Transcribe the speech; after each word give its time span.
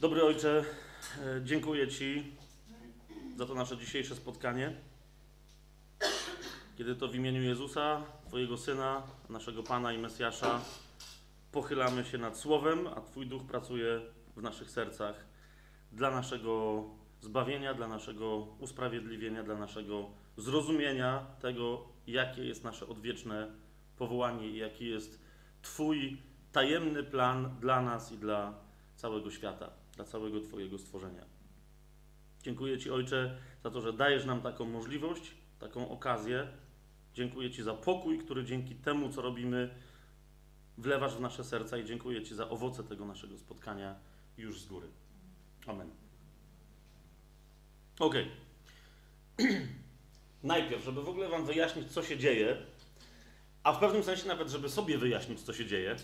Dobry 0.00 0.24
Ojcze, 0.24 0.64
e, 1.18 1.40
dziękuję 1.44 1.88
Ci 1.88 2.32
za 3.36 3.46
to 3.46 3.54
nasze 3.54 3.76
dzisiejsze 3.76 4.14
spotkanie. 4.14 4.74
Kiedy 6.76 6.96
to 6.96 7.08
w 7.08 7.14
imieniu 7.14 7.42
Jezusa, 7.42 8.02
Twojego 8.26 8.56
Syna, 8.56 9.02
naszego 9.28 9.62
Pana 9.62 9.92
i 9.92 9.98
Mesjasza, 9.98 10.60
pochylamy 11.52 12.04
się 12.04 12.18
nad 12.18 12.36
Słowem, 12.36 12.86
a 12.86 13.00
Twój 13.00 13.26
Duch 13.26 13.44
pracuje 13.44 14.00
w 14.36 14.42
naszych 14.42 14.70
sercach 14.70 15.24
dla 15.92 16.10
naszego 16.10 16.84
zbawienia, 17.20 17.74
dla 17.74 17.88
naszego 17.88 18.46
usprawiedliwienia, 18.58 19.42
dla 19.42 19.56
naszego 19.56 20.10
zrozumienia 20.36 21.26
tego, 21.40 21.88
jakie 22.06 22.44
jest 22.44 22.64
nasze 22.64 22.88
odwieczne 22.88 23.50
powołanie 23.96 24.48
i 24.48 24.56
jaki 24.56 24.88
jest 24.88 25.22
Twój 25.62 26.22
tajemny 26.52 27.02
plan 27.02 27.56
dla 27.60 27.82
nas 27.82 28.12
i 28.12 28.18
dla 28.18 28.54
całego 28.96 29.30
świata, 29.30 29.70
dla 29.98 30.04
całego 30.04 30.40
Twojego 30.40 30.78
stworzenia. 30.78 31.24
Dziękuję 32.42 32.78
Ci, 32.78 32.90
Ojcze, 32.90 33.38
za 33.62 33.70
to, 33.70 33.80
że 33.80 33.92
dajesz 33.92 34.24
nam 34.24 34.40
taką 34.42 34.64
możliwość, 34.64 35.34
taką 35.58 35.88
okazję. 35.88 36.48
Dziękuję 37.14 37.50
Ci 37.50 37.62
za 37.62 37.74
pokój, 37.74 38.18
który 38.18 38.44
dzięki 38.44 38.74
temu, 38.74 39.12
co 39.12 39.22
robimy, 39.22 39.74
wlewasz 40.78 41.14
w 41.14 41.20
nasze 41.20 41.44
serca 41.44 41.78
i 41.78 41.84
dziękuję 41.84 42.22
Ci 42.22 42.34
za 42.34 42.48
owoce 42.48 42.84
tego 42.84 43.04
naszego 43.04 43.38
spotkania 43.38 43.94
już 44.36 44.60
z 44.60 44.66
góry. 44.66 44.88
Amen. 45.66 45.90
Ok. 47.98 48.14
Najpierw, 50.42 50.84
żeby 50.84 51.02
w 51.02 51.08
ogóle 51.08 51.28
Wam 51.28 51.46
wyjaśnić, 51.46 51.90
co 51.90 52.02
się 52.02 52.18
dzieje, 52.18 52.56
a 53.62 53.72
w 53.72 53.80
pewnym 53.80 54.02
sensie 54.02 54.28
nawet, 54.28 54.48
żeby 54.48 54.68
sobie 54.68 54.98
wyjaśnić, 54.98 55.40
co 55.40 55.52
się 55.52 55.66
dzieje, 55.66 55.96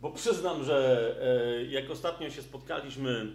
bo 0.00 0.10
przyznam, 0.10 0.64
że 0.64 1.16
e, 1.22 1.64
jak 1.64 1.90
ostatnio 1.90 2.30
się 2.30 2.42
spotkaliśmy 2.42 3.26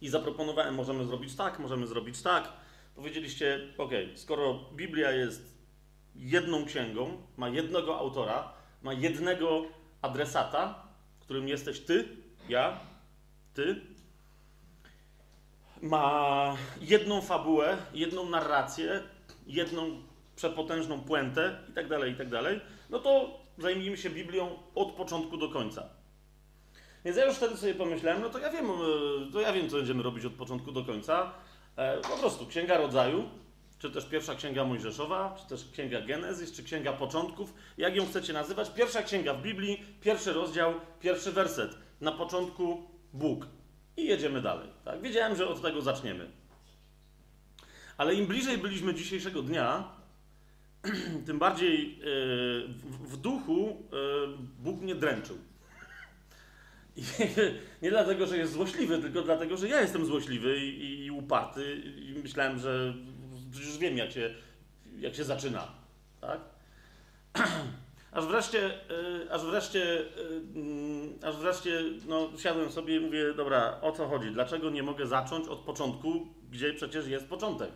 i 0.00 0.08
zaproponowałem, 0.08 0.74
możemy 0.74 1.04
zrobić 1.04 1.36
tak, 1.36 1.58
możemy 1.58 1.86
zrobić 1.86 2.22
tak, 2.22 2.52
powiedzieliście, 2.94 3.60
ok, 3.78 3.90
skoro 4.14 4.60
Biblia 4.72 5.10
jest 5.10 5.54
jedną 6.14 6.64
księgą, 6.64 7.22
ma 7.36 7.48
jednego 7.48 7.98
autora, 7.98 8.52
ma 8.82 8.92
jednego 8.92 9.64
adresata, 10.02 10.86
którym 11.20 11.48
jesteś 11.48 11.80
ty, 11.80 12.08
ja, 12.48 12.80
ty, 13.54 13.80
ma 15.82 16.56
jedną 16.80 17.20
fabułę, 17.20 17.76
jedną 17.94 18.30
narrację, 18.30 19.02
jedną 19.46 20.02
przepotężną 20.36 21.00
puentę 21.00 21.58
i 21.70 21.72
tak 21.72 21.88
dalej, 21.88 22.12
i 22.12 22.16
tak 22.16 22.28
dalej, 22.28 22.60
no 22.90 22.98
to 22.98 23.40
zajmijmy 23.58 23.96
się 23.96 24.10
Biblią 24.10 24.58
od 24.74 24.92
początku 24.92 25.36
do 25.36 25.48
końca. 25.48 25.88
Więc 27.04 27.16
ja 27.16 27.24
już 27.24 27.36
wtedy 27.36 27.56
sobie 27.56 27.74
pomyślałem, 27.74 28.22
no 28.22 28.30
to 28.30 28.38
ja 28.38 28.50
wiem, 28.50 28.66
e, 28.66 29.32
to 29.32 29.40
ja 29.40 29.52
wiem, 29.52 29.70
co 29.70 29.76
będziemy 29.76 30.02
robić 30.02 30.24
od 30.24 30.32
początku 30.32 30.72
do 30.72 30.84
końca. 30.84 31.32
E, 31.76 32.00
po 32.00 32.16
prostu 32.16 32.46
Księga 32.46 32.78
Rodzaju, 32.78 33.28
czy 33.78 33.90
też 33.90 34.06
pierwsza 34.06 34.34
Księga 34.34 34.64
Mojżeszowa, 34.64 35.36
czy 35.40 35.48
też 35.48 35.70
Księga 35.72 36.00
Genezis, 36.00 36.52
czy 36.52 36.62
Księga 36.62 36.92
Początków, 36.92 37.54
jak 37.78 37.96
ją 37.96 38.06
chcecie 38.06 38.32
nazywać. 38.32 38.70
Pierwsza 38.70 39.02
Księga 39.02 39.34
w 39.34 39.42
Biblii, 39.42 39.84
pierwszy 40.00 40.32
rozdział, 40.32 40.74
pierwszy 41.00 41.32
werset. 41.32 41.78
Na 42.00 42.12
początku 42.12 42.82
Bóg. 43.12 43.46
I 43.96 44.04
jedziemy 44.04 44.42
dalej. 44.42 44.68
Tak? 44.84 45.02
Wiedziałem, 45.02 45.36
że 45.36 45.48
od 45.48 45.62
tego 45.62 45.82
zaczniemy. 45.82 46.30
Ale 47.96 48.14
im 48.14 48.26
bliżej 48.26 48.58
byliśmy 48.58 48.94
dzisiejszego 48.94 49.42
dnia, 49.42 49.84
tym 51.26 51.38
bardziej 51.38 52.00
e, 52.00 52.06
w 53.06 53.16
duchu 53.16 53.82
e, 53.92 53.96
Bóg 54.58 54.80
mnie 54.80 54.94
dręczył. 54.94 55.38
I 56.96 57.02
nie 57.82 57.90
dlatego, 57.90 58.26
że 58.26 58.38
jest 58.38 58.52
złośliwy, 58.52 58.98
tylko 58.98 59.22
dlatego, 59.22 59.56
że 59.56 59.68
ja 59.68 59.80
jestem 59.80 60.06
złośliwy 60.06 60.58
i, 60.58 61.04
i 61.04 61.10
uparty 61.10 61.82
i 61.96 62.14
myślałem, 62.22 62.58
że 62.58 62.94
już 63.54 63.78
wiem, 63.78 63.98
jak 63.98 64.12
się, 64.12 64.34
jak 64.98 65.14
się 65.14 65.24
zaczyna. 65.24 65.68
Tak? 66.20 66.40
Aż 68.12 68.26
wreszcie, 68.26 68.74
e, 68.90 69.32
aż 69.32 69.44
wreszcie, 69.44 70.04
mm, 70.54 71.18
aż 71.22 71.36
wreszcie 71.36 71.82
no, 72.06 72.30
siadłem 72.38 72.72
sobie 72.72 72.96
i 72.96 73.00
mówię, 73.00 73.34
dobra, 73.34 73.80
o 73.80 73.92
co 73.92 74.08
chodzi? 74.08 74.30
Dlaczego 74.30 74.70
nie 74.70 74.82
mogę 74.82 75.06
zacząć 75.06 75.48
od 75.48 75.58
początku, 75.58 76.26
gdzie 76.50 76.74
przecież 76.74 77.06
jest 77.06 77.28
początek? 77.28 77.70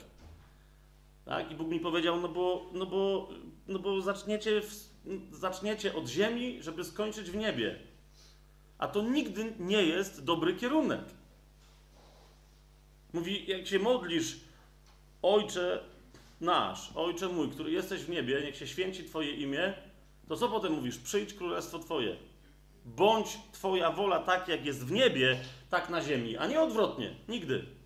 Tak? 1.28 1.50
I 1.50 1.55
Bóg 1.55 1.69
mi 1.69 1.81
powiedział, 1.81 2.21
no 2.21 2.28
bo, 2.28 2.71
no 2.72 2.87
bo, 2.87 3.28
no 3.66 3.78
bo 3.78 4.00
zaczniecie, 4.00 4.61
w, 4.61 4.91
zaczniecie 5.31 5.94
od 5.94 6.09
ziemi, 6.09 6.62
żeby 6.62 6.84
skończyć 6.84 7.31
w 7.31 7.37
niebie. 7.37 7.78
A 8.78 8.89
to 8.89 9.03
nigdy 9.03 9.55
nie 9.59 9.83
jest 9.83 10.25
dobry 10.25 10.55
kierunek. 10.55 11.05
Mówi, 13.12 13.47
jak 13.47 13.66
się 13.66 13.78
modlisz, 13.78 14.41
Ojcze 15.22 15.84
nasz, 16.41 16.93
Ojcze 16.94 17.28
mój, 17.28 17.50
który 17.50 17.71
jesteś 17.71 18.00
w 18.00 18.10
niebie, 18.10 18.43
niech 18.45 18.56
się 18.56 18.66
święci 18.66 19.05
Twoje 19.05 19.31
imię, 19.31 19.75
to 20.28 20.37
co 20.37 20.49
potem 20.49 20.72
mówisz? 20.72 20.99
Przyjdź 20.99 21.34
królestwo 21.34 21.78
Twoje. 21.78 22.16
Bądź 22.84 23.39
Twoja 23.53 23.91
wola 23.91 24.19
tak, 24.19 24.49
jak 24.49 24.66
jest 24.66 24.87
w 24.87 24.93
niebie, 24.93 25.41
tak 25.71 25.91
na 25.91 26.03
ziemi, 26.03 26.37
a 26.37 26.47
nie 26.47 26.60
odwrotnie. 26.60 27.15
Nigdy. 27.28 27.78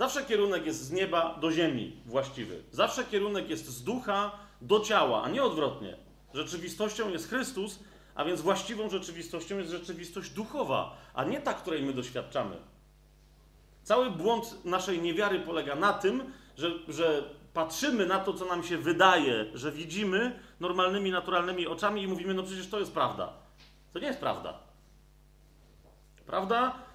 Zawsze 0.00 0.24
kierunek 0.24 0.66
jest 0.66 0.84
z 0.84 0.92
nieba 0.92 1.38
do 1.40 1.52
ziemi 1.52 1.96
właściwy. 2.06 2.62
Zawsze 2.72 3.04
kierunek 3.04 3.50
jest 3.50 3.66
z 3.66 3.82
ducha 3.82 4.38
do 4.60 4.80
ciała, 4.80 5.22
a 5.22 5.28
nie 5.28 5.42
odwrotnie. 5.42 5.96
Rzeczywistością 6.34 7.10
jest 7.10 7.28
Chrystus, 7.28 7.78
a 8.14 8.24
więc 8.24 8.40
właściwą 8.40 8.90
rzeczywistością 8.90 9.58
jest 9.58 9.70
rzeczywistość 9.70 10.30
duchowa, 10.30 10.96
a 11.14 11.24
nie 11.24 11.40
ta, 11.40 11.54
której 11.54 11.82
my 11.82 11.92
doświadczamy. 11.92 12.56
Cały 13.82 14.10
błąd 14.10 14.64
naszej 14.64 15.00
niewiary 15.00 15.40
polega 15.40 15.74
na 15.74 15.92
tym, 15.92 16.32
że, 16.56 16.70
że 16.88 17.22
patrzymy 17.54 18.06
na 18.06 18.18
to, 18.18 18.34
co 18.34 18.44
nam 18.44 18.64
się 18.64 18.78
wydaje, 18.78 19.46
że 19.54 19.72
widzimy 19.72 20.40
normalnymi, 20.60 21.10
naturalnymi 21.10 21.66
oczami 21.66 22.02
i 22.02 22.08
mówimy, 22.08 22.34
no 22.34 22.42
przecież 22.42 22.68
to 22.68 22.78
jest 22.78 22.92
prawda. 22.92 23.32
To 23.92 23.98
nie 23.98 24.06
jest 24.06 24.20
prawda. 24.20 24.58
Prawda 26.26 26.89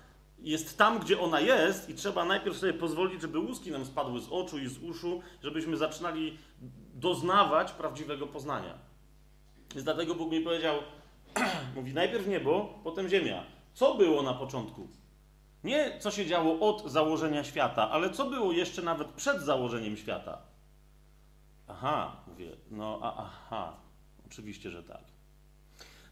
jest 0.46 0.78
tam, 0.78 1.00
gdzie 1.00 1.20
ona 1.20 1.40
jest, 1.40 1.90
i 1.90 1.94
trzeba 1.94 2.26
najpierw 2.26 2.58
sobie 2.58 2.74
pozwolić, 2.74 3.22
żeby 3.22 3.40
łuski 3.40 3.72
nam 3.72 3.86
spadły 3.86 4.22
z 4.22 4.28
oczu 4.30 4.60
i 4.60 4.68
z 4.68 4.78
uszu, 4.78 5.22
żebyśmy 5.44 5.78
zaczynali 5.78 6.38
doznawać 6.94 7.72
prawdziwego 7.72 8.28
poznania. 8.28 8.74
Więc 9.72 9.84
dlatego 9.84 10.16
Bóg 10.16 10.32
mi 10.32 10.42
powiedział, 10.42 10.76
mówi 11.76 11.94
najpierw 11.94 12.28
niebo, 12.28 12.80
potem 12.84 13.10
ziemia. 13.10 13.44
Co 13.74 13.96
było 13.96 14.22
na 14.22 14.34
początku? 14.34 14.88
Nie 15.64 16.00
co 16.00 16.12
się 16.12 16.26
działo 16.26 16.70
od 16.70 16.92
założenia 16.92 17.44
świata, 17.44 17.90
ale 17.92 18.10
co 18.10 18.30
było 18.30 18.52
jeszcze 18.52 18.82
nawet 18.82 19.08
przed 19.08 19.42
założeniem 19.42 19.98
świata. 19.98 20.42
Aha, 21.68 22.16
mówię, 22.28 22.52
no 22.72 23.00
a, 23.02 23.18
aha, 23.18 23.74
oczywiście, 24.26 24.72
że 24.72 24.84
tak. 24.84 25.04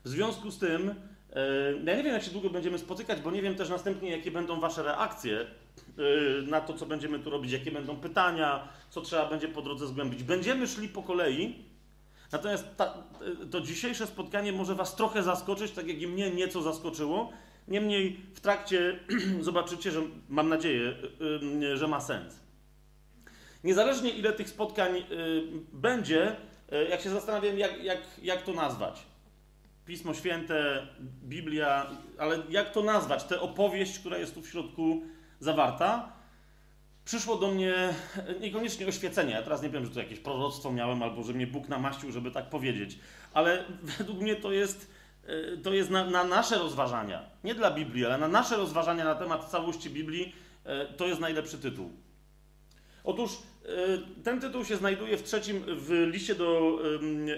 W 0.04 0.10
związku 0.10 0.52
z 0.52 0.60
tym, 0.60 0.96
ja 1.86 1.96
nie 1.96 2.04
wiem, 2.04 2.14
jak 2.14 2.24
się 2.24 2.32
długo 2.32 2.50
będziemy 2.50 2.80
spotykać, 2.80 3.22
bo 3.22 3.32
nie 3.32 3.42
wiem 3.42 3.56
też 3.56 3.70
następnie, 3.70 4.10
jakie 4.10 4.32
będą 4.32 4.60
Wasze 4.60 4.84
reakcje 4.84 5.46
yy, 5.98 6.44
na 6.48 6.62
to, 6.62 6.74
co 6.74 6.86
będziemy 6.86 7.20
tu 7.20 7.30
robić, 7.30 7.52
jakie 7.52 7.72
będą 7.72 7.96
pytania, 7.96 8.68
co 8.90 9.02
trzeba 9.02 9.30
będzie 9.30 9.48
po 9.48 9.62
drodze 9.62 9.88
zgłębić. 9.88 10.24
Będziemy 10.24 10.68
szli 10.68 10.90
po 10.90 11.04
kolei, 11.04 11.56
natomiast 12.32 12.78
ta, 12.78 13.04
to 13.52 13.62
dzisiejsze 13.62 14.08
spotkanie 14.08 14.52
może 14.52 14.76
Was 14.76 14.96
trochę 14.96 15.24
zaskoczyć, 15.24 15.72
tak 15.72 15.88
jak 15.88 16.02
i 16.02 16.08
mnie 16.08 16.32
nieco 16.32 16.62
zaskoczyło. 16.62 17.32
Niemniej 17.68 18.20
w 18.34 18.40
trakcie 18.40 19.00
zobaczycie, 19.42 19.92
że 19.92 20.02
mam 20.30 20.50
nadzieję, 20.50 20.94
że 21.74 21.88
ma 21.88 22.02
sens. 22.02 22.40
Niezależnie 23.64 24.10
ile 24.10 24.34
tych 24.34 24.50
spotkań 24.50 25.04
będzie, 25.74 26.36
jak 26.90 27.02
się 27.02 27.10
zastanawiam, 27.10 27.58
jak, 27.58 27.84
jak, 27.84 28.00
jak 28.22 28.42
to 28.42 28.54
nazwać. 28.54 29.13
Pismo 29.86 30.14
Święte, 30.14 30.88
Biblia, 31.24 31.88
ale 32.20 32.40
jak 32.50 32.72
to 32.72 32.84
nazwać? 32.84 33.24
Tę 33.24 33.42
opowieść, 33.42 34.00
która 34.00 34.18
jest 34.18 34.34
tu 34.34 34.42
w 34.42 34.50
środku 34.50 35.02
zawarta. 35.40 36.14
Przyszło 37.06 37.36
do 37.36 37.52
mnie 37.52 37.74
niekoniecznie 38.42 38.88
oświecenie. 38.88 39.32
Ja 39.34 39.42
teraz 39.42 39.62
nie 39.62 39.70
wiem, 39.70 39.86
że 39.86 39.92
to 39.92 40.00
jakieś 40.00 40.20
proroctwo 40.20 40.72
miałem, 40.72 41.04
albo 41.04 41.24
że 41.24 41.34
mnie 41.34 41.48
Bóg 41.48 41.70
namaścił, 41.70 42.12
żeby 42.12 42.32
tak 42.32 42.50
powiedzieć, 42.50 43.00
ale 43.34 43.64
według 43.98 44.20
mnie 44.20 44.36
to 44.36 44.52
jest, 44.52 44.92
to 45.64 45.74
jest 45.74 45.90
na, 45.90 46.06
na 46.06 46.24
nasze 46.24 46.58
rozważania. 46.58 47.30
Nie 47.44 47.56
dla 47.56 47.72
Biblii, 47.72 48.06
ale 48.06 48.18
na 48.18 48.28
nasze 48.28 48.58
rozważania 48.58 49.04
na 49.04 49.16
temat 49.16 49.50
całości 49.50 49.90
Biblii 49.90 50.36
to 50.98 51.08
jest 51.08 51.22
najlepszy 51.22 51.58
tytuł. 51.58 51.92
Otóż 53.04 53.32
ten 54.24 54.42
tytuł 54.42 54.66
się 54.66 54.78
znajduje 54.78 55.18
w 55.18 55.24
trzecim, 55.24 55.64
w 55.68 56.10
liście 56.12 56.36
do 56.36 56.80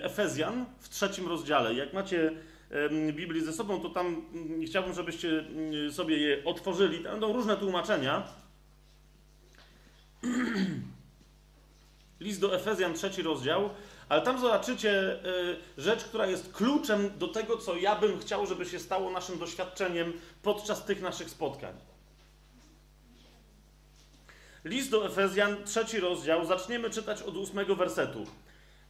Efezjan, 0.01 0.65
w 0.79 0.89
trzecim 0.89 1.27
rozdziale. 1.27 1.73
Jak 1.73 1.93
macie 1.93 2.31
Biblię 3.11 3.41
ze 3.41 3.53
sobą, 3.53 3.81
to 3.81 3.89
tam 3.89 4.25
chciałbym, 4.65 4.93
żebyście 4.93 5.45
sobie 5.91 6.17
je 6.17 6.43
otworzyli. 6.45 7.03
Tam 7.03 7.11
będą 7.11 7.33
różne 7.33 7.57
tłumaczenia. 7.57 8.27
List 12.19 12.41
do 12.41 12.55
Efezjan, 12.55 12.93
trzeci 12.93 13.21
rozdział, 13.21 13.69
ale 14.09 14.21
tam 14.21 14.39
zobaczycie 14.39 15.19
y, 15.25 15.81
rzecz, 15.81 16.03
która 16.03 16.27
jest 16.27 16.53
kluczem 16.53 17.09
do 17.17 17.27
tego, 17.27 17.57
co 17.57 17.75
ja 17.75 17.95
bym 17.95 18.19
chciał, 18.19 18.45
żeby 18.45 18.65
się 18.65 18.79
stało 18.79 19.11
naszym 19.11 19.39
doświadczeniem 19.39 20.13
podczas 20.41 20.85
tych 20.85 21.01
naszych 21.01 21.29
spotkań. 21.29 21.73
List 24.65 24.91
do 24.91 25.05
Efezjan, 25.05 25.57
trzeci 25.65 25.99
rozdział, 25.99 26.45
zaczniemy 26.45 26.89
czytać 26.89 27.21
od 27.21 27.37
ósmego 27.37 27.75
wersetu. 27.75 28.25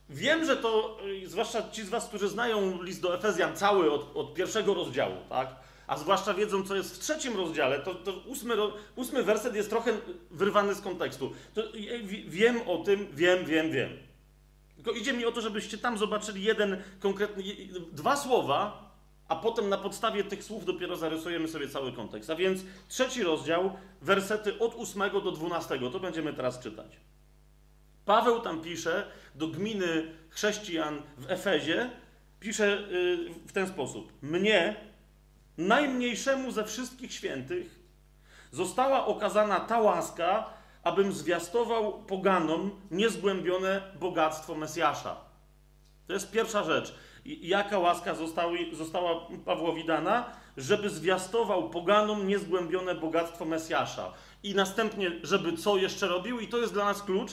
Wiem, 0.09 0.45
że 0.45 0.57
to, 0.57 0.97
y, 1.23 1.29
zwłaszcza 1.29 1.69
ci 1.71 1.83
z 1.83 1.89
Was, 1.89 2.07
którzy 2.07 2.27
znają 2.27 2.83
list 2.83 3.01
do 3.01 3.15
Efezjan 3.15 3.55
cały 3.55 3.91
od, 3.91 4.17
od 4.17 4.33
pierwszego 4.33 4.73
rozdziału, 4.73 5.15
tak? 5.29 5.55
A 5.87 5.97
zwłaszcza 5.97 6.33
wiedzą, 6.33 6.63
co 6.63 6.75
jest 6.75 6.95
w 6.95 6.99
trzecim 6.99 7.37
rozdziale, 7.37 7.79
to, 7.79 7.95
to 7.95 8.13
ósmy, 8.25 8.55
ósmy 8.95 9.23
werset 9.23 9.55
jest 9.55 9.69
trochę 9.69 9.93
wyrwany 10.31 10.75
z 10.75 10.81
kontekstu. 10.81 11.33
To, 11.53 11.61
wiem 12.27 12.61
o 12.67 12.77
tym, 12.77 13.07
wiem, 13.13 13.45
wiem, 13.45 13.71
wiem. 13.71 13.89
Tylko 14.75 14.91
idzie 14.91 15.13
mi 15.13 15.25
o 15.25 15.31
to, 15.31 15.41
żebyście 15.41 15.77
tam 15.77 15.97
zobaczyli 15.97 16.43
jeden 16.43 16.83
konkretny, 16.99 17.43
dwa 17.91 18.15
słowa, 18.15 18.84
a 19.27 19.35
potem 19.35 19.69
na 19.69 19.77
podstawie 19.77 20.23
tych 20.23 20.43
słów 20.43 20.65
dopiero 20.65 20.95
zarysujemy 20.95 21.47
sobie 21.47 21.69
cały 21.69 21.91
kontekst. 21.93 22.29
A 22.29 22.35
więc 22.35 22.61
trzeci 22.87 23.23
rozdział, 23.23 23.73
wersety 24.01 24.59
od 24.59 24.75
ósmego 24.75 25.21
do 25.21 25.31
dwunastego, 25.31 25.89
to 25.89 25.99
będziemy 25.99 26.33
teraz 26.33 26.59
czytać. 26.59 26.97
Paweł 28.05 28.39
tam 28.39 28.61
pisze 28.61 29.07
do 29.35 29.47
gminy 29.47 30.13
chrześcijan 30.29 31.01
w 31.17 31.31
Efezie, 31.31 31.89
pisze 32.39 32.77
y, 32.77 33.17
w 33.47 33.51
ten 33.51 33.67
sposób. 33.67 34.13
Mnie, 34.21 34.75
najmniejszemu 35.57 36.51
ze 36.51 36.63
wszystkich 36.63 37.13
świętych, 37.13 37.79
została 38.51 39.05
okazana 39.05 39.59
ta 39.59 39.79
łaska, 39.79 40.49
abym 40.83 41.13
zwiastował 41.13 42.03
poganom 42.03 42.71
niezgłębione 42.91 43.81
bogactwo 43.99 44.55
Mesjasza. 44.55 45.15
To 46.07 46.13
jest 46.13 46.31
pierwsza 46.31 46.63
rzecz. 46.63 46.95
Jaka 47.25 47.79
łaska 47.79 48.15
została 48.73 49.27
Pawłowi 49.45 49.85
dana? 49.85 50.25
Żeby 50.57 50.89
zwiastował 50.89 51.69
poganom 51.69 52.27
niezgłębione 52.27 52.95
bogactwo 52.95 53.45
Mesjasza. 53.45 54.13
I 54.43 54.55
następnie, 54.55 55.11
żeby 55.23 55.57
co 55.57 55.77
jeszcze 55.77 56.07
robił? 56.07 56.39
I 56.39 56.47
to 56.47 56.57
jest 56.57 56.73
dla 56.73 56.85
nas 56.85 57.03
klucz 57.03 57.31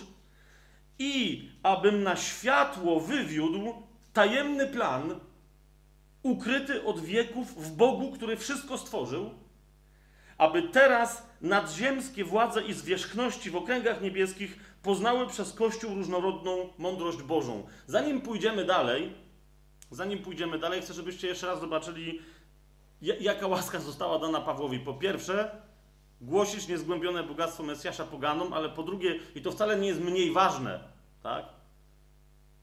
i 0.99 1.49
abym 1.63 2.03
na 2.03 2.17
światło 2.17 3.01
wywiódł 3.01 3.75
tajemny 4.13 4.67
plan, 4.67 5.21
ukryty 6.23 6.85
od 6.85 7.01
wieków 7.01 7.65
w 7.65 7.77
Bogu, 7.77 8.13
który 8.13 8.37
wszystko 8.37 8.79
stworzył, 8.79 9.31
aby 10.39 10.63
teraz 10.63 11.27
nadziemskie 11.41 12.25
władze 12.25 12.63
i 12.63 12.73
zwierzchności 12.73 13.51
w 13.51 13.57
okręgach 13.57 14.03
niebieskich 14.03 14.59
poznały 14.83 15.27
przez 15.27 15.53
Kościół 15.53 15.95
różnorodną 15.95 16.69
mądrość 16.79 17.23
Bożą. 17.23 17.67
Zanim 17.87 18.21
pójdziemy 18.21 18.65
dalej, 18.65 19.13
zanim 19.95 20.19
pójdziemy 20.19 20.59
dalej, 20.59 20.83
chcę, 20.83 20.95
żebyście 20.95 21.29
jeszcze 21.29 21.47
raz 21.47 21.61
zobaczyli, 21.61 22.21
jaka 23.03 23.47
łaska 23.47 23.81
została 23.81 24.19
dana 24.19 24.41
Pawłowi. 24.41 24.81
Po 24.81 24.95
pierwsze, 24.95 25.63
głosić 26.21 26.69
niezgłębione 26.69 27.23
bogactwo 27.23 27.63
Mesjasza 27.63 28.05
poganom, 28.05 28.53
ale 28.53 28.69
po 28.69 28.83
drugie, 28.83 29.19
i 29.35 29.43
to 29.43 29.53
wcale 29.53 29.79
nie 29.79 29.89
jest 29.89 30.01
mniej 30.01 30.33
ważne, 30.33 30.81
tak? 31.23 31.45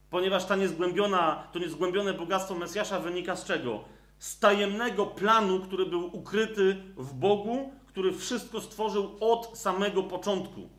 Ponieważ 0.09 0.45
ta 0.45 0.55
niezgłębiona, 0.55 1.43
to 1.51 1.59
niezgłębione 1.59 2.13
bogactwo 2.13 2.55
Mesjasza 2.55 2.99
wynika 2.99 3.35
z 3.35 3.45
czego? 3.45 3.83
Z 4.19 4.39
tajemnego 4.39 5.05
planu, 5.05 5.59
który 5.59 5.85
był 5.85 6.17
ukryty 6.17 6.83
w 6.97 7.13
Bogu, 7.13 7.73
który 7.87 8.13
wszystko 8.13 8.61
stworzył 8.61 9.17
od 9.19 9.57
samego 9.57 10.03
początku. 10.03 10.69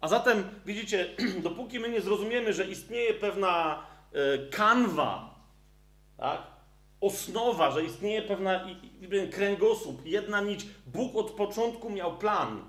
A 0.00 0.08
zatem, 0.08 0.44
widzicie, 0.66 1.08
dopóki 1.42 1.80
my 1.80 1.88
nie 1.88 2.00
zrozumiemy, 2.00 2.52
że 2.52 2.66
istnieje 2.66 3.14
pewna 3.14 3.82
kanwa, 4.50 5.34
tak? 6.16 6.54
osnowa, 7.00 7.70
że 7.70 7.84
istnieje 7.84 8.22
pewna 8.22 8.66
kręgosłup, 9.32 10.06
jedna 10.06 10.40
nić. 10.40 10.66
Bóg 10.86 11.16
od 11.16 11.30
początku 11.30 11.90
miał 11.90 12.18
plan. 12.18 12.62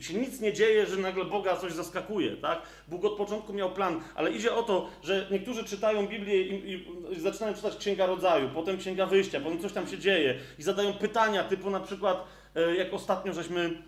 Się 0.00 0.14
nic 0.14 0.40
nie 0.40 0.52
dzieje, 0.52 0.86
że 0.86 0.96
nagle 0.96 1.24
Boga 1.24 1.56
coś 1.56 1.72
zaskakuje, 1.72 2.36
tak? 2.36 2.62
Bóg 2.88 3.04
od 3.04 3.16
początku 3.16 3.52
miał 3.52 3.70
plan, 3.70 4.00
ale 4.14 4.30
idzie 4.30 4.54
o 4.54 4.62
to, 4.62 4.88
że 5.02 5.28
niektórzy 5.30 5.64
czytają 5.64 6.06
Biblię 6.06 6.42
i, 6.42 6.72
i, 6.72 6.86
i 7.12 7.20
zaczynają 7.20 7.54
czytać 7.54 7.76
Księga 7.76 8.06
Rodzaju, 8.06 8.50
potem 8.54 8.78
Księga 8.78 9.06
Wyjścia, 9.06 9.40
potem 9.40 9.60
coś 9.60 9.72
tam 9.72 9.88
się 9.88 9.98
dzieje 9.98 10.38
i 10.58 10.62
zadają 10.62 10.92
pytania 10.92 11.44
typu 11.44 11.70
na 11.70 11.80
przykład, 11.80 12.24
e, 12.54 12.74
jak 12.76 12.94
ostatnio 12.94 13.32
żeśmy 13.32 13.82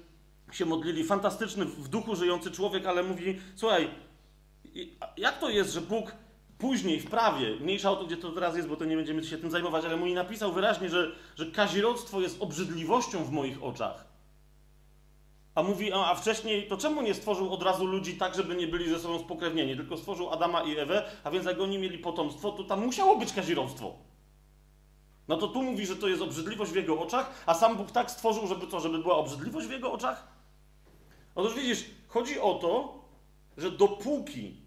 się 0.52 0.66
modlili, 0.66 1.05
fantastyczny 1.05 1.64
w 1.64 1.88
duchu 1.88 2.16
żyjący 2.16 2.50
człowiek, 2.50 2.87
ale 2.87 3.02
mówi, 3.02 3.40
słuchaj, 3.56 3.90
jak 5.16 5.38
to 5.38 5.50
jest, 5.50 5.73
że 5.73 5.81
Bóg 5.81 6.12
później 6.61 7.01
w 7.01 7.11
prawie, 7.11 7.57
mniejsza 7.61 7.91
o 7.91 7.97
to, 7.97 8.05
gdzie 8.05 8.17
to 8.17 8.33
teraz 8.33 8.57
jest, 8.57 8.69
bo 8.69 8.77
to 8.77 8.85
nie 8.85 8.97
będziemy 8.97 9.25
się 9.25 9.39
tym 9.39 9.51
zajmować, 9.51 9.85
ale 9.85 9.97
mój 9.97 10.15
napisał 10.15 10.53
wyraźnie, 10.53 10.89
że, 10.89 11.12
że 11.37 11.47
kazirodztwo 11.47 12.21
jest 12.21 12.43
obrzydliwością 12.43 13.25
w 13.25 13.31
moich 13.31 13.65
oczach. 13.65 14.05
A 15.55 15.62
mówi, 15.62 15.93
a, 15.93 15.97
a 15.97 16.15
wcześniej, 16.15 16.69
to 16.69 16.77
czemu 16.77 17.03
nie 17.03 17.15
stworzył 17.15 17.53
od 17.53 17.62
razu 17.62 17.87
ludzi 17.87 18.15
tak, 18.15 18.35
żeby 18.35 18.55
nie 18.55 18.67
byli 18.67 18.89
ze 18.89 18.99
sobą 18.99 19.19
spokrewnieni, 19.19 19.77
tylko 19.77 19.97
stworzył 19.97 20.31
Adama 20.31 20.62
i 20.62 20.79
Ewę, 20.79 21.05
a 21.25 21.31
więc 21.31 21.47
jak 21.47 21.61
oni 21.61 21.79
mieli 21.79 21.99
potomstwo, 21.99 22.53
to 22.53 22.65
tam 22.65 22.85
musiało 22.85 23.17
być 23.17 23.33
kazirodztwo. 23.33 23.95
No 25.29 25.37
to 25.37 25.49
tu 25.49 25.62
mówi, 25.62 25.87
że 25.87 25.97
to 25.97 26.09
jest 26.09 26.23
obrzydliwość 26.23 26.73
w 26.73 26.77
jego 26.77 27.01
oczach, 27.01 27.45
a 27.47 27.55
sam 27.55 27.77
Bóg 27.77 27.91
tak 27.91 28.11
stworzył, 28.11 28.47
żeby 28.47 28.67
co, 28.67 28.81
żeby 28.81 28.99
była 28.99 29.17
obrzydliwość 29.17 29.67
w 29.67 29.71
jego 29.71 29.93
oczach? 29.93 30.29
Otóż 31.35 31.55
widzisz, 31.55 31.85
chodzi 32.09 32.41
o 32.41 32.55
to, 32.55 33.01
że 33.57 33.71
dopóki 33.71 34.60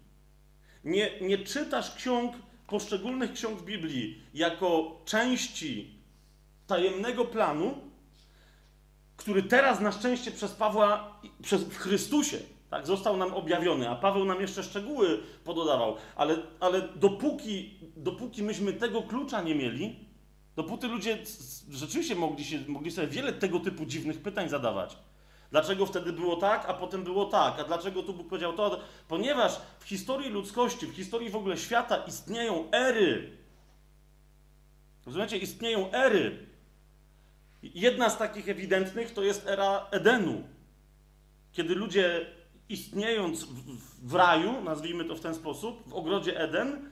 nie, 0.84 1.20
nie 1.20 1.38
czytasz 1.38 1.94
ksiąg, 1.94 2.34
poszczególnych 2.66 3.32
ksiąg 3.32 3.62
Biblii 3.62 4.22
jako 4.34 5.00
części 5.04 5.90
tajemnego 6.66 7.24
planu, 7.24 7.74
który 9.16 9.42
teraz 9.42 9.80
na 9.80 9.92
szczęście 9.92 10.30
przez 10.30 10.52
Pawła, 10.52 11.20
przez 11.42 11.62
w 11.62 11.76
Chrystusie, 11.76 12.38
tak, 12.70 12.86
został 12.86 13.16
nam 13.16 13.34
objawiony, 13.34 13.90
a 13.90 13.96
Paweł 13.96 14.24
nam 14.24 14.40
jeszcze 14.40 14.62
szczegóły 14.62 15.20
pododawał, 15.44 15.96
ale, 16.16 16.36
ale 16.60 16.88
dopóki, 16.96 17.78
dopóki 17.96 18.42
myśmy 18.42 18.72
tego 18.72 19.02
klucza 19.02 19.42
nie 19.42 19.54
mieli, 19.54 19.96
dopóty 20.56 20.88
ludzie 20.88 21.18
rzeczywiście 21.70 22.14
mogli, 22.14 22.44
się, 22.44 22.58
mogli 22.68 22.90
sobie 22.90 23.06
wiele 23.06 23.32
tego 23.32 23.60
typu 23.60 23.86
dziwnych 23.86 24.22
pytań 24.22 24.48
zadawać. 24.48 24.96
Dlaczego 25.54 25.86
wtedy 25.86 26.12
było 26.12 26.36
tak, 26.36 26.64
a 26.68 26.74
potem 26.74 27.04
było 27.04 27.26
tak? 27.26 27.60
A 27.60 27.64
dlaczego 27.64 28.02
tu 28.02 28.14
Bóg 28.14 28.28
powiedział 28.28 28.52
to? 28.52 28.80
Ponieważ 29.08 29.60
w 29.78 29.84
historii 29.84 30.30
ludzkości, 30.30 30.86
w 30.86 30.94
historii 30.94 31.30
w 31.30 31.36
ogóle 31.36 31.58
świata 31.58 31.96
istnieją 31.96 32.70
ery. 32.70 33.36
Rozumiecie? 35.06 35.38
Istnieją 35.38 35.92
ery. 35.92 36.46
Jedna 37.62 38.10
z 38.10 38.18
takich 38.18 38.48
ewidentnych 38.48 39.12
to 39.12 39.22
jest 39.22 39.46
era 39.46 39.86
Edenu. 39.90 40.42
Kiedy 41.52 41.74
ludzie 41.74 42.26
istniejąc 42.68 43.44
w, 43.44 44.08
w 44.08 44.14
raju, 44.14 44.60
nazwijmy 44.60 45.04
to 45.04 45.16
w 45.16 45.20
ten 45.20 45.34
sposób, 45.34 45.88
w 45.88 45.94
ogrodzie 45.94 46.40
Eden, 46.40 46.90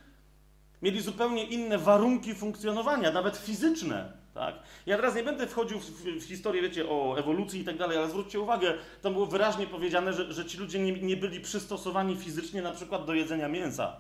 mieli 0.83 1.01
zupełnie 1.01 1.45
inne 1.45 1.79
warunki 1.79 2.35
funkcjonowania, 2.35 3.13
nawet 3.13 3.37
fizyczne. 3.37 4.22
Tak? 4.35 4.55
Ja 4.87 4.97
teraz 4.97 5.15
nie 5.15 5.23
będę 5.23 5.47
wchodził 5.47 5.79
w, 5.79 5.85
w, 5.85 6.25
historię, 6.25 6.63
wiecie, 6.63 6.89
o 6.89 7.19
ewolucji 7.19 7.61
i 7.61 7.65
tak 7.65 7.77
dalej, 7.77 7.99
ale 7.99 8.09
zwróćcie 8.09 8.41
uwagę, 8.41 8.75
tam 9.03 9.13
było 9.13 9.27
wyraźnie 9.27 9.67
powiedziane, 9.67 10.13
że, 10.13 10.33
że 10.33 10.45
ci 10.45 10.59
ludzie 10.59 10.79
nie, 10.79 10.93
nie 10.93 11.17
byli 11.17 11.41
przystosowani 11.41 12.17
fizycznie 12.17 12.63
na 12.63 12.73
przykład 12.73 13.05
do 13.05 13.15
jedzenia 13.15 13.49
mięsa. 13.49 13.97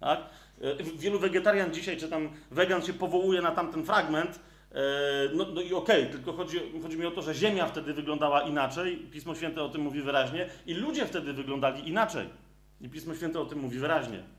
Tak? 0.00 0.20
E, 0.60 0.82
wielu 0.82 1.18
wegetarian 1.18 1.74
dzisiaj, 1.74 1.96
czy 1.96 2.08
tam 2.08 2.28
wegan 2.50 2.82
się 2.82 2.92
powołuje 2.92 3.42
na 3.42 3.50
tamten 3.50 3.84
fragment, 3.84 4.40
e, 4.72 4.80
no, 5.34 5.46
no 5.54 5.60
i 5.60 5.74
okej, 5.74 6.00
okay, 6.02 6.12
tylko 6.12 6.32
chodzi, 6.32 6.60
chodzi 6.82 6.98
mi 6.98 7.06
o 7.06 7.10
to, 7.10 7.22
że 7.22 7.34
Ziemia 7.34 7.66
wtedy 7.66 7.94
wyglądała 7.94 8.40
inaczej, 8.40 8.96
Pismo 8.96 9.34
Święte 9.34 9.62
o 9.62 9.68
tym 9.68 9.80
mówi 9.80 10.02
wyraźnie, 10.02 10.48
i 10.66 10.74
ludzie 10.74 11.06
wtedy 11.06 11.32
wyglądali 11.32 11.88
inaczej. 11.88 12.28
I 12.80 12.88
Pismo 12.88 13.14
Święte 13.14 13.40
o 13.40 13.46
tym 13.46 13.58
mówi 13.58 13.78
wyraźnie 13.78 14.37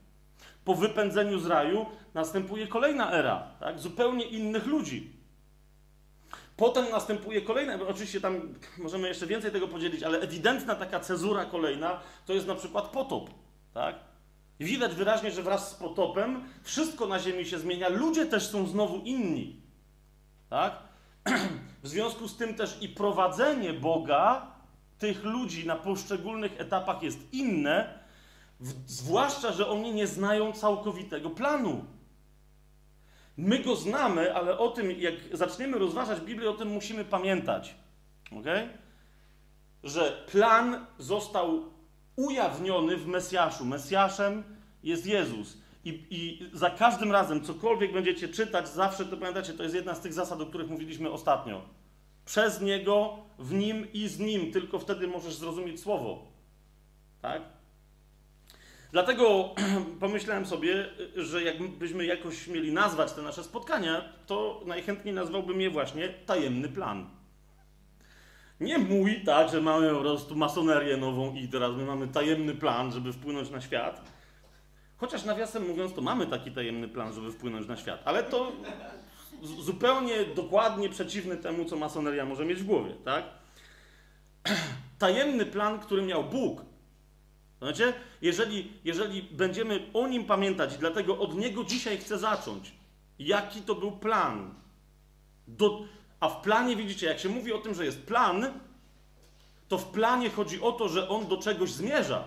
po 0.65 0.75
wypędzeniu 0.75 1.39
z 1.39 1.45
raju 1.45 1.85
następuje 2.13 2.67
kolejna 2.67 3.11
era, 3.11 3.47
tak? 3.59 3.79
zupełnie 3.79 4.25
innych 4.25 4.65
ludzi. 4.65 5.19
Potem 6.57 6.89
następuje 6.91 7.41
kolejna, 7.41 7.79
oczywiście 7.87 8.21
tam 8.21 8.41
możemy 8.77 9.07
jeszcze 9.07 9.27
więcej 9.27 9.51
tego 9.51 9.67
podzielić, 9.67 10.03
ale 10.03 10.19
ewidentna 10.19 10.75
taka 10.75 10.99
cezura 10.99 11.45
kolejna 11.45 11.99
to 12.25 12.33
jest 12.33 12.47
na 12.47 12.55
przykład 12.55 12.87
potop. 12.87 13.29
Tak? 13.73 13.95
Widać 14.59 14.95
wyraźnie, 14.95 15.31
że 15.31 15.43
wraz 15.43 15.71
z 15.71 15.73
potopem 15.73 16.43
wszystko 16.63 17.07
na 17.07 17.19
Ziemi 17.19 17.45
się 17.45 17.59
zmienia, 17.59 17.89
ludzie 17.89 18.25
też 18.25 18.47
są 18.47 18.67
znowu 18.67 18.97
inni. 18.97 19.61
Tak? 20.49 20.79
W 21.83 21.87
związku 21.87 22.27
z 22.27 22.37
tym 22.37 22.55
też 22.55 22.77
i 22.81 22.89
prowadzenie 22.89 23.73
Boga 23.73 24.47
tych 24.97 25.23
ludzi 25.23 25.67
na 25.67 25.75
poszczególnych 25.75 26.61
etapach 26.61 27.03
jest 27.03 27.33
inne, 27.33 27.98
zwłaszcza, 28.85 29.51
że 29.51 29.69
oni 29.69 29.93
nie 29.93 30.07
znają 30.07 30.53
całkowitego 30.53 31.29
planu. 31.29 31.85
My 33.37 33.59
go 33.59 33.75
znamy, 33.75 34.35
ale 34.35 34.57
o 34.57 34.69
tym, 34.69 34.91
jak 34.91 35.13
zaczniemy 35.33 35.79
rozważać 35.79 36.21
Biblię, 36.21 36.49
o 36.49 36.53
tym 36.53 36.67
musimy 36.67 37.05
pamiętać. 37.05 37.75
ok? 38.31 38.45
Że 39.83 40.25
plan 40.31 40.85
został 40.97 41.63
ujawniony 42.15 42.97
w 42.97 43.07
Mesjaszu. 43.07 43.65
Mesjaszem 43.65 44.43
jest 44.83 45.05
Jezus. 45.05 45.57
I, 45.85 46.07
I, 46.09 46.49
za 46.53 46.69
każdym 46.69 47.11
razem, 47.11 47.43
cokolwiek 47.43 47.93
będziecie 47.93 48.29
czytać, 48.29 48.69
zawsze 48.69 49.05
to 49.05 49.17
pamiętacie, 49.17 49.53
to 49.53 49.63
jest 49.63 49.75
jedna 49.75 49.95
z 49.95 50.01
tych 50.01 50.13
zasad, 50.13 50.41
o 50.41 50.45
których 50.45 50.69
mówiliśmy 50.69 51.11
ostatnio. 51.11 51.61
Przez 52.25 52.61
Niego, 52.61 53.17
w 53.39 53.53
Nim 53.53 53.93
i 53.93 54.07
z 54.07 54.19
Nim, 54.19 54.51
tylko 54.51 54.79
wtedy 54.79 55.07
możesz 55.07 55.33
zrozumieć 55.33 55.79
Słowo. 55.79 56.27
Tak? 57.21 57.41
Dlatego 58.91 59.55
pomyślałem 59.99 60.45
sobie, 60.45 60.89
że 61.15 61.43
jakbyśmy 61.43 62.05
jakoś 62.05 62.47
mieli 62.47 62.73
nazwać 62.73 63.13
te 63.13 63.21
nasze 63.21 63.43
spotkania, 63.43 64.13
to 64.27 64.61
najchętniej 64.65 65.13
nazwałbym 65.13 65.61
je 65.61 65.69
właśnie 65.69 66.09
tajemny 66.09 66.69
plan. 66.69 67.09
Nie 68.59 68.77
mój, 68.77 69.23
tak, 69.23 69.49
że 69.49 69.61
mamy 69.61 69.89
po 69.89 69.99
prostu 69.99 70.35
masonerię 70.35 70.97
nową 70.97 71.35
i 71.35 71.47
teraz 71.47 71.75
my 71.75 71.85
mamy 71.85 72.07
tajemny 72.07 72.55
plan, 72.55 72.91
żeby 72.91 73.13
wpłynąć 73.13 73.49
na 73.49 73.61
świat. 73.61 74.01
Chociaż 74.97 75.25
nawiasem 75.25 75.67
mówiąc, 75.67 75.93
to 75.93 76.01
mamy 76.01 76.27
taki 76.27 76.51
tajemny 76.51 76.87
plan, 76.87 77.13
żeby 77.13 77.31
wpłynąć 77.31 77.67
na 77.67 77.77
świat, 77.77 78.01
ale 78.05 78.23
to 78.23 78.51
zupełnie 79.41 80.25
dokładnie 80.35 80.89
przeciwny 80.89 81.37
temu, 81.37 81.65
co 81.65 81.75
masoneria 81.75 82.25
może 82.25 82.45
mieć 82.45 82.59
w 82.59 82.65
głowie, 82.65 82.95
tak? 83.05 83.23
Tajemny 84.99 85.45
plan, 85.45 85.79
który 85.79 86.01
miał 86.01 86.23
Bóg. 86.23 86.68
Znaczy, 87.59 87.93
jeżeli, 88.21 88.71
jeżeli 88.85 89.21
będziemy 89.21 89.89
o 89.93 90.07
nim 90.07 90.25
pamiętać, 90.25 90.77
dlatego 90.77 91.19
od 91.19 91.35
niego 91.35 91.63
dzisiaj 91.63 91.97
chcę 91.97 92.17
zacząć. 92.17 92.71
Jaki 93.19 93.61
to 93.61 93.75
był 93.75 93.91
plan? 93.91 94.55
Do, 95.47 95.81
a 96.19 96.29
w 96.29 96.41
planie 96.41 96.75
widzicie, 96.75 97.07
jak 97.07 97.19
się 97.19 97.29
mówi 97.29 97.53
o 97.53 97.57
tym, 97.57 97.73
że 97.73 97.85
jest 97.85 98.05
plan, 98.05 98.59
to 99.67 99.77
w 99.77 99.85
planie 99.85 100.29
chodzi 100.29 100.61
o 100.61 100.71
to, 100.71 100.89
że 100.89 101.09
on 101.09 101.27
do 101.27 101.37
czegoś 101.37 101.71
zmierza, 101.71 102.23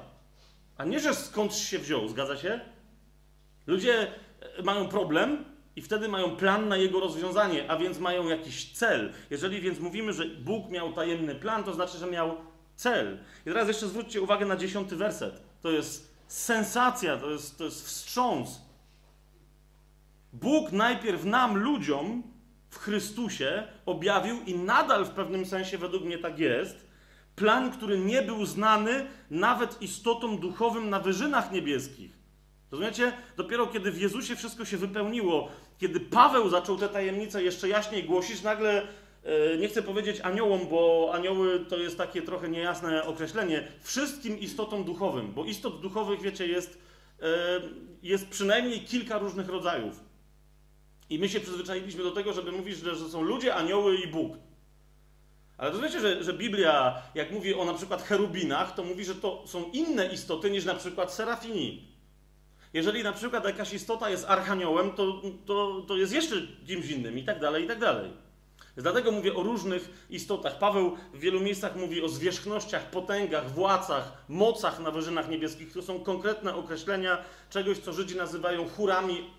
a 0.76 0.84
nie, 0.84 1.00
że 1.00 1.14
skądś 1.14 1.56
się 1.56 1.78
wziął. 1.78 2.08
Zgadza 2.08 2.36
się? 2.36 2.60
Ludzie 3.66 4.12
e, 4.58 4.62
mają 4.62 4.88
problem 4.88 5.44
i 5.76 5.82
wtedy 5.82 6.08
mają 6.08 6.36
plan 6.36 6.68
na 6.68 6.76
jego 6.76 7.00
rozwiązanie, 7.00 7.70
a 7.70 7.76
więc 7.76 7.98
mają 7.98 8.28
jakiś 8.28 8.72
cel. 8.72 9.12
Jeżeli 9.30 9.60
więc 9.60 9.78
mówimy, 9.80 10.12
że 10.12 10.26
Bóg 10.26 10.70
miał 10.70 10.92
tajemny 10.92 11.34
plan, 11.34 11.64
to 11.64 11.74
znaczy, 11.74 11.98
że 11.98 12.06
miał 12.06 12.36
cel. 12.76 13.18
I 13.40 13.44
teraz 13.44 13.68
jeszcze 13.68 13.88
zwróćcie 13.88 14.22
uwagę 14.22 14.46
na 14.46 14.56
dziesiąty 14.56 14.96
werset. 14.96 15.42
To 15.62 15.70
jest 15.70 16.14
sensacja, 16.26 17.16
to 17.16 17.30
jest, 17.30 17.58
to 17.58 17.64
jest 17.64 17.86
wstrząs. 17.86 18.60
Bóg 20.32 20.72
najpierw 20.72 21.24
nam, 21.24 21.56
ludziom, 21.56 22.22
w 22.70 22.78
Chrystusie 22.78 23.66
objawił 23.86 24.42
i 24.46 24.54
nadal 24.54 25.04
w 25.04 25.10
pewnym 25.10 25.46
sensie 25.46 25.78
według 25.78 26.04
mnie 26.04 26.18
tak 26.18 26.38
jest, 26.38 26.86
plan, 27.36 27.72
który 27.72 27.98
nie 27.98 28.22
był 28.22 28.46
znany 28.46 29.06
nawet 29.30 29.82
istotom 29.82 30.38
duchowym 30.38 30.90
na 30.90 31.00
wyżynach 31.00 31.52
niebieskich. 31.52 32.18
Rozumiecie? 32.70 33.12
Dopiero 33.36 33.66
kiedy 33.66 33.92
w 33.92 34.00
Jezusie 34.00 34.36
wszystko 34.36 34.64
się 34.64 34.76
wypełniło, 34.76 35.48
kiedy 35.78 36.00
Paweł 36.00 36.48
zaczął 36.48 36.76
te 36.76 36.88
tajemnice 36.88 37.42
jeszcze 37.42 37.68
jaśniej 37.68 38.04
głosić, 38.04 38.42
nagle 38.42 38.86
nie 39.58 39.68
chcę 39.68 39.82
powiedzieć 39.82 40.20
aniołom, 40.20 40.68
bo 40.70 41.10
anioły 41.14 41.64
to 41.68 41.78
jest 41.78 41.98
takie 41.98 42.22
trochę 42.22 42.48
niejasne 42.48 43.04
określenie, 43.04 43.68
wszystkim 43.80 44.38
istotom 44.38 44.84
duchowym, 44.84 45.32
bo 45.32 45.44
istot 45.44 45.80
duchowych, 45.80 46.20
wiecie, 46.20 46.46
jest, 46.46 46.78
e, 47.22 47.26
jest 48.02 48.28
przynajmniej 48.28 48.80
kilka 48.80 49.18
różnych 49.18 49.48
rodzajów. 49.48 50.00
I 51.10 51.18
my 51.18 51.28
się 51.28 51.40
przyzwyczailiśmy 51.40 52.02
do 52.02 52.10
tego, 52.10 52.32
żeby 52.32 52.52
mówić, 52.52 52.76
że, 52.76 52.94
że 52.94 53.08
są 53.08 53.22
ludzie, 53.22 53.54
anioły 53.54 53.96
i 53.96 54.06
Bóg. 54.06 54.32
Ale 55.58 55.70
rozumiecie, 55.70 56.00
że, 56.00 56.24
że 56.24 56.32
Biblia, 56.32 57.02
jak 57.14 57.32
mówi 57.32 57.54
o 57.54 57.64
na 57.64 57.74
przykład 57.74 58.02
cherubinach, 58.02 58.74
to 58.74 58.84
mówi, 58.84 59.04
że 59.04 59.14
to 59.14 59.42
są 59.46 59.70
inne 59.72 60.06
istoty 60.06 60.50
niż 60.50 60.64
na 60.64 60.74
przykład 60.74 61.12
serafini. 61.12 61.88
Jeżeli 62.72 63.02
na 63.02 63.12
przykład 63.12 63.44
jakaś 63.44 63.72
istota 63.72 64.10
jest 64.10 64.24
archaniołem, 64.28 64.92
to, 64.92 65.22
to, 65.46 65.84
to 65.88 65.96
jest 65.96 66.12
jeszcze 66.12 66.36
kimś 66.66 66.90
innym 66.90 67.18
i 67.18 67.24
tak 67.24 67.40
dalej, 67.40 67.64
i 67.64 67.68
tak 67.68 67.78
dalej. 67.78 68.10
Dlatego 68.76 69.12
mówię 69.12 69.34
o 69.34 69.42
różnych 69.42 70.06
istotach. 70.10 70.58
Paweł 70.58 70.96
w 71.14 71.18
wielu 71.18 71.40
miejscach 71.40 71.76
mówi 71.76 72.02
o 72.02 72.08
zwierzchnościach, 72.08 72.90
potęgach, 72.90 73.50
władcach, 73.50 74.24
mocach 74.28 74.80
na 74.80 74.90
wyżynach 74.90 75.28
niebieskich. 75.28 75.72
To 75.72 75.82
są 75.82 76.00
konkretne 76.00 76.54
określenia 76.54 77.18
czegoś, 77.50 77.78
co 77.78 77.92
Żydzi 77.92 78.16
nazywają 78.16 78.68
chórami 78.68 79.30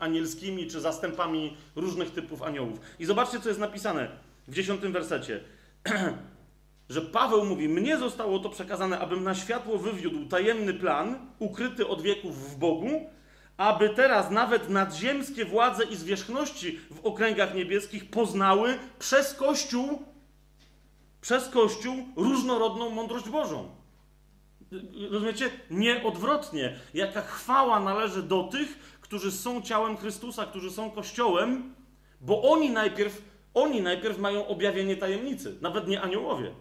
anielskimi 0.00 0.66
czy 0.66 0.80
zastępami 0.80 1.56
różnych 1.76 2.10
typów 2.10 2.42
aniołów. 2.42 2.80
I 2.98 3.04
zobaczcie, 3.04 3.40
co 3.40 3.48
jest 3.48 3.60
napisane 3.60 4.08
w 4.48 4.54
dziesiątym 4.54 4.92
wersecie. 4.92 5.40
że 6.90 7.02
Paweł 7.02 7.44
mówi: 7.44 7.68
Mnie 7.68 7.98
zostało 7.98 8.38
to 8.38 8.48
przekazane, 8.48 8.98
abym 8.98 9.24
na 9.24 9.34
światło 9.34 9.78
wywiódł 9.78 10.28
tajemny 10.28 10.74
plan, 10.74 11.18
ukryty 11.38 11.86
od 11.86 12.02
wieków 12.02 12.50
w 12.50 12.56
Bogu, 12.56 13.10
aby 13.60 13.88
teraz 13.88 14.30
nawet 14.30 14.68
nadziemskie 14.68 15.44
władze 15.44 15.84
i 15.84 15.96
zwierzchności 15.96 16.80
w 16.90 17.06
okręgach 17.06 17.54
niebieskich 17.54 18.10
poznały 18.10 18.78
przez 18.98 19.34
Kościół, 19.34 20.02
przez 21.20 21.48
Kościół 21.48 21.94
różnorodną 22.16 22.90
mądrość 22.90 23.28
Bożą. 23.28 23.68
Rozumiecie? 25.10 25.50
Nie 25.70 26.04
odwrotnie. 26.04 26.78
Jaka 26.94 27.22
chwała 27.22 27.80
należy 27.80 28.22
do 28.22 28.44
tych, 28.44 28.98
którzy 29.00 29.32
są 29.32 29.62
ciałem 29.62 29.96
Chrystusa, 29.96 30.46
którzy 30.46 30.70
są 30.70 30.90
Kościołem, 30.90 31.74
bo 32.20 32.42
oni 32.42 32.70
najpierw, 32.70 33.22
oni 33.54 33.80
najpierw 33.80 34.18
mają 34.18 34.46
objawienie 34.46 34.96
tajemnicy, 34.96 35.58
nawet 35.60 35.88
nie 35.88 36.00
aniołowie. 36.00 36.54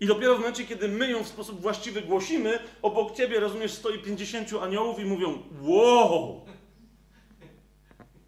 I 0.00 0.06
dopiero 0.06 0.34
w 0.36 0.38
momencie, 0.38 0.64
kiedy 0.64 0.88
my 0.88 1.10
ją 1.10 1.24
w 1.24 1.28
sposób 1.28 1.60
właściwy 1.60 2.02
głosimy, 2.02 2.58
obok 2.82 3.16
ciebie, 3.16 3.40
rozumiesz, 3.40 3.72
stoi 3.72 3.98
50 3.98 4.52
aniołów 4.62 4.98
i 4.98 5.04
mówią: 5.04 5.42
Wow! 5.60 6.46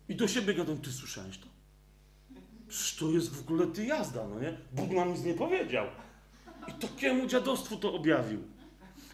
I 0.09 0.15
do 0.15 0.29
siebie 0.29 0.55
gadą: 0.55 0.79
Ty 0.79 0.93
słyszałeś 0.93 1.39
to? 1.39 1.47
Przecież 2.69 2.97
to 2.97 3.11
jest 3.11 3.37
w 3.37 3.41
ogóle 3.41 3.67
ty 3.67 3.85
jazda, 3.85 4.29
no 4.29 4.41
nie? 4.41 4.57
Bóg 4.73 4.91
nam 4.91 5.13
nic 5.13 5.25
nie 5.25 5.35
powiedział. 5.35 5.87
I 6.69 6.73
takiemu 6.73 7.27
dziadostwu 7.27 7.77
to 7.77 7.95
objawił. 7.95 8.43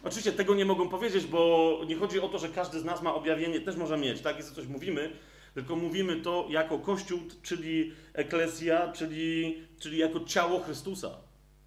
Oczywiście 0.03 0.31
tego 0.31 0.55
nie 0.55 0.65
mogą 0.65 0.89
powiedzieć, 0.89 1.25
bo 1.25 1.81
nie 1.87 1.95
chodzi 1.95 2.19
o 2.19 2.29
to, 2.29 2.39
że 2.39 2.49
każdy 2.49 2.79
z 2.79 2.85
nas 2.85 3.01
ma 3.01 3.15
objawienie, 3.15 3.61
też 3.61 3.75
może 3.75 3.97
mieć, 3.97 4.21
tak? 4.21 4.37
Jest 4.37 4.55
coś 4.55 4.67
mówimy, 4.67 5.11
tylko 5.53 5.75
mówimy 5.75 6.21
to 6.21 6.47
jako 6.49 6.79
Kościół, 6.79 7.19
czyli 7.41 7.93
eklesja, 8.13 8.91
czyli, 8.91 9.57
czyli 9.79 9.97
jako 9.97 10.19
ciało 10.19 10.59
Chrystusa. 10.59 11.24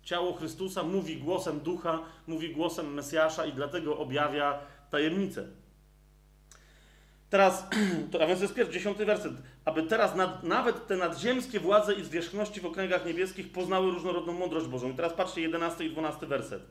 Ciało 0.09 0.35
Chrystusa 0.35 0.83
mówi 0.83 1.17
głosem 1.17 1.61
Ducha, 1.61 2.03
mówi 2.27 2.55
głosem 2.55 2.95
Mesjasza 2.95 3.47
i 3.47 3.53
dlatego 3.53 3.99
objawia 3.99 4.59
tajemnicę. 4.91 5.47
Teraz, 7.31 7.67
to, 8.13 8.23
a 8.23 8.27
więc 8.27 8.41
jest 8.41 8.55
pierwszy, 8.55 8.73
dziesiąty 8.73 9.05
werset. 9.05 9.33
Aby 9.65 9.83
teraz 9.83 10.15
nad, 10.15 10.43
nawet 10.43 10.87
te 10.87 10.97
nadziemskie 10.97 11.61
władze 11.61 11.95
i 11.95 12.05
zwierzchności 12.05 12.61
w 12.61 12.67
okręgach 12.67 13.07
niebieskich 13.07 13.53
poznały 13.53 13.91
różnorodną 13.91 14.33
mądrość 14.33 14.67
Bożą. 14.67 14.91
I 14.91 14.95
teraz 14.95 15.13
patrzcie, 15.13 15.41
jedenasty 15.41 15.85
i 15.85 15.91
dwunasty 15.91 16.27
werset. 16.27 16.63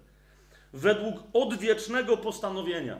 Według 0.74 1.24
odwiecznego 1.34 2.18
postanowienia. 2.18 2.98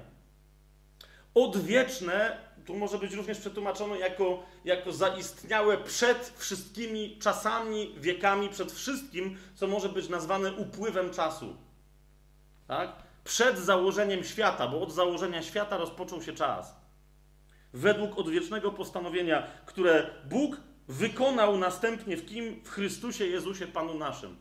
Odwieczne 1.34 2.38
tu 2.68 2.76
może 2.76 2.98
być 2.98 3.14
również 3.14 3.40
przetłumaczone 3.40 4.00
jako, 4.00 4.44
jako 4.66 4.92
zaistniałe 4.92 5.78
przed 5.78 6.34
wszystkimi 6.38 7.18
czasami, 7.22 7.96
wiekami, 7.98 8.50
przed 8.50 8.72
wszystkim, 8.72 9.38
co 9.56 9.68
może 9.68 9.90
być 9.90 10.10
nazwane 10.10 10.54
upływem 10.54 11.14
czasu. 11.14 11.56
Tak? 12.68 12.90
Przed 13.24 13.60
założeniem 13.60 14.24
świata, 14.24 14.68
bo 14.68 14.82
od 14.82 14.92
założenia 14.92 15.44
świata 15.44 15.78
rozpoczął 15.78 16.22
się 16.22 16.34
czas. 16.34 16.76
Według 17.74 18.18
odwiecznego 18.18 18.72
postanowienia, 18.72 19.48
które 19.66 20.10
Bóg 20.30 20.58
wykonał 20.88 21.58
następnie 21.58 22.18
w 22.18 22.26
kim? 22.26 22.64
W 22.64 22.70
Chrystusie 22.70 23.26
Jezusie 23.26 23.68
Panu 23.68 23.94
naszym. 23.94 24.36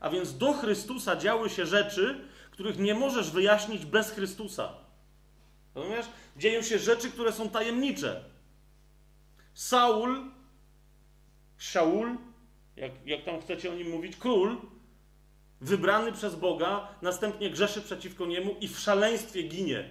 A 0.00 0.10
więc 0.10 0.38
do 0.38 0.52
Chrystusa 0.52 1.16
działy 1.16 1.50
się 1.50 1.66
rzeczy, 1.66 2.20
których 2.50 2.78
nie 2.78 2.94
możesz 2.94 3.30
wyjaśnić 3.30 3.86
bez 3.86 4.10
Chrystusa. 4.10 4.72
Rozumiesz? 5.74 6.06
Dzieją 6.40 6.62
się 6.62 6.78
rzeczy, 6.78 7.10
które 7.10 7.32
są 7.32 7.48
tajemnicze. 7.48 8.24
Saul, 9.54 10.30
Shaul, 11.58 12.16
jak, 12.76 12.92
jak 13.06 13.24
tam 13.24 13.40
chcecie 13.40 13.72
o 13.72 13.74
nim 13.74 13.90
mówić, 13.90 14.16
król, 14.16 14.56
wybrany 15.60 16.12
przez 16.12 16.34
Boga, 16.34 16.88
następnie 17.02 17.50
grzeszy 17.50 17.82
przeciwko 17.82 18.26
niemu 18.26 18.56
i 18.60 18.68
w 18.68 18.78
szaleństwie 18.78 19.42
ginie. 19.42 19.90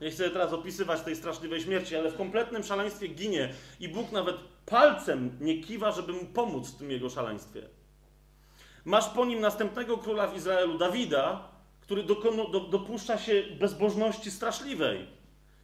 Nie 0.00 0.10
chcę 0.10 0.30
teraz 0.30 0.52
opisywać 0.52 1.00
tej 1.00 1.16
straszliwej 1.16 1.60
śmierci, 1.60 1.96
ale 1.96 2.10
w 2.10 2.16
kompletnym 2.16 2.62
szaleństwie 2.62 3.08
ginie 3.08 3.52
i 3.80 3.88
Bóg 3.88 4.12
nawet 4.12 4.36
palcem 4.66 5.38
nie 5.40 5.62
kiwa, 5.62 5.92
żeby 5.92 6.12
mu 6.12 6.24
pomóc 6.24 6.70
w 6.70 6.78
tym 6.78 6.90
jego 6.90 7.10
szaleństwie. 7.10 7.62
Masz 8.84 9.08
po 9.08 9.24
nim 9.24 9.40
następnego 9.40 9.98
króla 9.98 10.26
w 10.26 10.36
Izraelu, 10.36 10.78
Dawida, 10.78 11.48
który 11.80 12.04
dopuszcza 12.70 13.18
się 13.18 13.42
bezbożności 13.60 14.30
straszliwej. 14.30 15.17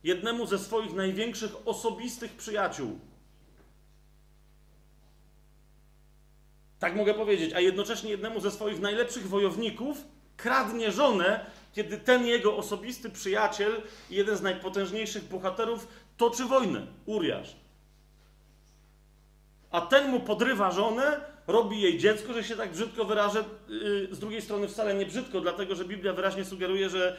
Jednemu 0.04 0.46
ze 0.46 0.58
swoich 0.58 0.94
największych 0.94 1.52
osobistych 1.64 2.32
przyjaciół. 2.32 2.98
Tak 6.78 6.96
mogę 6.96 7.14
powiedzieć, 7.14 7.52
a 7.52 7.60
jednocześnie 7.60 8.10
jednemu 8.10 8.40
ze 8.40 8.50
swoich 8.50 8.80
najlepszych 8.80 9.28
wojowników 9.28 10.04
kradnie 10.36 10.92
żonę, 10.92 11.46
kiedy 11.72 11.98
ten 11.98 12.26
jego 12.26 12.56
osobisty 12.56 13.10
przyjaciel 13.10 13.82
i 14.10 14.14
jeden 14.14 14.36
z 14.36 14.42
najpotężniejszych 14.42 15.24
bohaterów 15.24 15.88
toczy 16.16 16.44
wojnę, 16.44 16.86
Uriasz. 17.06 17.56
A 19.70 19.80
ten 19.80 20.10
mu 20.10 20.20
podrywa 20.20 20.70
żonę, 20.70 21.20
robi 21.46 21.80
jej 21.80 21.98
dziecko, 21.98 22.32
że 22.32 22.44
się 22.44 22.56
tak 22.56 22.72
brzydko 22.72 23.04
wyrażę. 23.04 23.44
Y, 23.70 24.14
z 24.14 24.18
drugiej 24.18 24.42
strony 24.42 24.68
wcale 24.68 24.94
nie 24.94 25.06
brzydko, 25.06 25.40
dlatego 25.40 25.74
że 25.74 25.84
Biblia 25.84 26.12
wyraźnie 26.12 26.44
sugeruje, 26.44 26.90
że, 26.90 27.16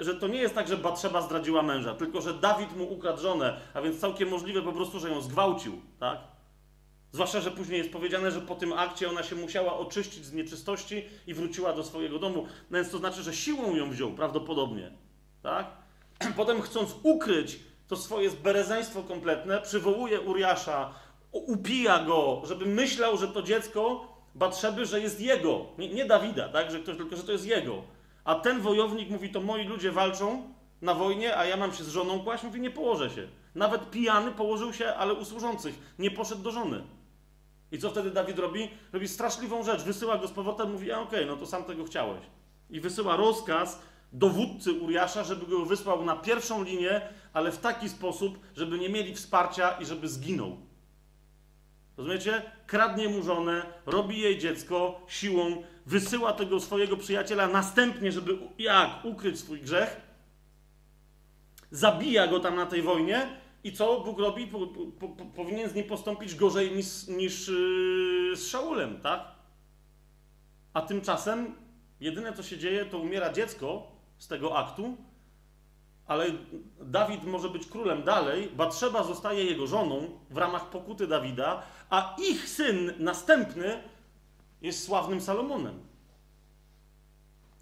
że 0.00 0.14
to 0.14 0.28
nie 0.28 0.38
jest 0.38 0.54
tak, 0.54 0.68
że 0.68 0.76
Batrzeba 0.76 1.22
zdradziła 1.22 1.62
męża, 1.62 1.94
tylko 1.94 2.20
że 2.20 2.34
Dawid 2.34 2.76
mu 2.76 2.92
ukradł 2.92 3.22
żonę, 3.22 3.60
a 3.74 3.82
więc 3.82 4.00
całkiem 4.00 4.28
możliwe 4.28 4.62
po 4.62 4.72
prostu, 4.72 5.00
że 5.00 5.10
ją 5.10 5.20
zgwałcił, 5.20 5.80
tak? 6.00 6.18
Zwłaszcza, 7.12 7.40
że 7.40 7.50
później 7.50 7.78
jest 7.78 7.92
powiedziane, 7.92 8.30
że 8.30 8.40
po 8.40 8.54
tym 8.54 8.72
akcie 8.72 9.10
ona 9.10 9.22
się 9.22 9.36
musiała 9.36 9.78
oczyścić 9.78 10.24
z 10.24 10.32
nieczystości 10.32 11.04
i 11.26 11.34
wróciła 11.34 11.72
do 11.72 11.84
swojego 11.84 12.18
domu. 12.18 12.46
No 12.70 12.78
więc 12.78 12.90
to 12.90 12.98
znaczy, 12.98 13.22
że 13.22 13.34
siłą 13.34 13.76
ją 13.76 13.90
wziął 13.90 14.12
prawdopodobnie. 14.12 14.90
Tak? 15.42 15.66
Potem 16.36 16.62
chcąc 16.62 16.94
ukryć 17.02 17.58
to 17.88 17.96
swoje 17.96 18.30
zberezeństwo 18.30 19.02
kompletne, 19.02 19.60
przywołuje 19.60 20.20
Uriasza, 20.20 20.94
upija 21.32 22.04
go, 22.04 22.42
żeby 22.44 22.66
myślał, 22.66 23.16
że 23.16 23.28
to 23.28 23.42
dziecko 23.42 24.08
Batrzeby, 24.34 24.86
że 24.86 25.00
jest 25.00 25.20
jego. 25.20 25.66
Nie, 25.78 25.88
nie 25.88 26.04
Dawida, 26.04 26.48
tak? 26.48 26.70
że 26.70 26.80
ktoś, 26.80 26.96
tylko 26.96 27.16
że 27.16 27.22
to 27.22 27.32
jest 27.32 27.46
jego. 27.46 27.82
A 28.24 28.34
ten 28.34 28.60
wojownik 28.60 29.10
mówi, 29.10 29.30
to 29.30 29.40
moi 29.40 29.64
ludzie 29.64 29.92
walczą 29.92 30.54
na 30.82 30.94
wojnie, 30.94 31.36
a 31.36 31.44
ja 31.44 31.56
mam 31.56 31.72
się 31.72 31.84
z 31.84 31.88
żoną 31.88 32.20
kłaść. 32.20 32.44
Mówi, 32.44 32.60
nie 32.60 32.70
położę 32.70 33.10
się. 33.10 33.28
Nawet 33.54 33.90
pijany 33.90 34.32
położył 34.32 34.72
się, 34.72 34.94
ale 34.94 35.14
u 35.14 35.24
służących. 35.24 35.78
Nie 35.98 36.10
poszedł 36.10 36.42
do 36.42 36.52
żony. 36.52 36.82
I 37.72 37.78
co 37.78 37.90
wtedy 37.90 38.10
Dawid 38.10 38.38
robi? 38.38 38.68
Robi 38.92 39.08
straszliwą 39.08 39.62
rzecz. 39.62 39.82
Wysyła 39.82 40.18
go 40.18 40.28
z 40.28 40.32
powrotem, 40.32 40.72
mówi, 40.72 40.92
a 40.92 41.00
okej, 41.00 41.18
okay, 41.18 41.34
no 41.34 41.36
to 41.36 41.46
sam 41.46 41.64
tego 41.64 41.84
chciałeś. 41.84 42.20
I 42.70 42.80
wysyła 42.80 43.16
rozkaz 43.16 43.82
dowódcy 44.12 44.72
Uriasza, 44.72 45.24
żeby 45.24 45.46
go 45.46 45.64
wysłał 45.64 46.04
na 46.04 46.16
pierwszą 46.16 46.64
linię, 46.64 47.00
ale 47.32 47.52
w 47.52 47.58
taki 47.58 47.88
sposób, 47.88 48.38
żeby 48.56 48.78
nie 48.78 48.88
mieli 48.88 49.14
wsparcia 49.14 49.70
i 49.70 49.84
żeby 49.84 50.08
zginął. 50.08 50.56
Rozumiecie? 51.96 52.42
Kradnie 52.66 53.08
mu 53.08 53.22
żonę, 53.22 53.66
robi 53.86 54.20
jej 54.20 54.38
dziecko 54.38 55.00
siłą, 55.08 55.62
wysyła 55.86 56.32
tego 56.32 56.60
swojego 56.60 56.96
przyjaciela 56.96 57.48
następnie, 57.48 58.12
żeby 58.12 58.38
jak 58.58 59.04
ukryć 59.04 59.38
swój 59.38 59.60
grzech, 59.60 60.00
zabija 61.70 62.26
go 62.26 62.40
tam 62.40 62.56
na 62.56 62.66
tej 62.66 62.82
wojnie 62.82 63.28
i 63.64 63.72
co 63.72 64.00
Bóg 64.00 64.18
robi? 64.18 64.46
Po, 64.46 64.66
po, 65.00 65.08
po, 65.08 65.24
powinien 65.24 65.70
z 65.70 65.74
nim 65.74 65.84
postąpić 65.84 66.34
gorzej 66.34 66.72
niż, 66.72 67.06
niż 67.06 67.48
yy, 67.48 68.36
z 68.36 68.48
Szaulem, 68.48 69.00
tak? 69.00 69.24
A 70.74 70.82
tymczasem 70.82 71.54
jedyne 72.00 72.32
co 72.32 72.42
się 72.42 72.58
dzieje, 72.58 72.84
to 72.84 72.98
umiera 72.98 73.32
dziecko 73.32 73.92
z 74.18 74.28
tego 74.28 74.58
aktu, 74.58 74.96
ale 76.06 76.26
Dawid 76.80 77.24
może 77.24 77.48
być 77.48 77.66
królem 77.66 78.02
dalej, 78.02 78.50
Batrzeba 78.56 79.02
zostaje 79.02 79.44
jego 79.44 79.66
żoną 79.66 80.18
w 80.30 80.36
ramach 80.36 80.70
pokuty 80.70 81.06
Dawida, 81.06 81.62
a 81.90 82.16
ich 82.30 82.48
syn 82.48 82.92
następny 82.98 83.82
jest 84.62 84.84
sławnym 84.84 85.20
Salomonem. 85.20 85.80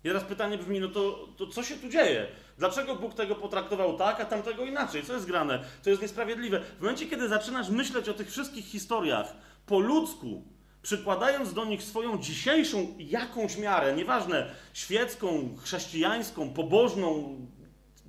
I 0.05 0.09
teraz 0.09 0.25
pytanie 0.25 0.59
brzmi, 0.59 0.81
no 0.81 0.89
to, 0.89 1.29
to 1.37 1.47
co 1.47 1.63
się 1.63 1.77
tu 1.77 1.89
dzieje? 1.89 2.27
Dlaczego 2.59 2.97
Bóg 2.97 3.15
tego 3.15 3.35
potraktował 3.35 3.97
tak, 3.97 4.21
a 4.21 4.25
tamtego 4.25 4.65
inaczej? 4.65 5.03
Co 5.03 5.15
jest 5.15 5.27
grane? 5.27 5.65
To 5.83 5.91
jest 5.91 6.03
niesprawiedliwe. 6.03 6.61
W 6.61 6.81
momencie, 6.81 7.07
kiedy 7.07 7.29
zaczynasz 7.29 7.71
myśleć 7.71 8.09
o 8.09 8.15
tych 8.15 8.31
wszystkich 8.31 8.65
historiach 8.65 9.35
po 9.67 9.79
ludzku, 9.79 10.43
przykładając 10.83 11.55
do 11.55 11.65
nich 11.65 11.83
swoją 11.83 12.19
dzisiejszą 12.19 12.95
jakąś 12.99 13.59
miarę, 13.59 13.97
nieważne, 13.97 14.55
świecką, 14.73 15.57
chrześcijańską, 15.63 16.51
pobożną, 16.51 17.37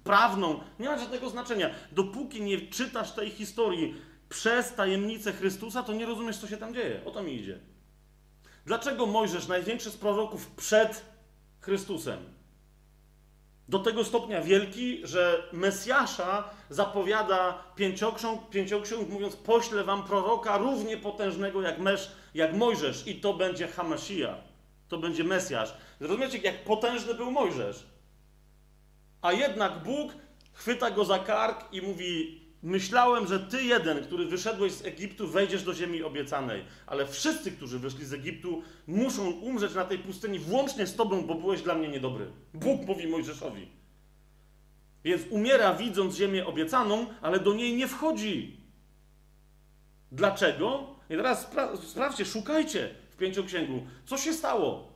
prawną, 0.04 0.60
nie 0.80 0.88
ma 0.88 0.98
żadnego 0.98 1.30
znaczenia. 1.30 1.70
Dopóki 1.92 2.42
nie 2.42 2.62
czytasz 2.62 3.12
tej 3.12 3.30
historii 3.30 3.96
przez 4.30 4.74
tajemnicę 4.74 5.34
Chrystusa, 5.34 5.84
to 5.84 5.94
nie 5.94 6.06
rozumiesz, 6.06 6.38
co 6.38 6.48
się 6.48 6.58
tam 6.58 6.74
dzieje. 6.74 7.02
O 7.06 7.12
to 7.12 7.24
mi 7.24 7.36
idzie. 7.36 7.60
Dlaczego 8.66 9.06
Mojżesz, 9.06 9.48
największy 9.48 9.92
z 9.92 9.98
proroków 9.98 10.48
przed 10.48 11.06
Chrystusem, 11.60 12.34
do 13.70 13.80
tego 13.80 14.04
stopnia 14.04 14.42
wielki, 14.42 15.08
że 15.08 15.50
Mesjasza 15.54 16.50
zapowiada 16.70 17.64
pięcioksiąg, 17.76 18.50
pięcioksiąg 18.50 19.10
mówiąc, 19.10 19.36
poślę 19.36 19.84
wam 19.84 20.04
proroka 20.04 20.58
równie 20.58 20.98
potężnego 20.98 21.62
jak, 21.62 21.80
Mesz, 21.80 22.12
jak 22.34 22.54
Mojżesz 22.54 23.08
i 23.08 23.16
to 23.16 23.34
będzie 23.34 23.68
Hamashia. 23.68 24.36
To 24.88 24.98
będzie 24.98 25.24
Mesjasz. 25.24 25.74
Rozumiecie, 26.00 26.38
jak 26.38 26.64
potężny 26.64 27.14
był 27.14 27.32
Mojżesz? 27.32 27.86
A 29.22 29.32
jednak 29.32 29.84
Bóg 29.84 30.14
chwyta 30.54 30.92
go 30.92 31.06
za 31.06 31.20
kark 31.20 31.74
i 31.74 31.82
mówi: 31.82 32.43
Myślałem, 32.64 33.28
że 33.28 33.40
ty 33.40 33.64
jeden, 33.64 34.04
który 34.04 34.26
wyszedłeś 34.26 34.72
z 34.72 34.86
Egiptu, 34.86 35.28
wejdziesz 35.28 35.64
do 35.64 35.74
ziemi 35.74 36.04
obiecanej, 36.04 36.66
ale 36.86 37.08
wszyscy, 37.08 37.52
którzy 37.52 37.80
wyszli 37.80 38.06
z 38.06 38.14
Egiptu, 38.14 38.62
muszą 38.88 39.32
umrzeć 39.32 39.74
na 39.74 39.86
tej 39.86 40.00
pustyni, 40.00 40.40
włącznie 40.40 40.88
z 40.88 40.96
tobą, 40.96 41.28
bo 41.28 41.36
byłeś 41.36 41.62
dla 41.62 41.76
mnie 41.76 41.88
niedobry. 41.88 42.32
Bóg 42.54 42.82
mówi 42.88 43.08
Mojżeszowi. 43.08 43.68
Więc 45.04 45.22
umiera 45.30 45.74
widząc 45.74 46.16
ziemię 46.16 46.46
obiecaną, 46.46 47.08
ale 47.22 47.40
do 47.40 47.54
niej 47.54 47.76
nie 47.76 47.88
wchodzi. 47.88 48.58
Dlaczego? 50.12 50.96
I 51.10 51.14
teraz 51.14 51.42
spra 51.42 51.78
sprawdźcie, 51.78 52.26
szukajcie 52.26 52.96
w 53.10 53.18
pięcioksięgu, 53.18 53.88
co 54.06 54.18
się 54.18 54.34
stało. 54.34 54.93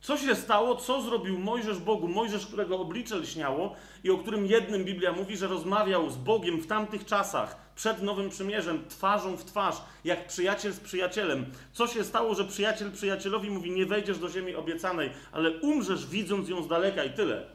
Co 0.00 0.16
się 0.16 0.34
stało? 0.34 0.76
Co 0.76 1.02
zrobił 1.02 1.38
Mojżesz 1.38 1.78
Bogu? 1.78 2.08
Mojżesz, 2.08 2.46
którego 2.46 2.78
oblicze 2.78 3.16
lśniało 3.16 3.74
i 4.04 4.10
o 4.10 4.18
którym 4.18 4.46
jednym 4.46 4.84
Biblia 4.84 5.12
mówi, 5.12 5.36
że 5.36 5.46
rozmawiał 5.46 6.10
z 6.10 6.16
Bogiem 6.16 6.60
w 6.60 6.66
tamtych 6.66 7.04
czasach, 7.04 7.56
przed 7.74 8.02
Nowym 8.02 8.30
Przymierzem, 8.30 8.84
twarzą 8.88 9.36
w 9.36 9.44
twarz, 9.44 9.76
jak 10.04 10.26
przyjaciel 10.26 10.72
z 10.72 10.80
przyjacielem. 10.80 11.46
Co 11.72 11.86
się 11.86 12.04
stało, 12.04 12.34
że 12.34 12.44
przyjaciel 12.44 12.92
przyjacielowi 12.92 13.50
mówi, 13.50 13.70
nie 13.70 13.86
wejdziesz 13.86 14.18
do 14.18 14.28
ziemi 14.28 14.54
obiecanej, 14.54 15.10
ale 15.32 15.50
umrzesz 15.50 16.06
widząc 16.06 16.48
ją 16.48 16.62
z 16.62 16.68
daleka 16.68 17.04
i 17.04 17.10
tyle. 17.10 17.46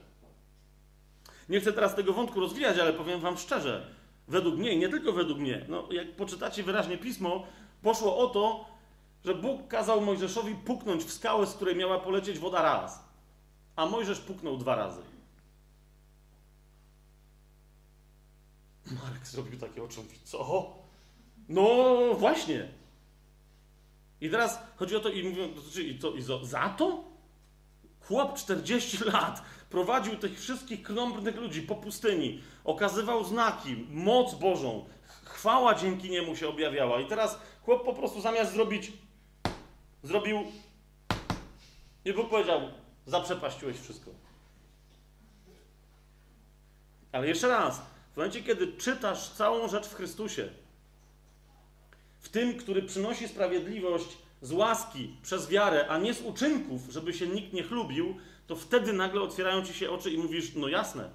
Nie 1.49 1.59
chcę 1.59 1.73
teraz 1.73 1.95
tego 1.95 2.13
wątku 2.13 2.39
rozwijać, 2.39 2.79
ale 2.79 2.93
powiem 2.93 3.19
wam 3.19 3.37
szczerze, 3.37 3.87
według 4.27 4.55
mnie, 4.55 4.77
nie 4.77 4.89
tylko 4.89 5.13
według 5.13 5.39
mnie, 5.39 5.65
no, 5.69 5.87
jak 5.91 6.15
poczytacie 6.15 6.63
wyraźnie 6.63 6.97
pismo, 6.97 7.47
poszło 7.81 8.17
o 8.17 8.27
to, 8.27 8.74
że 9.25 9.35
Bóg 9.35 9.67
kazał 9.67 10.01
Mojżeszowi 10.01 10.55
puknąć 10.55 11.03
w 11.03 11.11
skałę, 11.11 11.47
z 11.47 11.53
której 11.53 11.75
miała 11.75 11.99
polecieć 11.99 12.39
woda 12.39 12.61
raz, 12.61 13.03
a 13.75 13.85
Mojżesz 13.85 14.19
puknął 14.19 14.57
dwa 14.57 14.75
razy. 14.75 15.01
Marek 18.85 19.27
zrobił 19.27 19.59
takie 19.59 19.83
oczy, 19.83 19.99
mówi, 19.99 20.17
co? 20.23 20.73
No 21.49 21.95
właśnie. 22.13 22.67
I 24.21 24.29
teraz 24.29 24.59
chodzi 24.75 24.95
o 24.95 24.99
to, 24.99 25.09
i 25.09 25.23
mówią, 25.23 25.49
i 25.87 25.99
to, 25.99 26.11
i 26.11 26.21
za 26.43 26.69
to? 26.69 27.03
Chłop 27.99 28.35
40 28.35 28.97
lat 29.13 29.41
prowadził 29.69 30.17
tych 30.17 30.39
wszystkich 30.39 30.83
krąbnych 30.83 31.35
ludzi 31.35 31.61
po 31.61 31.75
pustyni, 31.75 32.41
okazywał 32.63 33.23
znaki, 33.23 33.87
moc 33.89 34.35
Bożą, 34.35 34.85
chwała 35.23 35.75
dzięki 35.75 36.09
niemu 36.09 36.35
się 36.35 36.47
objawiała. 36.47 36.99
I 36.99 37.07
teraz 37.07 37.39
chłop 37.61 37.85
po 37.85 37.93
prostu 37.93 38.21
zamiast 38.21 38.53
zrobić 38.53 38.91
zrobił 40.05 40.43
i 42.05 42.13
Bóg 42.13 42.29
powiedział, 42.29 42.61
zaprzepaściłeś 43.05 43.79
wszystko. 43.79 44.11
Ale 47.11 47.27
jeszcze 47.27 47.47
raz, 47.47 47.81
w 48.13 48.17
momencie, 48.17 48.43
kiedy 48.43 48.73
czytasz 48.73 49.29
całą 49.29 49.67
rzecz 49.67 49.87
w 49.87 49.95
Chrystusie, 49.95 50.49
w 52.19 52.29
tym, 52.29 52.57
który 52.57 52.83
przynosi 52.83 53.27
sprawiedliwość 53.27 54.17
z 54.41 54.51
łaski, 54.51 55.15
przez 55.23 55.49
wiarę, 55.49 55.87
a 55.87 55.97
nie 55.97 56.13
z 56.13 56.21
uczynków, 56.21 56.81
żeby 56.89 57.13
się 57.13 57.27
nikt 57.27 57.53
nie 57.53 57.63
chlubił, 57.63 58.17
to 58.47 58.55
wtedy 58.55 58.93
nagle 58.93 59.21
otwierają 59.21 59.65
ci 59.65 59.73
się 59.73 59.91
oczy 59.91 60.11
i 60.11 60.17
mówisz, 60.17 60.55
no 60.55 60.67
jasne. 60.67 61.09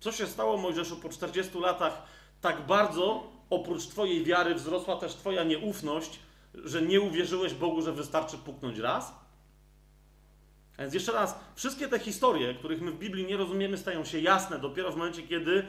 Co 0.00 0.12
się 0.12 0.26
stało, 0.26 0.56
Mojżeszu, 0.56 0.96
po 0.96 1.08
40 1.08 1.58
latach 1.58 2.02
tak 2.40 2.66
bardzo, 2.66 3.32
oprócz 3.50 3.86
twojej 3.86 4.24
wiary, 4.24 4.54
wzrosła 4.54 4.96
też 4.96 5.14
twoja 5.14 5.44
nieufność, 5.44 6.18
że 6.54 6.82
nie 6.82 7.00
uwierzyłeś 7.00 7.54
Bogu, 7.54 7.82
że 7.82 7.92
wystarczy 7.92 8.38
puknąć 8.38 8.78
raz? 8.78 9.14
A 10.76 10.82
więc 10.82 10.94
jeszcze 10.94 11.12
raz, 11.12 11.38
wszystkie 11.54 11.88
te 11.88 11.98
historie, 11.98 12.54
których 12.54 12.82
my 12.82 12.90
w 12.90 12.98
Biblii 12.98 13.26
nie 13.26 13.36
rozumiemy, 13.36 13.78
stają 13.78 14.04
się 14.04 14.20
jasne 14.20 14.58
dopiero 14.58 14.92
w 14.92 14.96
momencie, 14.96 15.22
kiedy 15.22 15.66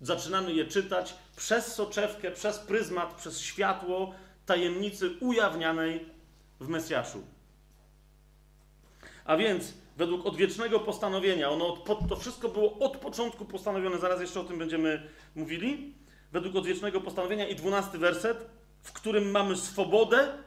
zaczynamy 0.00 0.52
je 0.52 0.64
czytać 0.64 1.14
przez 1.36 1.74
soczewkę, 1.74 2.30
przez 2.30 2.58
pryzmat, 2.58 3.14
przez 3.14 3.40
światło 3.40 4.14
tajemnicy 4.46 5.10
ujawnianej 5.20 6.06
w 6.60 6.68
Mesjaszu. 6.68 7.22
A 9.24 9.36
więc 9.36 9.74
według 9.96 10.26
odwiecznego 10.26 10.80
postanowienia, 10.80 11.50
ono 11.50 11.66
od, 11.66 12.08
to 12.08 12.16
wszystko 12.16 12.48
było 12.48 12.78
od 12.78 12.96
początku 12.96 13.44
postanowione, 13.44 13.98
zaraz 13.98 14.20
jeszcze 14.20 14.40
o 14.40 14.44
tym 14.44 14.58
będziemy 14.58 15.08
mówili. 15.34 15.94
Według 16.32 16.56
odwiecznego 16.56 17.00
postanowienia 17.00 17.48
i 17.48 17.56
dwunasty 17.56 17.98
werset, 17.98 18.46
w 18.82 18.92
którym 18.92 19.30
mamy 19.30 19.56
swobodę 19.56 20.38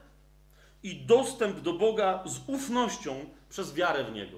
i 0.84 0.96
dostęp 0.96 1.60
do 1.60 1.74
Boga 1.74 2.24
z 2.26 2.50
ufnością 2.50 3.26
przez 3.50 3.74
wiarę 3.74 4.04
w 4.04 4.12
Niego. 4.12 4.38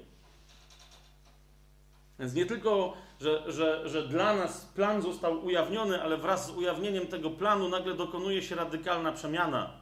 Więc 2.20 2.34
nie 2.34 2.46
tylko, 2.46 2.94
że, 3.22 3.52
że, 3.52 3.90
że 3.90 4.08
dla 4.08 4.36
nas 4.36 4.66
plan 4.66 5.02
został 5.02 5.46
ujawniony, 5.46 6.02
ale 6.02 6.18
wraz 6.18 6.48
z 6.48 6.50
ujawnieniem 6.50 7.08
tego 7.08 7.30
planu 7.30 7.70
nagle 7.70 7.94
dokonuje 7.94 8.42
się 8.42 8.56
radykalna 8.56 9.12
przemiana. 9.12 9.74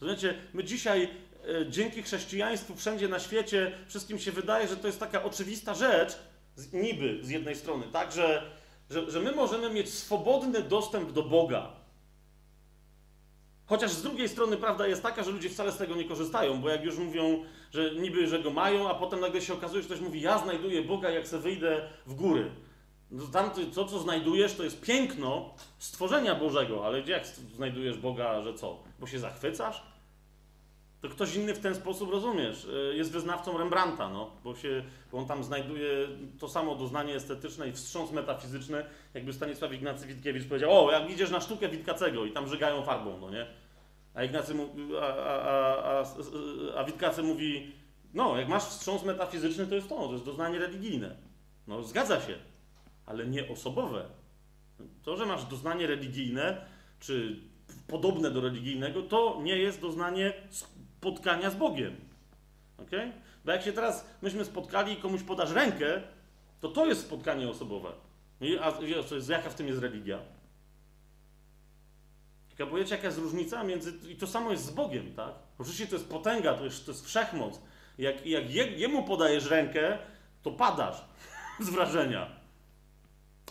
Rozumiecie, 0.00 0.34
my 0.54 0.64
dzisiaj 0.64 1.02
e, 1.02 1.70
dzięki 1.70 2.02
chrześcijaństwu 2.02 2.74
wszędzie 2.74 3.08
na 3.08 3.18
świecie 3.18 3.78
wszystkim 3.88 4.18
się 4.18 4.32
wydaje, 4.32 4.68
że 4.68 4.76
to 4.76 4.86
jest 4.86 5.00
taka 5.00 5.24
oczywista 5.24 5.74
rzecz, 5.74 6.18
z, 6.56 6.72
niby 6.72 7.18
z 7.22 7.28
jednej 7.30 7.56
strony, 7.56 7.86
tak, 7.92 8.12
że, 8.12 8.50
że, 8.90 9.10
że 9.10 9.20
my 9.20 9.32
możemy 9.32 9.70
mieć 9.70 9.94
swobodny 9.94 10.62
dostęp 10.62 11.12
do 11.12 11.22
Boga. 11.22 11.75
Chociaż 13.66 13.90
z 13.90 14.02
drugiej 14.02 14.28
strony 14.28 14.56
prawda 14.56 14.86
jest 14.86 15.02
taka, 15.02 15.24
że 15.24 15.30
ludzie 15.30 15.48
wcale 15.48 15.72
z 15.72 15.76
tego 15.76 15.94
nie 15.94 16.04
korzystają, 16.04 16.60
bo 16.60 16.68
jak 16.68 16.84
już 16.84 16.98
mówią, 16.98 17.44
że 17.72 17.94
niby, 17.94 18.26
że 18.26 18.38
go 18.42 18.50
mają, 18.50 18.88
a 18.90 18.94
potem 18.94 19.20
nagle 19.20 19.42
się 19.42 19.54
okazuje, 19.54 19.82
że 19.82 19.88
ktoś 19.88 20.00
mówi, 20.00 20.20
ja 20.20 20.38
znajduję 20.38 20.82
Boga, 20.82 21.10
jak 21.10 21.28
se 21.28 21.38
wyjdę 21.38 21.88
w 22.06 22.14
góry. 22.14 22.50
No 23.10 23.26
tam 23.26 23.50
to, 23.74 23.84
co 23.84 23.98
znajdujesz, 23.98 24.54
to 24.54 24.64
jest 24.64 24.80
piękno 24.80 25.54
stworzenia 25.78 26.34
Bożego, 26.34 26.86
ale 26.86 27.00
jak 27.00 27.26
znajdujesz 27.26 27.98
Boga, 27.98 28.42
że 28.42 28.54
co? 28.54 28.82
Bo 29.00 29.06
się 29.06 29.18
zachwycasz? 29.18 29.82
To 31.00 31.08
ktoś 31.08 31.34
inny 31.34 31.54
w 31.54 31.58
ten 31.58 31.74
sposób, 31.74 32.10
rozumiesz, 32.10 32.64
y, 32.64 32.96
jest 32.96 33.12
wyznawcą 33.12 33.58
Rembrandta, 33.58 34.08
no, 34.08 34.30
bo, 34.44 34.54
się, 34.54 34.84
bo 35.12 35.18
on 35.18 35.26
tam 35.26 35.44
znajduje 35.44 36.08
to 36.38 36.48
samo 36.48 36.74
doznanie 36.74 37.14
estetyczne 37.14 37.68
i 37.68 37.72
wstrząs 37.72 38.12
metafizyczny, 38.12 38.84
jakby 39.14 39.32
Stanisław 39.32 39.72
Ignacy 39.72 40.06
Witkiewicz 40.06 40.48
powiedział, 40.48 40.86
o, 40.86 40.92
jak 40.92 41.10
idziesz 41.10 41.30
na 41.30 41.40
sztukę 41.40 41.68
Witkacego 41.68 42.24
i 42.24 42.32
tam 42.32 42.48
żygają 42.48 42.82
farbą, 42.82 43.18
no 43.20 43.30
nie? 43.30 43.46
A 44.14 44.24
Ignacy, 44.24 44.54
a, 45.00 45.04
a, 45.04 45.42
a, 45.82 46.02
a, 46.02 46.04
a 46.76 46.84
Witkacy 46.84 47.22
mówi, 47.22 47.72
no, 48.14 48.38
jak 48.38 48.48
masz 48.48 48.62
wstrząs 48.62 49.04
metafizyczny, 49.04 49.66
to 49.66 49.74
jest 49.74 49.88
to, 49.88 50.06
to 50.06 50.12
jest 50.12 50.24
doznanie 50.24 50.58
religijne. 50.58 51.16
No, 51.66 51.82
zgadza 51.82 52.20
się, 52.20 52.34
ale 53.06 53.26
nie 53.26 53.48
osobowe. 53.48 54.04
To, 55.02 55.16
że 55.16 55.26
masz 55.26 55.44
doznanie 55.44 55.86
religijne, 55.86 56.66
czy 57.00 57.40
podobne 57.86 58.30
do 58.30 58.40
religijnego, 58.40 59.02
to 59.02 59.38
nie 59.42 59.56
jest 59.58 59.80
doznanie 59.80 60.32
spotkania 61.06 61.50
z 61.50 61.54
Bogiem. 61.54 61.96
ok? 62.78 62.90
Bo 63.44 63.52
jak 63.52 63.62
się 63.62 63.72
teraz 63.72 64.06
myśmy 64.22 64.44
spotkali 64.44 64.92
i 64.92 64.96
komuś 64.96 65.22
podasz 65.22 65.52
rękę, 65.52 66.02
to 66.60 66.68
to 66.68 66.86
jest 66.86 67.00
spotkanie 67.00 67.48
osobowe. 67.48 67.92
A 68.62 68.72
jaka 69.28 69.50
w 69.50 69.54
tym 69.54 69.66
jest 69.66 69.80
religia? 69.80 70.18
Bo 72.70 72.78
jaka 72.78 73.06
jest 73.06 73.18
różnica 73.18 73.64
między... 73.64 73.92
I 74.08 74.16
to 74.16 74.26
samo 74.26 74.50
jest 74.50 74.64
z 74.64 74.70
Bogiem, 74.70 75.14
tak? 75.14 75.34
Oczywiście 75.58 75.86
to 75.86 75.96
jest 75.96 76.08
potęga, 76.08 76.54
to 76.54 76.64
jest, 76.64 76.86
to 76.86 76.92
jest 76.92 77.06
wszechmoc. 77.06 77.60
Jak, 77.98 78.26
jak 78.26 78.54
je, 78.54 78.66
jemu 78.66 79.04
podajesz 79.04 79.50
rękę, 79.50 79.98
to 80.42 80.50
padasz 80.50 81.04
z 81.66 81.70
wrażenia. 81.70 82.30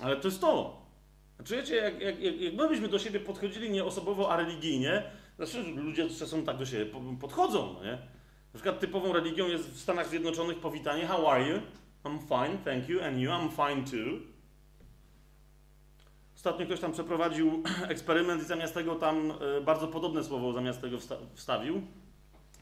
Ale 0.01 0.15
to 0.15 0.27
jest 0.27 0.41
to. 0.41 0.81
Znaczy, 1.35 1.55
wiecie, 1.55 1.75
jak, 1.75 2.01
jak, 2.01 2.21
jak 2.21 2.53
my 2.53 2.69
byśmy 2.69 2.87
do 2.87 2.99
siebie 2.99 3.19
podchodzili 3.19 3.69
nie 3.69 3.83
osobowo, 3.83 4.31
a 4.31 4.37
religijnie, 4.37 5.03
znaczy 5.35 5.63
ludzie 5.63 6.09
czasem 6.09 6.45
tak 6.45 6.57
do 6.57 6.65
siebie 6.65 6.91
podchodzą, 7.21 7.73
no 7.73 7.83
nie? 7.83 7.91
Na 8.53 8.59
przykład 8.59 8.79
typową 8.79 9.13
religią 9.13 9.47
jest 9.47 9.69
w 9.69 9.79
Stanach 9.79 10.09
Zjednoczonych 10.09 10.59
powitanie 10.59 11.07
How 11.07 11.31
are 11.31 11.49
you? 11.49 11.61
I'm 12.03 12.19
fine, 12.19 12.57
thank 12.65 12.89
you. 12.89 13.03
And 13.03 13.17
you? 13.17 13.31
I'm 13.31 13.49
fine 13.49 13.83
too. 13.83 14.19
Ostatnio 16.35 16.65
ktoś 16.65 16.79
tam 16.79 16.91
przeprowadził 16.91 17.63
eksperyment 17.93 18.41
i 18.41 18.45
zamiast 18.45 18.73
tego 18.73 18.95
tam 18.95 19.31
e, 19.31 19.61
bardzo 19.61 19.87
podobne 19.87 20.23
słowo 20.23 20.53
zamiast 20.53 20.81
tego 20.81 20.99
wsta 20.99 21.15
wstawił. 21.33 21.81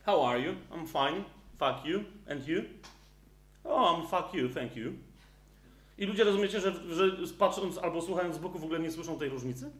How 0.05 0.27
are 0.27 0.39
you? 0.39 0.53
I'm 0.71 0.87
fine. 0.87 1.23
Fuck 1.59 1.85
you. 1.85 2.03
And 2.29 2.47
you? 2.47 2.61
Oh, 3.63 3.97
I'm 3.97 4.07
fuck 4.07 4.33
you, 4.33 4.49
thank 4.49 4.75
you. 4.75 4.93
I 5.97 6.05
ludzie 6.05 6.23
rozumiecie, 6.23 6.59
że, 6.59 6.73
że 6.95 7.27
patrząc 7.39 7.77
albo 7.77 8.01
słuchając 8.01 8.35
z 8.35 8.39
boku 8.39 8.59
w 8.59 8.63
ogóle 8.63 8.79
nie 8.79 8.91
słyszą 8.91 9.19
tej 9.19 9.29
różnicy? 9.29 9.71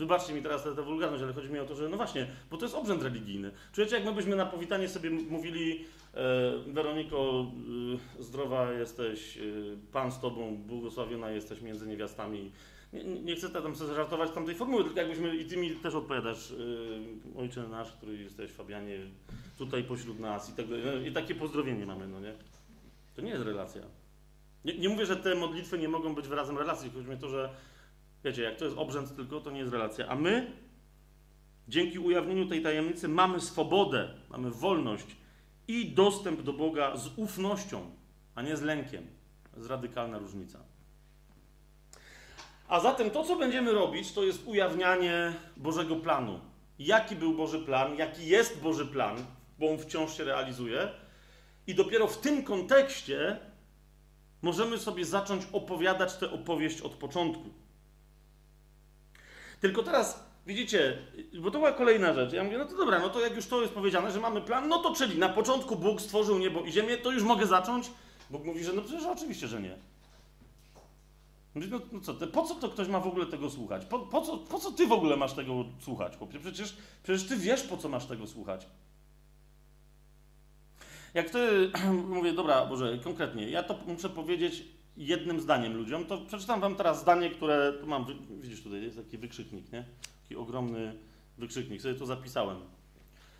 Wybaczcie 0.00 0.32
mi 0.32 0.42
teraz 0.42 0.64
tę 0.64 0.82
wulgarność, 0.82 1.22
ale 1.22 1.32
chodzi 1.32 1.50
mi 1.50 1.58
o 1.58 1.64
to, 1.64 1.74
że 1.74 1.88
no 1.88 1.96
właśnie, 1.96 2.26
bo 2.50 2.56
to 2.56 2.64
jest 2.64 2.74
obrzęd 2.74 3.02
religijny. 3.02 3.50
Czujecie, 3.72 3.96
jak 3.96 4.04
my 4.04 4.12
byśmy 4.12 4.36
na 4.36 4.46
powitanie 4.46 4.88
sobie 4.88 5.10
mówili 5.10 5.84
e, 6.14 6.72
Weroniko, 6.72 7.46
e, 8.18 8.22
zdrowa 8.22 8.72
jesteś, 8.72 9.36
e, 9.36 9.40
Pan 9.92 10.12
z 10.12 10.20
Tobą, 10.20 10.56
błogosławiona 10.56 11.30
jesteś 11.30 11.60
między 11.60 11.86
niewiastami. 11.86 12.52
Nie, 12.92 13.04
nie 13.04 13.36
chcę 13.36 13.48
tam 13.48 13.76
sobie 13.76 13.94
żartować 13.94 14.30
tamtej 14.30 14.54
formuły, 14.54 14.84
tylko 14.84 15.00
jakbyśmy, 15.00 15.36
i 15.36 15.44
Ty 15.44 15.56
mi 15.56 15.70
też 15.70 15.94
odpowiadasz, 15.94 16.50
e, 16.50 17.40
Ojcze 17.40 17.68
nasz, 17.68 17.92
który 17.92 18.16
jesteś, 18.16 18.50
Fabianie, 18.50 18.98
tutaj 19.58 19.84
pośród 19.84 20.20
nas 20.20 20.50
i 20.50 20.52
tak 20.52 20.68
dalej. 20.68 21.06
I 21.06 21.12
takie 21.12 21.34
pozdrowienie 21.34 21.86
mamy, 21.86 22.08
no 22.08 22.20
nie? 22.20 22.34
To 23.16 23.22
nie 23.22 23.30
jest 23.30 23.44
relacja. 23.44 23.82
Nie, 24.64 24.78
nie 24.78 24.88
mówię, 24.88 25.06
że 25.06 25.16
te 25.16 25.34
modlitwy 25.34 25.78
nie 25.78 25.88
mogą 25.88 26.14
być 26.14 26.28
wyrazem 26.28 26.58
relacji, 26.58 26.90
chodzi 26.90 27.08
mi 27.08 27.14
o 27.14 27.18
to, 27.18 27.28
że 27.28 27.50
Wiecie, 28.24 28.42
jak 28.42 28.56
to 28.56 28.64
jest 28.64 28.78
obrzęd 28.78 29.16
tylko, 29.16 29.40
to 29.40 29.50
nie 29.50 29.60
jest 29.60 29.72
relacja. 29.72 30.08
A 30.08 30.14
my, 30.14 30.52
dzięki 31.68 31.98
ujawnieniu 31.98 32.46
tej 32.46 32.62
tajemnicy, 32.62 33.08
mamy 33.08 33.40
swobodę, 33.40 34.14
mamy 34.30 34.50
wolność 34.50 35.06
i 35.68 35.90
dostęp 35.90 36.42
do 36.42 36.52
Boga 36.52 36.96
z 36.96 37.18
ufnością, 37.18 37.90
a 38.34 38.42
nie 38.42 38.56
z 38.56 38.62
lękiem. 38.62 39.06
To 39.50 39.56
jest 39.56 39.70
radykalna 39.70 40.18
różnica. 40.18 40.58
A 42.68 42.80
zatem 42.80 43.10
to, 43.10 43.24
co 43.24 43.36
będziemy 43.36 43.72
robić, 43.72 44.12
to 44.12 44.24
jest 44.24 44.46
ujawnianie 44.46 45.32
Bożego 45.56 45.96
planu. 45.96 46.40
Jaki 46.78 47.16
był 47.16 47.34
Boży 47.34 47.58
plan, 47.58 47.96
jaki 47.96 48.26
jest 48.26 48.60
Boży 48.60 48.86
plan, 48.86 49.16
bo 49.58 49.70
on 49.70 49.78
wciąż 49.78 50.16
się 50.16 50.24
realizuje. 50.24 50.88
I 51.66 51.74
dopiero 51.74 52.06
w 52.06 52.18
tym 52.18 52.44
kontekście 52.44 53.38
możemy 54.42 54.78
sobie 54.78 55.04
zacząć 55.04 55.42
opowiadać 55.52 56.16
tę 56.16 56.30
opowieść 56.30 56.80
od 56.80 56.92
początku. 56.92 57.50
Tylko 59.60 59.82
teraz, 59.82 60.24
widzicie, 60.46 60.98
bo 61.40 61.50
to 61.50 61.58
była 61.58 61.72
kolejna 61.72 62.14
rzecz. 62.14 62.32
Ja 62.32 62.44
mówię, 62.44 62.58
no 62.58 62.64
to 62.64 62.76
dobra, 62.76 62.98
no 62.98 63.08
to 63.08 63.20
jak 63.20 63.36
już 63.36 63.46
to 63.46 63.62
jest 63.62 63.74
powiedziane, 63.74 64.12
że 64.12 64.20
mamy 64.20 64.40
plan, 64.40 64.68
no 64.68 64.78
to 64.78 64.94
czyli 64.94 65.18
na 65.18 65.28
początku 65.28 65.76
Bóg 65.76 66.00
stworzył 66.00 66.38
niebo 66.38 66.60
i 66.60 66.72
ziemię, 66.72 66.96
to 66.96 67.12
już 67.12 67.22
mogę 67.22 67.46
zacząć? 67.46 67.90
Bóg 68.30 68.44
mówi, 68.44 68.64
że 68.64 68.72
no 68.72 68.82
przecież 68.82 69.04
oczywiście, 69.04 69.48
że 69.48 69.62
nie. 69.62 69.76
No, 71.54 71.80
no 71.92 72.00
co, 72.00 72.14
po 72.14 72.42
co 72.42 72.54
to 72.54 72.68
ktoś 72.68 72.88
ma 72.88 73.00
w 73.00 73.06
ogóle 73.06 73.26
tego 73.26 73.50
słuchać? 73.50 73.84
Po, 73.84 73.98
po, 73.98 74.22
co, 74.22 74.38
po 74.38 74.58
co 74.58 74.72
ty 74.72 74.86
w 74.86 74.92
ogóle 74.92 75.16
masz 75.16 75.32
tego 75.32 75.64
słuchać, 75.80 76.16
chłopie? 76.16 76.38
Przecież, 76.38 76.76
przecież 77.02 77.28
ty 77.28 77.36
wiesz, 77.36 77.62
po 77.62 77.76
co 77.76 77.88
masz 77.88 78.06
tego 78.06 78.26
słuchać. 78.26 78.66
Jak 81.14 81.30
ty, 81.30 81.70
mówię, 82.16 82.32
dobra, 82.32 82.66
Boże, 82.66 82.98
konkretnie, 83.04 83.50
ja 83.50 83.62
to 83.62 83.78
muszę 83.86 84.08
powiedzieć 84.08 84.64
jednym 85.06 85.40
zdaniem 85.40 85.76
ludziom, 85.76 86.04
to 86.04 86.18
przeczytam 86.18 86.60
wam 86.60 86.76
teraz 86.76 87.00
zdanie, 87.00 87.30
które 87.30 87.72
tu 87.80 87.86
mam, 87.86 88.06
widzisz 88.40 88.62
tutaj, 88.62 88.82
jest 88.82 88.96
taki 88.96 89.18
wykrzyknik, 89.18 89.72
nie? 89.72 89.84
Taki 90.22 90.36
ogromny 90.36 90.94
wykrzyknik, 91.38 91.82
sobie 91.82 91.94
to 91.94 92.06
zapisałem. 92.06 92.56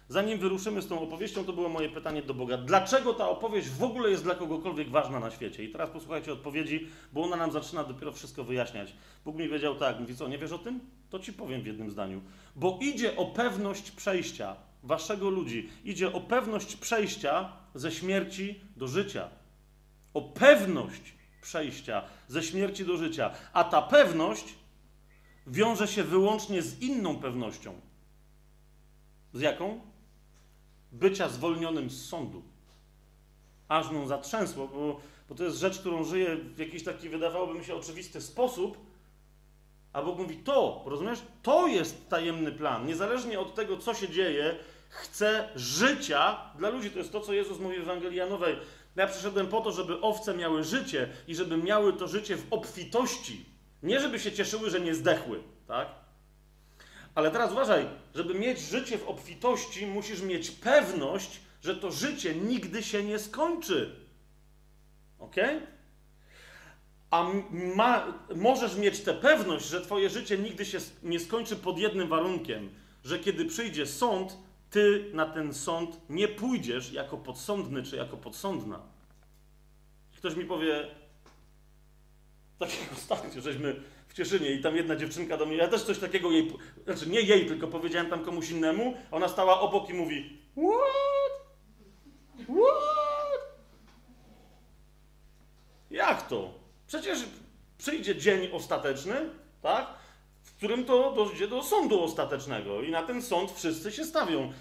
Zanim 0.08 0.38
wyruszymy 0.38 0.82
z 0.82 0.88
tą 0.88 1.00
opowieścią, 1.00 1.44
to 1.44 1.52
było 1.52 1.68
moje 1.68 1.88
pytanie 1.88 2.22
do 2.22 2.34
Boga. 2.34 2.56
Dlaczego 2.56 3.14
ta 3.14 3.28
opowieść 3.28 3.68
w 3.68 3.82
ogóle 3.82 4.10
jest 4.10 4.22
dla 4.22 4.34
kogokolwiek 4.34 4.88
ważna 4.88 5.20
na 5.20 5.30
świecie? 5.30 5.64
I 5.64 5.72
teraz 5.72 5.90
posłuchajcie 5.90 6.32
odpowiedzi, 6.32 6.86
bo 7.12 7.22
ona 7.22 7.36
nam 7.36 7.52
zaczyna 7.52 7.84
dopiero 7.84 8.12
wszystko 8.12 8.44
wyjaśniać. 8.44 8.94
Bóg 9.24 9.36
mi 9.36 9.48
wiedział 9.48 9.76
tak, 9.76 10.00
mówi 10.00 10.16
co, 10.16 10.28
nie 10.28 10.38
wiesz 10.38 10.52
o 10.52 10.58
tym? 10.58 10.80
To 11.10 11.18
ci 11.18 11.32
powiem 11.32 11.62
w 11.62 11.66
jednym 11.66 11.90
zdaniu. 11.90 12.22
Bo 12.56 12.78
idzie 12.82 13.16
o 13.16 13.26
pewność 13.26 13.90
przejścia 13.90 14.56
waszego 14.82 15.30
ludzi. 15.30 15.70
Idzie 15.84 16.12
o 16.12 16.20
pewność 16.20 16.76
przejścia 16.76 17.52
ze 17.74 17.92
śmierci 17.92 18.60
do 18.76 18.88
życia. 18.88 19.28
O 20.14 20.22
pewność 20.22 21.14
przejścia 21.40 22.02
ze 22.28 22.42
śmierci 22.42 22.84
do 22.84 22.96
życia. 22.96 23.30
A 23.52 23.64
ta 23.64 23.82
pewność 23.82 24.54
wiąże 25.46 25.88
się 25.88 26.04
wyłącznie 26.04 26.62
z 26.62 26.80
inną 26.80 27.16
pewnością. 27.16 27.80
Z 29.32 29.40
jaką? 29.40 29.80
Bycia 30.92 31.28
zwolnionym 31.28 31.90
z 31.90 32.08
sądu. 32.08 32.42
Aż 33.68 33.90
mną 33.90 34.06
zatrzęsło, 34.06 34.68
bo, 34.68 35.00
bo 35.28 35.34
to 35.34 35.44
jest 35.44 35.56
rzecz, 35.56 35.78
którą 35.78 36.04
żyję 36.04 36.36
w 36.36 36.58
jakiś 36.58 36.84
taki, 36.84 37.08
wydawałoby 37.08 37.58
mi 37.58 37.64
się, 37.64 37.74
oczywisty 37.74 38.20
sposób, 38.20 38.90
a 39.92 40.02
Bóg 40.02 40.18
mówi, 40.18 40.36
to, 40.36 40.82
rozumiesz? 40.86 41.22
To 41.42 41.66
jest 41.66 42.08
tajemny 42.08 42.52
plan. 42.52 42.86
Niezależnie 42.86 43.40
od 43.40 43.54
tego, 43.54 43.76
co 43.76 43.94
się 43.94 44.08
dzieje, 44.08 44.58
chce 44.88 45.48
życia 45.56 46.38
dla 46.58 46.68
ludzi. 46.68 46.90
To 46.90 46.98
jest 46.98 47.12
to, 47.12 47.20
co 47.20 47.32
Jezus 47.32 47.58
mówi 47.58 47.78
w 47.78 47.82
Ewangelii 47.82 48.18
Janowej. 48.18 48.56
Ja 48.96 49.06
przyszedłem 49.06 49.46
po 49.46 49.60
to, 49.60 49.72
żeby 49.72 50.00
owce 50.00 50.34
miały 50.34 50.64
życie 50.64 51.08
i 51.28 51.34
żeby 51.34 51.56
miały 51.56 51.92
to 51.92 52.08
życie 52.08 52.36
w 52.36 52.46
obfitości. 52.50 53.44
Nie 53.82 54.00
żeby 54.00 54.20
się 54.20 54.32
cieszyły, 54.32 54.70
że 54.70 54.80
nie 54.80 54.94
zdechły, 54.94 55.42
tak? 55.66 55.88
Ale 57.14 57.30
teraz 57.30 57.52
uważaj, 57.52 57.86
żeby 58.14 58.34
mieć 58.34 58.58
życie 58.58 58.98
w 58.98 59.08
obfitości, 59.08 59.86
musisz 59.86 60.22
mieć 60.22 60.50
pewność, 60.50 61.40
że 61.62 61.76
to 61.76 61.90
życie 61.90 62.34
nigdy 62.34 62.82
się 62.82 63.04
nie 63.04 63.18
skończy. 63.18 63.96
Ok? 65.18 65.36
A 67.10 67.26
ma, 67.50 68.18
możesz 68.34 68.76
mieć 68.76 69.00
tę 69.00 69.14
pewność, 69.14 69.66
że 69.66 69.80
Twoje 69.80 70.10
życie 70.10 70.38
nigdy 70.38 70.64
się 70.64 70.78
nie 71.02 71.20
skończy 71.20 71.56
pod 71.56 71.78
jednym 71.78 72.08
warunkiem, 72.08 72.70
że 73.04 73.18
kiedy 73.18 73.44
przyjdzie 73.44 73.86
sąd, 73.86 74.36
ty 74.70 75.10
na 75.12 75.26
ten 75.26 75.54
sąd 75.54 76.00
nie 76.08 76.28
pójdziesz 76.28 76.92
jako 76.92 77.16
podsądny 77.16 77.82
czy 77.82 77.96
jako 77.96 78.16
podsądna. 78.16 78.80
Ktoś 80.16 80.36
mi 80.36 80.44
powie, 80.44 80.88
tak 82.58 82.80
jak 82.80 82.92
ostatnio, 82.92 83.40
żeśmy 83.40 83.82
w 84.08 84.14
Cieszynie 84.14 84.50
i 84.50 84.62
tam 84.62 84.76
jedna 84.76 84.96
dziewczynka 84.96 85.36
do 85.36 85.46
mnie, 85.46 85.56
ja 85.56 85.68
też 85.68 85.82
coś 85.82 85.98
takiego 85.98 86.30
jej, 86.30 86.52
znaczy 86.84 87.08
nie 87.08 87.20
jej, 87.20 87.46
tylko 87.46 87.68
powiedziałem 87.68 88.10
tam 88.10 88.24
komuś 88.24 88.50
innemu, 88.50 88.94
ona 89.10 89.28
stała 89.28 89.60
obok 89.60 89.90
i 89.90 89.94
mówi 89.94 90.38
What? 90.56 91.50
What? 92.46 93.40
Jak 95.90 96.28
to? 96.28 96.54
Przecież 96.86 97.18
przyjdzie 97.78 98.16
dzień 98.16 98.48
ostateczny, 98.52 99.30
tak? 99.62 99.99
Którym 100.60 100.84
to 100.84 101.12
dojdzie 101.12 101.48
do 101.48 101.62
sądu 101.62 102.04
ostatecznego 102.04 102.82
i 102.82 102.90
na 102.90 103.02
ten 103.02 103.22
sąd 103.22 103.52
wszyscy 103.52 103.92
się 103.92 104.04
stawią. 104.04 104.52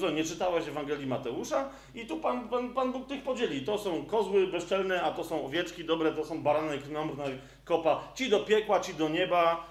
Co, 0.00 0.10
nie 0.10 0.24
czytałaś 0.24 0.68
Ewangelii 0.68 1.06
Mateusza? 1.06 1.70
I 1.94 2.06
tu 2.06 2.16
Pan, 2.16 2.48
Pan, 2.48 2.74
Pan 2.74 2.92
Bóg 2.92 3.08
tych 3.08 3.22
podzieli. 3.22 3.62
To 3.62 3.78
są 3.78 4.06
kozły 4.06 4.46
bezczelne, 4.46 5.02
a 5.02 5.10
to 5.10 5.24
są 5.24 5.46
owieczki 5.46 5.84
dobre, 5.84 6.12
to 6.12 6.24
są 6.24 6.42
barany 6.42 6.78
krnąbrne 6.78 7.24
kopa. 7.64 8.12
Ci 8.14 8.30
do 8.30 8.40
piekła, 8.40 8.80
ci 8.80 8.94
do 8.94 9.08
nieba. 9.08 9.66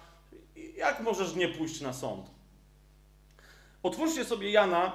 Jak 0.75 0.99
możesz 0.99 1.36
nie 1.36 1.47
pójść 1.47 1.82
na 1.82 1.93
sąd? 1.93 2.32
Otwórzcie 3.84 4.25
sobie 4.25 4.51
Jana, 4.51 4.91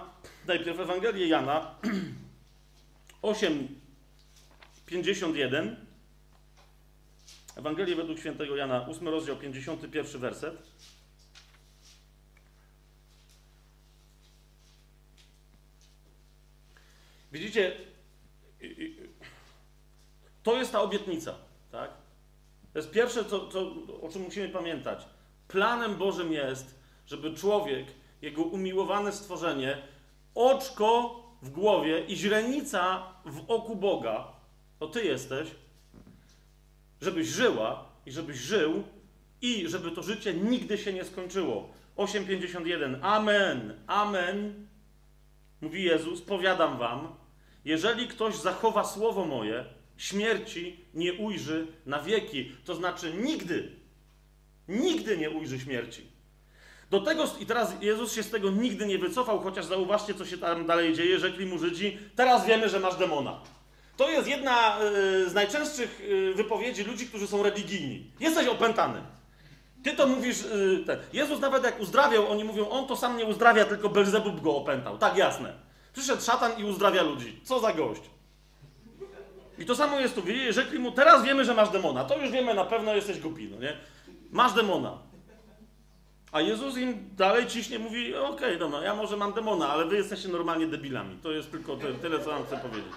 najpierw 0.46 0.80
Ewangelię 0.80 1.26
Jana 1.26 1.74
8, 3.22 3.68
51. 4.86 5.83
Ewangelię 7.56 7.96
według 7.96 8.18
świętego 8.18 8.56
Jana, 8.56 8.86
8 8.88 9.08
rozdział, 9.08 9.36
51 9.36 10.20
werset. 10.20 10.62
Widzicie, 17.32 17.76
to 20.42 20.56
jest 20.56 20.72
ta 20.72 20.80
obietnica, 20.80 21.34
tak? 21.72 21.90
To 22.72 22.78
jest 22.78 22.90
pierwsze, 22.90 23.24
co, 23.24 23.48
co, 23.48 23.72
o 24.02 24.08
czym 24.12 24.22
musimy 24.22 24.48
pamiętać. 24.48 25.06
Planem 25.48 25.96
Bożym 25.96 26.32
jest, 26.32 26.78
żeby 27.06 27.34
człowiek, 27.34 27.86
jego 28.22 28.42
umiłowane 28.42 29.12
stworzenie, 29.12 29.82
oczko 30.34 31.20
w 31.42 31.50
głowie 31.50 32.04
i 32.04 32.16
źrenica 32.16 33.12
w 33.24 33.44
oku 33.50 33.76
Boga, 33.76 34.32
to 34.78 34.88
ty 34.88 35.04
jesteś, 35.04 35.48
żebyś 37.00 37.28
żyła 37.28 37.88
i 38.06 38.12
żebyś 38.12 38.38
żył 38.38 38.82
i 39.42 39.68
żeby 39.68 39.90
to 39.90 40.02
życie 40.02 40.34
nigdy 40.34 40.78
się 40.78 40.92
nie 40.92 41.04
skończyło. 41.04 41.68
8:51. 41.96 42.98
Amen. 43.02 43.74
Amen. 43.86 44.66
Mówi 45.60 45.82
Jezus, 45.82 46.22
powiadam 46.22 46.78
wam, 46.78 47.08
jeżeli 47.64 48.08
ktoś 48.08 48.36
zachowa 48.36 48.84
słowo 48.84 49.24
moje, 49.24 49.64
śmierci 49.96 50.84
nie 50.94 51.12
ujrzy 51.12 51.66
na 51.86 52.02
wieki. 52.02 52.52
To 52.64 52.74
znaczy 52.74 53.14
nigdy, 53.14 53.72
nigdy 54.68 55.16
nie 55.16 55.30
ujrzy 55.30 55.60
śmierci. 55.60 56.14
Do 56.90 57.00
tego, 57.00 57.24
i 57.40 57.46
teraz 57.46 57.74
Jezus 57.80 58.12
się 58.12 58.22
z 58.22 58.30
tego 58.30 58.50
nigdy 58.50 58.86
nie 58.86 58.98
wycofał, 58.98 59.40
chociaż 59.40 59.64
zauważcie, 59.64 60.14
co 60.14 60.26
się 60.26 60.38
tam 60.38 60.66
dalej 60.66 60.94
dzieje. 60.94 61.18
Rzekli 61.18 61.46
mu 61.46 61.58
Żydzi, 61.58 61.98
teraz 62.16 62.46
wiemy, 62.46 62.68
że 62.68 62.80
masz 62.80 62.96
demona. 62.96 63.40
To 63.96 64.10
jest 64.10 64.28
jedna 64.28 64.78
y, 64.80 65.30
z 65.30 65.34
najczęstszych 65.34 66.00
y, 66.00 66.34
wypowiedzi 66.34 66.84
ludzi, 66.84 67.06
którzy 67.06 67.26
są 67.26 67.42
religijni. 67.42 68.10
Jesteś 68.20 68.48
opętany. 68.48 69.00
Ty 69.82 69.92
to 69.92 70.06
mówisz, 70.06 70.42
y, 70.42 70.84
ten. 70.86 70.98
Jezus 71.12 71.40
nawet 71.40 71.64
jak 71.64 71.80
uzdrawiał, 71.80 72.30
oni 72.30 72.44
mówią, 72.44 72.68
on 72.68 72.86
to 72.86 72.96
sam 72.96 73.16
nie 73.16 73.24
uzdrawia, 73.24 73.64
tylko 73.64 73.88
Belzebub 73.88 74.40
go 74.40 74.56
opętał. 74.56 74.98
Tak, 74.98 75.16
jasne. 75.16 75.52
Przyszedł 75.92 76.22
szatan 76.22 76.52
i 76.58 76.64
uzdrawia 76.64 77.02
ludzi. 77.02 77.40
Co 77.44 77.60
za 77.60 77.72
gość. 77.72 78.02
I 79.58 79.66
to 79.66 79.76
samo 79.76 80.00
jest 80.00 80.14
tu. 80.14 80.22
Rzekli 80.50 80.78
mu, 80.78 80.92
teraz 80.92 81.24
wiemy, 81.24 81.44
że 81.44 81.54
masz 81.54 81.70
demona. 81.70 82.04
To 82.04 82.18
już 82.18 82.30
wiemy 82.30 82.54
na 82.54 82.64
pewno, 82.64 82.94
jesteś 82.94 83.20
głupi, 83.20 83.48
no 83.48 83.60
nie? 83.60 83.76
Masz 84.30 84.52
demona. 84.52 84.98
A 86.32 86.40
Jezus 86.40 86.76
im 86.76 87.10
dalej 87.16 87.46
ciśnie, 87.46 87.78
mówi, 87.78 88.14
okej, 88.14 88.34
okay, 88.34 88.58
dobra, 88.58 88.82
ja 88.82 88.94
może 88.94 89.16
mam 89.16 89.32
demona, 89.32 89.68
ale 89.68 89.86
wy 89.86 89.96
jesteście 89.96 90.28
normalnie 90.28 90.66
debilami. 90.66 91.18
To 91.22 91.32
jest 91.32 91.50
tylko 91.50 91.76
tyle, 92.02 92.18
co 92.18 92.30
wam 92.30 92.44
chcę 92.44 92.56
powiedzieć. 92.56 92.92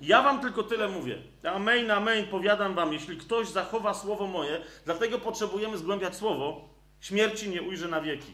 Ja 0.00 0.22
wam 0.22 0.40
tylko 0.40 0.62
tyle 0.62 0.88
mówię. 0.88 1.18
Amen, 1.44 1.90
amen, 1.90 2.26
powiadam 2.26 2.74
wam, 2.74 2.92
jeśli 2.92 3.16
ktoś 3.16 3.48
zachowa 3.48 3.94
słowo 3.94 4.26
moje, 4.26 4.60
dlatego 4.84 5.18
potrzebujemy 5.18 5.78
zgłębiać 5.78 6.16
słowo, 6.16 6.68
śmierci 7.00 7.48
nie 7.48 7.62
ujrzy 7.62 7.88
na 7.88 8.00
wieki. 8.00 8.32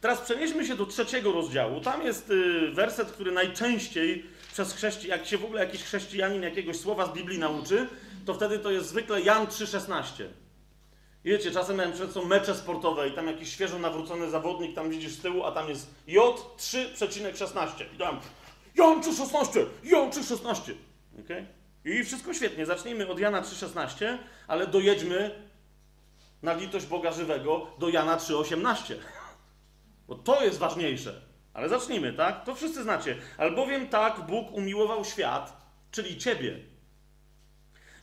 Teraz 0.00 0.20
przenieśmy 0.20 0.66
się 0.66 0.76
do 0.76 0.86
trzeciego 0.86 1.32
rozdziału. 1.32 1.80
Tam 1.80 2.02
jest 2.02 2.30
y, 2.30 2.70
werset, 2.70 3.12
który 3.12 3.32
najczęściej 3.32 4.24
przez 4.52 4.74
chrześcijan, 4.74 5.18
jak 5.18 5.28
się 5.28 5.38
w 5.38 5.44
ogóle 5.44 5.64
jakiś 5.64 5.82
chrześcijanin 5.82 6.42
jakiegoś 6.42 6.76
słowa 6.76 7.06
z 7.06 7.12
Biblii 7.12 7.38
nauczy, 7.38 7.86
to 8.26 8.34
wtedy 8.34 8.58
to 8.58 8.70
jest 8.70 8.88
zwykle 8.88 9.20
Jan 9.20 9.46
3,16. 9.46 10.24
Wiecie, 11.24 11.50
czasem 11.50 11.76
miałem 11.76 11.92
przed 11.92 12.12
są 12.12 12.24
mecze 12.24 12.54
sportowe 12.54 13.08
i 13.08 13.12
tam 13.12 13.26
jakiś 13.26 13.52
świeżo 13.52 13.78
nawrócony 13.78 14.30
zawodnik, 14.30 14.74
tam 14.74 14.90
widzisz 14.90 15.12
z 15.12 15.22
tyłu, 15.22 15.44
a 15.44 15.52
tam 15.52 15.68
jest 15.68 15.94
J 16.06 16.40
3,16. 16.58 17.84
I 17.94 17.98
tam 17.98 18.20
Jan 18.74 19.00
3,16! 19.00 19.64
Jan 19.84 20.10
3,16! 20.10 20.72
Okay? 21.24 21.46
I 21.84 22.04
wszystko 22.04 22.34
świetnie. 22.34 22.66
Zacznijmy 22.66 23.08
od 23.08 23.18
Jana 23.18 23.42
3,16, 23.42 24.18
ale 24.48 24.66
dojedźmy 24.66 25.50
na 26.42 26.52
litość 26.52 26.86
Boga 26.86 27.12
żywego 27.12 27.66
do 27.78 27.88
Jana 27.88 28.16
3,18. 28.16 28.94
Bo 30.08 30.14
to 30.14 30.44
jest 30.44 30.58
ważniejsze. 30.58 31.20
Ale 31.54 31.68
zacznijmy, 31.68 32.12
tak? 32.12 32.44
To 32.44 32.54
wszyscy 32.54 32.82
znacie. 32.82 33.16
Albowiem 33.38 33.88
tak 33.88 34.26
Bóg 34.26 34.52
umiłował 34.52 35.04
świat, 35.04 35.56
czyli 35.90 36.18
ciebie, 36.18 36.58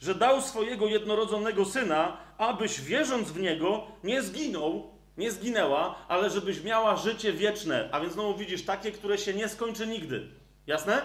że 0.01 0.15
dał 0.15 0.41
swojego 0.41 0.88
jednorodzonego 0.88 1.65
syna, 1.65 2.17
abyś 2.38 2.82
wierząc 2.82 3.32
w 3.32 3.39
niego 3.39 3.88
nie 4.03 4.21
zginął, 4.21 4.91
nie 5.17 5.32
zginęła, 5.32 5.95
ale 6.08 6.30
żebyś 6.30 6.63
miała 6.63 6.95
życie 6.95 7.34
wieczne. 7.34 7.89
A 7.91 7.99
więc 7.99 8.13
znowu 8.13 8.38
widzisz 8.38 8.65
takie, 8.65 8.91
które 8.91 9.17
się 9.17 9.34
nie 9.34 9.49
skończy 9.49 9.88
nigdy. 9.88 10.27
Jasne? 10.67 11.01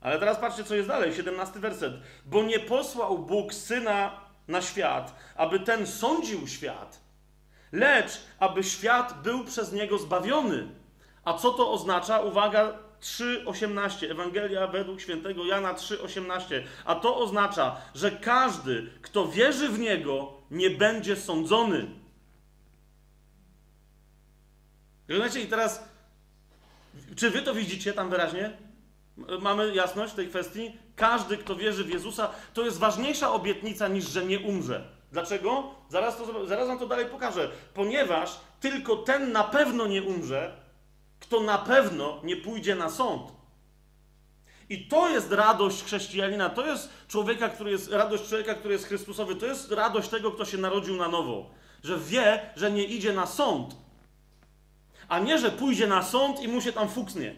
Ale 0.00 0.18
teraz 0.18 0.38
patrzcie, 0.38 0.64
co 0.64 0.74
jest 0.74 0.88
dalej, 0.88 1.14
17 1.14 1.60
werset. 1.60 1.94
Bo 2.26 2.42
nie 2.42 2.60
posłał 2.60 3.18
Bóg 3.18 3.54
syna 3.54 4.20
na 4.48 4.62
świat, 4.62 5.14
aby 5.36 5.60
ten 5.60 5.86
sądził 5.86 6.48
świat, 6.48 7.00
lecz 7.72 8.20
aby 8.38 8.64
świat 8.64 9.22
był 9.22 9.44
przez 9.44 9.72
niego 9.72 9.98
zbawiony. 9.98 10.68
A 11.24 11.34
co 11.34 11.50
to 11.50 11.72
oznacza? 11.72 12.20
Uwaga, 12.20 12.78
3:18. 13.00 14.10
Ewangelia 14.10 14.66
według 14.66 15.00
świętego 15.00 15.44
Jana 15.44 15.74
3:18. 15.74 16.64
A 16.84 16.94
to 16.94 17.16
oznacza, 17.16 17.76
że 17.94 18.10
każdy, 18.10 18.90
kto 19.02 19.28
wierzy 19.28 19.68
w 19.68 19.78
niego, 19.78 20.32
nie 20.50 20.70
będzie 20.70 21.16
sądzony. 21.16 21.86
Rozumiecie? 25.08 25.40
I 25.40 25.46
teraz, 25.46 25.88
czy 27.16 27.30
wy 27.30 27.42
to 27.42 27.54
widzicie 27.54 27.92
tam 27.92 28.10
wyraźnie? 28.10 28.56
Mamy 29.40 29.74
jasność 29.74 30.12
w 30.12 30.16
tej 30.16 30.28
kwestii? 30.28 30.72
Każdy, 30.96 31.36
kto 31.36 31.56
wierzy 31.56 31.84
w 31.84 31.90
Jezusa, 31.90 32.30
to 32.54 32.64
jest 32.64 32.78
ważniejsza 32.78 33.32
obietnica 33.32 33.88
niż, 33.88 34.08
że 34.08 34.24
nie 34.24 34.40
umrze. 34.40 34.84
Dlaczego? 35.12 35.74
Zaraz, 35.88 36.16
to, 36.16 36.46
zaraz 36.46 36.68
wam 36.68 36.78
to 36.78 36.86
dalej 36.86 37.06
pokażę. 37.06 37.50
Ponieważ 37.74 38.40
tylko 38.60 38.96
ten 38.96 39.32
na 39.32 39.44
pewno 39.44 39.86
nie 39.86 40.02
umrze, 40.02 40.56
kto 41.20 41.40
na 41.40 41.58
pewno 41.58 42.20
nie 42.24 42.36
pójdzie 42.36 42.74
na 42.74 42.90
sąd. 42.90 43.32
I 44.68 44.88
to 44.88 45.08
jest 45.08 45.32
radość 45.32 45.84
chrześcijanina, 45.84 46.50
to 46.50 46.66
jest 46.66 46.88
człowieka, 47.08 47.48
który 47.48 47.70
jest, 47.70 47.92
radość 47.92 48.28
człowieka, 48.28 48.54
który 48.54 48.74
jest 48.74 48.86
Chrystusowy, 48.86 49.36
to 49.36 49.46
jest 49.46 49.72
radość 49.72 50.08
tego, 50.08 50.32
kto 50.32 50.44
się 50.44 50.58
narodził 50.58 50.96
na 50.96 51.08
nowo. 51.08 51.50
Że 51.82 51.98
wie, 51.98 52.50
że 52.56 52.72
nie 52.72 52.84
idzie 52.84 53.12
na 53.12 53.26
sąd, 53.26 53.76
a 55.08 55.18
nie, 55.18 55.38
że 55.38 55.50
pójdzie 55.50 55.86
na 55.86 56.02
sąd 56.02 56.42
i 56.42 56.48
mu 56.48 56.60
się 56.60 56.72
tam 56.72 56.88
fuksnie. 56.88 57.34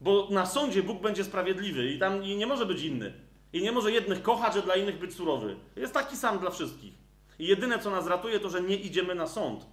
Bo 0.00 0.28
na 0.30 0.46
sądzie 0.46 0.82
Bóg 0.82 1.02
będzie 1.02 1.24
sprawiedliwy 1.24 1.92
i 1.92 1.98
tam 1.98 2.24
i 2.24 2.36
nie 2.36 2.46
może 2.46 2.66
być 2.66 2.82
inny. 2.82 3.12
I 3.52 3.62
nie 3.62 3.72
może 3.72 3.92
jednych 3.92 4.22
kochać, 4.22 4.56
a 4.56 4.62
dla 4.62 4.74
innych 4.74 4.98
być 4.98 5.14
surowy. 5.14 5.56
Jest 5.76 5.94
taki 5.94 6.16
sam 6.16 6.38
dla 6.38 6.50
wszystkich. 6.50 6.94
I 7.38 7.46
jedyne, 7.46 7.78
co 7.78 7.90
nas 7.90 8.06
ratuje, 8.06 8.40
to, 8.40 8.50
że 8.50 8.62
nie 8.62 8.76
idziemy 8.76 9.14
na 9.14 9.26
sąd. 9.26 9.66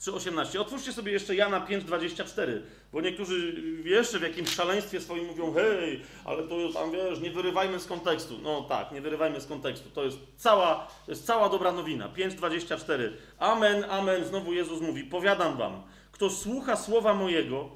3,18. 0.00 0.58
Otwórzcie 0.58 0.92
sobie 0.92 1.12
jeszcze 1.12 1.34
Jana 1.34 1.66
5,24, 1.66 2.60
bo 2.92 3.00
niektórzy 3.00 3.62
jeszcze 3.84 4.18
w 4.18 4.22
jakimś 4.22 4.48
szaleństwie 4.54 5.00
swoim 5.00 5.26
mówią, 5.26 5.54
hej, 5.54 6.02
ale 6.24 6.42
to 6.42 6.72
tam 6.72 6.92
wiesz, 6.92 7.20
nie 7.20 7.30
wyrywajmy 7.30 7.80
z 7.80 7.86
kontekstu. 7.86 8.38
No 8.42 8.62
tak, 8.62 8.92
nie 8.92 9.00
wyrywajmy 9.00 9.40
z 9.40 9.46
kontekstu. 9.46 9.90
To 9.90 10.04
jest 10.04 10.18
cała, 10.36 10.88
to 11.06 11.12
jest 11.12 11.26
cała 11.26 11.48
dobra 11.48 11.72
nowina. 11.72 12.08
5,24. 12.08 13.10
Amen, 13.38 13.84
amen. 13.90 14.24
Znowu 14.24 14.52
Jezus 14.52 14.80
mówi, 14.80 15.04
powiadam 15.04 15.56
wam, 15.56 15.82
kto 16.12 16.30
słucha 16.30 16.76
słowa 16.76 17.14
mojego 17.14 17.70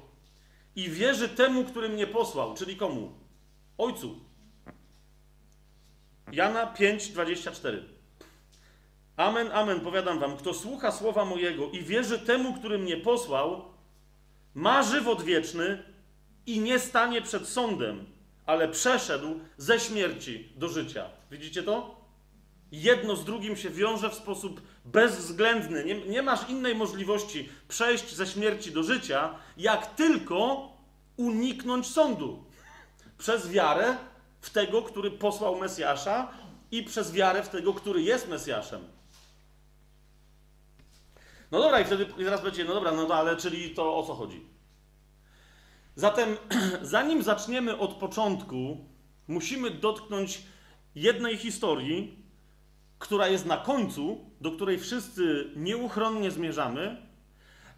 i 0.75 0.89
wierzy 0.89 1.29
temu, 1.29 1.63
który 1.63 1.89
mnie 1.89 2.07
posłał, 2.07 2.53
czyli 2.53 2.75
komu? 2.75 3.13
Ojcu. 3.77 4.19
Jana 6.31 6.73
5,24. 6.73 7.92
Amen, 9.17 9.51
amen, 9.51 9.79
powiadam 9.79 10.19
wam, 10.19 10.37
kto 10.37 10.53
słucha 10.53 10.91
słowa 10.91 11.25
mojego 11.25 11.69
i 11.69 11.83
wierzy 11.83 12.19
temu, 12.19 12.53
który 12.53 12.79
mnie 12.79 12.97
posłał, 12.97 13.65
ma 14.53 14.83
żywot 14.83 15.21
wieczny 15.21 15.83
i 16.45 16.59
nie 16.59 16.79
stanie 16.79 17.21
przed 17.21 17.47
sądem, 17.47 18.05
ale 18.45 18.67
przeszedł 18.67 19.39
ze 19.57 19.79
śmierci 19.79 20.49
do 20.55 20.69
życia. 20.69 21.09
Widzicie 21.31 21.63
to? 21.63 22.03
Jedno 22.71 23.15
z 23.15 23.25
drugim 23.25 23.55
się 23.55 23.69
wiąże 23.69 24.09
w 24.09 24.13
sposób 24.13 24.61
bezwzględny. 24.85 25.85
Nie, 25.85 25.95
nie 25.95 26.21
masz 26.21 26.49
innej 26.49 26.75
możliwości 26.75 27.49
przejść 27.67 28.15
ze 28.15 28.27
śmierci 28.27 28.71
do 28.71 28.83
życia, 28.83 29.35
jak 29.57 29.95
tylko 29.95 30.69
uniknąć 31.17 31.87
sądu. 31.87 32.43
Przez 33.17 33.49
wiarę 33.49 33.97
w 34.41 34.49
tego, 34.49 34.81
który 34.81 35.11
posłał 35.11 35.55
Mesjasza 35.55 36.31
i 36.71 36.83
przez 36.83 37.11
wiarę 37.11 37.43
w 37.43 37.49
tego, 37.49 37.73
który 37.73 38.01
jest 38.01 38.27
Mesjaszem. 38.27 38.92
No 41.53 41.59
dobra, 41.59 41.79
i 41.79 41.85
wtedy 41.85 42.05
i 42.17 42.23
zaraz 42.23 42.41
będzie, 42.41 42.65
no 42.65 42.73
dobra, 42.73 42.91
no 42.91 43.07
ale 43.15 43.37
czyli 43.37 43.69
to 43.69 43.97
o 43.97 44.03
co 44.03 44.13
chodzi? 44.13 44.45
Zatem, 45.95 46.37
zanim 46.81 47.23
zaczniemy 47.23 47.77
od 47.77 47.93
początku, 47.93 48.85
musimy 49.27 49.71
dotknąć 49.71 50.43
jednej 50.95 51.37
historii, 51.37 52.23
która 52.99 53.27
jest 53.27 53.45
na 53.45 53.57
końcu, 53.57 54.31
do 54.41 54.51
której 54.51 54.79
wszyscy 54.79 55.51
nieuchronnie 55.55 56.31
zmierzamy, 56.31 57.07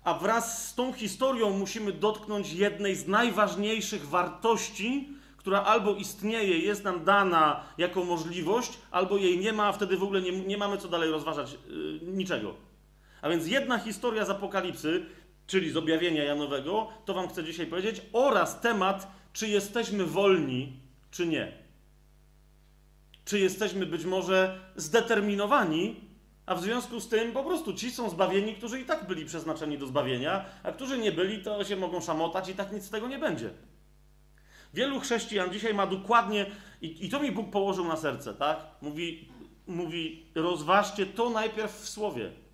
a 0.03 0.13
wraz 0.13 0.69
z 0.69 0.75
tą 0.75 0.93
historią 0.93 1.49
musimy 1.49 1.91
dotknąć 1.91 2.53
jednej 2.53 2.95
z 2.95 3.07
najważniejszych 3.07 4.07
wartości, 4.07 5.09
która 5.37 5.63
albo 5.63 5.95
istnieje, 5.95 6.59
jest 6.59 6.83
nam 6.83 7.05
dana 7.05 7.63
jako 7.77 8.03
możliwość, 8.03 8.77
albo 8.91 9.17
jej 9.17 9.39
nie 9.39 9.53
ma, 9.53 9.67
a 9.67 9.71
wtedy 9.71 9.97
w 9.97 10.03
ogóle 10.03 10.21
nie, 10.21 10.31
nie 10.31 10.57
mamy 10.57 10.77
co 10.77 10.87
dalej 10.87 11.11
rozważać 11.11 11.57
yy, 11.67 11.99
niczego. 12.01 12.64
A 13.25 13.29
więc 13.29 13.47
jedna 13.47 13.79
historia 13.79 14.25
z 14.25 14.29
Apokalipsy, 14.29 15.05
czyli 15.47 15.71
z 15.71 15.77
objawienia 15.77 16.23
Janowego, 16.23 16.87
to 17.05 17.13
Wam 17.13 17.29
chcę 17.29 17.43
dzisiaj 17.43 17.67
powiedzieć, 17.67 18.01
oraz 18.13 18.61
temat, 18.61 19.11
czy 19.33 19.47
jesteśmy 19.47 20.05
wolni, 20.05 20.79
czy 21.11 21.27
nie. 21.27 21.51
Czy 23.25 23.39
jesteśmy 23.39 23.85
być 23.85 24.05
może 24.05 24.59
zdeterminowani, 24.75 25.95
a 26.45 26.55
w 26.55 26.61
związku 26.61 26.99
z 26.99 27.09
tym 27.09 27.31
po 27.31 27.43
prostu 27.43 27.73
ci 27.73 27.91
są 27.91 28.09
zbawieni, 28.09 28.55
którzy 28.55 28.81
i 28.81 28.85
tak 28.85 29.07
byli 29.07 29.25
przeznaczeni 29.25 29.77
do 29.77 29.87
zbawienia, 29.87 30.45
a 30.63 30.71
którzy 30.71 30.97
nie 30.97 31.11
byli, 31.11 31.43
to 31.43 31.63
się 31.63 31.75
mogą 31.75 32.01
szamotać 32.01 32.49
i 32.49 32.53
tak 32.53 32.71
nic 32.71 32.83
z 32.83 32.89
tego 32.89 33.07
nie 33.07 33.19
będzie. 33.19 33.49
Wielu 34.73 34.99
chrześcijan 34.99 35.53
dzisiaj 35.53 35.73
ma 35.73 35.87
dokładnie, 35.87 36.45
i, 36.81 37.05
i 37.05 37.09
to 37.09 37.19
mi 37.19 37.31
Bóg 37.31 37.51
położył 37.51 37.85
na 37.85 37.97
serce, 37.97 38.33
tak? 38.33 38.57
Mówi, 38.81 39.29
mówi, 39.67 40.25
rozważcie 40.35 41.05
to 41.05 41.29
najpierw 41.29 41.81
w 41.81 41.89
słowie. 41.89 42.44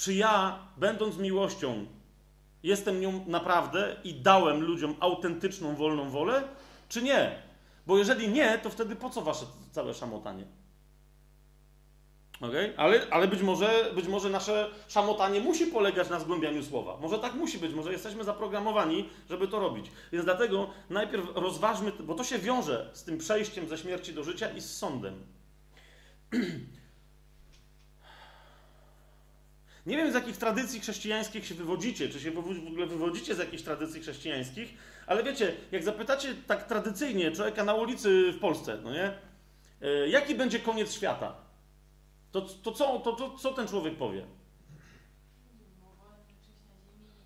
Czy 0.00 0.14
ja, 0.14 0.58
będąc 0.76 1.16
miłością, 1.16 1.86
jestem 2.62 3.00
nią 3.00 3.24
naprawdę 3.26 3.96
i 4.04 4.14
dałem 4.14 4.60
ludziom 4.60 4.94
autentyczną, 5.00 5.76
wolną 5.76 6.10
wolę, 6.10 6.42
czy 6.88 7.02
nie? 7.02 7.42
Bo 7.86 7.98
jeżeli 7.98 8.28
nie, 8.28 8.58
to 8.58 8.70
wtedy 8.70 8.96
po 8.96 9.10
co 9.10 9.22
wasze 9.22 9.46
całe 9.72 9.94
szamotanie? 9.94 10.44
Okay? 12.40 12.74
Ale, 12.76 13.06
ale 13.10 13.28
być, 13.28 13.42
może, 13.42 13.92
być 13.94 14.06
może 14.06 14.30
nasze 14.30 14.70
szamotanie 14.88 15.40
musi 15.40 15.66
polegać 15.66 16.10
na 16.10 16.20
zgłębianiu 16.20 16.64
słowa. 16.64 16.96
Może 16.96 17.18
tak 17.18 17.34
musi 17.34 17.58
być, 17.58 17.74
może 17.74 17.92
jesteśmy 17.92 18.24
zaprogramowani, 18.24 19.08
żeby 19.30 19.48
to 19.48 19.60
robić. 19.60 19.86
Więc 20.12 20.24
dlatego 20.24 20.70
najpierw 20.90 21.26
rozważmy, 21.34 21.92
bo 21.92 22.14
to 22.14 22.24
się 22.24 22.38
wiąże 22.38 22.90
z 22.92 23.04
tym 23.04 23.18
przejściem 23.18 23.68
ze 23.68 23.78
śmierci 23.78 24.14
do 24.14 24.24
życia 24.24 24.50
i 24.50 24.60
z 24.60 24.76
sądem. 24.76 25.14
Nie 29.90 29.96
wiem, 29.96 30.10
z 30.10 30.14
jakich 30.14 30.36
tradycji 30.36 30.80
chrześcijańskich 30.80 31.46
się 31.46 31.54
wywodzicie, 31.54 32.08
czy 32.08 32.20
się 32.20 32.30
w 32.30 32.38
ogóle 32.38 32.86
wywodzicie 32.86 33.34
z 33.34 33.38
jakichś 33.38 33.62
tradycji 33.62 34.02
chrześcijańskich, 34.02 34.74
ale 35.06 35.22
wiecie, 35.22 35.56
jak 35.72 35.82
zapytacie 35.82 36.34
tak 36.46 36.66
tradycyjnie 36.66 37.32
człowieka 37.32 37.64
na 37.64 37.74
ulicy 37.74 38.32
w 38.32 38.38
Polsce, 38.38 38.78
no 38.84 38.92
nie? 38.92 39.18
E, 39.82 40.08
jaki 40.08 40.34
będzie 40.34 40.60
koniec 40.60 40.92
świata? 40.92 41.34
To, 42.32 42.40
to, 42.40 42.72
co, 42.72 42.98
to, 42.98 43.12
to 43.12 43.38
co 43.38 43.52
ten 43.52 43.68
człowiek 43.68 43.96
powie? 43.96 44.26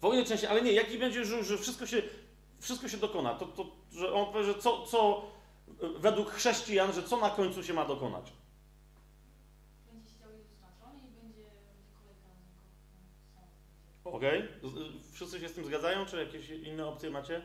Wojny 0.00 0.24
części, 0.24 0.46
ale 0.46 0.62
nie, 0.62 0.72
jaki 0.72 0.98
będzie, 0.98 1.24
że, 1.24 1.44
że 1.44 1.59
wszystko, 1.59 1.87
się, 1.87 2.03
wszystko 2.61 2.88
się 2.88 2.96
dokona. 2.96 3.35
To, 3.35 3.46
to, 3.46 3.66
że 3.92 4.12
on 4.12 4.33
powie, 4.33 4.44
że 4.44 4.55
co, 4.55 4.87
co 4.87 5.31
według 5.98 6.31
chrześcijan, 6.31 6.92
że 6.92 7.03
co 7.03 7.16
na 7.16 7.31
końcu 7.31 7.62
się 7.62 7.74
ma 7.74 7.85
dokonać? 7.85 8.33
Okay. 14.05 14.49
Wszyscy 15.12 15.40
się 15.40 15.49
z 15.49 15.53
tym 15.53 15.64
zgadzają, 15.64 16.07
czy 16.07 16.17
jakieś 16.17 16.51
inne 16.51 16.87
opcje 16.87 17.11
macie? 17.11 17.43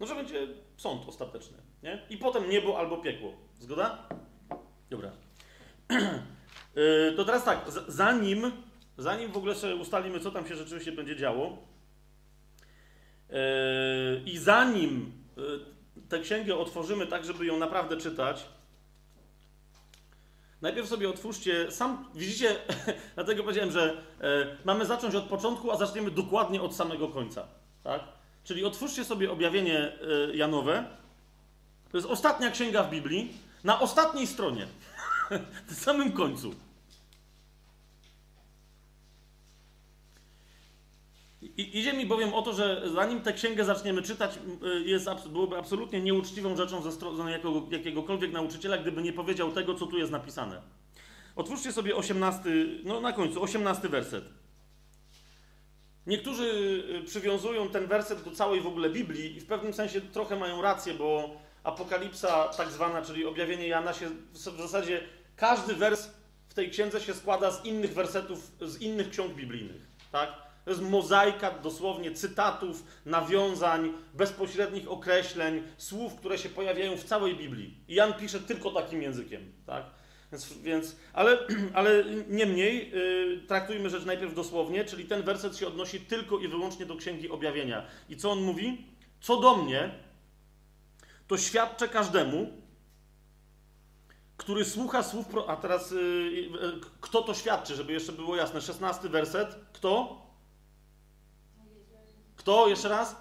No, 0.00 0.06
że 0.06 0.14
będzie 0.14 0.48
sąd 0.76 1.08
ostateczny, 1.08 1.58
nie? 1.82 2.02
I 2.10 2.16
potem 2.16 2.50
niebo 2.50 2.78
albo 2.78 2.96
piekło. 2.96 3.32
Zgoda? 3.58 4.08
Dobra. 4.90 5.12
Y, 6.76 7.12
to 7.16 7.24
teraz 7.24 7.44
tak, 7.44 7.70
zanim, 7.88 8.52
zanim 8.98 9.32
w 9.32 9.36
ogóle 9.36 9.54
sobie 9.54 9.74
ustalimy, 9.74 10.20
co 10.20 10.30
tam 10.30 10.46
się 10.48 10.56
rzeczywiście 10.56 10.92
będzie 10.92 11.16
działo, 11.16 11.58
y, 13.30 13.34
i 14.26 14.38
zanim 14.38 15.12
y, 15.38 16.08
tę 16.08 16.18
księgę 16.20 16.56
otworzymy 16.56 17.06
tak, 17.06 17.24
żeby 17.24 17.46
ją 17.46 17.58
naprawdę 17.58 17.96
czytać, 17.96 18.46
Najpierw 20.64 20.88
sobie 20.88 21.08
otwórzcie, 21.08 21.72
sam 21.72 22.04
widzicie, 22.14 22.56
dlatego 23.14 23.42
powiedziałem, 23.42 23.70
że 23.70 23.96
e, 24.20 24.56
mamy 24.64 24.86
zacząć 24.86 25.14
od 25.14 25.24
początku, 25.24 25.70
a 25.70 25.76
zaczniemy 25.76 26.10
dokładnie 26.10 26.62
od 26.62 26.76
samego 26.76 27.08
końca. 27.08 27.46
Tak? 27.82 28.00
Czyli 28.44 28.64
otwórzcie 28.64 29.04
sobie 29.04 29.32
objawienie 29.32 29.78
e, 29.78 30.36
Janowe. 30.36 30.84
To 31.90 31.98
jest 31.98 32.08
ostatnia 32.08 32.50
księga 32.50 32.82
w 32.82 32.90
Biblii, 32.90 33.32
na 33.64 33.80
ostatniej 33.80 34.26
stronie, 34.26 34.66
na 35.70 35.74
samym 35.74 36.12
końcu. 36.12 36.54
I, 41.44 41.78
idzie 41.78 41.92
mi 41.92 42.06
bowiem 42.06 42.34
o 42.34 42.42
to, 42.42 42.52
że 42.52 42.82
zanim 42.94 43.20
tę 43.20 43.32
księgę 43.32 43.64
zaczniemy 43.64 44.02
czytać, 44.02 44.38
y, 44.76 44.80
jest, 44.84 45.28
byłoby 45.28 45.58
absolutnie 45.58 46.00
nieuczciwą 46.00 46.56
rzeczą 46.56 46.82
ze 46.82 46.92
strony 46.92 47.30
jakiego, 47.30 47.66
jakiegokolwiek 47.70 48.32
nauczyciela, 48.32 48.78
gdyby 48.78 49.02
nie 49.02 49.12
powiedział 49.12 49.52
tego, 49.52 49.74
co 49.74 49.86
tu 49.86 49.98
jest 49.98 50.12
napisane. 50.12 50.62
Otwórzcie 51.36 51.72
sobie 51.72 51.96
18, 51.96 52.42
no 52.84 53.00
na 53.00 53.12
końcu, 53.12 53.42
18 53.42 53.88
werset. 53.88 54.24
Niektórzy 56.06 56.44
y, 57.02 57.04
przywiązują 57.04 57.68
ten 57.68 57.86
werset 57.86 58.22
do 58.22 58.30
całej 58.30 58.60
w 58.60 58.66
ogóle 58.66 58.90
Biblii 58.90 59.36
i 59.36 59.40
w 59.40 59.46
pewnym 59.46 59.72
sensie 59.72 60.00
trochę 60.00 60.36
mają 60.36 60.62
rację, 60.62 60.94
bo 60.94 61.30
apokalipsa 61.64 62.48
tak 62.48 62.70
zwana, 62.70 63.02
czyli 63.02 63.26
objawienie 63.26 63.68
Jana 63.68 63.92
się 63.92 64.10
w 64.32 64.38
zasadzie 64.38 65.00
każdy 65.36 65.74
wers 65.74 66.10
w 66.48 66.54
tej 66.54 66.70
księdze 66.70 67.00
się 67.00 67.14
składa 67.14 67.50
z 67.50 67.64
innych 67.64 67.94
wersetów, 67.94 68.50
z 68.60 68.80
innych 68.80 69.10
ksiąg 69.10 69.34
biblijnych, 69.34 69.82
tak? 70.12 70.44
To 70.64 70.70
jest 70.70 70.82
mozaika 70.82 71.50
dosłownie 71.50 72.12
cytatów, 72.12 72.84
nawiązań, 73.06 73.92
bezpośrednich 74.14 74.90
określeń, 74.90 75.62
słów, 75.78 76.14
które 76.14 76.38
się 76.38 76.48
pojawiają 76.48 76.96
w 76.96 77.04
całej 77.04 77.36
Biblii. 77.36 77.78
I 77.88 77.94
Jan 77.94 78.14
pisze 78.14 78.40
tylko 78.40 78.70
takim 78.70 79.02
językiem, 79.02 79.52
tak? 79.66 79.84
Więc, 80.32 80.52
więc 80.52 80.96
ale, 81.12 81.38
ale 81.74 82.04
niemniej 82.28 82.90
yy, 82.90 83.42
traktujmy 83.48 83.90
rzecz 83.90 84.04
najpierw 84.04 84.34
dosłownie, 84.34 84.84
czyli 84.84 85.04
ten 85.04 85.22
werset 85.22 85.56
się 85.56 85.66
odnosi 85.66 86.00
tylko 86.00 86.38
i 86.38 86.48
wyłącznie 86.48 86.86
do 86.86 86.96
Księgi 86.96 87.30
Objawienia. 87.30 87.86
I 88.08 88.16
co 88.16 88.30
on 88.30 88.42
mówi? 88.42 88.86
Co 89.20 89.40
do 89.40 89.56
mnie, 89.56 89.90
to 91.26 91.38
świadczę 91.38 91.88
każdemu, 91.88 92.46
który 94.36 94.64
słucha 94.64 95.02
słów. 95.02 95.26
Pro... 95.26 95.50
A 95.50 95.56
teraz 95.56 95.90
yy, 95.90 96.30
yy, 96.32 96.80
kto 97.00 97.22
to 97.22 97.34
świadczy, 97.34 97.74
żeby 97.74 97.92
jeszcze 97.92 98.12
było 98.12 98.36
jasne? 98.36 98.60
Szesnasty 98.60 99.08
werset. 99.08 99.56
Kto? 99.72 100.23
Kto? 102.44 102.68
Jeszcze 102.68 102.88
raz? 102.88 103.16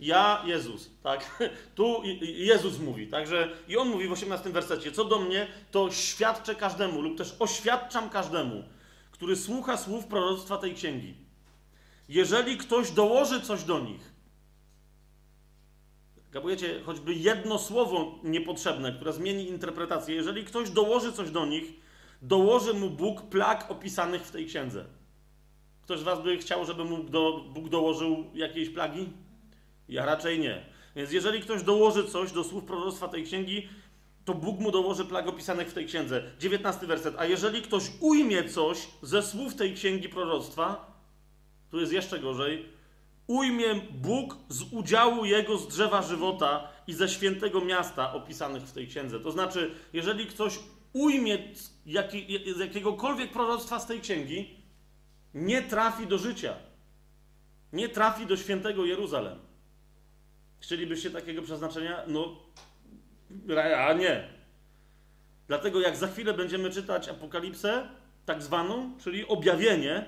Ja, 0.00 0.42
Jezus, 0.46 0.90
tak? 1.02 1.48
Tu 1.74 2.02
Jezus 2.22 2.78
mówi, 2.78 3.06
także 3.06 3.50
i 3.68 3.76
on 3.76 3.88
mówi 3.88 4.08
w 4.08 4.12
18 4.12 4.50
wersecie, 4.50 4.92
co 4.92 5.04
do 5.04 5.18
mnie, 5.18 5.46
to 5.70 5.90
świadczę 5.90 6.54
każdemu 6.54 7.00
lub 7.00 7.18
też 7.18 7.36
oświadczam 7.38 8.10
każdemu, 8.10 8.64
który 9.10 9.36
słucha 9.36 9.76
słów 9.76 10.06
proroctwa 10.06 10.58
tej 10.58 10.74
księgi. 10.74 11.14
Jeżeli 12.08 12.56
ktoś 12.56 12.90
dołoży 12.90 13.40
coś 13.40 13.64
do 13.64 13.80
nich, 13.80 14.12
Kapujecie, 16.30 16.80
choćby 16.86 17.14
jedno 17.14 17.58
słowo 17.58 18.18
niepotrzebne, 18.24 18.92
które 18.92 19.12
zmieni 19.12 19.48
interpretację, 19.48 20.14
jeżeli 20.14 20.44
ktoś 20.44 20.70
dołoży 20.70 21.12
coś 21.12 21.30
do 21.30 21.46
nich, 21.46 21.72
dołoży 22.22 22.74
mu 22.74 22.90
Bóg 22.90 23.22
plag 23.22 23.70
opisanych 23.70 24.22
w 24.22 24.30
tej 24.30 24.46
księdze. 24.46 24.97
Ktoś 25.88 26.00
z 26.00 26.02
Was 26.02 26.22
by 26.22 26.38
chciał, 26.38 26.64
żeby 26.64 26.84
mu 26.84 27.04
do, 27.04 27.44
Bóg 27.54 27.68
dołożył 27.68 28.24
jakiejś 28.34 28.68
plagi? 28.68 29.08
Ja 29.88 30.06
raczej 30.06 30.38
nie. 30.38 30.66
Więc 30.96 31.12
jeżeli 31.12 31.40
ktoś 31.40 31.62
dołoży 31.62 32.04
coś 32.04 32.32
do 32.32 32.44
słów 32.44 32.64
proroctwa 32.64 33.08
tej 33.08 33.24
księgi, 33.24 33.68
to 34.24 34.34
Bóg 34.34 34.60
mu 34.60 34.70
dołoży 34.70 35.04
plag 35.04 35.28
opisanych 35.28 35.68
w 35.68 35.72
tej 35.72 35.86
księdze. 35.86 36.22
19 36.38 36.86
werset. 36.86 37.14
A 37.18 37.24
jeżeli 37.24 37.62
ktoś 37.62 37.82
ujmie 38.00 38.48
coś 38.48 38.88
ze 39.02 39.22
słów 39.22 39.54
tej 39.54 39.74
księgi 39.74 40.08
proroctwa, 40.08 40.92
tu 41.70 41.80
jest 41.80 41.92
jeszcze 41.92 42.18
gorzej, 42.18 42.66
ujmie 43.26 43.74
Bóg 43.90 44.36
z 44.48 44.62
udziału 44.72 45.24
jego 45.24 45.58
z 45.58 45.68
drzewa 45.68 46.02
żywota 46.02 46.68
i 46.86 46.92
ze 46.92 47.08
świętego 47.08 47.60
miasta 47.60 48.12
opisanych 48.12 48.62
w 48.62 48.72
tej 48.72 48.86
księdze. 48.86 49.20
To 49.20 49.30
znaczy, 49.30 49.70
jeżeli 49.92 50.26
ktoś 50.26 50.58
ujmie 50.92 51.38
jaki, 51.86 52.26
z 52.56 52.58
jakiegokolwiek 52.58 53.32
proroctwa 53.32 53.80
z 53.80 53.86
tej 53.86 54.00
księgi, 54.00 54.57
nie 55.38 55.62
trafi 55.62 56.06
do 56.06 56.18
życia. 56.18 56.54
Nie 57.72 57.88
trafi 57.88 58.26
do 58.26 58.36
świętego 58.36 58.84
Jeruzalem. 58.84 59.38
Chcielibyście 60.60 61.10
takiego 61.10 61.42
przeznaczenia? 61.42 62.02
No, 62.06 62.36
a 63.76 63.92
nie. 63.92 64.28
Dlatego 65.48 65.80
jak 65.80 65.96
za 65.96 66.08
chwilę 66.08 66.34
będziemy 66.34 66.70
czytać 66.70 67.08
Apokalipsę, 67.08 67.88
tak 68.26 68.42
zwaną, 68.42 68.98
czyli 68.98 69.26
objawienie, 69.26 70.04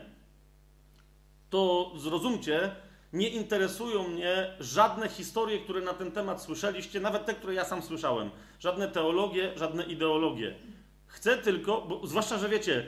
to 1.51 1.93
zrozumcie, 1.97 2.71
nie 3.13 3.29
interesują 3.29 4.09
mnie 4.09 4.55
żadne 4.61 5.09
historie, 5.09 5.59
które 5.59 5.81
na 5.81 5.95
ten 5.95 6.13
temat 6.13 6.43
słyszeliście, 6.43 7.01
nawet 7.01 7.27
te, 7.27 7.35
które 7.35 7.55
ja 7.55 7.65
sam 7.65 7.83
słyszałem. 7.83 8.31
Żadne 8.59 8.89
teologie, 8.89 9.53
żadne 9.57 9.85
ideologie. 9.85 10.55
Chcę 11.07 11.39
tylko, 11.39 11.81
bo, 11.81 12.07
zwłaszcza, 12.07 12.39
że 12.39 12.49
wiecie, 12.49 12.87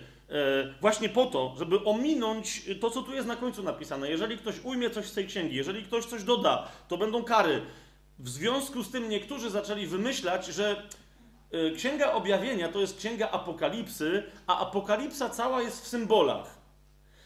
właśnie 0.80 1.08
po 1.08 1.26
to, 1.26 1.54
żeby 1.58 1.84
ominąć 1.84 2.62
to, 2.80 2.90
co 2.90 3.02
tu 3.02 3.14
jest 3.14 3.28
na 3.28 3.36
końcu 3.36 3.62
napisane. 3.62 4.10
Jeżeli 4.10 4.38
ktoś 4.38 4.54
ujmie 4.64 4.90
coś 4.90 5.06
z 5.06 5.14
tej 5.14 5.26
księgi, 5.26 5.56
jeżeli 5.56 5.82
ktoś 5.82 6.04
coś 6.04 6.24
doda, 6.24 6.68
to 6.88 6.98
będą 6.98 7.24
kary. 7.24 7.62
W 8.18 8.28
związku 8.28 8.82
z 8.82 8.90
tym 8.90 9.08
niektórzy 9.08 9.50
zaczęli 9.50 9.86
wymyślać, 9.86 10.46
że 10.46 10.82
e, 11.52 11.70
Księga 11.70 12.12
Objawienia 12.12 12.68
to 12.68 12.80
jest 12.80 12.98
księga 12.98 13.30
Apokalipsy, 13.30 14.22
a 14.46 14.58
Apokalipsa 14.58 15.28
cała 15.28 15.62
jest 15.62 15.84
w 15.84 15.88
symbolach. 15.88 16.58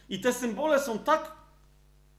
I 0.09 0.21
te 0.21 0.33
symbole 0.33 0.81
są 0.81 0.99
tak 0.99 1.33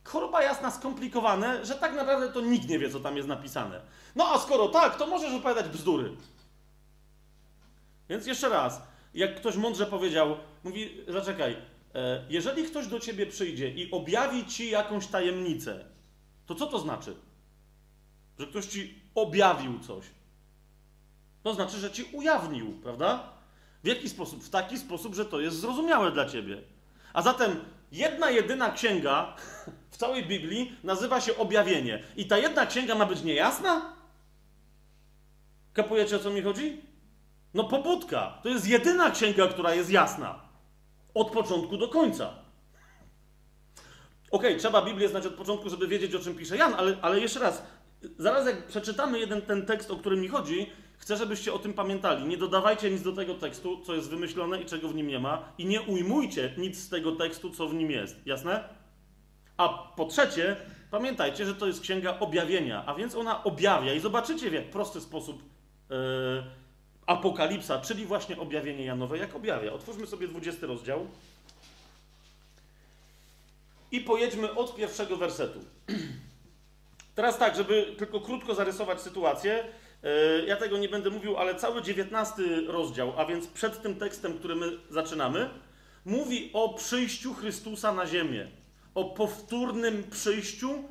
choroba 0.04 0.44
jasna 0.44 0.72
skomplikowane, 0.72 1.66
że 1.66 1.76
tak 1.76 1.94
naprawdę 1.94 2.30
to 2.30 2.42
nikt 2.42 2.70
nie 2.70 2.80
wie, 2.80 2.90
co 2.90 3.00
tam 3.00 3.18
jest 3.18 3.28
napisane. 3.28 3.82
No 4.16 4.26
a 4.34 4.40
skoro 4.40 4.68
tak, 4.68 4.96
to 4.96 5.08
możesz 5.08 5.34
opowiadać 5.34 5.70
bzdury. 5.70 6.12
Więc 8.10 8.28
jeszcze 8.28 8.50
raz, 8.50 8.82
jak 9.14 9.36
ktoś 9.36 9.56
mądrze 9.56 9.86
powiedział, 9.86 10.38
mówi, 10.68 10.98
zaczekaj, 11.08 11.58
e, 11.96 12.26
jeżeli 12.30 12.64
ktoś 12.64 12.88
do 12.88 13.00
ciebie 13.00 13.26
przyjdzie 13.26 13.70
i 13.70 13.92
objawi 13.92 14.46
ci 14.46 14.70
jakąś 14.70 15.08
tajemnicę, 15.08 15.86
to 16.46 16.56
co 16.56 16.68
to 16.68 16.80
znaczy? 16.80 17.16
Że 18.40 18.48
ktoś 18.48 18.66
ci 18.66 19.02
objawił 19.16 19.80
coś. 19.80 20.06
To 21.44 21.54
znaczy, 21.54 21.78
że 21.78 21.92
ci 21.92 22.04
ujawnił, 22.04 22.80
prawda? 22.84 23.34
W 23.84 23.88
jaki 23.88 24.10
sposób? 24.10 24.44
W 24.44 24.50
taki 24.50 24.78
sposób, 24.78 25.16
że 25.16 25.26
to 25.26 25.40
jest 25.40 25.60
zrozumiałe 25.60 26.12
dla 26.12 26.26
ciebie. 26.30 26.62
A 27.14 27.22
zatem 27.22 27.60
jedna 27.92 28.30
jedyna 28.32 28.72
księga 28.72 29.36
w 29.92 29.98
całej 29.98 30.26
Biblii 30.26 30.78
nazywa 30.84 31.22
się 31.22 31.38
Objawienie. 31.38 32.04
I 32.16 32.28
ta 32.28 32.38
jedna 32.38 32.66
księga 32.66 32.96
ma 32.96 33.06
być 33.06 33.24
niejasna? 33.24 33.94
Kapujecie 35.74 36.16
o 36.16 36.20
co 36.20 36.30
mi 36.30 36.42
chodzi? 36.42 36.82
No 37.54 37.64
pobudka. 37.64 38.40
To 38.44 38.50
jest 38.50 38.68
jedyna 38.68 39.12
księga, 39.12 39.48
która 39.48 39.74
jest 39.74 39.90
jasna. 39.90 40.47
Od 41.18 41.32
początku 41.32 41.78
do 41.78 41.88
końca. 41.88 42.30
Okej, 44.32 44.50
okay, 44.50 44.56
trzeba 44.56 44.86
Biblię 44.86 45.10
znać 45.10 45.26
od 45.26 45.34
początku, 45.34 45.70
żeby 45.70 45.88
wiedzieć, 45.88 46.16
o 46.16 46.20
czym 46.20 46.36
pisze 46.36 46.58
Jan, 46.58 46.74
ale, 46.74 46.98
ale 47.02 47.20
jeszcze 47.20 47.40
raz, 47.40 47.64
zaraz 48.18 48.46
jak 48.46 48.68
przeczytamy 48.68 49.20
jeden 49.20 49.42
ten 49.42 49.66
tekst, 49.66 49.92
o 49.92 49.96
którym 49.96 50.22
mi 50.22 50.28
chodzi, 50.28 50.70
chcę, 50.98 51.18
żebyście 51.18 51.54
o 51.54 51.60
tym 51.60 51.74
pamiętali. 51.74 52.26
Nie 52.26 52.38
dodawajcie 52.38 52.92
nic 52.92 53.02
do 53.02 53.12
tego 53.12 53.34
tekstu, 53.34 53.82
co 53.86 53.96
jest 53.96 54.10
wymyślone 54.10 54.62
i 54.62 54.66
czego 54.66 54.90
w 54.90 54.96
nim 54.96 55.08
nie 55.08 55.20
ma, 55.20 55.54
i 55.58 55.66
nie 55.66 55.82
ujmujcie 55.82 56.54
nic 56.58 56.80
z 56.84 56.90
tego 56.90 57.12
tekstu, 57.12 57.50
co 57.50 57.68
w 57.68 57.74
nim 57.74 57.92
jest. 57.92 58.28
Jasne? 58.28 58.70
A 59.58 59.70
po 59.70 60.06
trzecie, 60.06 60.56
pamiętajcie, 60.92 61.46
że 61.46 61.56
to 61.56 61.68
jest 61.68 61.82
księga 61.82 62.20
objawienia, 62.20 62.84
a 62.86 62.96
więc 62.96 63.16
ona 63.16 63.44
objawia 63.44 63.94
i 63.94 64.00
zobaczycie 64.00 64.50
w 64.50 64.54
jak 64.54 64.70
prosty 64.70 65.02
sposób. 65.02 65.44
Yy, 65.90 65.98
Apokalipsa, 67.08 67.82
czyli 67.82 68.06
właśnie 68.06 68.38
objawienie 68.38 68.86
Janowe, 68.86 69.18
jak 69.18 69.36
objawia. 69.36 69.74
Otwórzmy 69.74 70.08
sobie 70.08 70.28
20 70.28 70.68
rozdział 70.68 71.08
i 73.92 74.02
pojedźmy 74.02 74.56
od 74.56 74.76
pierwszego 74.76 75.18
wersetu. 75.18 75.60
Teraz 77.16 77.38
tak, 77.38 77.56
żeby 77.56 77.96
tylko 77.98 78.22
krótko 78.22 78.56
zarysować 78.56 79.02
sytuację. 79.02 79.64
E, 80.04 80.46
ja 80.46 80.58
tego 80.58 80.78
nie 80.78 80.90
będę 80.90 81.10
mówił, 81.10 81.38
ale 81.38 81.56
cały 81.56 81.82
19 81.82 82.44
rozdział, 82.68 83.14
a 83.18 83.26
więc 83.26 83.48
przed 83.48 83.82
tym 83.82 83.96
tekstem, 83.96 84.38
który 84.38 84.56
my 84.56 84.72
zaczynamy, 84.90 85.50
mówi 86.06 86.50
o 86.54 86.74
przyjściu 86.74 87.34
Chrystusa 87.34 87.94
na 87.94 88.08
ziemię. 88.08 88.48
O 88.96 89.06
powtórnym 89.06 90.04
przyjściu 90.12 90.84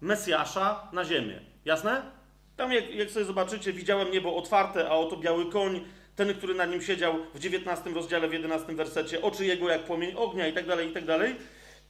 Mesjasza 0.00 0.88
na 0.92 1.04
ziemię. 1.04 1.40
Jasne? 1.64 2.17
Tam, 2.58 2.72
jak, 2.72 2.94
jak 2.94 3.10
sobie 3.10 3.24
zobaczycie, 3.24 3.72
widziałem 3.72 4.10
niebo 4.10 4.36
otwarte, 4.36 4.88
a 4.88 4.92
oto 4.92 5.16
biały 5.16 5.50
koń, 5.50 5.80
ten, 6.16 6.34
który 6.34 6.54
na 6.54 6.66
nim 6.66 6.82
siedział 6.82 7.14
w 7.34 7.38
19 7.38 7.90
rozdziale, 7.90 8.28
w 8.28 8.32
11 8.32 8.74
wersecie, 8.74 9.22
oczy 9.22 9.46
jego 9.46 9.68
jak 9.68 9.84
płomień 9.84 10.14
ognia 10.16 10.48
i 10.48 10.52
tak 10.52 10.66
dalej, 10.66 10.90
i 10.90 10.92
tak 10.92 11.04
dalej. 11.04 11.36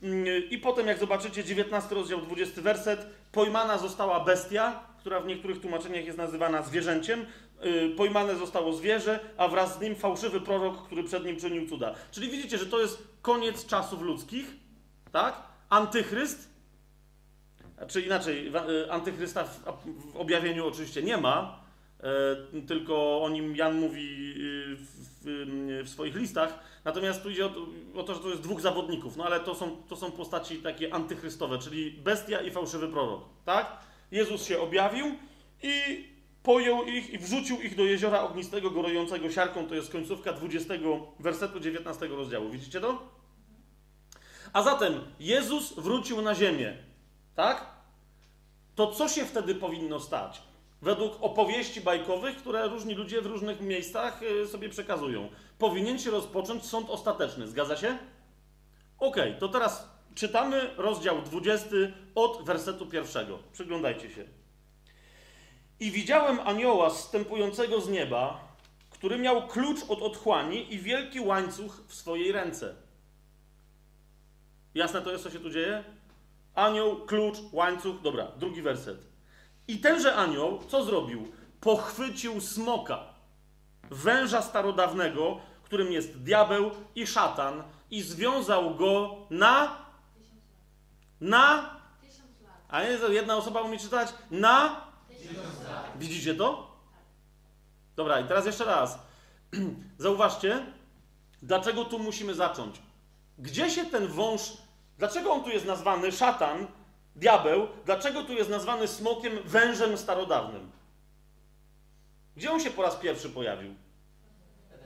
Mm, 0.02 0.26
I 0.50 0.58
potem, 0.58 0.86
jak 0.86 0.98
zobaczycie, 0.98 1.44
19 1.44 1.94
rozdział, 1.94 2.20
20 2.20 2.62
werset, 2.62 3.06
pojmana 3.32 3.78
została 3.78 4.24
bestia, 4.24 4.80
która 4.98 5.20
w 5.20 5.26
niektórych 5.26 5.60
tłumaczeniach 5.60 6.04
jest 6.04 6.18
nazywana 6.18 6.62
zwierzęciem. 6.62 7.26
Y, 7.64 7.94
pojmane 7.96 8.36
zostało 8.36 8.72
zwierzę, 8.72 9.20
a 9.36 9.48
wraz 9.48 9.78
z 9.78 9.80
nim 9.80 9.96
fałszywy 9.96 10.40
prorok, 10.40 10.86
który 10.86 11.04
przed 11.04 11.24
nim 11.24 11.36
czynił 11.36 11.68
cuda. 11.68 11.94
Czyli 12.10 12.30
widzicie, 12.30 12.58
że 12.58 12.66
to 12.66 12.80
jest 12.80 13.02
koniec 13.22 13.66
czasów 13.66 14.02
ludzkich, 14.02 14.46
tak? 15.12 15.42
Antychryst, 15.68 16.48
czy 17.86 18.02
inaczej, 18.02 18.52
y, 18.68 18.92
antychrysta 18.92 19.44
w, 19.44 20.16
objawieniu 20.16 20.66
oczywiście 20.66 21.02
nie 21.02 21.16
ma, 21.16 21.60
e, 22.00 22.62
tylko 22.66 23.22
o 23.22 23.28
nim 23.28 23.56
Jan 23.56 23.80
mówi 23.80 24.34
y, 24.36 24.76
w, 24.76 25.84
w, 25.84 25.88
swoich 25.88 26.14
listach. 26.14 26.58
Natomiast 26.84 27.22
tu 27.22 27.30
idzie 27.30 27.46
o 27.46 27.48
to, 27.48 27.66
o 27.94 28.02
to, 28.02 28.14
że 28.14 28.20
to 28.20 28.28
jest 28.28 28.42
dwóch 28.42 28.60
zawodników, 28.60 29.16
no 29.16 29.24
ale 29.24 29.40
to 29.40 29.54
są, 29.54 29.82
to 29.88 29.96
są 29.96 30.12
postaci 30.12 30.56
takie 30.56 30.94
antychrystowe, 30.94 31.58
czyli 31.58 31.90
bestia 31.90 32.40
i 32.40 32.50
fałszywy 32.50 32.88
prorok, 32.88 33.24
tak? 33.44 33.76
Jezus 34.10 34.44
się 34.44 34.60
objawił 34.60 35.06
i 35.62 36.04
pojął 36.42 36.84
ich 36.84 37.10
i 37.10 37.18
wrzucił 37.18 37.62
ich 37.62 37.76
do 37.76 37.84
jeziora 37.84 38.20
ognistego, 38.20 38.70
gorującego 38.70 39.30
siarką. 39.30 39.66
To 39.66 39.74
jest 39.74 39.92
końcówka 39.92 40.32
20 40.32 40.74
wersetu 41.20 41.60
19 41.60 42.06
rozdziału. 42.06 42.50
Widzicie 42.50 42.80
to? 42.80 43.08
A 44.52 44.62
zatem 44.62 45.00
Jezus 45.20 45.74
wrócił 45.76 46.22
na 46.22 46.34
ziemię. 46.34 46.87
Tak? 47.38 47.66
To 48.74 48.92
co 48.92 49.08
się 49.08 49.24
wtedy 49.24 49.54
powinno 49.54 50.00
stać? 50.00 50.42
Według 50.82 51.12
opowieści 51.20 51.80
bajkowych, 51.80 52.36
które 52.36 52.68
różni 52.68 52.94
ludzie 52.94 53.22
w 53.22 53.26
różnych 53.26 53.60
miejscach 53.60 54.22
y, 54.22 54.48
sobie 54.48 54.68
przekazują. 54.68 55.28
Powinien 55.58 55.98
się 55.98 56.10
rozpocząć 56.10 56.64
sąd 56.64 56.90
ostateczny. 56.90 57.48
Zgadza 57.48 57.76
się? 57.76 57.98
Ok, 58.98 59.16
to 59.38 59.48
teraz 59.48 59.88
czytamy 60.14 60.70
rozdział 60.76 61.22
20 61.22 61.66
od 62.14 62.44
wersetu 62.44 62.86
pierwszego. 62.86 63.38
Przyglądajcie 63.52 64.10
się. 64.10 64.24
I 65.80 65.90
widziałem 65.90 66.40
anioła 66.40 66.90
zstępującego 66.90 67.80
z 67.80 67.88
nieba, 67.88 68.48
który 68.90 69.18
miał 69.18 69.48
klucz 69.48 69.80
od 69.88 70.02
otchłani 70.02 70.74
i 70.74 70.78
wielki 70.78 71.20
łańcuch 71.20 71.82
w 71.86 71.94
swojej 71.94 72.32
ręce. 72.32 72.74
Jasne 74.74 75.02
to 75.02 75.12
jest, 75.12 75.24
co 75.24 75.30
się 75.30 75.40
tu 75.40 75.50
dzieje? 75.50 75.97
Anioł, 76.58 77.06
klucz, 77.06 77.36
łańcuch. 77.52 78.00
Dobra, 78.02 78.26
drugi 78.36 78.62
werset. 78.62 79.06
I 79.68 79.78
tenże 79.78 80.14
anioł, 80.14 80.62
co 80.68 80.84
zrobił? 80.84 81.32
Pochwycił 81.60 82.40
smoka, 82.40 83.04
węża 83.90 84.42
starodawnego, 84.42 85.40
którym 85.62 85.92
jest 85.92 86.22
diabeł 86.22 86.70
i 86.94 87.06
szatan, 87.06 87.62
i 87.90 88.02
związał 88.02 88.74
go 88.74 89.16
na. 89.30 89.76
Na. 91.20 91.76
A 92.68 92.82
nie, 92.82 92.88
jedna 93.08 93.36
osoba 93.36 93.60
umie 93.60 93.78
czytać? 93.78 94.08
Na. 94.30 94.80
Widzicie 95.96 96.34
to? 96.34 96.76
Dobra, 97.96 98.20
i 98.20 98.24
teraz 98.24 98.46
jeszcze 98.46 98.64
raz. 98.64 98.98
Zauważcie, 99.98 100.66
dlaczego 101.42 101.84
tu 101.84 101.98
musimy 101.98 102.34
zacząć. 102.34 102.82
Gdzie 103.38 103.70
się 103.70 103.84
ten 103.84 104.06
wąż 104.06 104.67
Dlaczego 104.98 105.32
on 105.32 105.44
tu 105.44 105.50
jest 105.50 105.66
nazwany 105.66 106.12
szatan, 106.12 106.66
diabeł? 107.16 107.66
Dlaczego 107.84 108.22
tu 108.22 108.32
jest 108.32 108.50
nazwany 108.50 108.88
smokiem, 108.88 109.32
wężem 109.44 109.98
starodawnym? 109.98 110.70
Gdzie 112.36 112.52
on 112.52 112.60
się 112.60 112.70
po 112.70 112.82
raz 112.82 112.96
pierwszy 112.96 113.30
pojawił? 113.30 113.74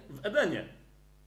W 0.08 0.26
Edenie. 0.26 0.64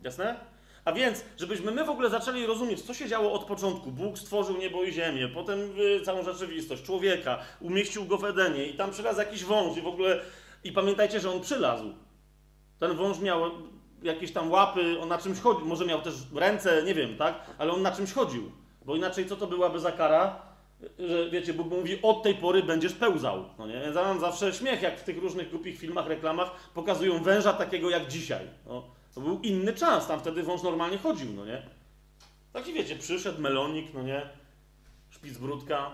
Jasne? 0.04 0.40
A 0.86 0.92
więc, 0.92 1.24
żebyśmy 1.38 1.72
my 1.72 1.86
w 1.86 1.90
ogóle 1.90 2.10
zaczęli 2.10 2.46
rozumieć, 2.46 2.82
co 2.82 2.94
się 2.94 3.08
działo 3.08 3.34
od 3.34 3.44
początku. 3.46 3.92
Bóg 3.92 4.18
stworzył 4.18 4.58
niebo 4.58 4.84
i 4.84 4.94
ziemię, 4.94 5.28
potem 5.34 5.60
y, 5.80 6.02
całą 6.02 6.24
rzeczywistość, 6.24 6.84
człowieka, 6.84 7.40
umieścił 7.60 8.06
go 8.06 8.18
w 8.18 8.26
Edenie 8.26 8.66
i 8.68 8.74
tam 8.74 8.92
przylazł 8.92 9.20
jakiś 9.20 9.44
wąż 9.44 9.78
i 9.78 9.82
w 9.82 9.88
ogóle... 9.88 10.22
I 10.64 10.72
pamiętajcie, 10.72 11.20
że 11.20 11.32
on 11.32 11.42
przylazł. 11.42 11.94
Ten 12.80 12.96
wąż 12.96 13.20
miał 13.20 13.52
jakieś 14.04 14.32
tam 14.32 14.52
łapy, 14.52 15.00
on 15.02 15.10
na 15.10 15.18
czymś 15.18 15.40
chodził, 15.40 15.66
może 15.66 15.86
miał 15.86 16.02
też 16.02 16.14
ręce, 16.36 16.84
nie 16.84 16.94
wiem, 16.94 17.18
tak? 17.18 17.36
Ale 17.58 17.72
on 17.72 17.82
na 17.82 17.92
czymś 17.92 18.14
chodził. 18.14 18.52
Bo 18.86 18.96
inaczej 18.96 19.26
co 19.26 19.36
to 19.36 19.48
byłaby 19.48 19.80
za 19.80 19.92
kara? 19.92 20.42
Że 21.00 21.30
wiecie, 21.30 21.54
Bóg 21.54 21.70
mówi, 21.70 22.00
od 22.02 22.24
tej 22.24 22.36
pory 22.36 22.64
będziesz 22.64 22.94
pełzał. 22.94 23.46
No 23.60 23.68
nie? 23.68 23.74
Ja 23.74 23.92
mam 23.94 24.20
zawsze 24.20 24.54
śmiech, 24.54 24.82
jak 24.82 25.00
w 25.00 25.04
tych 25.04 25.18
różnych 25.18 25.50
głupich 25.50 25.80
filmach, 25.80 26.08
reklamach 26.08 26.70
pokazują 26.74 27.24
węża 27.24 27.54
takiego 27.54 27.90
jak 27.90 28.08
dzisiaj. 28.08 28.48
No, 28.66 28.84
to 29.16 29.22
był 29.22 29.40
inny 29.40 29.74
czas, 29.74 30.08
tam 30.08 30.20
wtedy 30.20 30.44
wąż 30.44 30.64
normalnie 30.64 30.98
chodził, 30.98 31.34
no 31.34 31.46
nie? 31.46 31.62
Taki 32.54 32.74
wiecie, 32.74 32.96
przyszedł 32.96 33.42
melonik, 33.42 33.94
no 33.94 34.04
nie? 34.04 34.30
Szpicbrudka. 35.10 35.92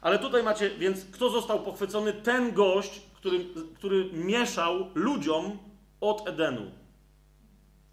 Ale 0.00 0.18
tutaj 0.18 0.42
macie, 0.42 0.70
więc 0.70 1.04
kto 1.04 1.30
został 1.30 1.60
pochwycony? 1.60 2.12
Ten 2.12 2.52
gość, 2.52 3.02
który, 3.14 3.44
który 3.74 4.10
mieszał 4.12 4.86
ludziom 4.94 5.58
od 6.00 6.28
Edenu. 6.28 6.70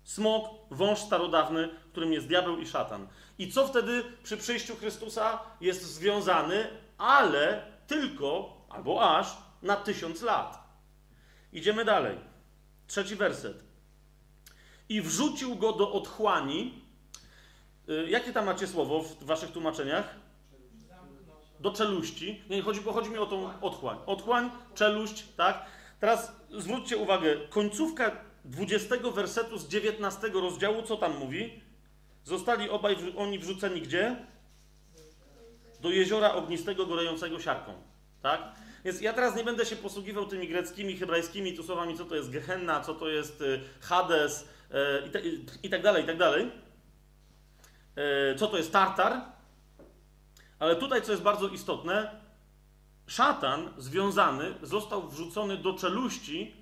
Smok, 0.04 0.50
wąż 0.72 1.00
starodawny, 1.00 1.70
którym 1.92 2.14
jest 2.14 2.28
diabeł 2.28 2.58
i 2.58 2.68
szatan. 2.68 3.08
I 3.38 3.52
co 3.52 3.68
wtedy 3.68 4.04
przy 4.24 4.38
przyjściu 4.38 4.76
Chrystusa 4.76 5.40
jest 5.62 5.84
związany, 5.84 6.68
ale 6.98 7.66
tylko, 7.88 8.58
albo 8.70 9.18
aż, 9.18 9.38
na 9.62 9.76
tysiąc 9.76 10.22
lat. 10.22 10.66
Idziemy 11.54 11.86
dalej. 11.86 12.18
Trzeci 12.88 13.16
werset. 13.16 13.64
I 14.90 15.02
wrzucił 15.02 15.56
go 15.56 15.74
do 15.74 15.92
otchłani. 15.92 16.82
Y, 17.90 18.10
jakie 18.10 18.34
tam 18.34 18.46
macie 18.46 18.68
słowo 18.68 19.02
w 19.02 19.24
waszych 19.24 19.52
tłumaczeniach? 19.52 20.16
Do 21.60 21.72
czeluści. 21.72 22.44
Nie, 22.50 22.62
chodzi, 22.62 22.84
chodzi 22.84 23.10
mi 23.10 23.18
o 23.18 23.26
tą 23.26 23.62
otchłań. 23.62 23.98
Otchłań, 24.06 24.52
czeluść, 24.76 25.26
tak? 25.38 25.66
Teraz 26.00 26.32
zwróćcie 26.50 26.98
uwagę, 26.98 27.36
końcówka 27.50 28.12
20 28.46 28.96
wersetu 29.14 29.58
z 29.58 29.68
19 29.68 30.28
rozdziału, 30.28 30.84
co 30.84 30.98
tam 30.98 31.18
mówi? 31.18 31.62
Zostali 32.26 32.70
obaj 32.70 32.98
oni 33.18 33.40
wrzuceni 33.40 33.82
gdzie? 33.82 34.16
Do 35.82 35.90
jeziora 35.90 36.34
ognistego, 36.34 36.86
gorejącego 36.86 37.40
siarką. 37.40 37.74
Tak? 38.22 38.42
Więc 38.86 39.02
ja 39.02 39.14
teraz 39.14 39.36
nie 39.36 39.44
będę 39.44 39.66
się 39.66 39.76
posługiwał 39.76 40.26
tymi 40.26 40.48
greckimi, 40.48 40.98
hebrajskimi 40.98 41.54
tu 41.54 41.64
słowami, 41.64 41.98
co 41.98 42.06
to 42.06 42.16
jest 42.16 42.30
Gehenna, 42.30 42.82
co 42.82 42.94
to 42.94 43.10
jest 43.10 43.42
y, 43.42 43.62
Hades 43.82 44.48
e, 44.72 45.08
i, 45.08 45.10
te, 45.10 45.22
i 45.64 45.70
tak 45.70 45.82
dalej, 45.82 46.04
i 46.04 46.06
tak 46.08 46.18
dalej. 46.18 46.52
E, 47.96 48.36
co 48.36 48.48
to 48.48 48.58
jest 48.58 48.72
Tartar. 48.72 49.22
Ale 50.60 50.76
tutaj, 50.76 51.02
co 51.02 51.12
jest 51.12 51.24
bardzo 51.24 51.48
istotne, 51.48 52.22
szatan 53.08 53.74
związany 53.78 54.54
został 54.62 55.10
wrzucony 55.10 55.58
do 55.58 55.74
czeluści, 55.74 56.56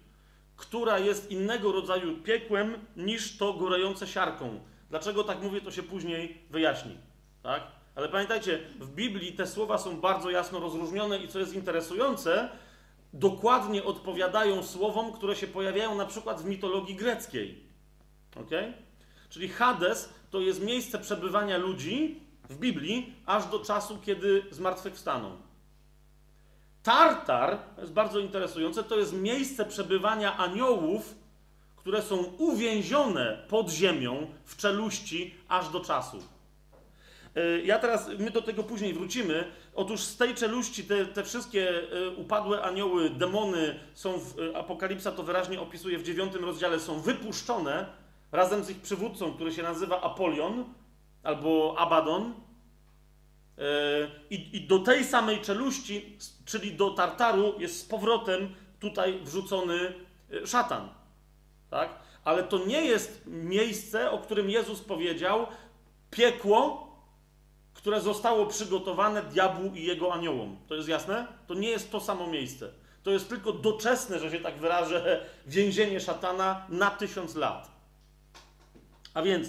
która 0.56 1.00
jest 1.00 1.32
innego 1.32 1.72
rodzaju 1.72 2.18
piekłem 2.18 2.86
niż 2.96 3.38
to 3.38 3.54
gorejące 3.54 4.08
siarką. 4.08 4.60
Dlaczego 4.94 5.24
tak 5.24 5.42
mówię, 5.42 5.62
to 5.62 5.72
się 5.72 5.84
później 5.84 6.38
wyjaśni. 6.50 6.98
Tak? 7.44 7.64
Ale 7.96 8.10
pamiętajcie, 8.10 8.60
w 8.80 8.90
Biblii 8.90 9.34
te 9.34 9.48
słowa 9.48 9.78
są 9.78 10.02
bardzo 10.02 10.30
jasno 10.30 10.60
rozróżnione 10.60 11.18
i 11.18 11.28
co 11.28 11.40
jest 11.40 11.54
interesujące, 11.54 12.50
dokładnie 13.14 13.84
odpowiadają 13.84 14.64
słowom, 14.64 15.14
które 15.14 15.36
się 15.36 15.48
pojawiają 15.48 15.96
na 15.96 16.06
przykład 16.06 16.42
w 16.42 16.46
mitologii 16.46 16.96
greckiej. 16.96 17.64
Ok? 18.36 18.50
Czyli 19.30 19.48
Hades 19.48 20.14
to 20.32 20.40
jest 20.40 20.62
miejsce 20.64 21.00
przebywania 21.00 21.58
ludzi 21.58 22.22
w 22.50 22.58
Biblii 22.58 23.14
aż 23.26 23.46
do 23.46 23.60
czasu, 23.60 24.00
kiedy 24.06 24.46
zmartwychwstaną. 24.52 25.38
Tartar, 26.84 27.58
to 27.76 27.82
jest 27.82 27.94
bardzo 27.94 28.20
interesujące, 28.20 28.84
to 28.84 28.98
jest 28.98 29.14
miejsce 29.14 29.66
przebywania 29.66 30.38
aniołów, 30.38 31.23
które 31.84 32.02
są 32.02 32.18
uwięzione 32.24 33.46
pod 33.48 33.70
ziemią 33.70 34.28
w 34.46 34.58
czeluści 34.58 35.36
aż 35.48 35.70
do 35.70 35.80
czasu. 35.80 36.24
E, 37.36 37.62
ja 37.62 37.80
teraz, 37.80 38.10
my 38.20 38.32
do 38.32 38.42
tego 38.42 38.64
później 38.64 38.94
wrócimy. 38.94 39.52
Otóż 39.76 40.02
z 40.02 40.18
tej 40.18 40.36
czeluści 40.36 40.84
te, 40.84 41.06
te 41.06 41.24
wszystkie 41.24 41.70
e, 41.70 42.10
upadłe 42.10 42.62
anioły, 42.62 43.10
demony 43.10 43.80
są, 43.94 44.20
w, 44.20 44.40
e, 44.40 44.58
Apokalipsa 44.58 45.12
to 45.12 45.24
wyraźnie 45.24 45.62
opisuje 45.62 45.98
w 45.98 46.04
dziewiątym 46.04 46.46
rozdziale, 46.46 46.80
są 46.80 47.00
wypuszczone 47.00 47.86
razem 48.32 48.64
z 48.64 48.70
ich 48.70 48.82
przywódcą, 48.82 49.34
który 49.34 49.54
się 49.54 49.64
nazywa 49.64 50.02
Apolion 50.02 50.66
albo 51.24 51.76
Abaddon. 51.78 52.34
I, 54.30 54.58
I 54.58 54.68
do 54.68 54.80
tej 54.80 55.04
samej 55.04 55.42
czeluści, 55.42 56.18
czyli 56.46 56.72
do 56.72 56.90
Tartaru, 56.92 57.54
jest 57.60 57.80
z 57.80 57.86
powrotem 57.86 58.50
tutaj 58.80 59.20
wrzucony 59.24 59.94
szatan. 60.46 60.90
Tak? 61.74 61.90
Ale 62.24 62.44
to 62.44 62.66
nie 62.66 62.82
jest 62.86 63.22
miejsce, 63.26 64.12
o 64.12 64.20
którym 64.20 64.50
Jezus 64.50 64.82
powiedział, 64.82 65.48
piekło, 66.12 66.88
które 67.74 68.02
zostało 68.02 68.46
przygotowane 68.46 69.24
diabłu 69.24 69.72
i 69.76 69.84
jego 69.84 70.14
aniołom. 70.14 70.58
To 70.68 70.76
jest 70.76 70.90
jasne? 70.90 71.28
To 71.48 71.54
nie 71.54 71.70
jest 71.70 71.92
to 71.92 72.00
samo 72.00 72.28
miejsce. 72.28 72.70
To 73.04 73.12
jest 73.12 73.30
tylko 73.30 73.52
doczesne, 73.52 74.20
że 74.20 74.32
się 74.32 74.40
tak 74.40 74.58
wyrażę, 74.58 75.26
więzienie 75.48 76.00
szatana 76.00 76.66
na 76.70 76.90
tysiąc 76.90 77.36
lat. 77.36 77.72
A 79.14 79.22
więc 79.22 79.48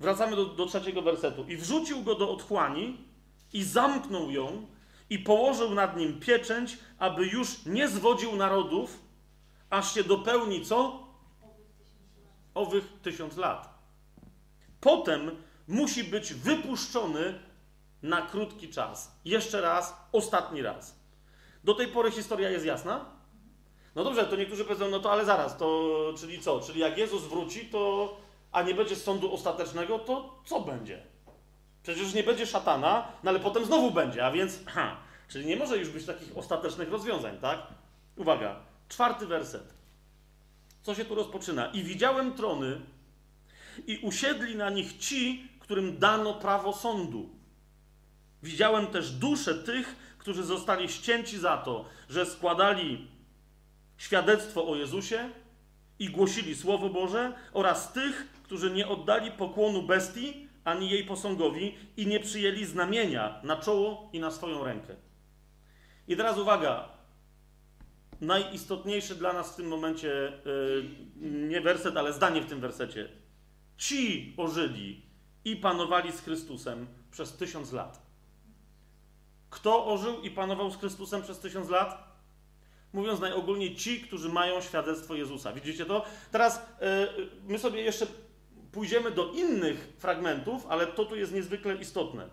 wracamy 0.00 0.36
do, 0.36 0.44
do 0.44 0.66
trzeciego 0.66 1.02
wersetu. 1.02 1.44
I 1.48 1.56
wrzucił 1.56 2.02
go 2.02 2.14
do 2.14 2.30
otchłani 2.30 2.96
i 3.52 3.64
zamknął 3.64 4.30
ją 4.30 4.66
i 5.10 5.18
położył 5.18 5.74
nad 5.74 5.96
nim 5.96 6.20
pieczęć, 6.20 6.78
aby 6.98 7.26
już 7.26 7.64
nie 7.66 7.88
zwodził 7.88 8.36
narodów, 8.36 8.98
aż 9.70 9.94
się 9.94 10.04
dopełni 10.04 10.64
co? 10.64 11.07
Owych 12.58 12.84
tysiąc 13.02 13.36
lat. 13.36 13.68
Potem 14.80 15.30
musi 15.68 16.04
być 16.04 16.34
wypuszczony 16.34 17.38
na 18.02 18.22
krótki 18.22 18.68
czas. 18.68 19.12
Jeszcze 19.24 19.60
raz, 19.60 19.96
ostatni 20.12 20.62
raz. 20.62 20.98
Do 21.64 21.74
tej 21.74 21.86
pory 21.86 22.10
historia 22.10 22.50
jest 22.50 22.64
jasna? 22.64 23.04
No 23.94 24.04
dobrze, 24.04 24.24
to 24.24 24.36
niektórzy 24.36 24.64
powiedzą, 24.64 24.90
no 24.90 25.00
to 25.00 25.12
ale 25.12 25.24
zaraz, 25.24 25.56
to 25.56 25.94
czyli 26.18 26.40
co? 26.40 26.60
Czyli 26.60 26.80
jak 26.80 26.98
Jezus 26.98 27.22
wróci, 27.22 27.66
to 27.66 28.16
a 28.52 28.62
nie 28.62 28.74
będzie 28.74 28.96
sądu 28.96 29.34
ostatecznego, 29.34 29.98
to 29.98 30.42
co 30.44 30.60
będzie? 30.60 31.02
Przecież 31.82 32.14
nie 32.14 32.22
będzie 32.22 32.46
szatana, 32.46 33.08
no 33.22 33.30
ale 33.30 33.40
potem 33.40 33.64
znowu 33.64 33.90
będzie, 33.90 34.26
a 34.26 34.30
więc, 34.30 34.58
ha, 34.66 34.96
czyli 35.28 35.46
nie 35.46 35.56
może 35.56 35.78
już 35.78 35.88
być 35.88 36.06
takich 36.06 36.36
ostatecznych 36.36 36.90
rozwiązań, 36.90 37.38
tak? 37.38 37.58
Uwaga, 38.16 38.56
czwarty 38.88 39.26
werset. 39.26 39.77
Co 40.82 40.94
się 40.94 41.04
tu 41.04 41.14
rozpoczyna? 41.14 41.66
I 41.66 41.82
widziałem 41.82 42.34
trony, 42.34 42.80
i 43.86 43.98
usiedli 43.98 44.56
na 44.56 44.70
nich 44.70 44.98
ci, 44.98 45.48
którym 45.60 45.98
dano 45.98 46.34
prawo 46.34 46.72
sądu. 46.72 47.28
Widziałem 48.42 48.86
też 48.86 49.10
dusze 49.10 49.54
tych, 49.54 49.96
którzy 50.18 50.44
zostali 50.44 50.88
ścięci 50.88 51.38
za 51.38 51.56
to, 51.56 51.84
że 52.08 52.26
składali 52.26 53.08
świadectwo 53.96 54.68
o 54.68 54.76
Jezusie 54.76 55.30
i 55.98 56.10
głosili 56.10 56.56
Słowo 56.56 56.88
Boże, 56.88 57.32
oraz 57.52 57.92
tych, 57.92 58.28
którzy 58.42 58.70
nie 58.70 58.88
oddali 58.88 59.30
pokłonu 59.30 59.82
bestii 59.82 60.48
ani 60.64 60.90
jej 60.90 61.04
posągowi 61.04 61.74
i 61.96 62.06
nie 62.06 62.20
przyjęli 62.20 62.64
znamienia 62.64 63.40
na 63.42 63.56
czoło 63.56 64.10
i 64.12 64.20
na 64.20 64.30
swoją 64.30 64.64
rękę. 64.64 64.96
I 66.08 66.16
teraz 66.16 66.38
uwaga, 66.38 66.88
najistotniejszy 68.20 69.14
dla 69.14 69.32
nas 69.32 69.52
w 69.52 69.56
tym 69.56 69.68
momencie 69.68 70.32
yy, 70.44 70.84
nie 71.48 71.60
werset, 71.60 71.96
ale 71.96 72.12
zdanie 72.12 72.40
w 72.40 72.46
tym 72.46 72.60
wersecie. 72.60 73.08
Ci 73.76 74.34
ożyli 74.36 75.02
i 75.44 75.56
panowali 75.56 76.12
z 76.12 76.20
Chrystusem 76.20 76.86
przez 77.10 77.36
tysiąc 77.36 77.72
lat. 77.72 78.02
Kto 79.50 79.86
ożył 79.86 80.20
i 80.22 80.30
panował 80.30 80.70
z 80.70 80.76
Chrystusem 80.76 81.22
przez 81.22 81.38
tysiąc 81.38 81.68
lat? 81.68 82.08
Mówiąc 82.92 83.20
najogólniej, 83.20 83.76
ci, 83.76 84.00
którzy 84.00 84.28
mają 84.28 84.60
świadectwo 84.60 85.14
Jezusa. 85.14 85.52
Widzicie 85.52 85.86
to? 85.86 86.04
Teraz 86.30 86.62
yy, 87.16 87.28
my 87.46 87.58
sobie 87.58 87.82
jeszcze 87.82 88.06
pójdziemy 88.72 89.10
do 89.10 89.32
innych 89.32 89.92
fragmentów, 89.98 90.66
ale 90.68 90.86
to 90.86 91.04
tu 91.04 91.16
jest 91.16 91.32
niezwykle 91.32 91.76
istotne. 91.76 92.28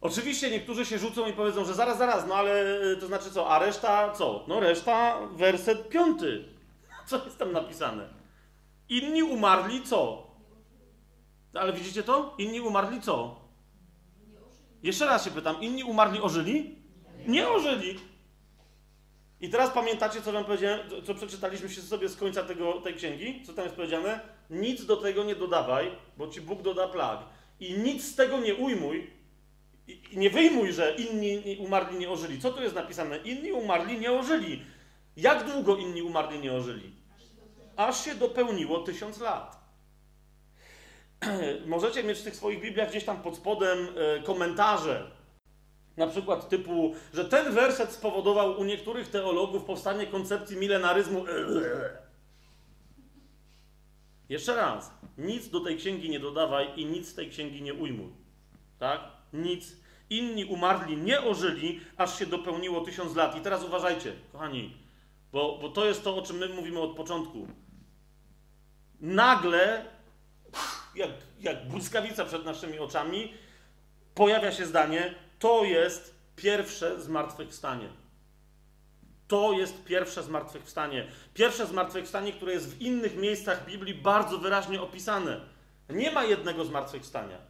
Oczywiście 0.00 0.50
niektórzy 0.50 0.86
się 0.86 0.98
rzucą 0.98 1.26
i 1.26 1.32
powiedzą, 1.32 1.64
że 1.64 1.74
zaraz, 1.74 1.98
zaraz, 1.98 2.26
no 2.26 2.34
ale 2.34 2.64
to 3.00 3.06
znaczy 3.06 3.30
co, 3.30 3.48
a 3.48 3.58
reszta 3.58 4.12
co? 4.12 4.44
No 4.48 4.60
reszta, 4.60 5.20
werset 5.26 5.88
piąty. 5.88 6.44
Co 7.06 7.24
jest 7.24 7.38
tam 7.38 7.52
napisane? 7.52 8.08
Inni 8.88 9.22
umarli 9.22 9.82
co? 9.82 10.30
Ale 11.54 11.72
widzicie 11.72 12.02
to? 12.02 12.34
Inni 12.38 12.60
umarli 12.60 13.00
co? 13.00 13.40
Jeszcze 14.82 15.06
raz 15.06 15.24
się 15.24 15.30
pytam, 15.30 15.60
inni 15.60 15.84
umarli 15.84 16.20
ożyli? 16.20 16.78
Nie 17.26 17.48
ożyli. 17.48 17.98
I 19.40 19.48
teraz 19.48 19.70
pamiętacie, 19.70 20.22
co 20.22 20.32
wam 20.32 20.44
powiedziałem, 20.44 20.80
co 21.06 21.14
przeczytaliśmy 21.14 21.68
się 21.68 21.82
sobie 21.82 22.08
z 22.08 22.16
końca 22.16 22.42
tego, 22.42 22.72
tej 22.72 22.94
księgi? 22.94 23.42
Co 23.46 23.52
tam 23.52 23.64
jest 23.64 23.76
powiedziane? 23.76 24.20
Nic 24.50 24.86
do 24.86 24.96
tego 24.96 25.24
nie 25.24 25.34
dodawaj, 25.34 25.90
bo 26.16 26.28
ci 26.28 26.40
Bóg 26.40 26.62
doda 26.62 26.88
plag. 26.88 27.20
I 27.60 27.74
nic 27.74 28.04
z 28.04 28.14
tego 28.14 28.38
nie 28.38 28.54
ujmuj, 28.54 29.10
i 30.12 30.18
nie 30.18 30.30
wyjmuj, 30.30 30.72
że 30.72 30.94
inni 30.94 31.56
umarli 31.58 31.98
nie 31.98 32.10
ożyli. 32.10 32.40
Co 32.40 32.52
tu 32.52 32.62
jest 32.62 32.74
napisane? 32.74 33.16
Inni 33.16 33.52
umarli 33.52 33.98
nie 33.98 34.12
ożyli. 34.12 34.62
Jak 35.16 35.52
długo 35.52 35.76
inni 35.76 36.02
umarli 36.02 36.38
nie 36.38 36.52
ożyli? 36.52 37.00
aż 37.80 38.04
się 38.04 38.14
dopełniło 38.14 38.78
tysiąc 38.78 39.20
lat. 39.20 39.60
Możecie 41.66 42.04
mieć 42.04 42.18
w 42.18 42.22
tych 42.22 42.36
swoich 42.36 42.60
Bibliach 42.60 42.90
gdzieś 42.90 43.04
tam 43.04 43.22
pod 43.22 43.36
spodem 43.36 43.78
e, 43.78 44.22
komentarze, 44.22 45.10
na 45.96 46.06
przykład 46.06 46.48
typu, 46.48 46.94
że 47.14 47.24
ten 47.24 47.54
werset 47.54 47.92
spowodował 47.92 48.60
u 48.60 48.64
niektórych 48.64 49.08
teologów 49.08 49.64
powstanie 49.64 50.06
koncepcji 50.06 50.56
milenaryzmu. 50.56 51.24
Jeszcze 54.28 54.56
raz, 54.56 54.90
nic 55.18 55.48
do 55.48 55.60
tej 55.60 55.76
księgi 55.76 56.10
nie 56.10 56.20
dodawaj 56.20 56.68
i 56.76 56.86
nic 56.86 57.08
z 57.08 57.14
tej 57.14 57.30
księgi 57.30 57.62
nie 57.62 57.74
ujmuj. 57.74 58.12
Tak? 58.78 59.00
Nic. 59.32 59.76
Inni 60.10 60.44
umarli 60.44 60.96
nie 60.96 61.20
ożyli, 61.20 61.80
aż 61.96 62.18
się 62.18 62.26
dopełniło 62.26 62.80
tysiąc 62.80 63.16
lat. 63.16 63.36
I 63.36 63.40
teraz 63.40 63.64
uważajcie, 63.64 64.12
kochani, 64.32 64.76
bo, 65.32 65.58
bo 65.62 65.68
to 65.68 65.84
jest 65.84 66.04
to, 66.04 66.16
o 66.16 66.22
czym 66.22 66.36
my 66.36 66.48
mówimy 66.48 66.80
od 66.80 66.96
początku. 66.96 67.48
Nagle, 69.00 69.84
jak, 70.94 71.10
jak 71.40 71.68
błyskawica 71.68 72.24
przed 72.24 72.44
naszymi 72.44 72.78
oczami, 72.78 73.34
pojawia 74.14 74.52
się 74.52 74.66
zdanie, 74.66 75.14
to 75.38 75.64
jest 75.64 76.14
pierwsze 76.36 77.00
zmartwychwstanie. 77.00 77.88
To 79.28 79.52
jest 79.52 79.84
pierwsze 79.84 80.22
zmartwychwstanie. 80.22 81.06
Pierwsze 81.34 81.66
zmartwychwstanie, 81.66 82.32
które 82.32 82.52
jest 82.52 82.74
w 82.74 82.80
innych 82.80 83.16
miejscach 83.16 83.66
Biblii 83.66 83.94
bardzo 83.94 84.38
wyraźnie 84.38 84.82
opisane. 84.82 85.40
Nie 85.88 86.10
ma 86.10 86.24
jednego 86.24 86.64
zmartwychwstania. 86.64 87.49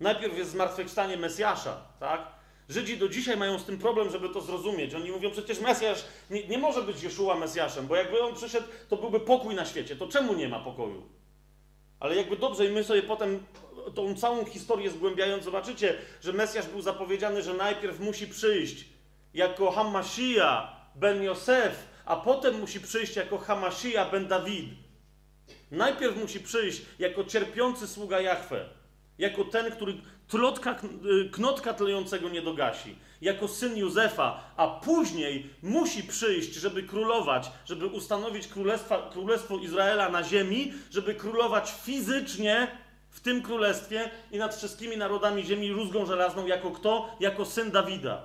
Najpierw 0.00 0.38
jest 0.38 0.50
zmartwychwstanie 0.50 1.16
Mesjasza, 1.16 1.80
tak? 2.00 2.26
Żydzi 2.68 2.98
do 2.98 3.08
dzisiaj 3.08 3.36
mają 3.36 3.58
z 3.58 3.64
tym 3.64 3.78
problem, 3.78 4.10
żeby 4.10 4.28
to 4.28 4.40
zrozumieć. 4.40 4.94
Oni 4.94 5.10
mówią, 5.10 5.30
przecież 5.30 5.60
Mesjasz 5.60 6.04
nie, 6.30 6.48
nie 6.48 6.58
może 6.58 6.82
być 6.82 7.02
Jeszua 7.02 7.36
Mesjaszem, 7.36 7.86
bo 7.86 7.96
jakby 7.96 8.22
on 8.22 8.34
przyszedł, 8.34 8.66
to 8.88 8.96
byłby 8.96 9.20
pokój 9.20 9.54
na 9.54 9.64
świecie. 9.64 9.96
To 9.96 10.08
czemu 10.08 10.34
nie 10.34 10.48
ma 10.48 10.60
pokoju? 10.60 11.02
Ale 12.00 12.16
jakby 12.16 12.36
dobrze, 12.36 12.66
i 12.66 12.70
my 12.70 12.84
sobie 12.84 13.02
potem 13.02 13.46
tą 13.94 14.14
całą 14.14 14.44
historię 14.44 14.90
zgłębiając, 14.90 15.44
zobaczycie, 15.44 15.98
że 16.22 16.32
Mesjasz 16.32 16.66
był 16.66 16.80
zapowiedziany, 16.80 17.42
że 17.42 17.54
najpierw 17.54 18.00
musi 18.00 18.26
przyjść 18.26 18.84
jako 19.34 19.70
Hamasija 19.70 20.76
ben 20.94 21.22
Yosef, 21.22 21.88
a 22.04 22.16
potem 22.16 22.60
musi 22.60 22.80
przyjść 22.80 23.16
jako 23.16 23.38
Hamasija 23.38 24.10
ben 24.10 24.28
Dawid. 24.28 24.70
Najpierw 25.70 26.16
musi 26.16 26.40
przyjść 26.40 26.82
jako 26.98 27.24
cierpiący 27.24 27.88
sługa 27.88 28.20
Jahwe, 28.20 28.68
jako 29.18 29.44
ten, 29.44 29.70
który 29.72 29.94
tlotka, 30.28 30.76
y, 31.26 31.30
knotka 31.30 31.74
tlejącego 31.74 32.28
nie 32.28 32.42
dogasi, 32.42 32.96
jako 33.20 33.48
syn 33.48 33.76
Józefa, 33.76 34.40
a 34.56 34.68
później 34.68 35.50
musi 35.62 36.02
przyjść, 36.02 36.54
żeby 36.54 36.82
królować, 36.82 37.50
żeby 37.66 37.86
ustanowić 37.86 38.48
królestwo 39.12 39.58
Izraela 39.58 40.08
na 40.08 40.22
ziemi, 40.22 40.72
żeby 40.90 41.14
królować 41.14 41.72
fizycznie 41.82 42.68
w 43.10 43.20
tym 43.20 43.42
królestwie 43.42 44.10
i 44.32 44.38
nad 44.38 44.56
wszystkimi 44.56 44.96
narodami 44.96 45.44
ziemi 45.44 45.72
rózgą 45.72 46.06
żelazną, 46.06 46.46
jako 46.46 46.70
kto? 46.70 47.16
Jako 47.20 47.44
syn 47.44 47.70
Dawida. 47.70 48.22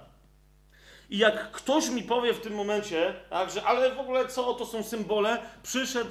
I 1.10 1.18
jak 1.18 1.52
ktoś 1.52 1.90
mi 1.90 2.04
powie 2.04 2.34
w 2.34 2.42
tym 2.42 2.54
momencie, 2.54 3.14
tak, 3.30 3.52
że 3.52 3.64
ale 3.64 3.96
w 3.96 4.00
ogóle 4.00 4.28
co 4.28 4.54
to 4.54 4.66
są 4.66 4.84
symbole, 4.84 5.38
przyszedł 5.64 6.10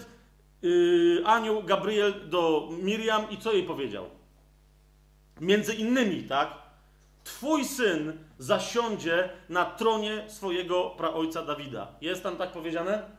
yy, 0.62 1.22
anioł 1.26 1.62
Gabriel 1.62 2.14
do 2.28 2.68
Miriam 2.82 3.30
i 3.30 3.38
co 3.38 3.52
jej 3.52 3.62
powiedział? 3.62 4.17
Między 5.40 5.74
innymi, 5.74 6.22
tak? 6.22 6.54
Twój 7.24 7.64
syn 7.64 8.12
zasiądzie 8.38 9.30
na 9.48 9.64
tronie 9.64 10.24
swojego 10.28 10.90
praojca 10.90 11.42
Dawida. 11.42 11.88
Jest 12.00 12.22
tam 12.22 12.36
tak 12.36 12.52
powiedziane? 12.52 13.18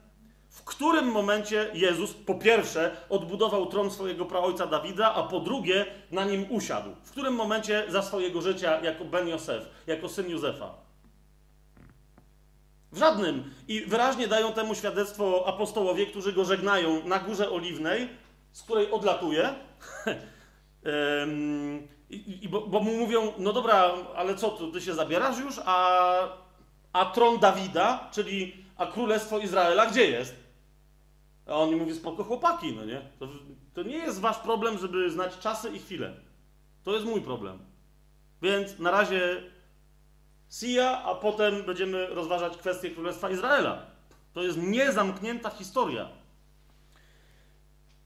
w 0.49 0.63
którym 0.63 1.05
momencie 1.05 1.72
Jezus 1.74 2.13
po 2.13 2.36
pierwsze 2.36 2.95
odbudował 3.09 3.65
tron 3.65 3.91
swojego 3.91 4.26
praojca 4.26 4.67
Dawida, 4.67 5.13
a 5.13 5.24
po 5.24 5.39
drugie 5.39 5.86
na 6.11 6.26
nim 6.26 6.45
usiadł. 6.49 6.89
W 7.03 7.11
którym 7.11 7.34
momencie 7.34 7.84
za 7.89 8.01
swojego 8.01 8.41
życia 8.41 8.82
jako 8.82 9.05
Ben 9.05 9.28
Josef, 9.28 9.70
jako 9.88 10.09
syn 10.09 10.30
Józefa. 10.30 10.74
W 12.91 12.97
żadnym. 12.97 13.53
I 13.67 13.82
wyraźnie 13.82 14.28
dają 14.28 14.53
temu 14.53 14.76
świadectwo 14.76 15.47
apostołowie, 15.47 16.05
którzy 16.05 16.34
go 16.34 16.45
żegnają 16.45 17.07
na 17.07 17.20
Górze 17.20 17.51
Oliwnej, 17.51 18.09
z 18.51 18.63
której 18.63 18.91
odlatuje. 18.91 19.49
I, 22.10 22.43
i 22.43 22.49
bo, 22.49 22.62
bo, 22.62 22.80
mu 22.80 22.97
mówią, 22.97 23.34
no 23.38 23.53
dobra, 23.53 23.93
ale 24.16 24.36
co, 24.36 24.49
ty 24.49 24.82
się 24.82 24.93
zabierasz 24.93 25.39
już, 25.39 25.55
a, 25.66 26.18
a 26.93 27.05
tron 27.05 27.39
Dawida, 27.39 28.10
czyli 28.12 28.66
a 28.78 28.86
królestwo 28.86 29.39
Izraela 29.39 29.86
gdzie 29.86 30.10
jest? 30.10 30.36
A 31.47 31.53
on 31.53 31.76
mówi, 31.76 31.93
spoko 31.93 32.24
chłopaki, 32.24 32.76
no 32.76 32.86
nie? 32.86 33.01
To, 33.20 33.28
to 33.74 33.84
nie 33.84 33.97
jest 33.97 34.20
wasz 34.20 34.38
problem, 34.38 34.78
żeby 34.78 35.12
znać 35.12 35.39
czasy 35.39 35.70
i 35.70 35.80
chwile. 35.80 36.14
To 36.84 36.93
jest 36.93 37.05
mój 37.05 37.22
problem. 37.22 37.60
Więc 38.41 38.80
na 38.80 38.91
razie 38.91 39.43
Sia, 40.49 41.03
a 41.03 41.16
potem 41.16 41.64
będziemy 41.64 42.07
rozważać 42.07 42.57
kwestię 42.57 42.89
Królestwa 42.89 43.30
Izraela. 43.30 43.86
To 44.34 44.43
jest 44.43 44.57
niezamknięta 44.57 45.49
historia. 45.49 46.10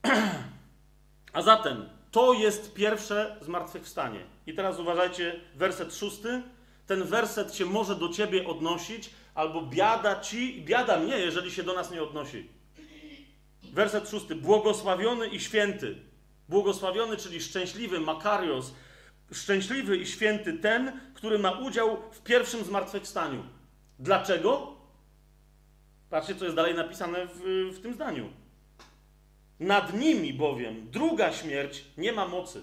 A 1.33 1.41
zatem 1.41 1.89
to 2.13 2.33
jest 2.33 2.73
pierwsze 2.73 3.37
zmartwychwstanie. 3.41 4.19
I 4.47 4.53
teraz 4.53 4.79
uważajcie, 4.79 5.39
werset 5.55 5.95
szósty. 5.95 6.41
Ten 6.87 7.03
werset 7.03 7.55
się 7.55 7.65
może 7.65 7.95
do 7.95 8.09
ciebie 8.09 8.47
odnosić, 8.47 9.09
albo 9.35 9.61
biada 9.61 10.19
ci, 10.19 10.63
biada 10.65 10.99
mnie, 10.99 11.17
jeżeli 11.17 11.51
się 11.51 11.63
do 11.63 11.73
nas 11.73 11.91
nie 11.91 12.03
odnosi. 12.03 12.49
Werset 13.63 14.09
szósty. 14.09 14.35
Błogosławiony 14.35 15.27
i 15.27 15.39
święty. 15.39 15.95
Błogosławiony, 16.49 17.17
czyli 17.17 17.41
szczęśliwy, 17.41 17.99
makarios. 17.99 18.73
Szczęśliwy 19.31 19.97
i 19.97 20.07
święty 20.07 20.53
ten, 20.53 20.99
który 21.13 21.39
ma 21.39 21.51
udział 21.51 21.97
w 22.11 22.21
pierwszym 22.21 22.63
zmartwychwstaniu. 22.63 23.43
Dlaczego? 23.99 24.77
Patrzcie, 26.09 26.35
co 26.35 26.45
jest 26.45 26.55
dalej 26.55 26.75
napisane 26.75 27.27
w, 27.27 27.39
w 27.73 27.81
tym 27.81 27.93
zdaniu. 27.93 28.42
Nad 29.63 29.93
nimi 29.99 30.33
bowiem 30.33 30.87
druga 30.91 31.33
śmierć 31.33 31.85
nie 31.97 32.11
ma 32.11 32.27
mocy. 32.27 32.61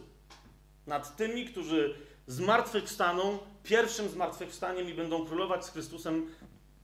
Nad 0.87 1.17
tymi, 1.17 1.45
którzy 1.45 1.95
zmartwychwstaną 2.27 3.39
pierwszym 3.63 4.09
zmartwychwstaniem 4.09 4.89
i 4.89 4.95
będą 4.95 5.27
królować 5.27 5.65
z 5.65 5.71
Chrystusem 5.71 6.27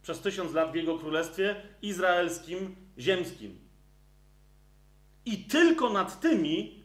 przez 0.03 0.21
tysiąc 0.21 0.53
lat 0.53 0.73
w 0.73 0.75
Jego 0.75 0.99
królestwie 0.99 1.63
izraelskim, 1.83 2.77
ziemskim. 2.99 3.59
I 5.25 5.45
tylko 5.45 5.91
nad 5.91 6.21
tymi 6.21 6.85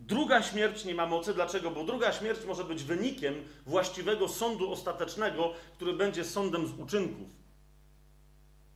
druga 0.00 0.42
śmierć 0.42 0.84
nie 0.84 0.94
ma 0.94 1.06
mocy. 1.06 1.34
Dlaczego? 1.34 1.70
Bo 1.70 1.84
druga 1.84 2.12
śmierć 2.12 2.44
może 2.46 2.64
być 2.64 2.84
wynikiem 2.84 3.34
właściwego 3.66 4.28
sądu 4.28 4.72
ostatecznego, 4.72 5.54
który 5.76 5.92
będzie 5.92 6.24
sądem 6.24 6.66
z 6.66 6.72
uczynków. 6.78 7.39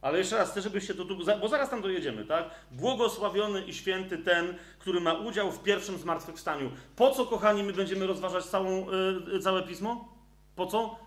Ale 0.05 0.19
jeszcze 0.19 0.39
raz 0.39 0.51
chcę, 0.51 0.61
żebyście 0.61 0.95
to 0.95 1.05
tu, 1.05 1.17
bo 1.41 1.49
zaraz 1.49 1.71
tam 1.71 1.83
dojedziemy, 1.83 2.25
tak? 2.25 2.51
Błogosławiony 2.71 3.65
i 3.65 3.75
święty 3.75 4.19
ten, 4.19 4.55
który 4.79 5.01
ma 5.01 5.13
udział 5.13 5.53
w 5.53 5.63
pierwszym 5.63 5.99
zmartwychwstaniu. 5.99 6.71
Po 6.97 7.11
co, 7.11 7.27
kochani, 7.27 7.63
my 7.63 7.73
będziemy 7.73 8.07
rozważać 8.07 8.45
całą, 8.45 8.87
yy, 9.33 9.41
całe 9.41 9.63
pismo? 9.63 10.09
Po 10.57 10.67
co? 10.67 10.99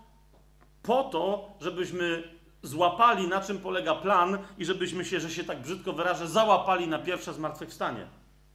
Po 0.82 1.04
to, 1.04 1.50
żebyśmy 1.60 2.22
złapali, 2.62 3.28
na 3.28 3.40
czym 3.40 3.58
polega 3.58 3.94
plan 3.94 4.38
i 4.58 4.64
żebyśmy 4.64 5.04
się, 5.04 5.20
że 5.20 5.30
się 5.30 5.44
tak 5.44 5.62
brzydko 5.62 5.92
wyrażę, 5.92 6.28
załapali 6.28 6.88
na 6.88 6.98
pierwsze 6.98 7.34
zmartwychwstanie. 7.34 8.06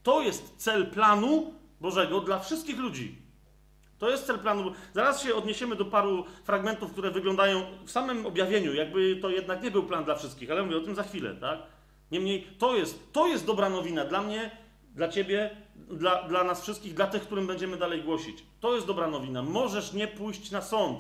To 0.04 0.22
jest 0.22 0.54
cel 0.58 0.88
planu 0.88 1.54
Bożego 1.82 2.22
dla 2.22 2.40
wszystkich 2.40 2.80
ludzi. 2.80 3.23
To 4.04 4.10
jest 4.10 4.26
cel 4.26 4.40
planu. 4.40 4.72
Zaraz 4.94 5.24
się 5.24 5.36
odniesiemy 5.36 5.76
do 5.76 5.86
paru 5.86 6.26
fragmentów, 6.44 6.92
które 6.92 7.12
wyglądają 7.12 7.66
w 7.86 7.92
samym 7.92 8.26
objawieniu, 8.26 8.74
jakby 8.74 9.16
to 9.22 9.30
jednak 9.30 9.64
nie 9.64 9.72
był 9.72 9.84
plan 9.84 10.04
dla 10.04 10.16
wszystkich, 10.16 10.52
ale 10.52 10.64
mówię 10.64 10.78
o 10.78 10.82
tym 10.82 10.96
za 10.96 11.04
chwilę, 11.04 11.36
tak? 11.36 11.60
Niemniej 12.12 12.48
to 12.58 12.76
jest, 12.76 13.14
to 13.14 13.28
jest 13.28 13.46
dobra 13.46 13.70
nowina 13.70 14.06
dla 14.06 14.22
mnie, 14.22 14.58
dla 14.96 15.08
ciebie, 15.08 15.58
dla, 15.76 16.24
dla 16.24 16.44
nas 16.44 16.62
wszystkich, 16.62 16.94
dla 16.94 17.08
tych, 17.08 17.22
którym 17.22 17.48
będziemy 17.48 17.78
dalej 17.78 18.04
głosić. 18.04 18.44
To 18.60 18.76
jest 18.76 18.88
dobra 18.88 19.08
nowina. 19.08 19.42
Możesz 19.42 19.94
nie 19.94 20.08
pójść 20.08 20.52
na 20.52 20.62
sąd. 20.62 21.00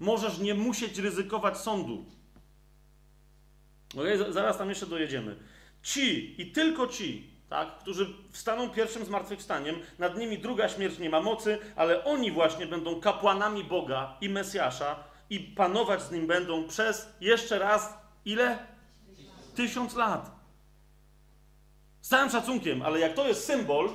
Możesz 0.00 0.38
nie 0.38 0.54
musieć 0.54 0.98
ryzykować 0.98 1.58
sądu. 1.58 2.04
Okay? 3.94 4.32
Zaraz 4.32 4.58
tam 4.58 4.68
jeszcze 4.68 4.86
dojedziemy. 4.86 5.36
Ci 5.82 6.40
i 6.42 6.46
tylko 6.46 6.86
ci, 6.86 7.30
tak, 7.52 7.78
którzy 7.78 8.06
wstaną 8.30 8.70
pierwszym 8.70 9.04
zmartwychwstaniem, 9.04 9.76
nad 9.98 10.18
nimi 10.18 10.38
druga 10.38 10.68
śmierć 10.68 10.98
nie 10.98 11.10
ma 11.10 11.20
mocy, 11.20 11.58
ale 11.76 12.04
oni 12.04 12.30
właśnie 12.30 12.66
będą 12.66 13.00
kapłanami 13.00 13.64
Boga 13.64 14.16
i 14.20 14.28
Mesjasza 14.28 15.04
i 15.30 15.40
panować 15.40 16.02
z 16.02 16.10
nim 16.10 16.26
będą 16.26 16.68
przez 16.68 17.08
jeszcze 17.20 17.58
raz 17.58 17.94
ile? 18.24 18.58
Tysiąc 19.54 19.94
lat. 19.94 20.30
Z 22.00 22.08
całym 22.08 22.30
szacunkiem, 22.30 22.82
ale 22.82 23.00
jak 23.00 23.14
to 23.14 23.28
jest 23.28 23.44
symbol, 23.44 23.90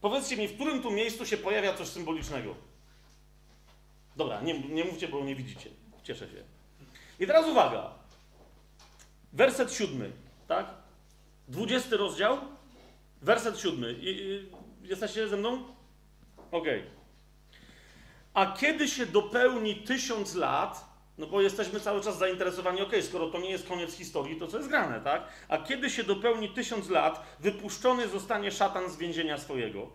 powiedzcie 0.00 0.36
mi, 0.36 0.48
w 0.48 0.54
którym 0.54 0.82
tu 0.82 0.90
miejscu 0.90 1.26
się 1.26 1.36
pojawia 1.36 1.74
coś 1.74 1.88
symbolicznego? 1.88 2.54
Dobra, 4.16 4.40
nie, 4.40 4.58
nie 4.58 4.84
mówcie, 4.84 5.08
bo 5.08 5.24
nie 5.24 5.36
widzicie. 5.36 5.70
Cieszę 6.02 6.28
się. 6.28 6.44
I 7.20 7.26
teraz 7.26 7.46
uwaga. 7.46 7.90
Werset 9.32 9.72
siódmy, 9.72 10.12
tak? 10.48 10.66
20 11.48 11.96
rozdział, 11.96 12.38
werset 13.24 13.58
7. 13.58 13.84
Jesteście 14.82 15.28
ze 15.28 15.36
mną? 15.36 15.64
Okej. 16.50 16.78
Okay. 16.80 16.90
A 18.34 18.56
kiedy 18.56 18.88
się 18.88 19.06
dopełni 19.06 19.74
tysiąc 19.76 20.34
lat, 20.34 20.84
no 21.18 21.26
bo 21.26 21.42
jesteśmy 21.42 21.80
cały 21.80 22.00
czas 22.00 22.18
zainteresowani, 22.18 22.80
ok, 22.80 22.92
skoro 23.02 23.30
to 23.30 23.38
nie 23.38 23.50
jest 23.50 23.68
koniec 23.68 23.94
historii, 23.94 24.36
to 24.36 24.46
co 24.46 24.56
jest 24.56 24.68
grane, 24.68 25.00
tak? 25.00 25.28
A 25.48 25.58
kiedy 25.58 25.90
się 25.90 26.04
dopełni 26.04 26.48
tysiąc 26.48 26.88
lat, 26.88 27.36
wypuszczony 27.40 28.08
zostanie 28.08 28.50
szatan 28.50 28.90
z 28.90 28.96
więzienia 28.96 29.38
swojego 29.38 29.90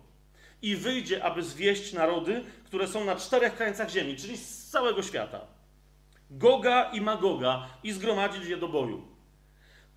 i 0.62 0.76
wyjdzie, 0.76 1.24
aby 1.24 1.42
zwieść 1.42 1.92
narody, 1.92 2.44
które 2.64 2.88
są 2.88 3.04
na 3.04 3.16
czterech 3.16 3.54
krańcach 3.54 3.90
ziemi, 3.90 4.16
czyli 4.16 4.36
z 4.36 4.66
całego 4.66 5.02
świata. 5.02 5.40
Goga 6.30 6.90
i 6.92 7.00
Magoga 7.00 7.66
i 7.82 7.92
zgromadzić 7.92 8.46
je 8.46 8.56
do 8.56 8.68
boju. 8.68 9.08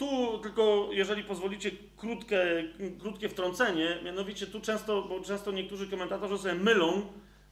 Tu 0.03 0.39
tylko, 0.39 0.87
jeżeli 0.91 1.23
pozwolicie, 1.23 1.71
krótkie, 1.97 2.63
krótkie 2.99 3.29
wtrącenie, 3.29 3.99
mianowicie 4.03 4.47
tu 4.47 4.61
często, 4.61 5.01
bo 5.01 5.19
często 5.19 5.51
niektórzy 5.51 5.87
komentatorzy 5.87 6.37
sobie 6.37 6.53
mylą 6.55 7.01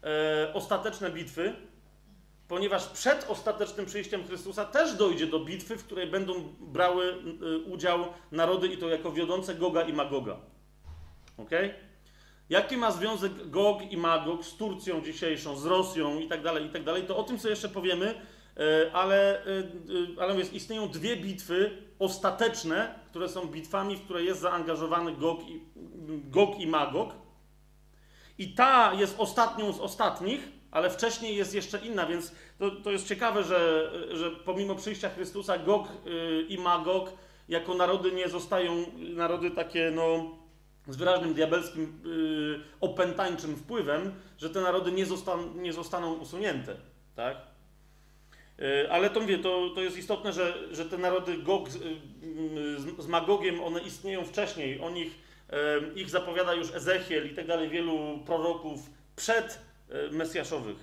e, 0.04 0.54
ostateczne 0.54 1.12
bitwy, 1.12 1.54
ponieważ 2.48 2.88
przed 2.88 3.30
ostatecznym 3.30 3.86
przyjściem 3.86 4.28
Chrystusa 4.28 4.66
też 4.66 4.94
dojdzie 4.94 5.28
do 5.28 5.40
bitwy, 5.40 5.78
w 5.78 5.84
której 5.84 6.08
będą 6.08 6.34
brały 6.60 7.14
e, 7.14 7.58
udział 7.58 8.06
narody 8.32 8.68
i 8.68 8.78
to 8.78 8.90
jako 8.90 9.12
wiodące 9.12 9.56
Goga 9.56 9.82
i 9.82 9.94
Magoga. 9.94 10.38
Ok? 11.38 11.52
Jaki 12.50 12.78
ma 12.78 12.92
związek 12.92 13.50
Gog 13.50 13.92
i 13.92 13.98
Magog 13.98 14.46
z 14.46 14.56
Turcją 14.56 15.02
dzisiejszą, 15.02 15.58
z 15.58 15.66
Rosją 15.66 16.20
i 16.20 16.28
tak 16.28 16.42
dalej, 16.42 16.66
i 16.66 16.70
tak 16.70 16.84
dalej, 16.84 17.04
to 17.04 17.18
o 17.18 17.24
tym 17.24 17.40
sobie 17.40 17.50
jeszcze 17.50 17.70
powiemy, 17.70 18.22
ale, 18.94 19.46
e, 19.46 19.64
ale 20.20 20.34
mówię, 20.34 20.46
istnieją 20.54 20.88
dwie 20.88 21.18
bitwy 21.18 21.78
ostateczne, 22.00 22.96
które 23.10 23.30
są 23.30 23.46
bitwami, 23.46 23.96
w 23.96 24.04
które 24.04 24.24
jest 24.24 24.42
zaangażowany 24.42 25.16
Gog 25.16 25.40
i, 25.50 25.62
Gog 26.30 26.60
i 26.60 26.68
Magog. 26.68 27.14
I 28.38 28.54
ta 28.54 28.94
jest 28.94 29.16
ostatnią 29.18 29.74
z 29.74 29.80
ostatnich, 29.80 30.52
ale 30.72 30.90
wcześniej 30.90 31.36
jest 31.36 31.56
jeszcze 31.56 31.78
inna, 31.78 32.06
więc 32.06 32.36
to, 32.60 32.72
to 32.72 32.92
jest 32.92 33.08
ciekawe, 33.08 33.44
że, 33.44 33.92
że 34.12 34.32
pomimo 34.32 34.76
przyjścia 34.76 35.10
Chrystusa 35.10 35.58
Gog 35.58 35.88
i 36.48 36.58
Magog 36.58 37.14
jako 37.50 37.74
narody 37.74 38.12
nie 38.12 38.30
zostają, 38.30 38.86
narody 38.98 39.52
takie 39.52 39.92
no, 39.96 40.38
z 40.88 40.96
wyraźnym 40.98 41.34
diabelskim 41.34 42.02
opętańczym 42.82 43.56
wpływem, 43.56 44.14
że 44.38 44.50
te 44.50 44.62
narody 44.62 44.92
nie, 44.92 45.06
zostan, 45.06 45.62
nie 45.62 45.74
zostaną 45.74 46.14
usunięte. 46.14 46.76
Tak? 47.16 47.51
Yy, 48.62 48.92
ale 48.92 49.10
to 49.10 49.20
mówię, 49.20 49.38
to, 49.38 49.70
to 49.76 49.82
jest 49.82 49.98
istotne, 49.98 50.34
że, 50.34 50.54
że 50.72 50.86
te 50.86 50.98
narody 50.98 51.38
Gog 51.38 51.70
z, 51.70 51.80
z 53.00 53.08
Magogiem, 53.08 53.64
one 53.64 53.82
istnieją 53.82 54.26
wcześniej. 54.26 54.80
O 54.80 54.90
nich 54.90 55.32
ich 55.96 56.10
zapowiada 56.10 56.54
już 56.54 56.76
Ezechiel 56.76 57.32
i 57.32 57.36
tak 57.36 57.48
dalej, 57.48 57.70
wielu 57.70 58.20
proroków 58.26 58.90
przed 59.16 59.60
e, 59.90 60.12
Mesjaszowych. 60.12 60.78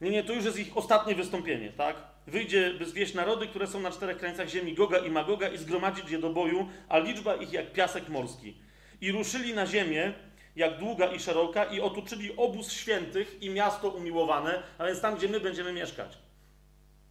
Nie, 0.00 0.10
nie, 0.10 0.24
to 0.24 0.32
już 0.32 0.44
jest 0.44 0.58
ich 0.58 0.76
ostatnie 0.76 1.14
wystąpienie, 1.14 1.72
tak? 1.72 1.96
Wyjdzie, 2.26 2.74
by 2.78 2.86
zwieść 2.86 3.14
narody, 3.14 3.46
które 3.46 3.66
są 3.66 3.80
na 3.80 3.90
czterech 3.90 4.18
krańcach 4.18 4.48
ziemi, 4.48 4.74
Goga 4.74 4.98
i 4.98 5.10
Magoga, 5.10 5.48
i 5.48 5.58
zgromadzić 5.58 6.10
je 6.10 6.18
do 6.18 6.30
boju, 6.30 6.68
a 6.88 6.98
liczba 6.98 7.34
ich 7.34 7.52
jak 7.52 7.72
piasek 7.72 8.08
morski. 8.08 8.54
I 9.00 9.12
ruszyli 9.12 9.54
na 9.54 9.66
ziemię, 9.66 10.12
jak 10.56 10.78
długa 10.78 11.06
i 11.06 11.20
szeroka, 11.20 11.64
i 11.64 11.80
otoczyli 11.80 12.36
obóz 12.36 12.72
świętych 12.72 13.42
i 13.42 13.50
miasto 13.50 13.88
umiłowane, 13.88 14.62
a 14.78 14.86
więc 14.86 15.00
tam, 15.00 15.16
gdzie 15.16 15.28
my 15.28 15.40
będziemy 15.40 15.72
mieszkać. 15.72 16.18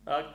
Tak? 0.05 0.25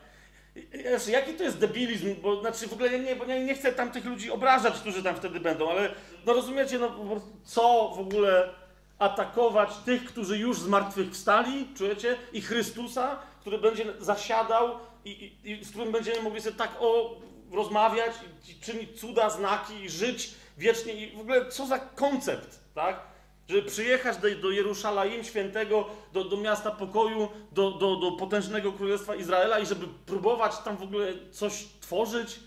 Jezu, 0.72 1.10
jaki 1.10 1.34
to 1.34 1.42
jest 1.42 1.58
debilizm, 1.58 2.14
bo 2.22 2.40
znaczy 2.40 2.68
w 2.68 2.72
ogóle 2.72 2.98
nie, 2.98 3.16
bo 3.16 3.24
nie, 3.24 3.44
nie 3.44 3.54
chcę 3.54 3.72
tam 3.72 3.92
tych 3.92 4.04
ludzi 4.04 4.30
obrażać, 4.30 4.74
którzy 4.74 5.02
tam 5.02 5.16
wtedy 5.16 5.40
będą, 5.40 5.70
ale 5.70 5.90
no 6.26 6.32
rozumiecie, 6.32 6.78
no 6.78 7.20
co 7.44 7.92
w 7.96 7.98
ogóle 7.98 8.54
atakować 8.98 9.70
tych, 9.84 10.04
którzy 10.04 10.38
już 10.38 10.60
z 10.60 10.66
martwych 10.66 11.10
wstali, 11.10 11.68
czujecie? 11.76 12.16
I 12.32 12.40
Chrystusa, 12.40 13.18
który 13.40 13.58
będzie 13.58 13.84
zasiadał 14.00 14.78
i, 15.04 15.10
i, 15.44 15.50
i 15.50 15.64
z 15.64 15.70
którym 15.70 15.92
będziemy 15.92 16.22
mogli 16.22 16.40
sobie 16.40 16.56
tak 16.56 16.70
o 16.80 17.16
rozmawiać, 17.52 18.12
i 18.48 18.60
czynić 18.60 19.00
cuda, 19.00 19.30
znaki 19.30 19.74
i 19.84 19.90
żyć 19.90 20.34
wiecznie 20.58 20.92
i 20.92 21.16
w 21.16 21.20
ogóle 21.20 21.48
co 21.50 21.66
za 21.66 21.78
koncept, 21.78 22.65
tak? 22.76 23.00
Żeby 23.48 23.62
przyjechać 23.62 24.16
do, 24.16 24.30
do 24.42 24.50
Jeruszalaim 24.50 25.24
świętego, 25.24 25.88
do, 26.12 26.24
do 26.24 26.36
miasta 26.36 26.70
pokoju, 26.70 27.28
do, 27.52 27.70
do, 27.70 27.96
do 27.96 28.12
potężnego 28.12 28.72
królestwa 28.72 29.14
Izraela 29.14 29.58
i 29.58 29.66
żeby 29.66 29.86
próbować 30.06 30.58
tam 30.58 30.76
w 30.76 30.82
ogóle 30.82 31.12
coś 31.30 31.64
tworzyć. 31.80 32.40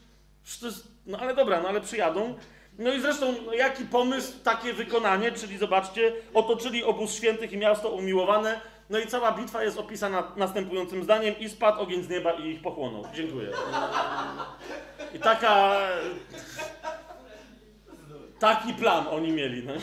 Jest, 0.61 0.87
no 1.05 1.17
ale 1.17 1.35
dobra, 1.35 1.61
no 1.61 1.69
ale 1.69 1.81
przyjadą. 1.81 2.35
No 2.77 2.93
i 2.93 3.01
zresztą, 3.01 3.33
no 3.45 3.53
jaki 3.53 3.85
pomysł, 3.85 4.33
takie 4.43 4.73
wykonanie, 4.73 5.31
czyli 5.31 5.57
zobaczcie, 5.57 6.13
otoczyli 6.33 6.83
obóz 6.83 7.13
świętych 7.13 7.51
i 7.51 7.57
miasto 7.57 7.89
umiłowane. 7.89 8.61
No 8.89 8.99
i 8.99 9.07
cała 9.07 9.31
bitwa 9.31 9.63
jest 9.63 9.77
opisana 9.77 10.31
następującym 10.35 11.03
zdaniem: 11.03 11.39
i 11.39 11.49
spadł 11.49 11.81
ogień 11.81 12.03
z 12.03 12.09
nieba 12.09 12.31
i 12.31 12.49
ich 12.49 12.61
pochłonął. 12.61 13.05
Dziękuję. 13.13 13.51
I 15.15 15.19
taka. 15.19 15.77
Taki 18.39 18.73
plan 18.73 19.07
oni 19.07 19.31
mieli. 19.31 19.63
No. 19.63 19.73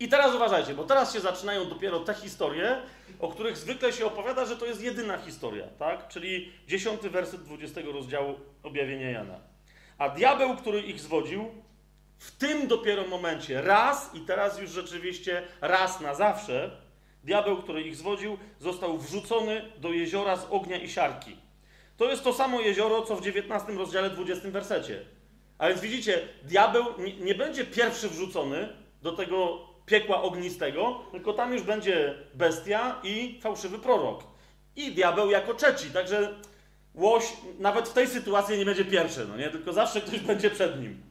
I 0.00 0.08
teraz 0.08 0.34
uważajcie, 0.34 0.74
bo 0.74 0.84
teraz 0.84 1.12
się 1.12 1.20
zaczynają 1.20 1.68
dopiero 1.68 2.00
te 2.00 2.14
historie, 2.14 2.82
o 3.20 3.28
których 3.28 3.56
zwykle 3.56 3.92
się 3.92 4.06
opowiada, 4.06 4.44
że 4.44 4.56
to 4.56 4.66
jest 4.66 4.82
jedyna 4.82 5.18
historia, 5.18 5.66
tak? 5.78 6.08
Czyli 6.08 6.52
dziesiąty 6.68 7.10
werset 7.10 7.42
20 7.42 7.80
rozdziału 7.92 8.34
objawienia 8.62 9.10
Jana. 9.10 9.38
A 9.98 10.08
diabeł, 10.08 10.56
który 10.56 10.80
ich 10.80 11.00
zwodził, 11.00 11.48
w 12.18 12.36
tym 12.36 12.66
dopiero 12.66 13.06
momencie, 13.06 13.62
raz 13.62 14.10
i 14.14 14.20
teraz 14.20 14.58
już 14.60 14.70
rzeczywiście 14.70 15.42
raz 15.60 16.00
na 16.00 16.14
zawsze, 16.14 16.70
diabeł, 17.24 17.62
który 17.62 17.82
ich 17.82 17.96
zwodził, 17.96 18.38
został 18.58 18.98
wrzucony 18.98 19.72
do 19.78 19.92
jeziora 19.92 20.36
z 20.36 20.46
ognia 20.50 20.76
i 20.76 20.88
siarki. 20.88 21.36
To 21.96 22.10
jest 22.10 22.24
to 22.24 22.32
samo 22.32 22.60
jezioro, 22.60 23.02
co 23.02 23.16
w 23.16 23.22
19 23.22 23.72
rozdziale 23.72 24.10
20 24.10 24.50
wersecie. 24.50 25.15
A 25.58 25.68
więc 25.68 25.80
widzicie, 25.80 26.28
diabeł 26.42 26.84
nie, 27.20 27.34
będzie 27.34 27.64
pierwszy 27.64 28.08
wrzucony 28.08 28.68
do 29.02 29.12
tego 29.12 29.66
piekła 29.86 30.22
ognistego, 30.22 31.00
tylko 31.12 31.32
tam 31.32 31.52
już 31.52 31.62
będzie 31.62 32.14
bestia 32.34 33.00
i 33.02 33.40
fałszywy 33.42 33.78
prorok. 33.78 34.24
I 34.76 34.92
diabeł 34.92 35.30
jako 35.30 35.54
trzeci. 35.54 35.90
Także 35.90 36.34
łoś 36.94 37.24
nawet 37.58 37.88
w 37.88 37.92
tej 37.92 38.06
sytuacji 38.06 38.58
nie 38.58 38.64
będzie 38.64 38.84
pierwszy, 38.84 39.26
no 39.28 39.36
nie? 39.36 39.50
Tylko 39.50 39.72
zawsze 39.72 40.00
ktoś 40.00 40.20
będzie 40.30 40.50
przed 40.50 40.80
nim. 40.80 41.02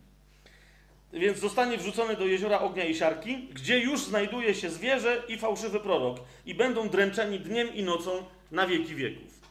Więc 1.14 1.40
zostanie 1.40 1.78
wrzucony 1.78 2.16
do 2.16 2.26
jeziora 2.26 2.60
ognia 2.60 2.84
i 2.84 2.96
siarki, 2.96 3.50
gdzie 3.54 3.80
już 3.80 4.04
znajduje 4.04 4.56
się 4.56 4.70
zwierzę 4.70 5.24
i 5.28 5.38
fałszywy 5.38 5.80
prorok. 5.80 6.18
I 6.46 6.56
będą 6.56 6.90
dręczeni 6.90 7.40
dniem 7.40 7.76
i 7.76 7.84
nocą 7.84 8.24
na 8.52 8.68
wieki 8.68 8.96
wieków. 8.96 9.42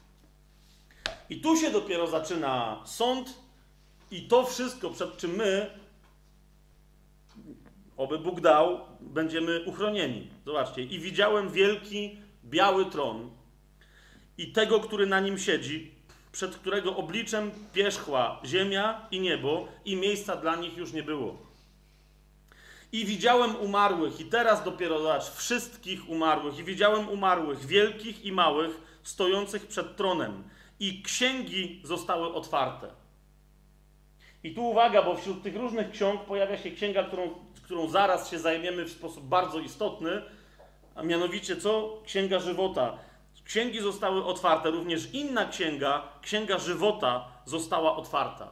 I 1.31 1.41
tu 1.41 1.57
się 1.57 1.71
dopiero 1.71 2.07
zaczyna 2.07 2.83
sąd 2.87 3.44
i 4.15 4.23
to 4.23 4.47
wszystko, 4.47 4.91
przed 4.91 5.17
czym 5.17 5.31
my, 5.31 5.71
oby 7.97 8.19
Bóg 8.19 8.41
dał, 8.41 8.81
będziemy 9.01 9.65
uchronieni. 9.65 10.31
Zobaczcie. 10.47 10.83
I 10.83 10.99
widziałem 10.99 11.51
wielki, 11.51 12.19
biały 12.45 12.87
tron 12.87 13.31
i 14.39 14.53
tego, 14.53 14.81
który 14.81 15.07
na 15.07 15.21
nim 15.21 15.39
siedzi, 15.39 15.95
przed 16.33 16.57
którego 16.57 16.97
obliczem 16.97 17.51
pierzchła 17.73 18.41
ziemia 18.45 19.09
i 19.11 19.21
niebo 19.21 19.69
i 19.85 19.97
miejsca 19.97 20.37
dla 20.37 20.57
nich 20.57 20.77
już 20.77 20.93
nie 20.93 21.03
było. 21.03 21.37
I 22.93 23.05
widziałem 23.05 23.57
umarłych, 23.57 24.21
i 24.21 24.25
teraz 24.25 24.65
dopiero 24.65 24.99
zobacz, 24.99 25.31
wszystkich 25.31 26.09
umarłych, 26.09 26.59
i 26.59 26.65
widziałem 26.65 27.09
umarłych, 27.09 27.67
wielkich 27.67 28.25
i 28.25 28.33
małych, 28.33 28.81
stojących 29.03 29.67
przed 29.67 29.97
tronem, 29.97 30.45
i 30.81 31.03
księgi 31.03 31.81
zostały 31.85 32.35
otwarte. 32.35 33.04
I 34.45 34.55
tu 34.55 34.65
uwaga, 34.71 35.03
bo 35.03 35.17
wśród 35.17 35.43
tych 35.43 35.57
różnych 35.57 35.91
ksiąg 35.91 36.21
pojawia 36.21 36.59
się 36.59 36.71
księga, 36.71 37.05
którą, 37.05 37.29
którą 37.63 37.89
zaraz 37.89 38.31
się 38.31 38.39
zajmiemy 38.39 38.85
w 38.85 38.91
sposób 38.91 39.25
bardzo 39.25 39.61
istotny, 39.61 40.23
a 40.95 41.03
mianowicie 41.03 41.57
co? 41.57 42.03
Księga 42.07 42.39
żywota. 42.39 42.99
Księgi 43.45 43.81
zostały 43.81 44.25
otwarte, 44.25 44.71
również 44.71 45.15
inna 45.15 45.49
księga, 45.49 46.03
księga 46.23 46.59
żywota, 46.59 47.29
została 47.45 47.97
otwarta. 47.97 48.51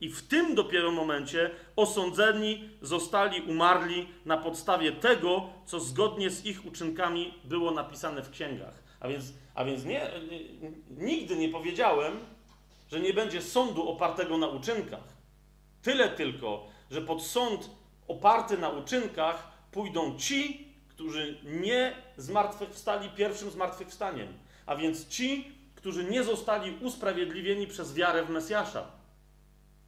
I 0.00 0.08
w 0.08 0.28
tym 0.28 0.54
dopiero 0.54 0.90
momencie 0.90 1.50
osądzeni 1.76 2.68
zostali 2.82 3.40
umarli 3.40 4.08
na 4.24 4.36
podstawie 4.36 4.92
tego, 4.92 5.46
co 5.66 5.80
zgodnie 5.80 6.30
z 6.30 6.46
ich 6.46 6.66
uczynkami 6.66 7.34
było 7.44 7.70
napisane 7.70 8.22
w 8.22 8.30
księgach. 8.30 8.82
A 9.00 9.08
więc, 9.08 9.24
a 9.54 9.64
więc 9.64 9.84
nie, 9.84 10.10
nigdy 10.90 11.36
nie 11.36 11.48
powiedziałem, 11.48 12.12
że 12.88 13.00
nie 13.00 13.14
będzie 13.14 13.42
sądu 13.42 13.88
opartego 13.88 14.38
na 14.38 14.46
uczynkach. 14.46 15.16
Tyle 15.82 16.08
tylko, 16.08 16.66
że 16.90 17.02
pod 17.02 17.22
sąd 17.22 17.70
oparty 18.08 18.58
na 18.58 18.68
uczynkach 18.68 19.50
pójdą 19.70 20.18
ci, 20.18 20.68
którzy 20.88 21.38
nie 21.44 21.96
zmartwychwstali 22.16 23.10
pierwszym 23.10 23.50
zmartwychwstaniem, 23.50 24.28
a 24.66 24.76
więc 24.76 25.08
ci, 25.08 25.52
którzy 25.74 26.04
nie 26.04 26.24
zostali 26.24 26.76
usprawiedliwieni 26.80 27.66
przez 27.66 27.94
wiarę 27.94 28.24
w 28.24 28.30
Mesjasza. 28.30 28.86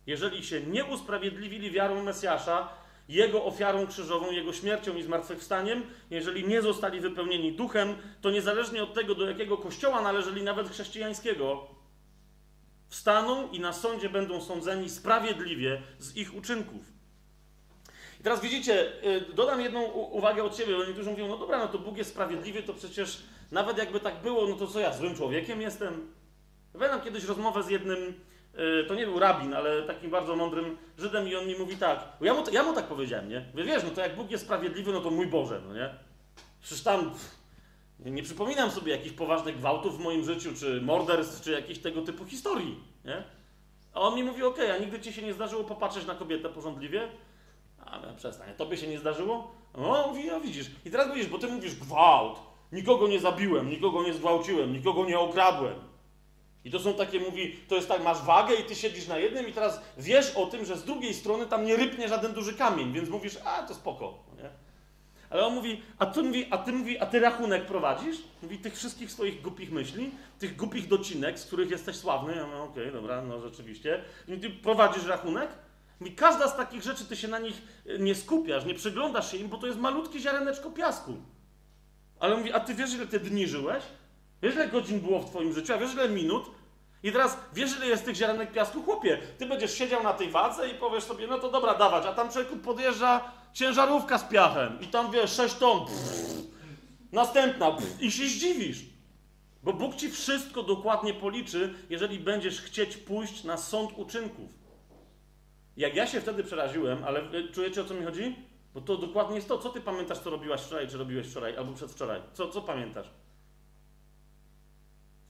jeżeli 0.06 0.44
się 0.44 0.60
nie 0.60 0.84
usprawiedliwili 0.84 1.70
wiarą 1.70 2.02
Mesjasza, 2.02 2.68
jego 3.08 3.44
ofiarą 3.44 3.86
krzyżową, 3.86 4.30
jego 4.30 4.52
śmiercią 4.52 4.96
i 4.96 5.02
zmartwychwstaniem, 5.02 5.82
jeżeli 6.10 6.48
nie 6.48 6.62
zostali 6.62 7.00
wypełnieni 7.00 7.52
duchem, 7.52 7.96
to 8.20 8.30
niezależnie 8.30 8.82
od 8.82 8.94
tego, 8.94 9.14
do 9.14 9.28
jakiego 9.28 9.56
kościoła 9.56 10.00
należeli, 10.02 10.42
nawet 10.42 10.70
chrześcijańskiego, 10.70 11.66
wstaną 12.88 13.50
i 13.50 13.60
na 13.60 13.72
sądzie 13.72 14.08
będą 14.08 14.40
sądzeni 14.40 14.90
sprawiedliwie 14.90 15.82
z 15.98 16.16
ich 16.16 16.34
uczynków. 16.34 16.82
I 18.20 18.22
teraz 18.22 18.40
widzicie, 18.40 19.04
y, 19.04 19.34
dodam 19.34 19.60
jedną 19.60 19.82
uwagę 19.92 20.44
od 20.44 20.56
siebie, 20.56 20.76
bo 20.76 20.84
niektórzy 20.84 21.10
mówią, 21.10 21.28
no 21.28 21.38
dobra, 21.38 21.58
no 21.58 21.68
to 21.68 21.78
Bóg 21.78 21.98
jest 21.98 22.10
sprawiedliwy, 22.10 22.62
to 22.62 22.74
przecież 22.74 23.22
nawet 23.50 23.78
jakby 23.78 24.00
tak 24.00 24.22
było, 24.22 24.46
no 24.46 24.56
to 24.56 24.66
co 24.66 24.80
ja, 24.80 24.92
złym 24.92 25.16
człowiekiem 25.16 25.60
jestem? 25.60 26.12
Pamiętam 26.72 27.00
kiedyś 27.00 27.24
rozmowę 27.24 27.62
z 27.62 27.70
jednym 27.70 28.14
Y, 28.58 28.84
to 28.84 28.94
nie 28.94 29.06
był 29.06 29.18
rabin, 29.18 29.54
ale 29.54 29.82
takim 29.82 30.10
bardzo 30.10 30.36
mądrym 30.36 30.76
Żydem 30.98 31.28
i 31.28 31.36
on 31.36 31.46
mi 31.46 31.54
mówi 31.54 31.76
tak, 31.76 32.08
ja 32.20 32.34
mu, 32.34 32.44
ja 32.52 32.62
mu 32.62 32.74
tak 32.74 32.84
powiedziałem, 32.84 33.28
nie? 33.28 33.44
Wiesz, 33.54 33.84
no 33.84 33.90
to 33.90 34.00
jak 34.00 34.16
Bóg 34.16 34.30
jest 34.30 34.44
sprawiedliwy, 34.44 34.92
no 34.92 35.00
to 35.00 35.10
mój 35.10 35.26
Boże, 35.26 35.60
no 35.68 35.74
nie? 35.74 35.94
Przecież 36.60 36.84
tam 36.84 37.10
nie 38.04 38.22
przypominam 38.22 38.70
sobie 38.70 38.92
jakichś 38.92 39.14
poważnych 39.14 39.56
gwałtów 39.56 39.98
w 39.98 40.00
moim 40.00 40.24
życiu, 40.24 40.50
czy 40.56 40.80
morderstw, 40.80 41.44
czy 41.44 41.52
jakichś 41.52 41.80
tego 41.80 42.02
typu 42.02 42.24
historii, 42.24 42.80
nie? 43.04 43.24
A 43.94 44.00
on 44.00 44.14
mi 44.14 44.24
mówi, 44.24 44.42
okej, 44.42 44.64
okay, 44.64 44.76
a 44.76 44.78
nigdy 44.78 45.00
ci 45.00 45.12
się 45.12 45.22
nie 45.22 45.34
zdarzyło 45.34 45.64
popatrzeć 45.64 46.06
na 46.06 46.14
kobietę 46.14 46.48
porządliwie? 46.48 47.08
A 47.86 48.06
ja 48.06 48.12
przestań, 48.12 48.54
tobie 48.56 48.76
się 48.76 48.86
nie 48.86 48.98
zdarzyło? 48.98 49.50
No, 49.76 50.06
mówi, 50.08 50.26
no 50.26 50.40
widzisz. 50.40 50.70
I 50.84 50.90
teraz 50.90 51.14
widzisz, 51.14 51.30
bo 51.30 51.38
ty 51.38 51.46
mówisz 51.46 51.74
gwałt, 51.74 52.38
nikogo 52.72 53.08
nie 53.08 53.20
zabiłem, 53.20 53.70
nikogo 53.70 54.02
nie 54.02 54.14
zgwałciłem, 54.14 54.72
nikogo 54.72 55.04
nie 55.04 55.18
okradłem. 55.18 55.74
I 56.64 56.70
to 56.70 56.80
są 56.80 56.94
takie, 56.94 57.20
mówi, 57.20 57.56
to 57.68 57.74
jest 57.74 57.88
tak, 57.88 58.04
masz 58.04 58.22
wagę 58.22 58.54
i 58.54 58.64
ty 58.64 58.74
siedzisz 58.74 59.08
na 59.08 59.18
jednym 59.18 59.48
i 59.48 59.52
teraz 59.52 59.80
wiesz 59.98 60.36
o 60.36 60.46
tym, 60.46 60.64
że 60.64 60.76
z 60.76 60.84
drugiej 60.84 61.14
strony 61.14 61.46
tam 61.46 61.64
nie 61.64 61.76
rypnie 61.76 62.08
żaden 62.08 62.32
duży 62.32 62.54
kamień, 62.54 62.92
więc 62.92 63.08
mówisz, 63.08 63.38
a 63.44 63.62
to 63.62 63.74
spoko, 63.74 64.18
no? 64.27 64.27
Ale 65.30 65.46
on 65.46 65.54
mówi, 65.54 65.82
a 65.98 66.06
ty 66.06 66.22
mówi, 66.22 66.46
a 66.50 66.58
ty 66.58 66.72
mówi, 66.72 66.98
a 66.98 67.06
ty 67.06 67.20
rachunek 67.20 67.66
prowadzisz? 67.66 68.16
Mówi 68.42 68.58
tych 68.58 68.76
wszystkich 68.76 69.12
swoich 69.12 69.42
głupich 69.42 69.72
myśli, 69.72 70.10
tych 70.38 70.56
głupich 70.56 70.88
docinek, 70.88 71.38
z 71.38 71.44
których 71.44 71.70
jesteś 71.70 71.96
sławny. 71.96 72.36
Ja 72.36 72.46
mówię, 72.46 72.58
okej, 72.58 72.88
okay, 72.88 72.92
dobra, 72.92 73.22
no 73.22 73.40
rzeczywiście. 73.40 74.04
I 74.28 74.38
ty 74.38 74.50
prowadzisz 74.50 75.06
rachunek? 75.06 75.48
Mówi, 76.00 76.12
każda 76.12 76.48
z 76.48 76.56
takich 76.56 76.82
rzeczy, 76.82 77.04
ty 77.04 77.16
się 77.16 77.28
na 77.28 77.38
nich 77.38 77.62
e, 77.86 77.98
nie 77.98 78.14
skupiasz, 78.14 78.64
nie 78.64 78.74
przyglądasz 78.74 79.30
się 79.30 79.36
im, 79.36 79.48
bo 79.48 79.58
to 79.58 79.66
jest 79.66 79.78
malutkie 79.78 80.20
ziareneczko 80.20 80.70
piasku. 80.70 81.16
Ale 82.20 82.36
mówi, 82.36 82.52
a 82.52 82.60
ty 82.60 82.74
wiesz, 82.74 82.94
ile 82.94 83.06
ty 83.06 83.20
dni 83.20 83.48
żyłeś? 83.48 83.84
Wiesz, 84.42 84.54
ile 84.54 84.68
godzin 84.68 85.00
było 85.00 85.20
w 85.20 85.30
twoim 85.30 85.52
życiu, 85.52 85.72
a 85.72 85.78
wiesz, 85.78 85.92
ile 85.92 86.08
minut? 86.08 86.50
I 87.02 87.12
teraz 87.12 87.38
wiesz, 87.52 87.76
ile 87.76 87.86
jest 87.86 88.04
tych 88.04 88.16
ziarenek 88.16 88.52
piasku? 88.52 88.82
Chłopie, 88.82 89.18
ty 89.38 89.46
będziesz 89.46 89.74
siedział 89.74 90.02
na 90.02 90.12
tej 90.12 90.30
wadze 90.30 90.68
i 90.68 90.74
powiesz 90.74 91.04
sobie, 91.04 91.26
no 91.26 91.38
to 91.38 91.50
dobra, 91.50 91.74
dawać, 91.74 92.06
a 92.06 92.12
tam 92.12 92.30
człowieku 92.30 92.56
podjeżdża 92.56 93.32
ciężarówka 93.52 94.18
z 94.18 94.24
piachem 94.24 94.80
i 94.80 94.86
tam, 94.86 95.10
wiesz, 95.10 95.32
6 95.32 95.54
ton, 95.54 95.86
pff, 95.86 96.34
następna 97.12 97.70
pff, 97.70 98.02
i 98.02 98.10
się 98.10 98.26
zdziwisz. 98.26 98.78
Bo 99.62 99.72
Bóg 99.72 99.96
ci 99.96 100.10
wszystko 100.10 100.62
dokładnie 100.62 101.14
policzy, 101.14 101.74
jeżeli 101.90 102.18
będziesz 102.18 102.60
chcieć 102.60 102.96
pójść 102.96 103.44
na 103.44 103.56
sąd 103.56 103.90
uczynków. 103.96 104.50
Jak 105.76 105.94
ja 105.94 106.06
się 106.06 106.20
wtedy 106.20 106.44
przeraziłem, 106.44 107.04
ale 107.04 107.22
czujecie 107.52 107.80
o 107.80 107.84
co 107.84 107.94
mi 107.94 108.04
chodzi? 108.04 108.36
Bo 108.74 108.80
to 108.80 108.96
dokładnie 108.96 109.36
jest 109.36 109.48
to, 109.48 109.58
co 109.58 109.68
ty 109.68 109.80
pamiętasz, 109.80 110.18
co 110.18 110.30
robiłaś 110.30 110.60
wczoraj, 110.60 110.88
czy 110.88 110.98
robiłeś 110.98 111.26
wczoraj, 111.26 111.56
albo 111.56 111.72
przedwczoraj. 111.72 112.22
Co, 112.32 112.48
co 112.48 112.62
pamiętasz? 112.62 113.10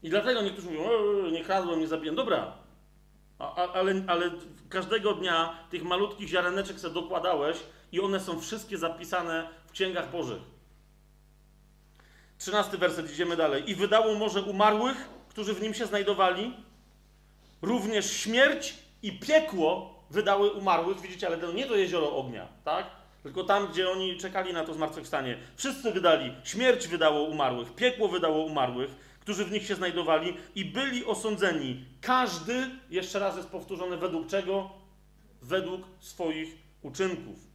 I 0.02 0.10
dlatego 0.10 0.42
niektórzy 0.42 0.70
mówią, 0.70 0.90
nie 1.30 1.44
kradłem, 1.44 1.80
nie 1.80 1.88
zabiłem. 1.88 2.16
Dobra, 2.16 2.52
a, 3.38 3.72
ale, 3.72 4.02
ale 4.06 4.30
każdego 4.68 5.14
dnia 5.14 5.58
tych 5.70 5.84
malutkich 5.84 6.28
ziareneczek 6.28 6.80
sobie 6.80 6.94
dokładałeś 6.94 7.56
i 7.92 8.00
one 8.00 8.20
są 8.20 8.40
wszystkie 8.40 8.78
zapisane 8.78 9.48
w 9.66 9.72
księgach 9.72 10.10
Bożych. 10.10 10.42
Trzynasty 12.38 12.78
werset, 12.78 13.12
idziemy 13.12 13.36
dalej. 13.36 13.70
I 13.70 13.74
wydało 13.74 14.14
morze 14.14 14.42
umarłych, 14.42 15.08
którzy 15.28 15.54
w 15.54 15.62
nim 15.62 15.74
się 15.74 15.86
znajdowali, 15.86 16.56
również 17.62 18.12
śmierć 18.12 18.74
i 19.02 19.18
piekło 19.18 19.98
wydały 20.10 20.50
umarłych, 20.50 21.00
widzicie, 21.00 21.26
ale 21.26 21.38
to 21.38 21.52
nie 21.52 21.66
to 21.66 21.76
jezioro 21.76 22.16
ognia, 22.16 22.48
tak? 22.64 22.86
Tylko 23.22 23.44
tam, 23.44 23.66
gdzie 23.66 23.90
oni 23.90 24.16
czekali 24.16 24.52
na 24.52 24.64
to 24.64 24.74
zmartwychwstanie. 24.74 25.38
Wszyscy 25.56 25.92
wydali, 25.92 26.34
śmierć 26.44 26.88
wydało 26.88 27.22
umarłych, 27.22 27.74
piekło 27.74 28.08
wydało 28.08 28.44
umarłych, 28.44 28.90
którzy 29.20 29.44
w 29.44 29.52
nich 29.52 29.66
się 29.66 29.74
znajdowali 29.74 30.36
i 30.54 30.64
byli 30.64 31.04
osądzeni. 31.04 31.84
Każdy, 32.00 32.70
jeszcze 32.90 33.18
raz 33.18 33.36
jest 33.36 33.48
powtórzone, 33.48 33.96
według 33.96 34.26
czego? 34.26 34.70
Według 35.42 35.82
swoich 36.00 36.56
uczynków. 36.82 37.47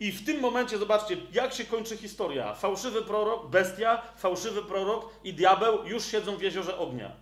I 0.00 0.12
w 0.12 0.26
tym 0.26 0.40
momencie 0.40 0.78
zobaczcie, 0.78 1.16
jak 1.32 1.52
się 1.52 1.64
kończy 1.64 1.96
historia. 1.96 2.54
Fałszywy 2.54 3.02
prorok, 3.02 3.50
bestia, 3.50 4.02
fałszywy 4.16 4.62
prorok 4.62 5.12
i 5.24 5.34
diabeł 5.34 5.84
już 5.84 6.04
siedzą 6.04 6.36
w 6.36 6.42
jeziorze 6.42 6.78
ognia. 6.78 7.12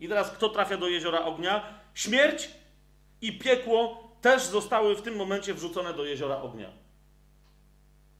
I 0.00 0.08
teraz 0.08 0.30
kto 0.30 0.48
trafia 0.48 0.76
do 0.76 0.88
jeziora 0.88 1.24
ognia? 1.24 1.64
Śmierć 1.94 2.50
i 3.22 3.38
piekło 3.38 4.10
też 4.20 4.42
zostały 4.42 4.96
w 4.96 5.02
tym 5.02 5.16
momencie 5.16 5.54
wrzucone 5.54 5.94
do 5.94 6.04
jeziora 6.04 6.42
ognia. 6.42 6.70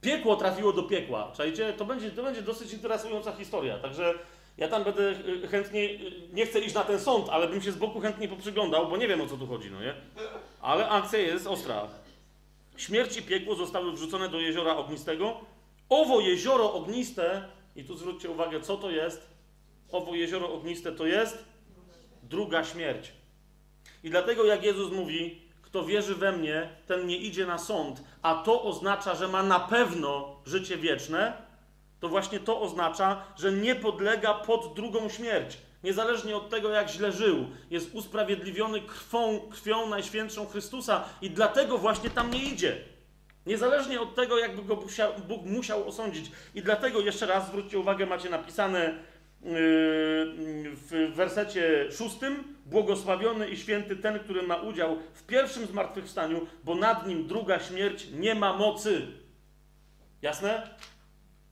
Piekło 0.00 0.36
trafiło 0.36 0.72
do 0.72 0.82
piekła. 0.82 1.32
Czajcie? 1.36 1.72
To 1.72 1.84
będzie, 1.84 2.10
to 2.10 2.22
będzie 2.22 2.42
dosyć 2.42 2.72
interesująca 2.72 3.32
historia. 3.32 3.78
Także 3.78 4.14
ja 4.58 4.68
tam 4.68 4.84
będę 4.84 5.10
y, 5.10 5.48
chętnie, 5.48 5.80
y, 5.80 6.28
nie 6.32 6.46
chcę 6.46 6.60
iść 6.60 6.74
na 6.74 6.84
ten 6.84 7.00
sąd, 7.00 7.28
ale 7.28 7.48
bym 7.48 7.62
się 7.62 7.72
z 7.72 7.76
boku 7.76 8.00
chętnie 8.00 8.28
poprzyglądał, 8.28 8.88
bo 8.88 8.96
nie 8.96 9.08
wiem 9.08 9.20
o 9.20 9.26
co 9.26 9.36
tu 9.36 9.46
chodzi, 9.46 9.70
no 9.70 9.80
nie? 9.80 9.94
Ale 10.60 10.88
akcja 10.88 11.18
jest 11.18 11.46
ostra. 11.46 11.88
Śmierć 12.80 13.16
i 13.16 13.22
piekło 13.22 13.54
zostały 13.54 13.92
wrzucone 13.92 14.28
do 14.28 14.40
jeziora 14.40 14.76
ognistego. 14.76 15.40
Owo 15.88 16.20
jezioro 16.20 16.72
ogniste, 16.72 17.48
i 17.76 17.84
tu 17.84 17.96
zwróćcie 17.96 18.30
uwagę, 18.30 18.60
co 18.60 18.76
to 18.76 18.90
jest. 18.90 19.30
Owo 19.92 20.14
jezioro 20.14 20.52
ogniste 20.52 20.92
to 20.92 21.06
jest 21.06 21.44
druga 22.22 22.64
śmierć. 22.64 23.12
I 24.02 24.10
dlatego 24.10 24.44
jak 24.44 24.64
Jezus 24.64 24.92
mówi, 24.92 25.42
kto 25.62 25.84
wierzy 25.84 26.14
we 26.14 26.32
mnie, 26.32 26.68
ten 26.86 27.06
nie 27.06 27.16
idzie 27.16 27.46
na 27.46 27.58
sąd, 27.58 28.02
a 28.22 28.34
to 28.34 28.62
oznacza, 28.62 29.14
że 29.14 29.28
ma 29.28 29.42
na 29.42 29.60
pewno 29.60 30.40
życie 30.46 30.76
wieczne, 30.76 31.32
to 32.00 32.08
właśnie 32.08 32.40
to 32.40 32.60
oznacza, 32.60 33.24
że 33.36 33.52
nie 33.52 33.74
podlega 33.74 34.34
pod 34.34 34.74
drugą 34.74 35.08
śmierć. 35.08 35.58
Niezależnie 35.84 36.36
od 36.36 36.50
tego, 36.50 36.70
jak 36.70 36.90
źle 36.90 37.12
żył, 37.12 37.46
jest 37.70 37.94
usprawiedliwiony 37.94 38.80
krwą, 38.80 39.40
krwią 39.50 39.88
Najświętszą 39.88 40.46
Chrystusa 40.46 41.04
i 41.22 41.30
dlatego 41.30 41.78
właśnie 41.78 42.10
tam 42.10 42.30
nie 42.30 42.44
idzie. 42.44 42.76
Niezależnie 43.46 44.00
od 44.00 44.14
tego, 44.14 44.38
jakby 44.38 44.62
go 44.62 44.84
Bóg 45.28 45.44
musiał 45.44 45.88
osądzić. 45.88 46.30
I 46.54 46.62
dlatego 46.62 47.00
jeszcze 47.00 47.26
raz 47.26 47.46
zwróćcie 47.46 47.78
uwagę, 47.78 48.06
macie 48.06 48.30
napisane 48.30 48.80
yy, 48.80 49.50
w 50.74 51.12
wersecie 51.14 51.92
szóstym: 51.92 52.56
Błogosławiony 52.66 53.48
i 53.48 53.56
święty 53.56 53.96
ten, 53.96 54.18
który 54.18 54.42
ma 54.42 54.56
udział 54.56 54.98
w 55.14 55.22
pierwszym 55.22 55.66
zmartwychwstaniu, 55.66 56.46
bo 56.64 56.74
nad 56.74 57.06
nim 57.06 57.26
druga 57.26 57.60
śmierć 57.60 58.06
nie 58.12 58.34
ma 58.34 58.56
mocy. 58.56 59.06
Jasne? 60.22 60.70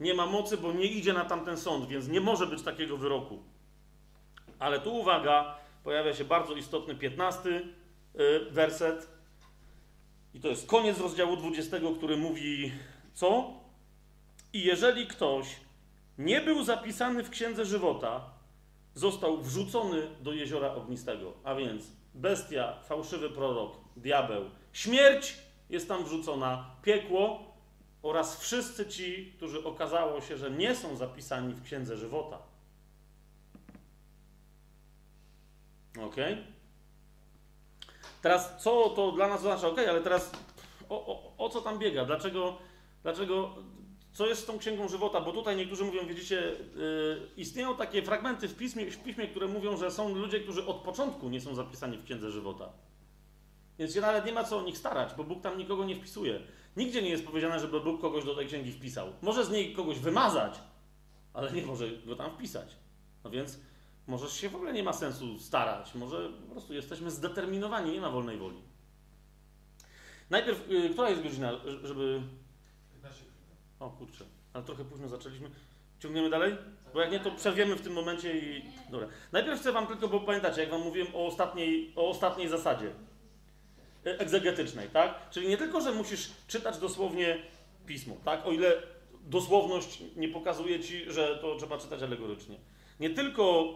nie 0.01 0.15
ma 0.15 0.27
mocy, 0.27 0.57
bo 0.57 0.73
nie 0.73 0.85
idzie 0.85 1.13
na 1.13 1.25
tamten 1.25 1.57
sąd, 1.57 1.89
więc 1.89 2.09
nie 2.09 2.21
może 2.21 2.47
być 2.47 2.63
takiego 2.63 2.97
wyroku. 2.97 3.43
Ale 4.59 4.81
tu 4.81 4.95
uwaga, 4.95 5.59
pojawia 5.85 6.15
się 6.15 6.25
bardzo 6.25 6.55
istotny 6.55 6.95
15 6.95 7.49
y, 7.49 7.63
werset. 8.51 9.09
I 10.35 10.41
to 10.41 10.49
jest 10.49 10.67
koniec 10.67 11.01
rozdziału 11.01 11.37
20, 11.37 11.77
który 11.97 12.17
mówi 12.17 12.73
co? 13.15 13.51
I 14.53 14.65
jeżeli 14.65 15.07
ktoś 15.07 15.57
nie 16.19 16.41
był 16.41 16.65
zapisany 16.65 17.25
w 17.25 17.31
księdze 17.31 17.65
żywota, 17.65 18.31
został 18.95 19.43
wrzucony 19.43 20.03
do 20.21 20.33
jeziora 20.33 20.75
ognistego. 20.75 21.33
A 21.45 21.55
więc 21.55 21.85
bestia, 22.15 22.77
fałszywy 22.85 23.31
prorok, 23.31 23.77
diabeł, 23.97 24.45
śmierć 24.73 25.39
jest 25.71 25.89
tam 25.89 26.05
wrzucona, 26.05 26.71
piekło 26.83 27.55
oraz 28.03 28.41
wszyscy 28.41 28.87
ci, 28.87 29.33
którzy 29.37 29.65
okazało 29.65 30.21
się, 30.21 30.37
że 30.37 30.51
nie 30.51 30.75
są 30.75 30.97
zapisani 30.97 31.55
w 31.55 31.63
Księdze 31.63 31.97
Żywota. 31.97 32.39
Ok? 35.97 36.17
Teraz, 38.23 38.63
co 38.63 38.89
to 38.89 39.13
dla 39.13 39.29
nas 39.29 39.41
oznacza? 39.41 39.69
Ok, 39.69 39.79
ale 39.79 40.01
teraz 40.01 40.33
o, 40.89 41.07
o, 41.07 41.35
o 41.39 41.49
co 41.49 41.61
tam 41.61 41.79
biega? 41.79 42.05
Dlaczego, 42.05 42.59
dlaczego, 43.03 43.55
co 44.13 44.27
jest 44.27 44.43
z 44.43 44.47
tą 44.47 44.59
Księgą 44.59 44.89
Żywota? 44.89 45.21
Bo 45.21 45.33
tutaj 45.33 45.57
niektórzy 45.57 45.85
mówią, 45.85 46.07
widzicie, 46.07 46.37
yy, 46.77 47.29
istnieją 47.37 47.77
takie 47.77 48.03
fragmenty 48.03 48.49
w 48.49 48.57
piśmie, 48.57 48.91
w 48.91 49.03
piśmie, 49.03 49.29
które 49.29 49.47
mówią, 49.47 49.77
że 49.77 49.91
są 49.91 50.15
ludzie, 50.15 50.41
którzy 50.41 50.67
od 50.67 50.77
początku 50.77 51.29
nie 51.29 51.41
są 51.41 51.55
zapisani 51.55 51.99
w 51.99 52.05
Księdze 52.05 52.31
Żywota. 52.31 52.73
Więc 53.79 53.95
się 53.95 54.01
nawet 54.01 54.27
nie 54.27 54.33
ma 54.33 54.45
co 54.45 54.59
o 54.59 54.63
nich 54.63 54.79
starać, 54.79 55.15
bo 55.15 55.25
Bóg 55.25 55.43
tam 55.43 55.59
nikogo 55.59 55.85
nie 55.85 55.97
wpisuje. 55.97 56.41
Nigdzie 56.77 57.03
nie 57.03 57.11
jest 57.11 57.27
powiedziane, 57.27 57.61
żeby 57.61 57.81
Bóg 57.81 58.01
kogoś 58.01 58.25
do 58.25 58.35
tej 58.35 58.47
księgi 58.47 58.73
wpisał. 58.73 59.13
Może 59.23 59.45
z 59.45 59.51
niej 59.51 59.73
kogoś 59.73 59.99
wymazać, 59.99 60.61
ale 61.35 61.53
nie 61.53 61.63
może 61.63 61.89
go 61.91 62.17
tam 62.17 62.31
wpisać. 62.31 62.77
No 63.25 63.31
więc 63.31 63.59
może 64.09 64.31
się 64.31 64.49
w 64.49 64.55
ogóle 64.55 64.73
nie 64.73 64.83
ma 64.83 64.93
sensu 64.93 65.39
starać. 65.39 65.95
Może 65.95 66.29
po 66.47 66.53
prostu 66.53 66.75
jesteśmy 66.75 67.11
zdeterminowani, 67.11 67.93
nie 67.93 68.01
ma 68.01 68.11
wolnej 68.11 68.39
woli. 68.39 68.63
Najpierw, 70.31 70.71
y, 70.71 70.91
która 70.91 71.11
jest 71.11 71.23
godzina, 71.23 71.53
żeby... 71.83 72.23
15 72.93 73.25
O 73.81 73.91
kurczę, 73.91 74.25
ale 74.53 74.65
trochę 74.65 74.85
późno 74.85 75.09
zaczęliśmy. 75.09 75.51
Ciągniemy 76.01 76.31
dalej? 76.31 76.57
Bo 76.95 77.01
jak 77.01 77.13
nie, 77.13 77.21
to 77.21 77.31
przerwiemy 77.31 77.77
w 77.77 77.81
tym 77.81 77.93
momencie 77.93 78.39
i... 78.39 78.65
Dobra. 78.91 79.09
Najpierw 79.33 79.61
chcę 79.61 79.73
wam 79.73 79.87
tylko, 79.87 80.09
bo 80.09 80.21
pamiętacie, 80.21 80.61
jak 80.61 80.71
wam 80.71 80.81
mówiłem 80.81 81.09
o 81.15 81.27
ostatniej, 81.27 81.93
o 81.97 82.09
ostatniej 82.09 82.49
zasadzie 82.49 82.87
y, 84.07 84.19
egzegetycznej, 84.19 84.89
tak? 84.89 85.31
Czyli 85.31 85.49
nie 85.49 85.57
tylko, 85.57 85.81
że 85.81 85.93
musisz 85.93 86.31
czytać 86.47 86.79
dosłownie 86.79 87.43
pismo, 87.87 88.17
tak? 88.25 88.47
O 88.47 88.53
ile 88.53 88.83
dosłowność 89.25 90.03
nie 90.17 90.29
pokazuje 90.29 90.81
ci, 90.81 91.13
że 91.13 91.39
to 91.41 91.57
trzeba 91.57 91.79
czytać 91.79 92.03
alegorycznie. 92.03 92.57
Nie 93.01 93.11
tylko 93.11 93.75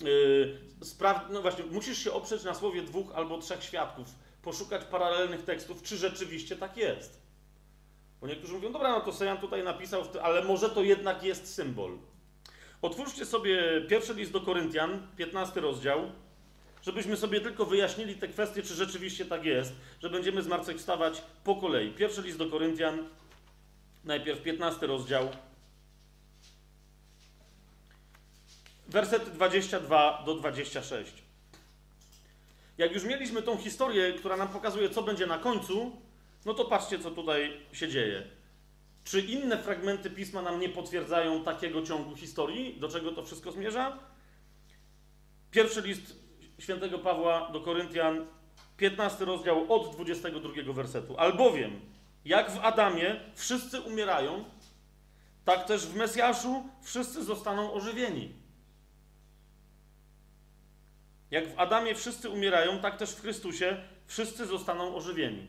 yy, 0.00 0.58
spraw... 0.92 1.26
no 1.30 1.42
właśnie, 1.42 1.64
musisz 1.64 1.98
się 1.98 2.12
oprzeć 2.12 2.44
na 2.44 2.54
słowie 2.54 2.82
dwóch 2.82 3.12
albo 3.14 3.38
trzech 3.38 3.64
świadków, 3.64 4.06
poszukać 4.42 4.84
paralelnych 4.84 5.44
tekstów, 5.44 5.82
czy 5.82 5.96
rzeczywiście 5.96 6.56
tak 6.56 6.76
jest. 6.76 7.20
Bo 8.20 8.26
niektórzy 8.26 8.52
mówią, 8.52 8.72
dobra, 8.72 8.90
no 8.90 9.00
to 9.00 9.12
Sejan 9.12 9.38
tutaj 9.38 9.64
napisał, 9.64 10.02
ale 10.22 10.44
może 10.44 10.70
to 10.70 10.82
jednak 10.82 11.22
jest 11.22 11.54
symbol. 11.54 11.98
Otwórzcie 12.82 13.26
sobie 13.26 13.80
pierwszy 13.88 14.14
list 14.14 14.32
do 14.32 14.40
Koryntian, 14.40 15.06
15 15.16 15.60
rozdział, 15.60 16.12
żebyśmy 16.82 17.16
sobie 17.16 17.40
tylko 17.40 17.66
wyjaśnili 17.66 18.14
te 18.14 18.28
kwestie, 18.28 18.62
czy 18.62 18.74
rzeczywiście 18.74 19.24
tak 19.24 19.44
jest, 19.44 19.72
że 20.02 20.10
będziemy 20.10 20.42
zmartwychwstawać 20.42 21.22
po 21.44 21.56
kolei. 21.56 21.90
Pierwszy 21.90 22.22
list 22.22 22.38
do 22.38 22.46
Koryntian, 22.46 23.08
najpierw 24.04 24.42
15 24.42 24.86
rozdział, 24.86 25.28
wersety 28.90 29.30
22 29.30 30.22
do 30.26 30.34
26. 30.34 31.12
Jak 32.78 32.92
już 32.92 33.04
mieliśmy 33.04 33.42
tą 33.42 33.56
historię, 33.56 34.12
która 34.12 34.36
nam 34.36 34.48
pokazuje, 34.48 34.90
co 34.90 35.02
będzie 35.02 35.26
na 35.26 35.38
końcu, 35.38 35.96
no 36.44 36.54
to 36.54 36.64
patrzcie, 36.64 36.98
co 36.98 37.10
tutaj 37.10 37.60
się 37.72 37.88
dzieje. 37.88 38.22
Czy 39.04 39.20
inne 39.20 39.58
fragmenty 39.58 40.10
pisma 40.10 40.42
nam 40.42 40.60
nie 40.60 40.68
potwierdzają 40.68 41.44
takiego 41.44 41.82
ciągu 41.82 42.16
historii? 42.16 42.80
Do 42.80 42.88
czego 42.88 43.12
to 43.12 43.22
wszystko 43.22 43.52
zmierza? 43.52 43.98
Pierwszy 45.50 45.80
list 45.80 46.16
świętego 46.58 46.98
Pawła 46.98 47.50
do 47.52 47.60
Koryntian, 47.60 48.26
15 48.76 49.24
rozdział 49.24 49.72
od 49.72 49.94
22 49.94 50.72
wersetu. 50.72 51.18
Albowiem, 51.18 51.80
jak 52.24 52.50
w 52.50 52.58
Adamie 52.64 53.20
wszyscy 53.34 53.80
umierają, 53.80 54.44
tak 55.44 55.66
też 55.66 55.86
w 55.86 55.96
Mesjaszu 55.96 56.64
wszyscy 56.82 57.24
zostaną 57.24 57.72
ożywieni. 57.72 58.39
Jak 61.30 61.54
w 61.54 61.58
Adamie 61.58 61.94
wszyscy 61.94 62.30
umierają, 62.30 62.78
tak 62.78 62.96
też 62.96 63.10
w 63.10 63.20
Chrystusie 63.20 63.76
wszyscy 64.06 64.46
zostaną 64.46 64.94
ożywieni. 64.94 65.46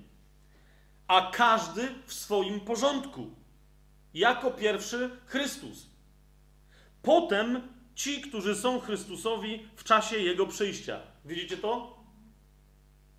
A 1.07 1.31
każdy 1.31 1.89
w 2.05 2.13
swoim 2.13 2.59
porządku. 2.59 3.35
Jako 4.13 4.51
pierwszy 4.51 5.09
Chrystus. 5.25 5.85
Potem 7.01 7.61
ci, 7.95 8.21
którzy 8.21 8.55
są 8.55 8.79
Chrystusowi 8.79 9.67
w 9.75 9.83
czasie 9.83 10.17
Jego 10.17 10.47
przyjścia. 10.47 10.99
Widzicie 11.25 11.57
to? 11.57 12.01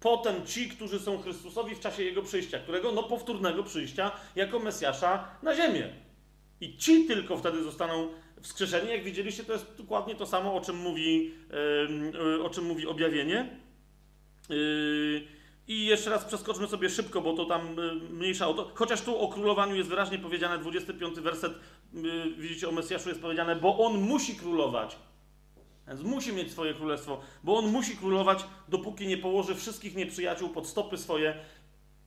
Potem 0.00 0.46
ci, 0.46 0.68
którzy 0.68 1.00
są 1.00 1.22
Chrystusowi 1.22 1.74
w 1.74 1.80
czasie 1.80 2.02
Jego 2.02 2.22
przyjścia, 2.22 2.58
którego, 2.58 2.92
no 2.92 3.02
powtórnego 3.02 3.62
przyjścia, 3.62 4.10
jako 4.36 4.58
Mesjasza 4.58 5.28
na 5.42 5.54
ziemię. 5.54 5.92
I 6.60 6.76
ci 6.76 7.06
tylko 7.06 7.36
wtedy 7.36 7.62
zostaną 7.62 8.08
wskrzeszenie, 8.42 8.92
jak 8.92 9.04
widzieliście, 9.04 9.44
to 9.44 9.52
jest 9.52 9.76
dokładnie 9.78 10.14
to 10.14 10.26
samo, 10.26 10.54
o 10.54 10.60
czym 10.60 10.76
mówi, 10.76 11.34
o 12.42 12.50
czym 12.50 12.64
mówi 12.64 12.86
objawienie. 12.86 13.62
Yy, 14.48 15.22
I 15.68 15.86
jeszcze 15.86 16.10
raz 16.10 16.24
przeskoczmy 16.24 16.68
sobie 16.68 16.90
szybko, 16.90 17.20
bo 17.20 17.32
to 17.32 17.44
tam 17.44 17.78
y, 17.78 17.94
mniejsza 17.94 18.48
o 18.48 18.54
to. 18.54 18.70
Chociaż 18.74 19.02
tu 19.02 19.18
o 19.18 19.28
królowaniu 19.28 19.76
jest 19.76 19.88
wyraźnie 19.88 20.18
powiedziane, 20.18 20.58
25 20.58 21.20
werset, 21.20 21.52
y, 21.52 21.58
widzicie, 22.38 22.68
o 22.68 22.72
Mesjaszu 22.72 23.08
jest 23.08 23.20
powiedziane, 23.20 23.56
bo 23.56 23.78
on 23.78 24.00
musi 24.00 24.36
królować. 24.36 24.96
Więc 25.88 26.02
musi 26.02 26.32
mieć 26.32 26.52
swoje 26.52 26.74
królestwo, 26.74 27.20
bo 27.44 27.56
on 27.58 27.66
musi 27.66 27.96
królować, 27.96 28.44
dopóki 28.68 29.06
nie 29.06 29.18
położy 29.18 29.54
wszystkich 29.54 29.94
nieprzyjaciół 29.94 30.48
pod 30.48 30.66
stopy 30.66 30.98
swoje, 30.98 31.34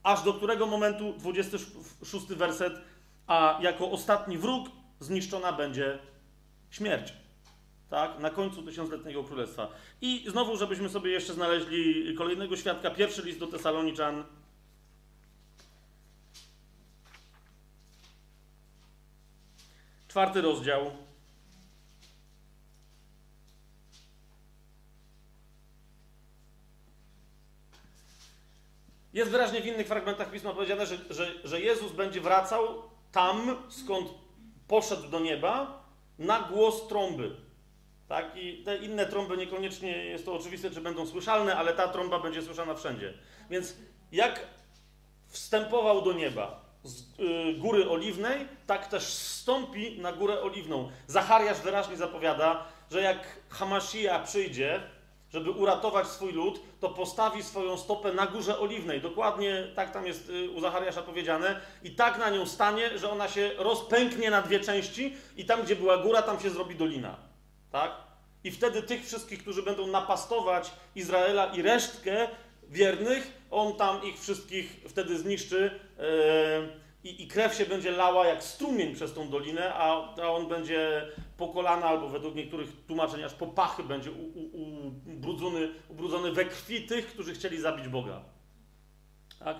aż 0.03 0.23
do 0.23 0.33
którego 0.33 0.65
momentu, 0.65 1.13
26 1.17 2.25
werset, 2.25 2.81
a 3.27 3.59
jako 3.61 3.91
ostatni 3.91 4.37
wróg 4.37 4.69
zniszczona 4.99 5.53
będzie 5.53 5.99
śmierć. 6.75 7.13
Tak? 7.89 8.19
Na 8.19 8.29
końcu 8.29 8.63
tysiącletniego 8.63 9.23
królestwa. 9.23 9.67
I 10.01 10.25
znowu, 10.27 10.57
żebyśmy 10.57 10.89
sobie 10.89 11.11
jeszcze 11.11 11.33
znaleźli 11.33 12.15
kolejnego 12.15 12.57
świadka, 12.57 12.91
pierwszy 12.91 13.21
list 13.21 13.39
do 13.39 13.47
Tesaloniczan. 13.47 14.23
Czwarty 20.07 20.41
rozdział. 20.41 20.91
Jest 29.13 29.31
wyraźnie 29.31 29.61
w 29.61 29.65
innych 29.65 29.87
fragmentach 29.87 30.31
pisma 30.31 30.53
powiedziane, 30.53 30.85
że, 30.85 30.97
że, 31.09 31.31
że 31.43 31.61
Jezus 31.61 31.91
będzie 31.91 32.21
wracał 32.21 32.81
tam, 33.11 33.55
skąd 33.69 34.09
poszedł 34.67 35.07
do 35.07 35.19
nieba, 35.19 35.84
na 36.19 36.41
głos 36.41 36.87
trąby. 36.87 37.35
Tak? 38.07 38.35
I 38.35 38.63
te 38.63 38.77
inne 38.77 39.05
trąby 39.05 39.37
niekoniecznie 39.37 40.05
jest 40.05 40.25
to 40.25 40.33
oczywiste, 40.33 40.71
czy 40.71 40.81
będą 40.81 41.07
słyszalne, 41.07 41.55
ale 41.55 41.73
ta 41.73 41.87
trąba 41.87 42.19
będzie 42.19 42.41
słyszana 42.41 42.75
wszędzie. 42.75 43.13
Więc 43.49 43.75
jak 44.11 44.39
wstępował 45.27 46.01
do 46.01 46.13
nieba 46.13 46.65
z 46.83 47.19
y, 47.19 47.53
góry 47.53 47.89
oliwnej, 47.89 48.47
tak 48.67 48.87
też 48.87 49.05
wstąpi 49.05 49.99
na 49.99 50.13
górę 50.13 50.41
oliwną. 50.41 50.91
Zachariasz 51.07 51.59
wyraźnie 51.59 51.97
zapowiada, 51.97 52.65
że 52.91 53.01
jak 53.01 53.39
Hamashia 53.49 54.19
przyjdzie, 54.19 54.81
żeby 55.35 55.51
uratować 55.51 56.07
swój 56.07 56.33
lud, 56.33 56.59
to 56.79 56.89
postawi 56.89 57.43
swoją 57.43 57.77
stopę 57.77 58.13
na 58.13 58.27
górze 58.27 58.59
oliwnej. 58.59 59.01
Dokładnie 59.01 59.67
tak 59.75 59.91
tam 59.91 60.07
jest 60.07 60.29
y, 60.29 60.49
u 60.49 60.61
Zachariasza 60.61 61.01
powiedziane. 61.01 61.61
I 61.83 61.91
tak 61.91 62.19
na 62.19 62.29
nią 62.29 62.45
stanie, 62.45 62.97
że 62.97 63.11
ona 63.11 63.27
się 63.27 63.51
rozpęknie 63.57 64.29
na 64.29 64.41
dwie 64.41 64.59
części 64.59 65.15
i 65.37 65.45
tam, 65.45 65.63
gdzie 65.63 65.75
była 65.75 65.97
góra, 65.97 66.21
tam 66.21 66.39
się 66.39 66.49
zrobi 66.49 66.75
dolina. 66.75 67.15
Tak? 67.71 67.91
I 68.43 68.51
wtedy 68.51 68.81
tych 68.81 69.05
wszystkich, 69.05 69.41
którzy 69.41 69.63
będą 69.63 69.87
napastować 69.87 70.71
Izraela 70.95 71.45
i 71.45 71.61
resztkę 71.61 72.27
wiernych, 72.69 73.31
on 73.51 73.75
tam 73.75 74.03
ich 74.03 74.19
wszystkich 74.19 74.81
wtedy 74.87 75.17
zniszczy. 75.17 75.79
Yy, 75.97 76.84
i, 77.05 77.23
i, 77.23 77.27
krew 77.27 77.55
się 77.55 77.65
będzie 77.65 77.91
lała 77.91 78.27
jak 78.27 78.43
strumień 78.43 78.95
przez 78.95 79.13
tą 79.13 79.29
dolinę, 79.29 79.73
a, 79.73 80.15
a 80.15 80.27
on 80.27 80.47
będzie 80.47 81.07
po 81.37 81.47
kolana, 81.47 81.85
albo 81.85 82.09
według 82.09 82.35
niektórych 82.35 82.69
tłumaczeń 82.87 83.23
aż 83.23 83.33
po 83.33 83.47
pachy 83.47 83.83
będzie 83.83 84.11
u, 84.11 84.23
u, 84.23 84.87
ubrudzony, 85.15 85.69
ubrudzony 85.89 86.31
we 86.31 86.45
krwi 86.45 86.81
tych, 86.81 87.07
którzy 87.07 87.33
chcieli 87.33 87.61
zabić 87.61 87.87
Boga. 87.87 88.21
Tak? 89.39 89.57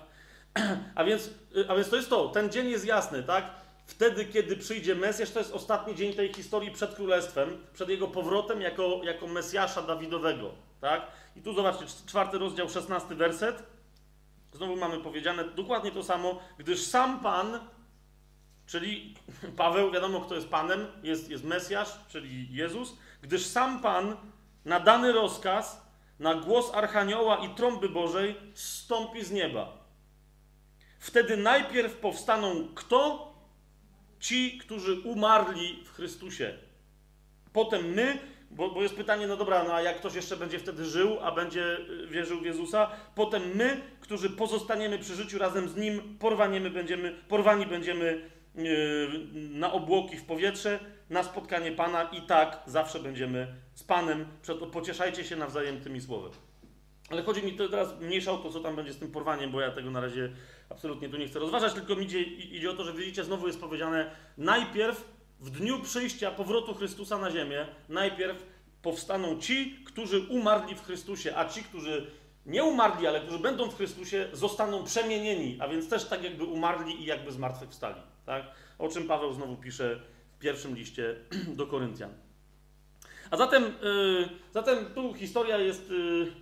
A 0.94 1.04
więc, 1.04 1.30
a 1.68 1.74
więc 1.74 1.88
to 1.88 1.96
jest 1.96 2.10
to, 2.10 2.28
ten 2.28 2.50
dzień 2.50 2.68
jest 2.68 2.86
jasny, 2.86 3.22
tak? 3.22 3.50
Wtedy, 3.86 4.24
kiedy 4.24 4.56
przyjdzie 4.56 4.94
Mesjasz, 4.94 5.30
to 5.30 5.38
jest 5.38 5.52
ostatni 5.52 5.94
dzień 5.94 6.14
tej 6.14 6.34
historii 6.34 6.70
przed 6.70 6.94
Królestwem, 6.94 7.66
przed 7.72 7.88
jego 7.88 8.08
powrotem 8.08 8.60
jako, 8.60 9.00
jako 9.04 9.26
Mesjasza 9.26 9.82
Dawidowego, 9.82 10.50
tak? 10.80 11.06
I 11.36 11.42
tu 11.42 11.54
zobaczcie, 11.54 11.86
czwarty 12.06 12.38
rozdział, 12.38 12.68
szesnasty 12.68 13.14
werset. 13.14 13.75
Znowu 14.56 14.76
mamy 14.76 14.98
powiedziane 14.98 15.44
dokładnie 15.44 15.90
to 15.90 16.02
samo, 16.02 16.40
gdyż 16.58 16.82
sam 16.82 17.20
Pan, 17.20 17.60
czyli 18.66 19.14
Paweł, 19.56 19.90
wiadomo 19.90 20.20
kto 20.20 20.34
jest 20.34 20.48
Panem, 20.48 20.86
jest, 21.02 21.30
jest 21.30 21.44
Mesjasz, 21.44 21.98
czyli 22.08 22.54
Jezus, 22.54 22.96
gdyż 23.22 23.46
sam 23.46 23.82
Pan 23.82 24.16
na 24.64 24.80
dany 24.80 25.12
rozkaz, 25.12 25.86
na 26.18 26.34
głos 26.34 26.74
Archanioła 26.74 27.36
i 27.36 27.54
trąby 27.54 27.88
Bożej 27.88 28.36
stąpi 28.54 29.24
z 29.24 29.30
nieba. 29.30 29.86
Wtedy 30.98 31.36
najpierw 31.36 31.96
powstaną 31.96 32.68
kto? 32.74 33.32
Ci, 34.20 34.58
którzy 34.58 35.00
umarli 35.00 35.84
w 35.84 35.92
Chrystusie. 35.92 36.58
Potem 37.52 37.86
my, 37.86 38.18
bo, 38.56 38.70
bo, 38.70 38.82
jest 38.82 38.96
pytanie, 38.96 39.26
no 39.26 39.36
dobra, 39.36 39.64
no 39.64 39.74
a 39.74 39.82
jak 39.82 39.96
ktoś 39.96 40.14
jeszcze 40.14 40.36
będzie 40.36 40.58
wtedy 40.58 40.84
żył, 40.84 41.16
a 41.22 41.32
będzie 41.32 41.78
y, 41.78 42.06
wierzył 42.06 42.40
w 42.40 42.44
Jezusa, 42.44 42.90
potem 43.14 43.42
my, 43.54 43.80
którzy 44.00 44.30
pozostaniemy 44.30 44.98
przy 44.98 45.14
życiu 45.14 45.38
razem 45.38 45.68
z 45.68 45.76
Nim, 45.76 46.16
porwaniemy 46.18 46.70
będziemy, 46.70 47.14
porwani 47.28 47.66
będziemy 47.66 48.30
yy, 48.54 48.64
na 49.34 49.72
obłoki 49.72 50.16
w 50.16 50.24
powietrze, 50.24 50.78
na 51.10 51.22
spotkanie 51.22 51.72
Pana 51.72 52.02
i 52.02 52.22
tak 52.22 52.62
zawsze 52.66 53.00
będziemy 53.00 53.54
z 53.74 53.82
Panem. 53.82 54.26
Pocieszajcie 54.72 55.24
się 55.24 55.36
nawzajem 55.36 55.80
tymi 55.80 56.00
słowy. 56.00 56.30
Ale 57.10 57.22
chodzi 57.22 57.42
mi 57.42 57.52
teraz 57.52 58.00
mniejsza 58.00 58.32
o 58.32 58.38
to, 58.38 58.50
co 58.50 58.60
tam 58.60 58.76
będzie 58.76 58.92
z 58.92 58.98
tym 58.98 59.10
porwaniem, 59.10 59.50
bo 59.50 59.60
ja 59.60 59.70
tego 59.70 59.90
na 59.90 60.00
razie 60.00 60.32
absolutnie 60.68 61.08
tu 61.08 61.16
nie 61.16 61.28
chcę 61.28 61.38
rozważać, 61.38 61.72
tylko 61.72 61.96
mi 61.96 62.04
idzie, 62.04 62.22
idzie 62.22 62.70
o 62.70 62.74
to, 62.74 62.84
że 62.84 62.92
widzicie, 62.92 63.24
znowu 63.24 63.46
jest 63.46 63.60
powiedziane 63.60 64.10
najpierw 64.38 65.15
w 65.40 65.50
dniu 65.50 65.82
przyjścia, 65.82 66.30
powrotu 66.30 66.74
Chrystusa 66.74 67.18
na 67.18 67.30
ziemię, 67.30 67.66
najpierw 67.88 68.46
powstaną 68.82 69.40
ci, 69.40 69.84
którzy 69.86 70.20
umarli 70.20 70.74
w 70.74 70.82
Chrystusie, 70.82 71.36
a 71.36 71.48
ci, 71.48 71.62
którzy 71.62 72.10
nie 72.46 72.64
umarli, 72.64 73.06
ale 73.06 73.20
którzy 73.20 73.38
będą 73.38 73.70
w 73.70 73.76
Chrystusie, 73.76 74.28
zostaną 74.32 74.84
przemienieni, 74.84 75.58
a 75.60 75.68
więc 75.68 75.88
też 75.88 76.04
tak 76.04 76.22
jakby 76.22 76.44
umarli 76.44 77.02
i 77.02 77.04
jakby 77.04 77.32
zmartwychwstali. 77.32 78.00
Tak? 78.26 78.44
O 78.78 78.88
czym 78.88 79.08
Paweł 79.08 79.32
znowu 79.32 79.56
pisze 79.56 80.00
w 80.36 80.38
pierwszym 80.38 80.76
liście 80.76 81.16
do 81.58 81.66
Koryntian. 81.66 82.14
A 83.30 83.36
zatem, 83.36 83.62
yy, 83.64 84.28
zatem 84.54 84.86
tu 84.94 85.14
historia 85.14 85.58
jest 85.58 85.90
yy, 85.90 86.32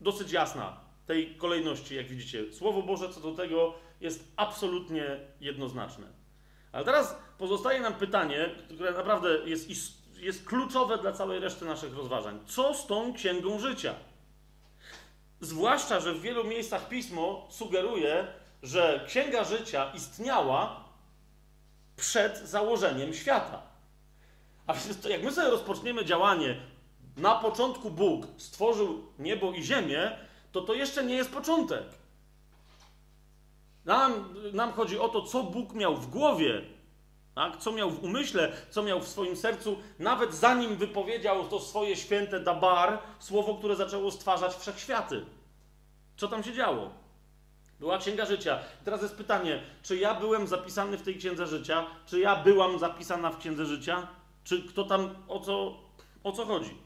dosyć 0.00 0.32
jasna 0.32 0.80
tej 1.06 1.34
kolejności, 1.34 1.94
jak 1.94 2.06
widzicie. 2.06 2.52
Słowo 2.52 2.82
Boże 2.82 3.08
co 3.08 3.20
do 3.20 3.32
tego 3.32 3.74
jest 4.00 4.32
absolutnie 4.36 5.20
jednoznaczne. 5.40 6.06
Ale 6.72 6.84
teraz 6.84 7.16
pozostaje 7.38 7.80
nam 7.80 7.94
pytanie, 7.94 8.50
które 8.74 8.92
naprawdę 8.92 9.28
jest, 9.44 9.68
jest 10.16 10.44
kluczowe 10.44 10.98
dla 10.98 11.12
całej 11.12 11.40
reszty 11.40 11.64
naszych 11.64 11.96
rozważań. 11.96 12.38
Co 12.46 12.74
z 12.74 12.86
tą 12.86 13.14
księgą 13.14 13.58
życia? 13.58 13.94
Zwłaszcza, 15.40 16.00
że 16.00 16.14
w 16.14 16.20
wielu 16.20 16.44
miejscach 16.44 16.88
pismo 16.88 17.48
sugeruje, 17.50 18.26
że 18.62 19.04
księga 19.06 19.44
życia 19.44 19.92
istniała 19.94 20.84
przed 21.96 22.38
założeniem 22.38 23.14
świata. 23.14 23.62
A 24.66 24.74
więc 24.74 25.00
to 25.00 25.08
jak 25.08 25.22
my 25.22 25.32
sobie 25.32 25.50
rozpoczniemy 25.50 26.04
działanie, 26.04 26.60
na 27.16 27.34
początku 27.34 27.90
Bóg 27.90 28.26
stworzył 28.36 29.06
niebo 29.18 29.52
i 29.52 29.62
ziemię, 29.62 30.18
to 30.52 30.60
to 30.60 30.74
jeszcze 30.74 31.04
nie 31.04 31.14
jest 31.14 31.30
początek. 31.32 31.84
Nam, 33.84 34.34
nam 34.52 34.72
chodzi 34.72 34.98
o 34.98 35.08
to, 35.08 35.22
co 35.22 35.42
Bóg 35.42 35.72
miał 35.72 35.96
w 35.96 36.10
głowie, 36.10 36.62
tak? 37.38 37.56
co 37.56 37.72
miał 37.72 37.90
w 37.90 38.04
umyśle, 38.04 38.52
co 38.70 38.82
miał 38.82 39.00
w 39.00 39.08
swoim 39.08 39.36
sercu, 39.36 39.78
nawet 39.98 40.34
zanim 40.34 40.76
wypowiedział 40.76 41.48
to 41.48 41.60
swoje 41.60 41.96
święte 41.96 42.40
dabar, 42.40 42.98
słowo, 43.18 43.54
które 43.54 43.76
zaczęło 43.76 44.10
stwarzać 44.10 44.54
wszechświaty. 44.54 45.24
Co 46.16 46.28
tam 46.28 46.42
się 46.42 46.52
działo? 46.52 46.90
Była 47.80 47.98
księga 47.98 48.26
życia. 48.26 48.58
Teraz 48.84 49.02
jest 49.02 49.16
pytanie, 49.16 49.62
czy 49.82 49.96
ja 49.96 50.14
byłem 50.14 50.46
zapisany 50.46 50.98
w 50.98 51.02
tej 51.02 51.16
księdze 51.16 51.46
życia? 51.46 51.86
Czy 52.06 52.20
ja 52.20 52.36
byłam 52.36 52.78
zapisana 52.78 53.30
w 53.30 53.38
księdze 53.38 53.66
życia? 53.66 54.08
Czy 54.44 54.62
kto 54.62 54.84
tam, 54.84 55.14
o 55.28 55.40
co, 55.40 55.76
o 56.24 56.32
co 56.32 56.46
chodzi? 56.46 56.76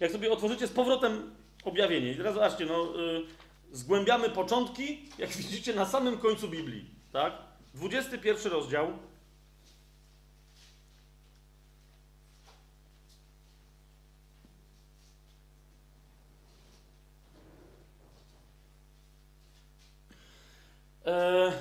Jak 0.00 0.12
sobie 0.12 0.32
otworzycie 0.32 0.66
z 0.66 0.72
powrotem 0.72 1.34
objawienie, 1.64 2.12
i 2.12 2.16
teraz 2.16 2.34
zobaczcie, 2.34 2.66
no, 2.66 2.96
yy, 2.96 3.26
zgłębiamy 3.72 4.30
początki, 4.30 5.08
jak 5.18 5.30
widzicie, 5.30 5.74
na 5.74 5.86
samym 5.86 6.18
końcu 6.18 6.48
Biblii, 6.48 6.90
tak? 7.12 7.32
21 7.74 8.52
rozdział. 8.52 8.92
Eee, 21.04 21.52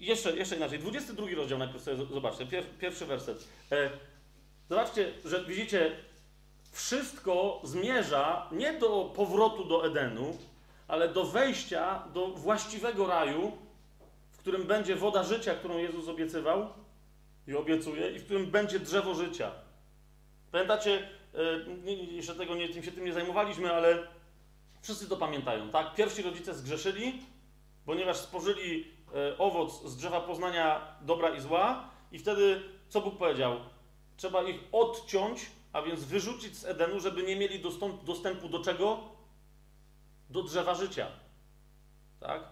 jeszcze, 0.00 0.36
jeszcze 0.36 0.56
inaczej. 0.56 0.78
22 0.78 1.26
rozdział 1.36 1.58
najpierw 1.58 1.84
sobie 1.84 1.96
zobaczcie. 1.96 2.46
Pier, 2.46 2.64
pierwszy 2.80 3.06
werset. 3.06 3.48
E, 3.72 3.90
zobaczcie, 4.68 5.12
że 5.24 5.44
widzicie, 5.44 5.96
wszystko 6.72 7.60
zmierza 7.64 8.48
nie 8.52 8.72
do 8.72 9.12
powrotu 9.16 9.64
do 9.64 9.86
Edenu, 9.86 10.38
ale 10.88 11.08
do 11.08 11.24
wejścia 11.24 12.08
do 12.14 12.28
właściwego 12.28 13.06
raju, 13.06 13.52
w 14.32 14.38
którym 14.38 14.62
będzie 14.62 14.96
woda 14.96 15.22
życia, 15.22 15.54
którą 15.54 15.78
Jezus 15.78 16.08
obiecywał 16.08 16.68
i 17.48 17.54
obiecuje, 17.54 18.12
i 18.12 18.18
w 18.18 18.24
którym 18.24 18.46
będzie 18.46 18.80
drzewo 18.80 19.14
życia. 19.14 19.50
Pamiętacie, 20.52 20.92
e, 20.92 21.23
jeszcze 22.10 22.34
tego 22.34 22.54
nie, 22.54 22.68
tym 22.68 22.82
się 22.82 22.92
tym 22.92 23.04
nie 23.04 23.12
zajmowaliśmy, 23.12 23.72
ale 23.72 24.08
wszyscy 24.82 25.08
to 25.08 25.16
pamiętają, 25.16 25.70
tak? 25.70 25.94
Pierwsi 25.94 26.22
rodzice 26.22 26.54
zgrzeszyli, 26.54 27.22
ponieważ 27.84 28.16
spożyli 28.16 28.94
E, 29.14 29.38
owoc 29.38 29.84
z 29.84 29.96
drzewa 29.96 30.20
poznania 30.20 30.96
dobra 31.00 31.30
i 31.30 31.40
zła, 31.40 31.90
i 32.12 32.18
wtedy 32.18 32.62
co 32.88 33.00
Bóg 33.00 33.18
powiedział? 33.18 33.56
Trzeba 34.16 34.42
ich 34.42 34.60
odciąć, 34.72 35.46
a 35.72 35.82
więc 35.82 36.04
wyrzucić 36.04 36.56
z 36.56 36.64
Edenu, 36.64 37.00
żeby 37.00 37.22
nie 37.22 37.36
mieli 37.36 37.62
dostępu 38.04 38.48
do 38.48 38.60
czego? 38.60 39.00
Do 40.30 40.42
drzewa 40.42 40.74
życia. 40.74 41.06
Tak? 42.20 42.42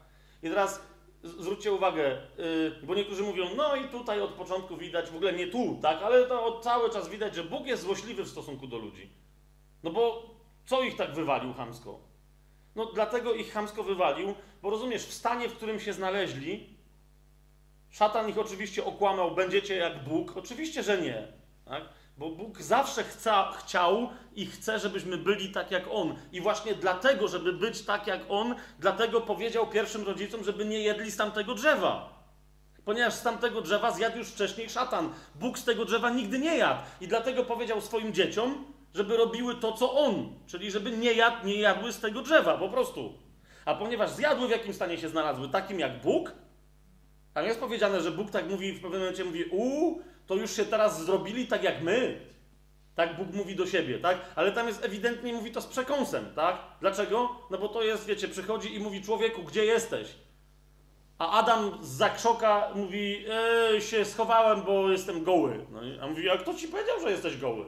I 0.43 0.49
teraz 0.49 0.83
zwróćcie 1.23 1.73
uwagę, 1.73 2.21
yy, 2.39 2.73
bo 2.83 2.95
niektórzy 2.95 3.23
mówią, 3.23 3.45
no 3.57 3.77
i 3.77 3.89
tutaj 3.89 4.21
od 4.21 4.31
początku 4.31 4.77
widać, 4.77 5.11
w 5.11 5.17
ogóle 5.17 5.33
nie 5.33 5.47
tu, 5.47 5.79
tak, 5.83 6.03
ale 6.03 6.27
to 6.27 6.61
cały 6.61 6.91
czas 6.91 7.09
widać, 7.09 7.35
że 7.35 7.45
Bóg 7.45 7.67
jest 7.67 7.83
złośliwy 7.83 8.25
w 8.25 8.29
stosunku 8.29 8.67
do 8.67 8.79
ludzi. 8.79 9.11
No 9.83 9.91
bo 9.91 10.31
co 10.67 10.83
ich 10.83 10.97
tak 10.97 11.15
wywalił 11.15 11.55
chamsko? 11.55 12.01
No 12.77 12.87
dlatego 12.87 13.35
ich 13.35 13.53
chamsko 13.53 13.83
wywalił, 13.83 14.35
bo 14.63 14.71
rozumiesz, 14.71 15.07
w 15.07 15.13
stanie, 15.13 15.49
w 15.49 15.57
którym 15.57 15.81
się 15.81 15.93
znaleźli, 15.93 16.77
szatan 17.91 18.29
ich 18.29 18.39
oczywiście 18.39 18.85
okłamał, 18.85 19.35
będziecie 19.35 19.77
jak 19.77 20.05
Bóg. 20.05 20.37
Oczywiście, 20.37 20.83
że 20.83 21.03
nie. 21.03 21.27
Tak? 21.65 21.83
Bo 22.17 22.31
Bóg 22.31 22.63
zawsze 22.63 23.05
chca, 23.05 23.53
chciał 23.53 24.09
i 24.35 24.47
chce, 24.47 24.79
żebyśmy 24.79 25.17
byli 25.17 25.49
tak 25.51 25.71
jak 25.71 25.85
On. 25.91 26.15
I 26.33 26.41
właśnie 26.41 26.75
dlatego, 26.75 27.29
żeby 27.29 27.53
być 27.53 27.83
tak 27.83 28.07
jak 28.07 28.21
On, 28.29 28.55
dlatego 28.79 29.21
powiedział 29.21 29.67
pierwszym 29.67 30.05
rodzicom, 30.05 30.45
żeby 30.45 30.65
nie 30.65 30.79
jedli 30.79 31.11
z 31.11 31.17
tamtego 31.17 31.55
drzewa. 31.55 32.23
Ponieważ 32.85 33.15
z 33.15 33.23
tamtego 33.23 33.61
drzewa 33.61 33.91
zjadł 33.91 34.19
już 34.19 34.29
wcześniej 34.29 34.71
szatan. 34.71 35.13
Bóg 35.35 35.59
z 35.59 35.65
tego 35.65 35.85
drzewa 35.85 36.11
nigdy 36.11 36.39
nie 36.39 36.57
jadł. 36.57 36.81
I 37.01 37.09
dlatego 37.09 37.45
powiedział 37.45 37.81
swoim 37.81 38.13
dzieciom, 38.13 38.65
żeby 38.95 39.17
robiły 39.17 39.55
to, 39.55 39.73
co 39.73 39.93
On. 39.93 40.29
Czyli 40.47 40.71
żeby 40.71 40.91
nie, 40.91 41.13
jad, 41.13 41.45
nie 41.45 41.55
jadły 41.55 41.93
z 41.93 42.01
tego 42.01 42.23
drzewa, 42.23 42.59
po 42.59 42.69
prostu. 42.69 43.13
A 43.65 43.75
ponieważ 43.75 44.11
zjadły, 44.11 44.49
w 44.49 44.51
jakim 44.51 44.75
stanie 44.75 44.99
się 44.99 45.09
znalazły, 45.09 45.49
takim 45.49 45.81
jak 45.81 46.01
Bóg, 46.01 46.33
tam 47.35 47.45
jest 47.45 47.61
powiedziane, 47.61 48.01
że 48.01 48.11
Bóg 48.11 48.31
tak 48.31 48.51
mówi, 48.51 48.73
w 48.73 48.83
pewnym 48.83 49.01
momencie 49.01 49.25
mówi, 49.25 49.45
u, 49.51 49.99
to 50.27 50.35
już 50.35 50.57
się 50.57 50.65
teraz 50.65 51.05
zrobili 51.05 51.47
tak 51.47 51.63
jak 51.63 51.83
my. 51.83 52.21
Tak 52.95 53.17
Bóg 53.17 53.35
mówi 53.35 53.57
do 53.57 53.67
siebie, 53.67 53.99
tak? 53.99 54.19
Ale 54.37 54.53
tam 54.53 54.67
jest 54.67 54.85
ewidentnie, 54.85 55.33
mówi 55.33 55.51
to 55.51 55.61
z 55.61 55.67
przekąsem, 55.67 56.35
tak? 56.35 56.57
Dlaczego? 56.81 57.31
No 57.51 57.59
bo 57.59 57.69
to 57.69 57.83
jest, 57.83 58.07
wiecie, 58.07 58.29
przychodzi 58.29 58.75
i 58.75 58.81
mówi 58.81 59.03
człowieku, 59.03 59.43
gdzie 59.43 59.65
jesteś? 59.65 60.09
A 61.19 61.31
Adam 61.31 61.79
z 61.83 61.89
zakrzoka 61.89 62.69
mówi, 62.75 63.25
e, 63.77 63.81
się 63.81 64.05
schowałem, 64.05 64.63
bo 64.63 64.91
jestem 64.91 65.25
goły. 65.25 65.67
No 65.71 65.81
a 66.01 66.07
mówi, 66.07 66.31
a 66.31 66.37
kto 66.37 66.55
ci 66.55 66.69
powiedział, 66.69 67.01
że 67.01 67.11
jesteś 67.11 67.37
goły? 67.37 67.65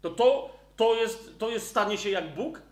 To 0.00 0.10
to, 0.10 0.50
to, 0.76 0.94
jest, 0.94 1.38
to 1.38 1.50
jest 1.50 1.68
stanie 1.68 1.98
się 1.98 2.10
jak 2.10 2.34
Bóg? 2.34 2.62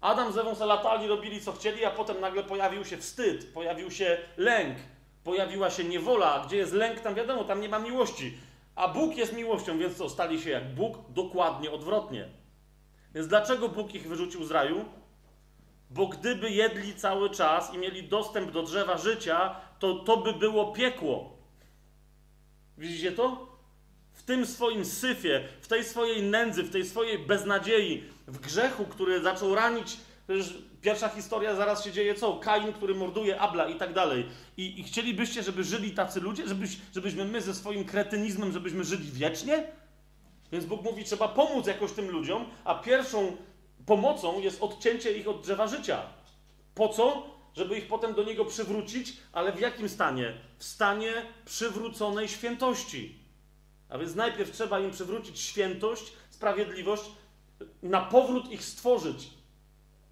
Adam 0.00 0.32
z 0.32 0.38
Ewą 0.38 0.54
se 0.54 0.66
latali, 0.66 1.08
robili 1.08 1.40
co 1.40 1.52
chcieli, 1.52 1.84
a 1.84 1.90
potem 1.90 2.20
nagle 2.20 2.42
pojawił 2.42 2.84
się 2.84 2.96
wstyd, 2.96 3.52
pojawił 3.52 3.90
się 3.90 4.18
lęk, 4.36 4.76
pojawiła 5.24 5.70
się 5.70 5.84
niewola. 5.84 6.44
Gdzie 6.46 6.56
jest 6.56 6.72
lęk, 6.72 7.00
tam 7.00 7.14
wiadomo, 7.14 7.44
tam 7.44 7.60
nie 7.60 7.68
ma 7.68 7.78
miłości. 7.78 8.38
A 8.74 8.88
Bóg 8.88 9.16
jest 9.16 9.32
miłością, 9.32 9.78
więc 9.78 9.96
co, 9.96 10.08
stali 10.08 10.40
się 10.40 10.50
jak 10.50 10.74
Bóg? 10.74 10.98
Dokładnie 11.08 11.70
odwrotnie. 11.70 12.28
Więc 13.14 13.28
dlaczego 13.28 13.68
Bóg 13.68 13.94
ich 13.94 14.08
wyrzucił 14.08 14.44
z 14.44 14.50
raju? 14.50 14.84
Bo 15.90 16.06
gdyby 16.06 16.50
jedli 16.50 16.94
cały 16.94 17.30
czas 17.30 17.74
i 17.74 17.78
mieli 17.78 18.08
dostęp 18.08 18.50
do 18.50 18.62
drzewa 18.62 18.98
życia, 18.98 19.56
to 19.78 19.94
to 19.94 20.16
by 20.16 20.32
było 20.32 20.72
piekło. 20.72 21.38
Widzicie 22.78 23.12
to? 23.12 23.48
W 24.12 24.22
tym 24.22 24.46
swoim 24.46 24.84
syfie, 24.84 25.48
w 25.60 25.68
tej 25.68 25.84
swojej 25.84 26.22
nędzy, 26.22 26.62
w 26.62 26.70
tej 26.70 26.84
swojej 26.84 27.18
beznadziei, 27.18 28.04
w 28.26 28.40
grzechu, 28.40 28.84
który 28.84 29.22
zaczął 29.22 29.54
ranić. 29.54 29.96
Pierwsza 30.88 31.08
historia 31.08 31.54
zaraz 31.54 31.84
się 31.84 31.92
dzieje 31.92 32.14
co? 32.14 32.36
Kain, 32.36 32.72
który 32.72 32.94
morduje 32.94 33.40
Abla 33.40 33.68
i 33.68 33.74
tak 33.74 33.92
dalej. 33.92 34.26
I, 34.56 34.80
I, 34.80 34.84
chcielibyście, 34.84 35.42
żeby 35.42 35.64
żyli 35.64 35.90
tacy 35.90 36.20
ludzie? 36.20 36.48
Żebyś, 36.48 36.76
żebyśmy 36.94 37.24
my 37.24 37.40
ze 37.40 37.54
swoim 37.54 37.84
kretynizmem, 37.84 38.52
żebyśmy 38.52 38.84
żyli 38.84 39.12
wiecznie? 39.12 39.64
Więc 40.52 40.64
Bóg 40.64 40.82
mówi, 40.82 41.04
trzeba 41.04 41.28
pomóc 41.28 41.66
jakoś 41.66 41.92
tym 41.92 42.10
ludziom, 42.10 42.44
a 42.64 42.74
pierwszą 42.74 43.36
pomocą 43.86 44.40
jest 44.40 44.62
odcięcie 44.62 45.12
ich 45.12 45.28
od 45.28 45.42
drzewa 45.42 45.66
życia. 45.66 46.02
Po 46.74 46.88
co? 46.88 47.26
Żeby 47.54 47.78
ich 47.78 47.88
potem 47.88 48.14
do 48.14 48.24
niego 48.24 48.44
przywrócić, 48.44 49.16
ale 49.32 49.52
w 49.52 49.60
jakim 49.60 49.88
stanie? 49.88 50.34
W 50.58 50.64
stanie 50.64 51.12
przywróconej 51.44 52.28
świętości. 52.28 53.18
A 53.88 53.98
więc 53.98 54.14
najpierw 54.14 54.52
trzeba 54.52 54.80
im 54.80 54.90
przywrócić 54.90 55.40
świętość, 55.40 56.12
sprawiedliwość, 56.30 57.04
na 57.82 58.00
powrót 58.00 58.52
ich 58.52 58.64
stworzyć. 58.64 59.37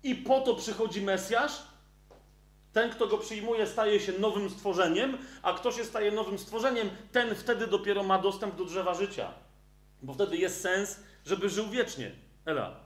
I 0.06 0.14
po 0.14 0.40
to 0.40 0.54
przychodzi 0.54 1.02
Mesjasz. 1.02 1.62
Ten, 2.72 2.90
kto 2.90 3.06
go 3.06 3.18
przyjmuje, 3.18 3.66
staje 3.66 4.00
się 4.00 4.12
nowym 4.12 4.50
stworzeniem, 4.50 5.18
a 5.42 5.52
kto 5.52 5.72
się 5.72 5.84
staje 5.84 6.12
nowym 6.12 6.38
stworzeniem, 6.38 6.90
ten 7.12 7.34
wtedy 7.34 7.66
dopiero 7.66 8.02
ma 8.02 8.18
dostęp 8.18 8.56
do 8.56 8.64
drzewa 8.64 8.94
życia. 8.94 9.32
Bo 10.02 10.14
wtedy 10.14 10.36
jest 10.36 10.60
sens, 10.60 11.00
żeby 11.24 11.48
żył 11.48 11.68
wiecznie. 11.68 12.12
Ela. 12.44 12.80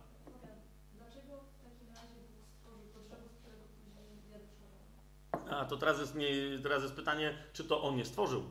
A 5.50 5.64
to 5.64 5.76
teraz 5.76 5.98
jest, 5.98 6.14
nie, 6.14 6.28
teraz 6.62 6.82
jest 6.82 6.94
pytanie, 6.94 7.38
czy 7.52 7.64
to 7.64 7.82
on 7.82 7.96
nie 7.96 8.04
stworzył. 8.04 8.42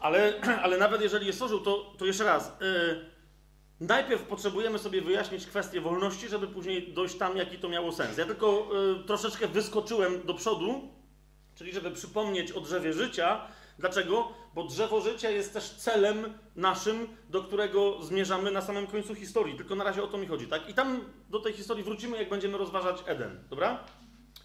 Ale, 0.00 0.40
ale 0.64 0.78
nawet 0.78 1.00
jeżeli 1.00 1.26
je 1.26 1.32
stworzył, 1.32 1.60
to, 1.60 1.94
to 1.98 2.06
jeszcze 2.06 2.24
raz. 2.24 2.52
Yy, 2.60 3.15
najpierw 3.80 4.22
potrzebujemy 4.22 4.78
sobie 4.78 5.02
wyjaśnić 5.02 5.46
kwestię 5.46 5.80
wolności, 5.80 6.28
żeby 6.28 6.46
później 6.46 6.92
dojść 6.92 7.14
tam, 7.14 7.36
jaki 7.36 7.58
to 7.58 7.68
miało 7.68 7.92
sens. 7.92 8.18
Ja 8.18 8.24
tylko 8.24 8.68
yy, 8.72 9.04
troszeczkę 9.04 9.48
wyskoczyłem 9.48 10.26
do 10.26 10.34
przodu, 10.34 10.88
czyli 11.54 11.72
żeby 11.72 11.90
przypomnieć 11.90 12.52
o 12.52 12.60
drzewie 12.60 12.92
życia. 12.92 13.40
Dlaczego? 13.78 14.28
Bo 14.54 14.64
drzewo 14.64 15.00
życia 15.00 15.30
jest 15.30 15.52
też 15.52 15.70
celem 15.70 16.38
naszym, 16.56 17.08
do 17.30 17.42
którego 17.42 18.02
zmierzamy 18.02 18.50
na 18.50 18.62
samym 18.62 18.86
końcu 18.86 19.14
historii. 19.14 19.56
Tylko 19.56 19.74
na 19.74 19.84
razie 19.84 20.02
o 20.02 20.06
to 20.06 20.18
mi 20.18 20.26
chodzi, 20.26 20.46
tak? 20.46 20.68
I 20.68 20.74
tam 20.74 21.00
do 21.30 21.40
tej 21.40 21.52
historii 21.52 21.84
wrócimy, 21.84 22.16
jak 22.16 22.28
będziemy 22.28 22.58
rozważać 22.58 22.96
Eden, 23.06 23.38
dobra? 23.50 23.84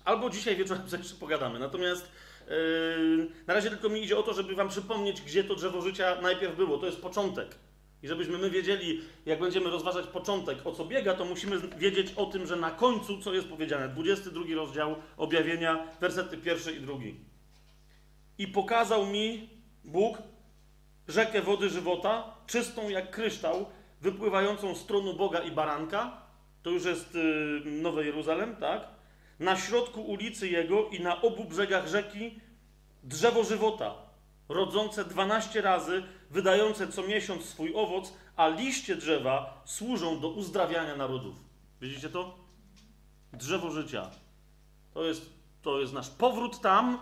Albo 0.05 0.29
dzisiaj 0.29 0.55
wieczorem 0.55 0.83
jeszcze 0.97 1.15
pogadamy. 1.15 1.59
Natomiast 1.59 2.11
Yy, 2.47 3.27
na 3.47 3.53
razie 3.53 3.69
tylko 3.69 3.89
mi 3.89 4.03
idzie 4.03 4.17
o 4.17 4.23
to, 4.23 4.33
żeby 4.33 4.55
wam 4.55 4.69
przypomnieć, 4.69 5.21
gdzie 5.21 5.43
to 5.43 5.55
drzewo 5.55 5.81
życia 5.81 6.21
najpierw 6.21 6.55
było. 6.55 6.77
To 6.77 6.85
jest 6.85 7.01
początek. 7.01 7.55
I 8.03 8.07
żebyśmy 8.07 8.37
my 8.37 8.49
wiedzieli, 8.49 9.01
jak 9.25 9.39
będziemy 9.39 9.69
rozważać 9.69 10.07
początek, 10.07 10.57
o 10.67 10.71
co 10.71 10.85
biega, 10.85 11.13
to 11.13 11.25
musimy 11.25 11.59
wiedzieć 11.77 12.13
o 12.15 12.25
tym, 12.25 12.47
że 12.47 12.55
na 12.55 12.71
końcu, 12.71 13.21
co 13.21 13.33
jest 13.33 13.47
powiedziane, 13.47 13.89
22 13.89 14.43
rozdział 14.55 14.95
objawienia, 15.17 15.87
wersety 16.01 16.37
pierwszy 16.37 16.71
i 16.71 16.79
drugi. 16.79 17.15
I 18.37 18.47
pokazał 18.47 19.05
mi 19.05 19.49
Bóg 19.83 20.17
rzekę 21.07 21.41
wody 21.41 21.69
żywota, 21.69 22.35
czystą 22.47 22.89
jak 22.89 23.11
kryształ, 23.11 23.65
wypływającą 24.01 24.75
z 24.75 24.85
tronu 24.85 25.13
Boga 25.13 25.39
i 25.39 25.51
baranka. 25.51 26.21
To 26.63 26.69
już 26.69 26.85
jest 26.85 27.15
yy, 27.15 27.61
Nowe 27.65 28.05
Jeruzalem, 28.05 28.55
tak? 28.55 28.87
na 29.41 29.57
środku 29.57 30.01
ulicy 30.01 30.49
jego 30.49 30.89
i 30.89 30.99
na 30.99 31.21
obu 31.21 31.45
brzegach 31.45 31.87
rzeki 31.87 32.39
drzewo 33.03 33.43
żywota, 33.43 33.95
rodzące 34.53 35.05
dwanaście 35.05 35.61
razy, 35.61 36.03
wydające 36.29 36.87
co 36.87 37.03
miesiąc 37.03 37.45
swój 37.45 37.73
owoc, 37.75 38.13
a 38.35 38.47
liście 38.47 38.95
drzewa 38.95 39.61
służą 39.65 40.19
do 40.19 40.29
uzdrawiania 40.29 40.95
narodów. 40.95 41.35
Widzicie 41.81 42.09
to? 42.09 42.37
Drzewo 43.33 43.71
życia. 43.71 44.11
To 44.93 45.03
jest, 45.03 45.29
to 45.61 45.79
jest 45.79 45.93
nasz 45.93 46.09
powrót 46.09 46.61
tam. 46.61 46.99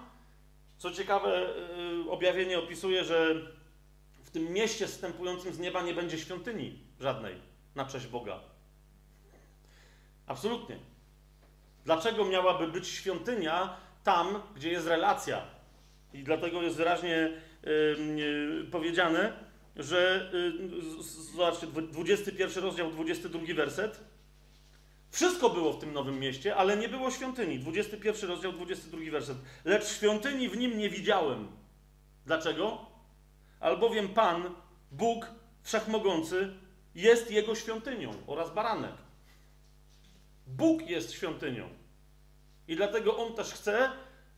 Co 0.78 0.92
ciekawe, 0.92 1.50
yy, 2.04 2.12
objawienie 2.12 2.60
opisuje, 2.60 3.04
że 3.04 3.36
w 4.24 4.32
tym 4.32 4.54
mieście 4.54 4.88
wstępującym 4.88 5.54
z 5.54 5.60
nieba 5.60 5.82
nie 5.82 5.94
będzie 5.94 6.18
świątyni 6.20 6.80
żadnej 7.00 7.36
na 7.76 7.86
cześć 7.86 8.08
Boga. 8.08 8.40
Absolutnie. 10.28 10.78
Dlaczego 11.86 12.26
miałaby 12.26 12.68
być 12.68 12.88
świątynia 12.88 13.78
tam, 14.04 14.42
gdzie 14.56 14.70
jest 14.70 14.88
relacja? 14.88 15.42
I 16.14 16.24
dlatego 16.24 16.62
jest 16.62 16.78
wyraźnie 16.78 17.30
powiedziane, 18.72 19.34
że 19.76 20.32
yy, 20.34 21.04
zobaczcie, 21.32 21.68
21 21.68 22.64
rozdział, 22.64 22.92
22 22.92 23.54
werset. 23.56 24.00
Wszystko 25.12 25.50
było 25.50 25.74
w 25.74 25.80
tym 25.80 25.94
nowym 25.94 26.20
mieście, 26.20 26.56
ale 26.56 26.78
nie 26.78 26.90
było 26.90 27.12
świątyni. 27.12 27.60
21 27.60 28.30
rozdział, 28.30 28.52
22 28.52 29.12
werset. 29.12 29.38
Lecz 29.66 29.88
świątyni 29.88 30.50
w 30.50 30.58
nim 30.58 30.78
nie 30.78 30.90
widziałem. 30.90 31.48
Dlaczego? 32.26 32.86
Albowiem 33.60 34.10
Pan, 34.10 34.56
Bóg 34.92 35.28
Wszechmogący, 35.64 36.54
jest 36.96 37.32
jego 37.32 37.56
świątynią 37.56 38.14
oraz 38.28 38.54
baranek. 38.54 38.94
Bóg 40.48 40.90
jest 40.90 41.12
świątynią. 41.12 41.70
I 42.68 42.76
dlatego 42.76 43.18
On 43.18 43.34
też 43.34 43.54
chce, 43.54 43.92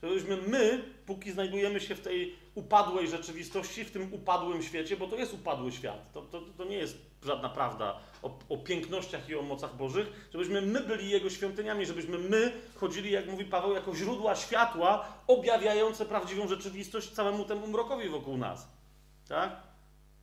żebyśmy 0.04 0.38
my, 0.38 0.84
póki 1.14 1.32
znajdujemy 1.32 1.80
się 1.80 1.96
w 1.96 2.02
tej 2.02 2.36
upadłej 2.56 3.08
rzeczywistości, 3.08 3.84
w 3.84 3.92
tym 3.92 4.14
upadłym 4.14 4.64
świecie, 4.64 4.98
bo 4.98 5.08
to 5.08 5.16
jest 5.16 5.34
upadły 5.34 5.72
świat, 5.72 6.12
to, 6.14 6.22
to, 6.22 6.42
to 6.58 6.66
nie 6.66 6.76
jest 6.76 6.98
żadna 7.26 7.50
prawda 7.50 8.00
o, 8.22 8.40
o, 8.50 8.58
pięknościach 8.58 9.30
i 9.30 9.36
o 9.36 9.42
mocach 9.42 9.76
Bożych, 9.78 10.30
żebyśmy 10.34 10.62
my 10.62 10.80
byli 10.80 11.10
Jego 11.10 11.30
świątyniami, 11.30 11.86
żebyśmy 11.86 12.18
my 12.18 12.52
chodzili, 12.76 13.12
jak 13.12 13.28
mówi 13.28 13.46
Paweł, 13.46 13.74
jako 13.74 13.96
źródła 13.96 14.36
światła 14.36 15.08
objawiające 15.28 16.06
prawdziwą 16.06 16.48
rzeczywistość 16.48 17.10
całemu 17.10 17.46
temu 17.46 17.68
mrokowi 17.68 18.10
wokół 18.10 18.38
nas. 18.38 18.68
Tak? 19.28 19.62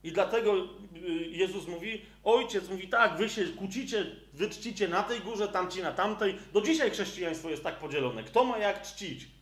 I 0.05 0.12
dlatego 0.12 0.55
y, 0.56 0.66
Jezus 1.31 1.66
mówi, 1.66 2.02
ojciec 2.24 2.69
mówi 2.69 2.89
tak, 2.89 3.16
wy 3.16 3.28
się 3.28 3.44
kłócicie, 3.44 4.06
wy 4.32 4.51
czcicie 4.51 4.89
na 4.89 5.02
tej 5.02 5.20
górze, 5.20 5.48
tamci 5.48 5.82
na 5.82 5.93
tamtej. 5.93 6.39
Do 6.52 6.60
dzisiaj 6.60 6.90
chrześcijaństwo 6.90 7.51
jest 7.51 7.62
tak 7.62 7.78
podzielone. 7.78 8.24
Kto 8.24 8.44
ma 8.44 8.59
jak 8.59 8.82
czcić? 8.82 9.38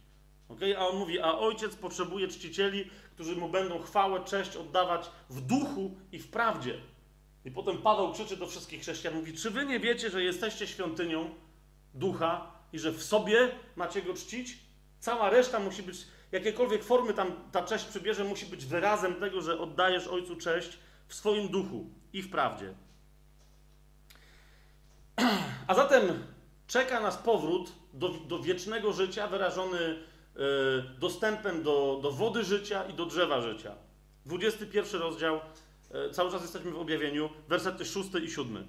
Okay? 0.48 0.78
A 0.78 0.86
on 0.86 0.97
mówi, 0.97 1.20
a 1.20 1.39
ojciec 1.39 1.77
potrzebuje 1.77 2.28
czcicieli, 2.28 2.90
którzy 3.14 3.36
mu 3.36 3.48
będą 3.48 3.82
chwałę, 3.82 4.24
cześć 4.24 4.56
oddawać 4.56 5.10
w 5.31 5.40
duchu 5.40 5.94
i 6.12 6.18
w 6.18 6.31
prawdzie. 6.31 6.81
I 7.44 7.51
potem 7.51 7.78
Paweł 7.78 8.12
krzyczy 8.12 8.36
do 8.36 8.47
wszystkich 8.47 8.81
chrześcijan, 8.81 9.14
mówi, 9.14 9.32
czy 9.32 9.51
wy 9.51 9.66
nie 9.66 9.81
wiecie, 9.81 10.10
że 10.10 10.23
jesteście 10.23 10.66
świątynią 10.66 11.31
ducha 11.94 12.52
i 12.73 12.78
że 12.78 12.93
w 12.93 13.02
sobie 13.02 13.51
macie 13.77 14.02
go 14.02 14.14
czcić? 14.14 14.59
Cała 15.01 15.31
reszta 15.31 15.59
musi 15.59 15.82
być 15.82 15.98
jakiekolwiek 16.32 16.85
formy 16.85 17.14
tam 17.14 17.32
ta 17.52 17.62
cześć 17.62 17.85
przybierze, 17.85 18.24
musi 18.24 18.47
być 18.47 18.66
wyrazem 18.66 19.14
tego, 19.14 19.43
że 19.43 19.60
oddajesz 19.60 20.06
Ojcu 20.06 20.36
cześć 20.36 20.78
w 21.09 21.14
swoim 21.14 21.48
duchu 21.48 21.90
i 22.12 22.23
w 22.23 22.31
prawdzie. 22.31 22.74
A 25.68 25.74
zatem 25.74 26.27
czeka 26.66 27.01
nas 27.01 27.16
powrót 27.16 27.73
do, 27.93 28.09
do 28.09 28.39
wiecznego 28.39 28.93
życia, 28.93 29.28
wyrażony 29.28 29.97
dostępem 30.98 31.62
do, 31.62 31.98
do 32.02 32.10
wody 32.10 32.44
życia 32.44 32.84
i 32.84 32.94
do 32.94 33.06
drzewa 33.06 33.40
życia. 33.40 33.74
21 34.26 35.00
rozdział, 35.00 35.40
y, 36.08 36.10
cały 36.10 36.30
czas 36.30 36.42
jesteśmy 36.42 36.70
w 36.70 36.78
objawieniu, 36.78 37.30
wersety 37.48 37.84
6 37.84 38.14
i 38.22 38.30
7. 38.30 38.66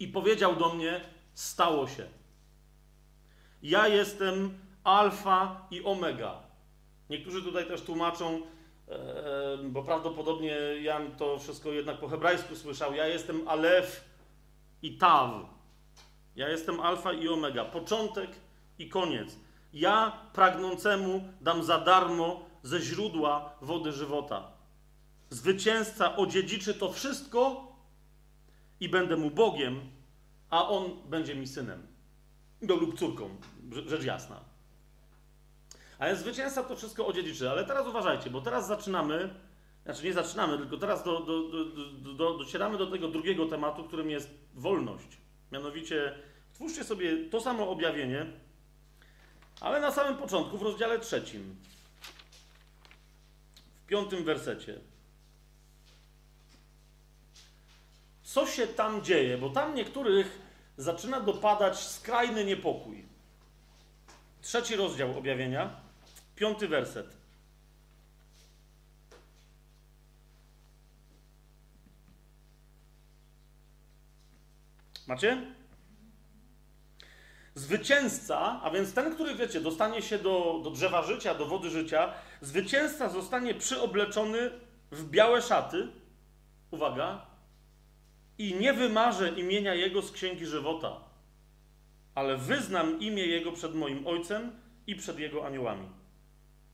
I 0.00 0.08
powiedział 0.08 0.56
do 0.56 0.74
mnie: 0.74 1.00
Stało 1.34 1.88
się. 1.88 2.06
Ja 3.62 3.88
jestem 3.88 4.58
alfa 4.84 5.66
i 5.70 5.84
omega. 5.84 6.42
Niektórzy 7.10 7.42
tutaj 7.42 7.66
też 7.66 7.82
tłumaczą, 7.82 8.42
e, 8.88 9.58
bo 9.64 9.82
prawdopodobnie 9.82 10.56
Jan 10.82 11.16
to 11.16 11.38
wszystko 11.38 11.72
jednak 11.72 12.00
po 12.00 12.08
hebrajsku 12.08 12.56
słyszał. 12.56 12.94
Ja 12.94 13.06
jestem 13.06 13.48
alef 13.48 14.04
i 14.82 14.98
taw. 14.98 15.30
Ja 16.36 16.48
jestem 16.48 16.80
alfa 16.80 17.12
i 17.12 17.28
omega. 17.28 17.64
Początek 17.64 18.30
i 18.78 18.88
koniec. 18.88 19.36
Ja 19.72 20.12
pragnącemu 20.32 21.24
dam 21.40 21.64
za 21.64 21.78
darmo 21.78 22.44
ze 22.62 22.80
źródła 22.80 23.56
wody 23.60 23.92
żywota. 23.92 24.52
Zwycięzca 25.30 26.16
odziedziczy 26.16 26.74
to 26.74 26.92
wszystko 26.92 27.72
i 28.80 28.88
będę 28.88 29.16
mu 29.16 29.30
Bogiem, 29.30 29.80
a 30.50 30.68
on 30.68 30.90
będzie 31.08 31.34
mi 31.34 31.46
synem. 31.46 31.86
No 32.62 32.74
lub 32.74 32.98
córką, 32.98 33.30
rzecz 33.86 34.04
jasna. 34.04 34.40
Ale 35.98 36.16
zwycięzca 36.16 36.62
to 36.62 36.76
wszystko 36.76 37.06
odziedziczy. 37.06 37.50
Ale 37.50 37.64
teraz 37.64 37.86
uważajcie, 37.86 38.30
bo 38.30 38.40
teraz 38.40 38.66
zaczynamy, 38.66 39.34
znaczy 39.84 40.04
nie 40.04 40.12
zaczynamy, 40.12 40.58
tylko 40.58 40.76
teraz 40.76 41.04
do, 41.04 41.20
do, 41.20 41.48
do, 41.48 41.64
do, 42.14 42.38
docieramy 42.38 42.78
do 42.78 42.86
tego 42.86 43.08
drugiego 43.08 43.46
tematu, 43.46 43.84
którym 43.84 44.10
jest 44.10 44.30
wolność. 44.54 45.18
Mianowicie, 45.52 46.14
twórzcie 46.52 46.84
sobie 46.84 47.30
to 47.30 47.40
samo 47.40 47.70
objawienie, 47.70 48.26
ale 49.60 49.80
na 49.80 49.92
samym 49.92 50.16
początku, 50.16 50.58
w 50.58 50.62
rozdziale 50.62 50.98
trzecim, 50.98 51.56
w 53.84 53.86
piątym 53.86 54.24
wersecie. 54.24 54.80
Co 58.22 58.46
się 58.46 58.66
tam 58.66 59.04
dzieje? 59.04 59.38
Bo 59.38 59.50
tam 59.50 59.74
niektórych 59.74 60.38
zaczyna 60.76 61.20
dopadać 61.20 61.78
skrajny 61.78 62.44
niepokój. 62.44 63.04
Trzeci 64.42 64.76
rozdział 64.76 65.18
objawienia. 65.18 65.80
Piąty 66.36 66.68
werset. 66.68 67.16
Macie? 75.06 75.59
Zwycięzca, 77.54 78.60
a 78.62 78.70
więc 78.70 78.94
ten, 78.94 79.14
który 79.14 79.34
wiecie, 79.34 79.60
dostanie 79.60 80.02
się 80.02 80.18
do, 80.18 80.60
do 80.64 80.70
drzewa 80.70 81.02
życia, 81.02 81.34
do 81.34 81.46
wody 81.46 81.70
życia, 81.70 82.12
zwycięzca 82.40 83.08
zostanie 83.08 83.54
przyobleczony 83.54 84.50
w 84.90 85.10
białe 85.10 85.42
szaty. 85.42 85.88
Uwaga. 86.70 87.26
I 88.38 88.54
nie 88.54 88.72
wymarzę 88.72 89.28
imienia 89.28 89.74
jego 89.74 90.02
z 90.02 90.12
księgi 90.12 90.46
żywota, 90.46 90.96
ale 92.14 92.36
wyznam 92.36 93.00
imię 93.00 93.26
jego 93.26 93.52
przed 93.52 93.74
moim 93.74 94.06
ojcem 94.06 94.52
i 94.86 94.94
przed 94.94 95.18
jego 95.18 95.46
aniołami. 95.46 95.88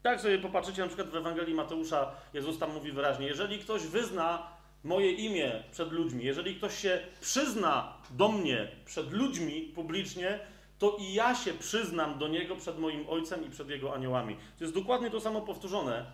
Tak 0.02 0.20
sobie 0.20 0.38
popatrzycie 0.38 0.82
na 0.82 0.88
przykład 0.88 1.08
w 1.08 1.16
Ewangelii 1.16 1.54
Mateusza, 1.54 2.12
Jezus 2.34 2.58
tam 2.58 2.74
mówi 2.74 2.92
wyraźnie, 2.92 3.26
jeżeli 3.26 3.58
ktoś 3.58 3.82
wyzna 3.82 4.48
moje 4.84 5.12
imię 5.12 5.62
przed 5.72 5.92
ludźmi, 5.92 6.24
jeżeli 6.24 6.54
ktoś 6.56 6.78
się 6.78 7.00
przyzna 7.20 7.92
do 8.10 8.28
mnie 8.28 8.68
przed 8.84 9.12
ludźmi 9.12 9.72
publicznie, 9.74 10.38
to 10.78 10.96
i 11.00 11.12
ja 11.12 11.34
się 11.34 11.54
przyznam 11.54 12.18
do 12.18 12.28
niego 12.28 12.56
przed 12.56 12.78
moim 12.78 13.08
ojcem 13.08 13.44
i 13.44 13.50
przed 13.50 13.70
jego 13.70 13.94
aniołami. 13.94 14.36
To 14.58 14.64
jest 14.64 14.74
dokładnie 14.74 15.10
to 15.10 15.20
samo 15.20 15.40
powtórzone. 15.40 16.06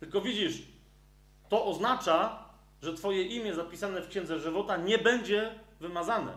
Tylko 0.00 0.20
widzisz, 0.20 0.62
to 1.48 1.64
oznacza, 1.64 2.44
że 2.82 2.94
Twoje 2.94 3.22
imię 3.22 3.54
zapisane 3.54 4.02
w 4.02 4.08
księdze 4.08 4.38
żywota 4.38 4.76
nie 4.76 4.98
będzie 4.98 5.54
wymazane. 5.80 6.32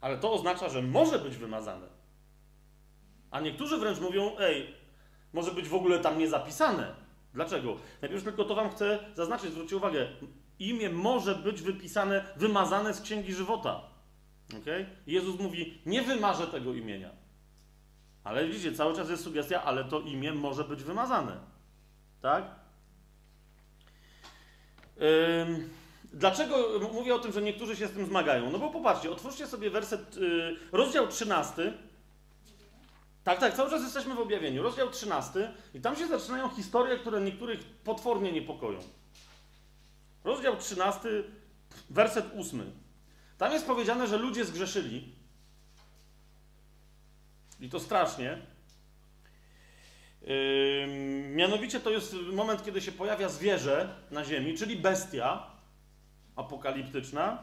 Ale 0.00 0.18
to 0.18 0.32
oznacza, 0.32 0.68
że 0.68 0.82
może 0.82 1.18
być 1.18 1.36
wymazane. 1.36 1.86
A 3.30 3.40
niektórzy 3.40 3.76
wręcz 3.76 4.00
mówią: 4.00 4.36
Ej, 4.38 4.74
może 5.32 5.50
być 5.50 5.68
w 5.68 5.74
ogóle 5.74 5.98
tam 5.98 6.18
nie 6.18 6.28
zapisane. 6.28 6.94
Dlaczego? 7.34 7.76
Najpierw 8.02 8.24
tylko 8.24 8.44
to 8.44 8.54
Wam 8.54 8.70
chcę 8.70 8.98
zaznaczyć, 9.14 9.52
zwróćcie 9.52 9.76
uwagę. 9.76 10.08
Imię 10.58 10.90
może 10.90 11.34
być 11.34 11.62
wypisane, 11.62 12.24
wymazane 12.36 12.94
z 12.94 13.00
księgi 13.00 13.34
żywota. 13.34 13.89
Okay? 14.58 14.86
Jezus 15.06 15.40
mówi: 15.40 15.78
Nie 15.86 16.02
wymarzę 16.02 16.46
tego 16.46 16.74
imienia. 16.74 17.10
Ale 18.24 18.46
widzicie, 18.46 18.72
cały 18.72 18.96
czas 18.96 19.10
jest 19.10 19.24
sugestia, 19.24 19.62
ale 19.62 19.84
to 19.84 20.00
imię 20.00 20.32
może 20.32 20.64
być 20.64 20.82
wymazane. 20.82 21.36
Tak? 22.22 22.44
Ym, 25.48 25.70
dlaczego 26.12 26.80
mówię 26.92 27.14
o 27.14 27.18
tym, 27.18 27.32
że 27.32 27.42
niektórzy 27.42 27.76
się 27.76 27.88
z 27.88 27.92
tym 27.92 28.06
zmagają? 28.06 28.50
No 28.50 28.58
bo 28.58 28.70
popatrzcie, 28.70 29.10
otwórzcie 29.10 29.46
sobie 29.46 29.70
werset, 29.70 30.16
yy, 30.16 30.56
rozdział 30.72 31.08
13. 31.08 31.72
Tak, 33.24 33.38
tak, 33.38 33.54
cały 33.54 33.70
czas 33.70 33.82
jesteśmy 33.82 34.14
w 34.14 34.20
objawieniu. 34.20 34.62
Rozdział 34.62 34.90
13 34.90 35.52
i 35.74 35.80
tam 35.80 35.96
się 35.96 36.06
zaczynają 36.06 36.48
historie, 36.48 36.98
które 36.98 37.20
niektórych 37.20 37.64
potwornie 37.84 38.32
niepokoją. 38.32 38.78
Rozdział 40.24 40.56
13, 40.56 41.08
werset 41.90 42.26
8. 42.38 42.72
Tam 43.40 43.52
jest 43.52 43.66
powiedziane, 43.66 44.06
że 44.06 44.16
ludzie 44.16 44.44
zgrzeszyli. 44.44 45.14
I 47.60 47.68
to 47.68 47.80
strasznie. 47.80 48.38
Yy, 50.22 50.86
mianowicie 51.34 51.80
to 51.80 51.90
jest 51.90 52.14
moment, 52.32 52.64
kiedy 52.64 52.80
się 52.80 52.92
pojawia 52.92 53.28
zwierzę 53.28 53.94
na 54.10 54.24
ziemi, 54.24 54.58
czyli 54.58 54.76
bestia 54.76 55.46
apokaliptyczna 56.36 57.42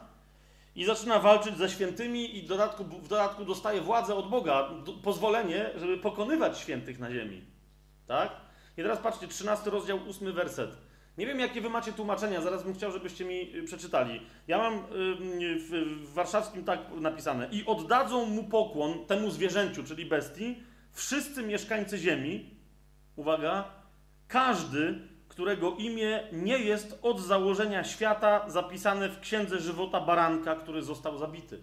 i 0.74 0.84
zaczyna 0.84 1.18
walczyć 1.18 1.56
ze 1.56 1.70
świętymi 1.70 2.38
i 2.38 2.42
w 2.42 2.46
dodatku, 2.46 2.84
w 2.84 3.08
dodatku 3.08 3.44
dostaje 3.44 3.80
władzę 3.80 4.14
od 4.14 4.28
Boga, 4.28 4.70
do, 4.84 4.92
pozwolenie, 4.92 5.70
żeby 5.76 5.98
pokonywać 5.98 6.58
świętych 6.58 6.98
na 6.98 7.12
ziemi. 7.12 7.44
Tak? 8.06 8.30
I 8.76 8.82
teraz 8.82 8.98
patrzcie, 8.98 9.28
13 9.28 9.70
rozdział, 9.70 10.00
8 10.08 10.32
werset. 10.32 10.87
Nie 11.18 11.26
wiem, 11.26 11.40
jakie 11.40 11.60
wy 11.60 11.70
macie 11.70 11.92
tłumaczenia, 11.92 12.40
zaraz 12.40 12.62
bym 12.62 12.74
chciał, 12.74 12.92
żebyście 12.92 13.24
mi 13.24 13.56
y, 13.56 13.62
przeczytali. 13.62 14.20
Ja 14.48 14.58
mam 14.58 14.82
w, 14.90 16.00
w 16.02 16.12
warszawskim 16.12 16.64
tak 16.64 16.80
napisane. 17.00 17.48
I 17.52 17.66
oddadzą 17.66 18.26
mu 18.26 18.44
pokłon 18.44 19.06
temu 19.06 19.30
zwierzęciu, 19.30 19.84
czyli 19.84 20.06
bestii, 20.06 20.62
wszyscy 20.92 21.42
mieszkańcy 21.42 21.98
ziemi, 21.98 22.50
uwaga, 23.16 23.64
każdy, 24.28 25.08
którego 25.28 25.76
imię 25.76 26.28
nie 26.32 26.58
jest 26.58 26.98
od 27.02 27.20
założenia 27.20 27.84
świata 27.84 28.50
zapisane 28.50 29.08
w 29.08 29.20
księdze 29.20 29.58
żywota 29.58 30.00
baranka, 30.00 30.56
który 30.56 30.82
został 30.82 31.18
zabity. 31.18 31.62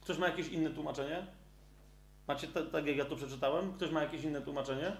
Ktoś 0.00 0.18
ma 0.18 0.26
jakieś 0.26 0.48
inne 0.48 0.70
tłumaczenie? 0.70 1.26
Macie 2.28 2.48
tak, 2.72 2.86
jak 2.86 2.96
ja 2.96 3.04
to 3.04 3.16
przeczytałem? 3.16 3.72
Ktoś 3.72 3.90
ma 3.90 4.02
jakieś 4.02 4.24
inne 4.24 4.40
tłumaczenie? 4.40 4.96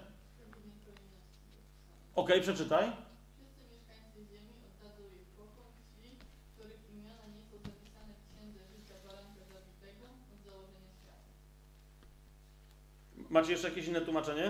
Ok, 2.15 2.29
przeczytaj. 2.41 2.91
Wszyscy 3.35 3.61
mieszkańcy 3.71 4.19
ziemi 4.31 4.53
oddadzą 4.67 5.03
jej 5.15 5.25
pokłon 5.37 5.73
ci, 5.95 6.09
których 6.53 6.81
imiona 6.93 7.25
nie 7.35 7.43
są 7.49 7.55
zapisane 7.69 8.13
w 8.19 8.23
księdze 8.29 8.59
życia 8.73 8.95
baranka 9.05 9.41
zabitego 9.53 10.05
od 10.33 10.39
założenia 10.47 10.91
świata. 10.99 11.29
Macie 13.29 13.51
jeszcze 13.51 13.69
jakieś 13.69 13.87
inne 13.87 14.01
tłumaczenie? 14.01 14.47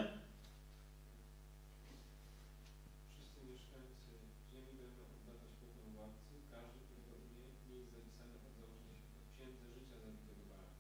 Wszyscy 3.12 3.40
mieszkańcy 3.52 4.12
ziemi 4.52 4.74
będą 4.82 5.02
oddawać 5.16 5.52
pokłon 5.62 5.90
władcy, 5.96 6.34
każdy, 6.54 6.80
którego 6.86 7.12
imię 7.28 7.46
nie 7.68 7.76
jest 7.80 7.92
zapisane 7.98 8.34
od 8.48 8.54
założenia 8.58 8.94
świata 9.02 9.22
w 9.30 9.34
księdze 9.36 9.66
życia 9.78 9.98
zabitego 10.06 10.42
baranka. 10.52 10.78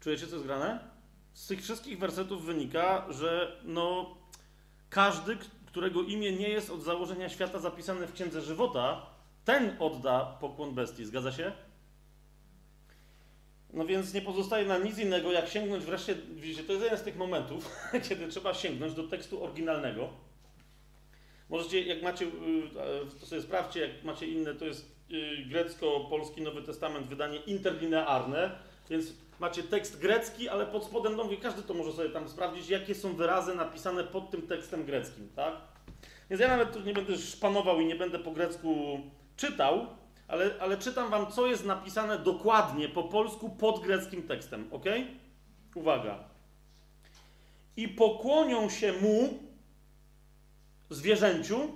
Czujecie, 0.00 0.26
co 0.26 0.34
jest 0.36 0.46
grane? 0.46 0.70
Z 1.32 1.46
tych 1.46 1.60
wszystkich 1.62 1.98
wersetów 1.98 2.44
wynika, 2.44 3.06
że 3.12 3.60
no 3.64 4.16
każdy, 4.92 5.36
którego 5.66 6.02
imię 6.02 6.32
nie 6.32 6.48
jest 6.48 6.70
od 6.70 6.82
założenia 6.82 7.28
świata 7.28 7.58
zapisane 7.58 8.06
w 8.06 8.12
Księdze 8.12 8.42
Żywota, 8.42 9.06
ten 9.44 9.76
odda 9.78 10.36
pokłon 10.40 10.74
bestii. 10.74 11.04
Zgadza 11.04 11.32
się? 11.32 11.52
No 13.72 13.86
więc 13.86 14.14
nie 14.14 14.22
pozostaje 14.22 14.66
nam 14.66 14.84
nic 14.84 14.98
innego, 14.98 15.32
jak 15.32 15.48
sięgnąć 15.48 15.84
wreszcie, 15.84 16.14
widzicie, 16.14 16.64
to 16.64 16.72
jest 16.72 16.84
jeden 16.84 16.98
z 16.98 17.02
tych 17.02 17.16
momentów, 17.16 17.76
kiedy 18.08 18.28
trzeba 18.28 18.54
sięgnąć 18.54 18.94
do 18.94 19.02
tekstu 19.08 19.44
oryginalnego. 19.44 20.08
Możecie, 21.48 21.82
jak 21.82 22.02
macie, 22.02 22.24
y, 22.24 22.30
to 23.20 23.26
sobie 23.26 23.42
sprawdźcie, 23.42 23.80
jak 23.80 24.04
macie 24.04 24.26
inne, 24.26 24.54
to 24.54 24.64
jest 24.64 24.96
y, 25.10 25.44
grecko-polski 25.48 26.42
Nowy 26.42 26.62
Testament, 26.62 27.06
wydanie 27.06 27.38
interlinearne, 27.38 28.58
więc 28.90 29.12
macie 29.42 29.62
tekst 29.62 29.98
grecki, 29.98 30.48
ale 30.48 30.66
pod 30.66 30.84
spodem, 30.84 31.16
no 31.16 31.24
każdy 31.42 31.62
to 31.62 31.74
może 31.74 31.92
sobie 31.92 32.10
tam 32.10 32.28
sprawdzić, 32.28 32.68
jakie 32.68 32.94
są 32.94 33.14
wyrazy 33.14 33.54
napisane 33.54 34.04
pod 34.04 34.30
tym 34.30 34.42
tekstem 34.42 34.84
greckim, 34.84 35.28
tak? 35.36 35.54
Więc 36.30 36.42
ja 36.42 36.48
nawet 36.48 36.72
tu 36.72 36.80
nie 36.80 36.92
będę 36.92 37.16
szpanował 37.16 37.80
i 37.80 37.86
nie 37.86 37.96
będę 37.96 38.18
po 38.18 38.30
grecku 38.30 39.00
czytał, 39.36 39.86
ale, 40.28 40.50
ale 40.60 40.78
czytam 40.78 41.10
wam, 41.10 41.32
co 41.32 41.46
jest 41.46 41.64
napisane 41.64 42.18
dokładnie 42.18 42.88
po 42.88 43.04
polsku 43.04 43.50
pod 43.50 43.80
greckim 43.80 44.22
tekstem, 44.22 44.68
ok? 44.70 44.84
Uwaga. 45.74 46.18
I 47.76 47.88
pokłonią 47.88 48.70
się 48.70 48.92
mu 48.92 49.38
zwierzęciu 50.90 51.72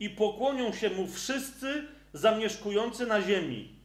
i 0.00 0.10
pokłonią 0.10 0.72
się 0.72 0.90
mu 0.90 1.06
wszyscy 1.06 1.86
zamieszkujący 2.12 3.06
na 3.06 3.22
ziemi. 3.22 3.80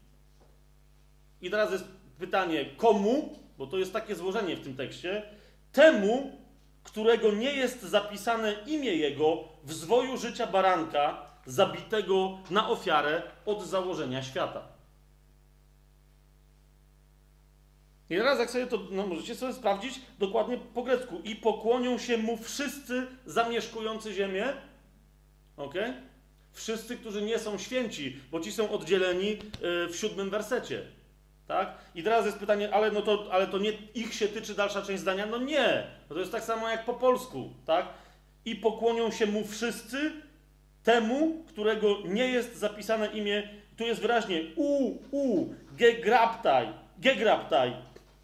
I 1.41 1.49
teraz 1.49 1.71
jest 1.71 1.94
pytanie, 2.17 2.65
komu, 2.65 3.39
bo 3.57 3.67
to 3.67 3.77
jest 3.77 3.93
takie 3.93 4.15
złożenie 4.15 4.55
w 4.55 4.63
tym 4.63 4.75
tekście, 4.75 5.23
temu, 5.71 6.31
którego 6.83 7.31
nie 7.31 7.53
jest 7.53 7.81
zapisane 7.81 8.53
imię 8.65 8.95
jego 8.95 9.43
w 9.63 9.73
zwoju 9.73 10.17
życia 10.17 10.47
baranka, 10.47 11.25
zabitego 11.45 12.37
na 12.49 12.69
ofiarę 12.69 13.21
od 13.45 13.63
założenia 13.63 14.23
świata. 14.23 14.75
I 18.09 18.15
teraz, 18.15 18.39
jak 18.39 18.51
sobie 18.51 18.67
to, 18.67 18.79
no 18.91 19.07
możecie 19.07 19.35
sobie 19.35 19.53
sprawdzić 19.53 20.01
dokładnie 20.19 20.57
po 20.57 20.83
grecku. 20.83 21.21
I 21.23 21.35
pokłonią 21.35 21.97
się 21.97 22.17
mu 22.17 22.37
wszyscy 22.37 23.07
zamieszkujący 23.25 24.13
ziemię. 24.13 24.53
Ok? 25.57 25.73
Wszyscy, 26.51 26.97
którzy 26.97 27.21
nie 27.21 27.39
są 27.39 27.57
święci, 27.57 28.19
bo 28.31 28.39
ci 28.39 28.51
są 28.51 28.69
oddzieleni 28.71 29.31
y, 29.31 29.37
w 29.87 29.95
siódmym 29.95 30.29
wersecie. 30.29 30.81
Tak? 31.47 31.73
I 31.95 32.03
teraz 32.03 32.25
jest 32.25 32.37
pytanie, 32.37 32.73
ale, 32.73 32.91
no 32.91 33.01
to, 33.01 33.27
ale 33.31 33.47
to 33.47 33.57
nie 33.57 33.71
ich 33.71 34.13
się 34.13 34.27
tyczy 34.27 34.55
dalsza 34.55 34.81
część 34.81 35.01
zdania? 35.01 35.25
No 35.25 35.37
nie. 35.37 35.83
No 36.09 36.13
to 36.13 36.19
jest 36.19 36.31
tak 36.31 36.43
samo 36.43 36.69
jak 36.69 36.85
po 36.85 36.93
polsku. 36.93 37.49
Tak? 37.65 37.85
I 38.45 38.55
pokłonią 38.55 39.11
się 39.11 39.25
mu 39.25 39.45
wszyscy 39.45 40.11
temu, 40.83 41.43
którego 41.47 41.87
nie 42.05 42.27
jest 42.27 42.55
zapisane 42.55 43.07
imię. 43.07 43.49
Tu 43.77 43.83
jest 43.83 44.01
wyraźnie 44.01 44.41
u, 44.55 44.97
u, 45.11 45.53
gegraptaj, 45.71 46.67
gegraptaj, 46.97 47.73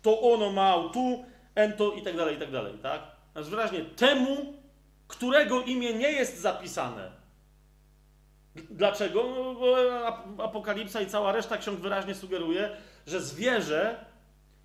to 0.01 0.21
ono 0.21 0.51
ma, 0.51 0.89
tu, 0.93 1.25
ento 1.55 1.91
i 1.93 2.01
tak 2.01 2.17
dalej, 2.17 2.35
i 2.35 2.39
tak 2.39 2.51
dalej. 2.51 2.73
Tak? 2.81 3.01
Jest 3.35 3.49
wyraźnie 3.49 3.81
temu, 3.85 4.53
którego 5.07 5.61
imię 5.61 5.93
nie 5.93 6.11
jest 6.11 6.41
zapisane. 6.41 7.11
Dlaczego? 8.55 9.23
No, 9.23 9.53
bo 9.53 10.43
Apokalipsa 10.43 11.01
i 11.01 11.07
cała 11.07 11.31
reszta 11.31 11.57
ksiąg 11.57 11.79
wyraźnie 11.79 12.15
sugeruje, 12.15 12.69
że 13.07 13.21
zwierzę, 13.21 14.05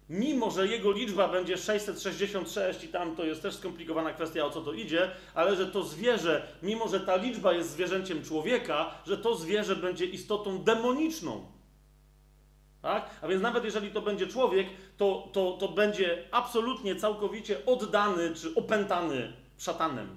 mimo 0.09 0.51
że 0.51 0.67
jego 0.67 0.93
liczba 0.93 1.29
będzie 1.29 1.57
666 1.57 2.85
i 2.85 2.89
tam 2.89 3.17
to 3.17 3.25
jest 3.25 3.43
też 3.43 3.55
skomplikowana 3.55 4.13
kwestia, 4.13 4.45
o 4.45 4.51
co 4.51 4.61
to 4.61 4.73
idzie, 4.73 5.11
ale 5.35 5.57
że 5.57 5.67
to 5.67 5.83
zwierzę, 5.83 6.47
mimo 6.63 6.89
że 6.89 7.01
ta 7.01 7.17
liczba 7.17 7.53
jest 7.53 7.71
zwierzęciem 7.71 8.23
człowieka, 8.23 8.91
że 9.07 9.19
to 9.19 9.35
zwierzę 9.35 9.77
będzie 9.77 10.05
istotą 10.05 10.65
demoniczną. 10.65 11.47
Tak? 12.83 13.11
A 13.23 13.29
więc 13.29 13.43
nawet 13.43 13.65
jeżeli 13.65 13.91
to 13.91 14.03
będzie 14.03 14.27
człowiek, 14.27 14.67
to, 14.97 15.29
to, 15.33 15.57
to 15.61 15.69
będzie 15.69 16.25
absolutnie, 16.31 16.97
całkowicie 16.97 17.67
oddany 17.67 18.35
czy 18.35 18.55
opętany 18.55 19.33
szatanem. 19.59 20.17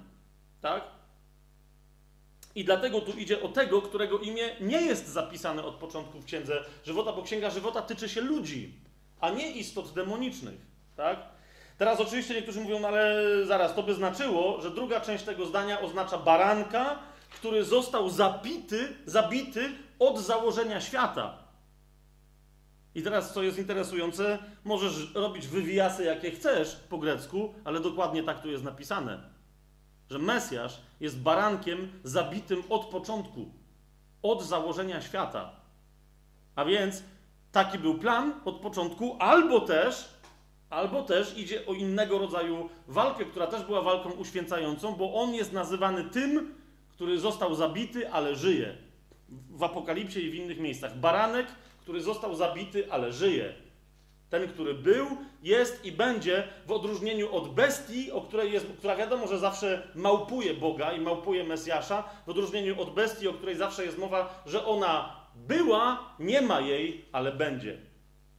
Tak? 0.60 0.99
I 2.54 2.64
dlatego 2.64 3.00
tu 3.00 3.12
idzie 3.12 3.42
o 3.42 3.48
tego, 3.48 3.82
którego 3.82 4.18
imię 4.18 4.56
nie 4.60 4.82
jest 4.82 5.08
zapisane 5.08 5.64
od 5.64 5.74
początku 5.74 6.20
w 6.20 6.24
Księdze 6.24 6.64
Żywota, 6.84 7.12
bo 7.12 7.22
Księga 7.22 7.50
Żywota 7.50 7.82
tyczy 7.82 8.08
się 8.08 8.20
ludzi, 8.20 8.74
a 9.20 9.30
nie 9.30 9.50
istot 9.50 9.92
demonicznych. 9.92 10.60
Tak? 10.96 11.18
Teraz 11.78 12.00
oczywiście 12.00 12.34
niektórzy 12.34 12.60
mówią, 12.60 12.80
no 12.80 12.88
ale 12.88 13.24
zaraz, 13.46 13.74
to 13.74 13.82
by 13.82 13.94
znaczyło, 13.94 14.60
że 14.60 14.70
druga 14.70 15.00
część 15.00 15.24
tego 15.24 15.46
zdania 15.46 15.80
oznacza 15.80 16.18
baranka, 16.18 16.98
który 17.30 17.64
został 17.64 18.10
zabity, 18.10 18.88
zabity 19.06 19.70
od 19.98 20.18
założenia 20.18 20.80
świata. 20.80 21.38
I 22.94 23.02
teraz, 23.02 23.34
co 23.34 23.42
jest 23.42 23.58
interesujące, 23.58 24.38
możesz 24.64 25.14
robić 25.14 25.46
wywiasy, 25.46 26.04
jakie 26.04 26.30
chcesz 26.30 26.76
po 26.76 26.98
grecku, 26.98 27.54
ale 27.64 27.80
dokładnie 27.80 28.22
tak 28.22 28.42
tu 28.42 28.50
jest 28.50 28.64
napisane. 28.64 29.29
Że 30.10 30.18
Mesjasz 30.18 30.80
jest 31.00 31.20
barankiem 31.20 31.92
zabitym 32.04 32.62
od 32.68 32.84
początku, 32.84 33.50
od 34.22 34.42
założenia 34.42 35.02
świata. 35.02 35.50
A 36.56 36.64
więc 36.64 37.02
taki 37.52 37.78
był 37.78 37.98
plan 37.98 38.40
od 38.44 38.60
początku, 38.60 39.16
albo 39.18 39.60
też, 39.60 40.08
albo 40.70 41.02
też 41.02 41.38
idzie 41.38 41.66
o 41.66 41.74
innego 41.74 42.18
rodzaju 42.18 42.68
walkę, 42.88 43.24
która 43.24 43.46
też 43.46 43.62
była 43.62 43.82
walką 43.82 44.10
uświęcającą, 44.10 44.92
bo 44.92 45.14
on 45.14 45.34
jest 45.34 45.52
nazywany 45.52 46.04
tym, 46.04 46.54
który 46.92 47.20
został 47.20 47.54
zabity, 47.54 48.10
ale 48.12 48.36
żyje. 48.36 48.76
W 49.50 49.62
Apokalipsie 49.62 50.20
i 50.20 50.30
w 50.30 50.34
innych 50.34 50.60
miejscach. 50.60 50.98
Baranek, 50.98 51.46
który 51.80 52.02
został 52.02 52.34
zabity, 52.34 52.92
ale 52.92 53.12
żyje. 53.12 53.54
Ten, 54.30 54.48
który 54.48 54.74
był, 54.74 55.06
jest 55.42 55.84
i 55.84 55.92
będzie, 55.92 56.48
w 56.66 56.72
odróżnieniu 56.72 57.34
od 57.34 57.54
bestii, 57.54 58.12
o 58.12 58.20
której 58.20 58.52
jest, 58.52 58.66
która 58.78 58.96
wiadomo, 58.96 59.26
że 59.26 59.38
zawsze 59.38 59.88
małpuje 59.94 60.54
Boga 60.54 60.92
i 60.92 61.00
małpuje 61.00 61.44
Mesjasza, 61.44 62.04
w 62.26 62.28
odróżnieniu 62.28 62.80
od 62.80 62.94
bestii, 62.94 63.28
o 63.28 63.32
której 63.32 63.56
zawsze 63.56 63.84
jest 63.84 63.98
mowa, 63.98 64.42
że 64.46 64.66
ona 64.66 65.16
była, 65.34 66.14
nie 66.18 66.40
ma 66.40 66.60
jej, 66.60 67.04
ale 67.12 67.32
będzie. 67.32 67.78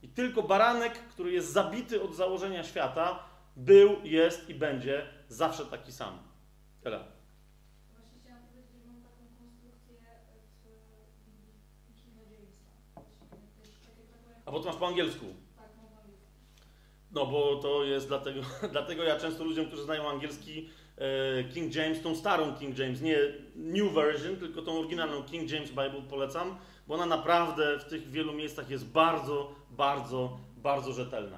I 0.02 0.08
tylko 0.08 0.44
baranek, 0.44 0.94
który 0.94 1.32
jest 1.32 1.52
zabity 1.52 2.02
od 2.04 2.16
założenia 2.16 2.64
świata, 2.64 3.20
był, 3.56 3.96
jest 4.04 4.50
i 4.50 4.56
będzie 4.56 5.08
zawsze 5.28 5.66
taki 5.66 5.92
sam. 5.92 6.20
Tyle. 6.84 7.04
A 14.46 14.52
bo 14.52 14.60
to 14.60 14.66
masz 14.66 14.76
po 14.76 14.88
angielsku. 14.88 15.26
Tak, 15.56 15.70
mam 15.78 15.88
po 15.88 15.98
angielsku. 15.98 16.28
No 17.14 17.26
bo 17.26 17.56
to 17.56 17.84
jest 17.84 18.08
dlatego, 18.08 18.42
dlatego 18.72 19.04
ja 19.04 19.20
często 19.20 19.44
ludziom, 19.44 19.66
którzy 19.66 19.84
znają 19.84 20.10
angielski 20.10 20.70
e, 20.98 21.44
King 21.44 21.76
James, 21.76 22.02
tą 22.02 22.16
starą 22.16 22.56
King 22.56 22.78
James, 22.78 23.02
nie 23.02 23.18
New 23.56 23.94
Version, 23.94 24.38
tylko 24.38 24.62
tą 24.62 24.80
oryginalną 24.80 25.24
King 25.24 25.52
James 25.52 25.70
Bible 25.70 26.02
polecam, 26.10 26.58
bo 26.88 26.94
ona 26.94 27.06
naprawdę 27.06 27.80
w 27.80 27.86
tych 27.86 28.12
wielu 28.12 28.34
miejscach 28.34 28.70
jest 28.70 28.86
bardzo, 28.86 29.56
bardzo, 29.70 30.40
bardzo 30.58 30.94
rzetelna. 30.94 31.38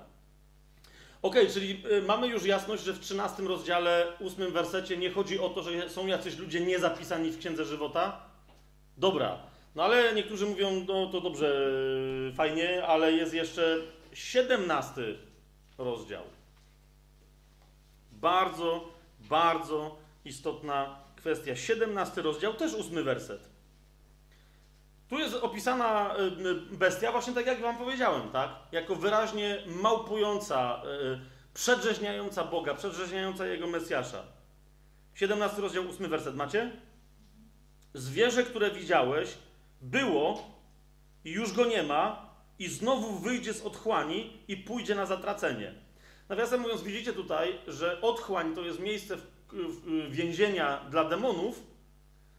Ok, 1.21 1.35
czyli 1.53 1.83
e, 1.91 2.01
mamy 2.01 2.27
już 2.27 2.45
jasność, 2.45 2.83
że 2.83 2.93
w 2.93 2.99
13 2.99 3.43
rozdziale, 3.43 4.07
8 4.25 4.51
wersecie 4.51 4.97
nie 4.97 5.11
chodzi 5.11 5.39
o 5.39 5.49
to, 5.49 5.63
że 5.63 5.89
są 5.89 6.07
jacyś 6.07 6.37
ludzie 6.37 6.61
niezapisani 6.61 7.31
w 7.31 7.39
Księdze 7.39 7.65
Żywota. 7.65 8.21
Dobra, 8.97 9.37
no 9.75 9.83
ale 9.83 10.13
niektórzy 10.13 10.45
mówią, 10.45 10.85
no 10.87 11.07
to 11.07 11.21
dobrze, 11.21 11.71
e, 12.29 12.33
fajnie, 12.33 12.85
ale 12.85 13.11
jest 13.11 13.33
jeszcze 13.33 13.77
17 14.13 15.01
rozdział. 15.77 16.23
Bardzo, 18.11 18.87
bardzo 19.19 19.97
istotna 20.25 20.99
kwestia. 21.15 21.55
17 21.55 22.21
rozdział, 22.21 22.53
też 22.53 22.73
ósmy 22.73 23.03
werset. 23.03 23.49
Tu 25.09 25.19
jest 25.19 25.35
opisana 25.35 26.15
y, 26.71 26.75
bestia, 26.75 27.11
właśnie 27.11 27.33
tak 27.33 27.45
jak 27.45 27.61
wam 27.61 27.77
powiedziałem, 27.77 28.29
tak? 28.29 28.49
Jako 28.71 28.95
wyraźnie 28.95 29.63
małpująca, 29.65 30.81
y, 30.85 31.19
przedrzeźniająca 31.53 32.43
Boga, 32.43 32.73
przedrzeźniająca 32.73 33.45
Jego 33.45 33.67
Mesjasza. 33.67 34.23
17 35.15 35.61
rozdział, 35.61 35.83
8 35.89 36.09
werset 36.09 36.35
macie? 36.35 36.71
Zwierzę, 37.93 38.43
które 38.43 38.71
widziałeś, 38.71 39.37
było 39.81 40.43
i 41.25 41.31
już 41.31 41.53
go 41.53 41.65
nie 41.65 41.83
ma, 41.83 42.32
i 42.59 42.67
znowu 42.67 43.19
wyjdzie 43.19 43.53
z 43.53 43.61
otchłani 43.61 44.37
i 44.47 44.57
pójdzie 44.57 44.95
na 44.95 45.05
zatracenie. 45.05 45.73
Nawiasem 46.29 46.61
mówiąc, 46.61 46.83
widzicie 46.83 47.13
tutaj, 47.13 47.59
że 47.67 48.01
otchłań 48.01 48.55
to 48.55 48.61
jest 48.61 48.79
miejsce 48.79 49.17
w, 49.17 49.21
w, 49.51 50.11
więzienia 50.11 50.85
dla 50.89 51.03
demonów, 51.05 51.63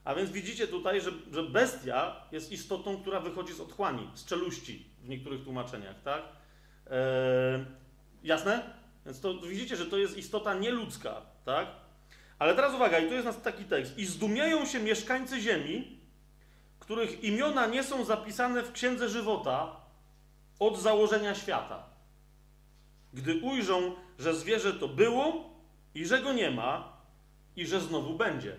a 0.04 0.14
więc 0.14 0.30
widzicie 0.30 0.66
tutaj, 0.66 1.00
że, 1.00 1.10
że 1.32 1.42
bestia 1.42 2.16
jest 2.32 2.52
istotą, 2.52 3.00
która 3.00 3.20
wychodzi 3.20 3.52
z 3.52 3.60
otchłani, 3.60 4.10
z 4.14 4.24
czeluści 4.24 4.86
w 5.02 5.08
niektórych 5.08 5.44
tłumaczeniach, 5.44 6.02
tak? 6.02 6.22
Eee, 6.90 7.64
jasne? 8.22 8.74
Więc 9.06 9.20
to 9.20 9.40
widzicie, 9.40 9.76
że 9.76 9.86
to 9.86 9.98
jest 9.98 10.16
istota 10.18 10.54
nieludzka, 10.54 11.22
tak? 11.44 11.66
Ale 12.38 12.54
teraz 12.54 12.74
uwaga, 12.74 12.98
i 12.98 13.08
tu 13.08 13.14
jest 13.14 13.42
taki 13.42 13.64
tekst. 13.64 13.98
I 13.98 14.06
zdumieją 14.06 14.66
się 14.66 14.80
mieszkańcy 14.80 15.40
ziemi, 15.40 15.98
których 16.78 17.24
imiona 17.24 17.66
nie 17.66 17.84
są 17.84 18.04
zapisane 18.04 18.62
w 18.62 18.72
księdze 18.72 19.08
żywota, 19.08 19.83
od 20.58 20.78
założenia 20.78 21.34
świata. 21.34 21.82
Gdy 23.12 23.40
ujrzą, 23.40 23.94
że 24.18 24.34
zwierzę 24.34 24.72
to 24.72 24.88
było 24.88 25.50
i 25.94 26.06
że 26.06 26.22
go 26.22 26.32
nie 26.32 26.50
ma 26.50 26.96
i 27.56 27.66
że 27.66 27.80
znowu 27.80 28.14
będzie. 28.14 28.56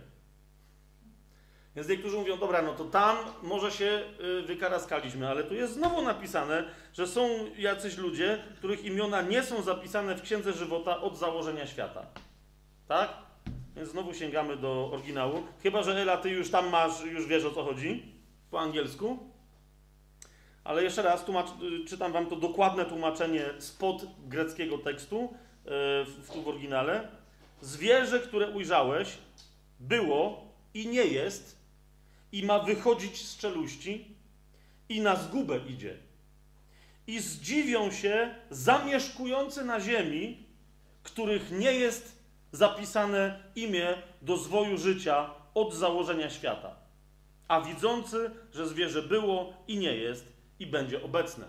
Więc 1.76 1.88
niektórzy 1.88 2.18
mówią, 2.18 2.38
dobra, 2.38 2.62
no 2.62 2.74
to 2.74 2.86
tam 2.86 3.18
może 3.44 3.72
się 3.72 4.04
y, 4.40 4.42
wykaraskaliśmy, 4.42 5.30
ale 5.30 5.44
tu 5.44 5.56
jest 5.56 5.74
znowu 5.74 6.02
napisane, 6.02 6.64
że 6.94 7.08
są 7.08 7.30
jacyś 7.58 7.98
ludzie, 7.98 8.44
których 8.58 8.86
imiona 8.86 9.22
nie 9.22 9.44
są 9.44 9.62
zapisane 9.62 10.16
w 10.16 10.22
Księdze 10.22 10.54
Żywota 10.54 11.02
od 11.02 11.18
założenia 11.18 11.68
świata. 11.68 12.06
Tak? 12.88 13.10
Więc 13.76 13.90
znowu 13.90 14.14
sięgamy 14.14 14.58
do 14.58 14.90
oryginału. 14.94 15.44
Chyba, 15.64 15.84
że 15.84 16.02
Ela, 16.02 16.18
ty 16.18 16.30
już 16.30 16.52
tam 16.52 16.70
masz, 16.70 17.06
już 17.06 17.28
wiesz 17.28 17.46
o 17.46 17.52
co 17.52 17.64
chodzi 17.64 18.14
po 18.52 18.60
angielsku. 18.60 19.35
Ale 20.66 20.84
jeszcze 20.84 21.02
raz 21.02 21.26
czytam 21.88 22.12
wam 22.12 22.26
to 22.26 22.36
dokładne 22.36 22.86
tłumaczenie 22.86 23.46
spod 23.60 24.06
greckiego 24.28 24.78
tekstu 24.78 25.22
yy, 25.22 25.72
w, 26.06 26.30
w, 26.30 26.44
w 26.44 26.48
oryginale. 26.48 27.08
Zwierzę, 27.62 28.20
które 28.20 28.50
ujrzałeś, 28.50 29.18
było 29.80 30.48
i 30.74 30.88
nie 30.88 31.04
jest 31.06 31.58
i 32.32 32.44
ma 32.44 32.60
wychodzić 32.60 33.28
z 33.28 33.38
czeluści 33.38 34.16
i 34.90 35.02
na 35.02 35.16
zgubę 35.16 35.60
idzie. 35.70 35.98
I 37.08 37.20
zdziwią 37.20 37.92
się 37.92 38.36
zamieszkujący 38.50 39.66
na 39.66 39.80
ziemi, 39.80 40.44
których 41.04 41.52
nie 41.52 41.74
jest 41.74 42.20
zapisane 42.52 43.44
imię 43.56 43.88
do 44.22 44.38
zwoju 44.38 44.78
życia 44.78 45.30
od 45.54 45.74
założenia 45.74 46.30
świata, 46.30 46.76
a 47.48 47.62
widzący, 47.62 48.32
że 48.54 48.68
zwierzę 48.68 49.02
było 49.02 49.54
i 49.68 49.78
nie 49.78 49.96
jest, 49.96 50.35
i 50.60 50.68
będzie 50.68 51.04
obecne. 51.04 51.46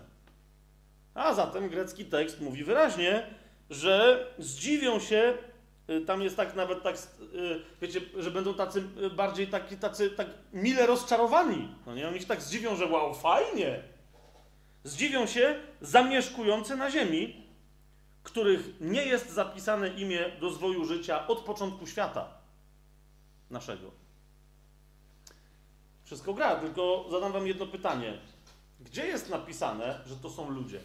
A 1.13 1.33
zatem 1.33 1.69
grecki 1.69 2.05
tekst 2.05 2.41
mówi 2.41 2.63
wyraźnie, 2.63 3.27
że 3.69 4.25
zdziwią 4.39 4.99
się, 4.99 5.37
y, 5.89 6.01
tam 6.01 6.21
jest 6.21 6.37
tak 6.37 6.55
nawet 6.55 6.83
tak, 6.83 6.95
y, 6.95 7.61
wiecie, 7.81 8.01
że 8.17 8.31
będą 8.31 8.53
tacy 8.53 8.83
y, 9.03 9.09
bardziej 9.09 9.47
taki, 9.47 9.77
tacy 9.77 10.09
tak 10.09 10.27
mile 10.53 10.85
rozczarowani. 10.87 11.67
No 11.85 11.95
nie, 11.95 12.07
oni 12.07 12.19
się 12.19 12.25
tak 12.25 12.41
zdziwią, 12.41 12.75
że 12.75 12.85
wow, 12.85 13.13
fajnie. 13.13 13.83
Zdziwią 14.83 15.25
się 15.25 15.59
zamieszkujący 15.81 16.75
na 16.75 16.91
ziemi, 16.91 17.47
których 18.23 18.81
nie 18.81 19.05
jest 19.05 19.29
zapisane 19.29 19.89
imię 19.89 20.31
do 20.39 20.49
zwoju 20.49 20.85
życia 20.85 21.27
od 21.27 21.39
początku 21.39 21.87
świata 21.87 22.29
naszego. 23.49 23.91
Wszystko 26.03 26.33
gra, 26.33 26.55
tylko 26.55 27.05
zadam 27.11 27.31
wam 27.31 27.47
jedno 27.47 27.67
pytanie. 27.67 28.17
Gdzie 28.79 29.07
jest 29.07 29.29
napisane, 29.29 29.99
że 30.05 30.15
to 30.15 30.29
są 30.29 30.49
ludzie? 30.49 30.79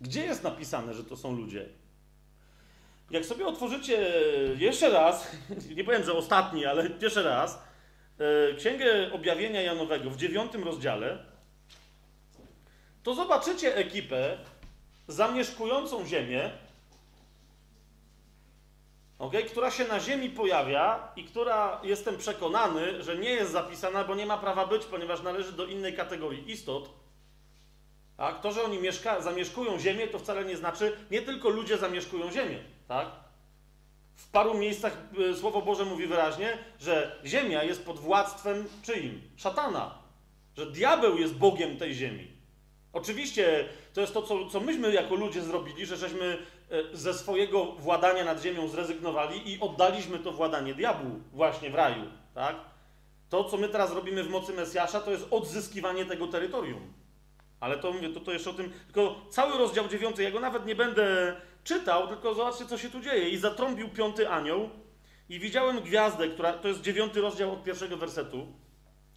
Gdzie 0.00 0.24
jest 0.24 0.42
napisane, 0.42 0.94
że 0.94 1.04
to 1.04 1.16
są 1.16 1.36
ludzie? 1.36 1.68
Jak 3.10 3.24
sobie 3.24 3.46
otworzycie 3.46 4.12
jeszcze 4.58 4.90
raz, 4.90 5.36
nie 5.76 5.84
powiem, 5.84 6.04
że 6.04 6.12
ostatni, 6.12 6.66
ale 6.66 6.90
jeszcze 7.00 7.22
raz, 7.22 7.62
e, 8.18 8.54
Księgę 8.54 9.12
Objawienia 9.12 9.62
Janowego 9.62 10.10
w 10.10 10.16
dziewiątym 10.16 10.64
rozdziale, 10.64 11.18
to 13.02 13.14
zobaczycie 13.14 13.76
ekipę 13.76 14.38
zamieszkującą 15.08 16.06
ziemię, 16.06 16.50
okay, 19.20 19.42
która 19.42 19.70
się 19.70 19.84
na 19.84 20.00
ziemi 20.00 20.30
pojawia 20.30 21.08
i 21.16 21.24
która 21.24 21.80
jestem 21.82 22.16
przekonany, 22.16 23.02
że 23.02 23.16
nie 23.16 23.30
jest 23.30 23.52
zapisana, 23.52 24.04
bo 24.04 24.14
nie 24.14 24.26
ma 24.26 24.38
prawa 24.38 24.66
być, 24.66 24.84
ponieważ 24.84 25.22
należy 25.22 25.52
do 25.52 25.66
innej 25.66 25.96
kategorii 25.96 26.50
istot. 26.50 26.90
Tak? 28.16 28.40
To, 28.40 28.52
że 28.52 28.62
oni 28.62 28.78
mieszka, 28.78 29.20
zamieszkują 29.20 29.78
ziemię, 29.78 30.08
to 30.08 30.18
wcale 30.18 30.44
nie 30.44 30.56
znaczy, 30.56 30.96
nie 31.10 31.22
tylko 31.22 31.48
ludzie 31.48 31.78
zamieszkują 31.78 32.32
ziemię. 32.32 32.58
Tak? 32.88 33.08
W 34.16 34.28
paru 34.28 34.54
miejscach 34.54 34.96
y, 35.18 35.36
Słowo 35.36 35.62
Boże 35.62 35.84
mówi 35.84 36.06
wyraźnie, 36.06 36.58
że 36.78 37.20
ziemia 37.24 37.64
jest 37.64 37.84
pod 37.84 37.98
władztwem 37.98 38.68
czyim? 38.82 39.22
Szatana. 39.36 39.94
Że 40.56 40.66
diabeł 40.66 41.18
jest 41.18 41.34
Bogiem 41.34 41.76
tej 41.76 41.94
ziemi. 41.94 42.30
Oczywiście 42.92 43.68
to 43.94 44.00
jest 44.00 44.14
to, 44.14 44.22
co, 44.22 44.48
co 44.48 44.60
myśmy 44.60 44.92
jako 44.92 45.14
ludzie 45.14 45.42
zrobili, 45.42 45.86
że 45.86 45.96
żeśmy 45.96 46.38
ze 46.92 47.14
swojego 47.14 47.64
władania 47.64 48.24
nad 48.24 48.42
ziemią 48.42 48.68
zrezygnowali 48.68 49.52
i 49.52 49.60
oddaliśmy 49.60 50.18
to 50.18 50.32
władanie 50.32 50.74
diabłu 50.74 51.10
właśnie 51.32 51.70
w 51.70 51.74
raju. 51.74 52.02
Tak? 52.34 52.56
To, 53.28 53.44
co 53.44 53.56
my 53.56 53.68
teraz 53.68 53.92
robimy 53.92 54.24
w 54.24 54.30
mocy 54.30 54.52
Mesjasza, 54.52 55.00
to 55.00 55.10
jest 55.10 55.26
odzyskiwanie 55.30 56.04
tego 56.04 56.26
terytorium. 56.26 56.92
Ale 57.60 57.78
to 57.78 57.92
mówię, 57.92 58.08
to, 58.08 58.20
to 58.20 58.32
jeszcze 58.32 58.50
o 58.50 58.52
tym. 58.52 58.72
Tylko 58.86 59.20
cały 59.30 59.58
rozdział 59.58 59.88
dziewiąty, 59.88 60.22
ja 60.22 60.30
go 60.30 60.40
nawet 60.40 60.66
nie 60.66 60.74
będę 60.74 61.36
czytał, 61.64 62.08
tylko 62.08 62.34
zobaczcie, 62.34 62.66
co 62.66 62.78
się 62.78 62.90
tu 62.90 63.00
dzieje. 63.00 63.28
I 63.28 63.36
zatrąbił 63.36 63.88
piąty 63.88 64.28
anioł 64.28 64.70
i 65.28 65.38
widziałem 65.38 65.80
gwiazdę, 65.80 66.28
która, 66.28 66.52
to 66.52 66.68
jest 66.68 66.80
dziewiąty 66.80 67.20
rozdział 67.20 67.52
od 67.52 67.64
pierwszego 67.64 67.96
wersetu 67.96 68.46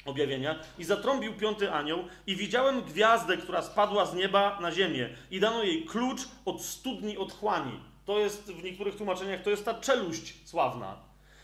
objawienia, 0.05 0.59
i 0.79 0.83
zatrąbił 0.83 1.33
piąty 1.33 1.71
anioł 1.71 2.03
i 2.27 2.35
widziałem 2.35 2.81
gwiazdę, 2.81 3.37
która 3.37 3.61
spadła 3.61 4.05
z 4.05 4.15
nieba 4.15 4.59
na 4.61 4.71
ziemię 4.71 5.09
i 5.31 5.39
dano 5.39 5.63
jej 5.63 5.85
klucz 5.85 6.21
od 6.45 6.61
studni 6.61 7.17
otchłani. 7.17 7.79
To 8.05 8.19
jest 8.19 8.51
w 8.51 8.63
niektórych 8.63 8.95
tłumaczeniach, 8.95 9.41
to 9.41 9.49
jest 9.49 9.65
ta 9.65 9.73
czeluść 9.73 10.33
sławna. 10.45 10.95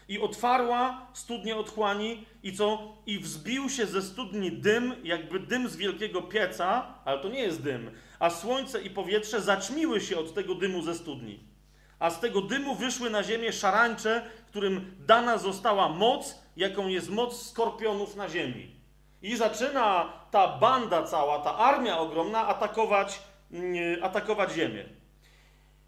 I 0.07 0.19
otwarła 0.19 1.07
studnię 1.13 1.55
otchłani 1.55 2.25
i 2.43 2.53
co? 2.53 2.93
I 3.05 3.19
wzbił 3.19 3.69
się 3.69 3.85
ze 3.85 4.01
studni 4.01 4.51
dym, 4.51 4.95
jakby 5.03 5.39
dym 5.39 5.69
z 5.69 5.75
wielkiego 5.75 6.21
pieca, 6.21 6.93
ale 7.05 7.19
to 7.19 7.29
nie 7.29 7.39
jest 7.39 7.61
dym, 7.61 7.91
a 8.19 8.29
słońce 8.29 8.81
i 8.81 8.89
powietrze 8.89 9.41
zaćmiły 9.41 10.01
się 10.01 10.17
od 10.17 10.33
tego 10.33 10.55
dymu 10.55 10.81
ze 10.81 10.95
studni. 10.95 11.39
A 11.99 12.09
z 12.09 12.19
tego 12.19 12.41
dymu 12.41 12.75
wyszły 12.75 13.09
na 13.09 13.23
ziemię 13.23 13.53
szarańcze, 13.53 14.25
którym 14.47 14.95
dana 14.99 15.37
została 15.37 15.89
moc, 15.89 16.35
jaką 16.59 16.87
jest 16.87 17.09
moc 17.09 17.47
skorpionów 17.49 18.15
na 18.15 18.29
ziemi. 18.29 18.75
I 19.21 19.35
zaczyna 19.35 20.13
ta 20.31 20.47
banda 20.47 21.03
cała, 21.03 21.39
ta 21.39 21.57
armia 21.57 21.99
ogromna 21.99 22.47
atakować, 22.47 23.19
mm, 23.51 24.03
atakować 24.03 24.51
ziemię. 24.51 24.85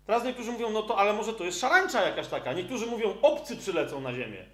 Teraz 0.06 0.24
niektórzy 0.24 0.52
mówią, 0.52 0.70
no 0.70 0.84
to 0.84 0.98
ale 0.98 1.14
może 1.14 1.34
to 1.34 1.44
jest 1.44 1.60
szarańcza 1.60 2.02
jakaś 2.02 2.28
taka. 2.28 2.54
Niektórzy 2.54 2.86
mówią, 2.86 3.14
obcy 3.22 3.58
przylecą 3.58 4.02
na 4.02 4.14
ziemię. 4.14 4.46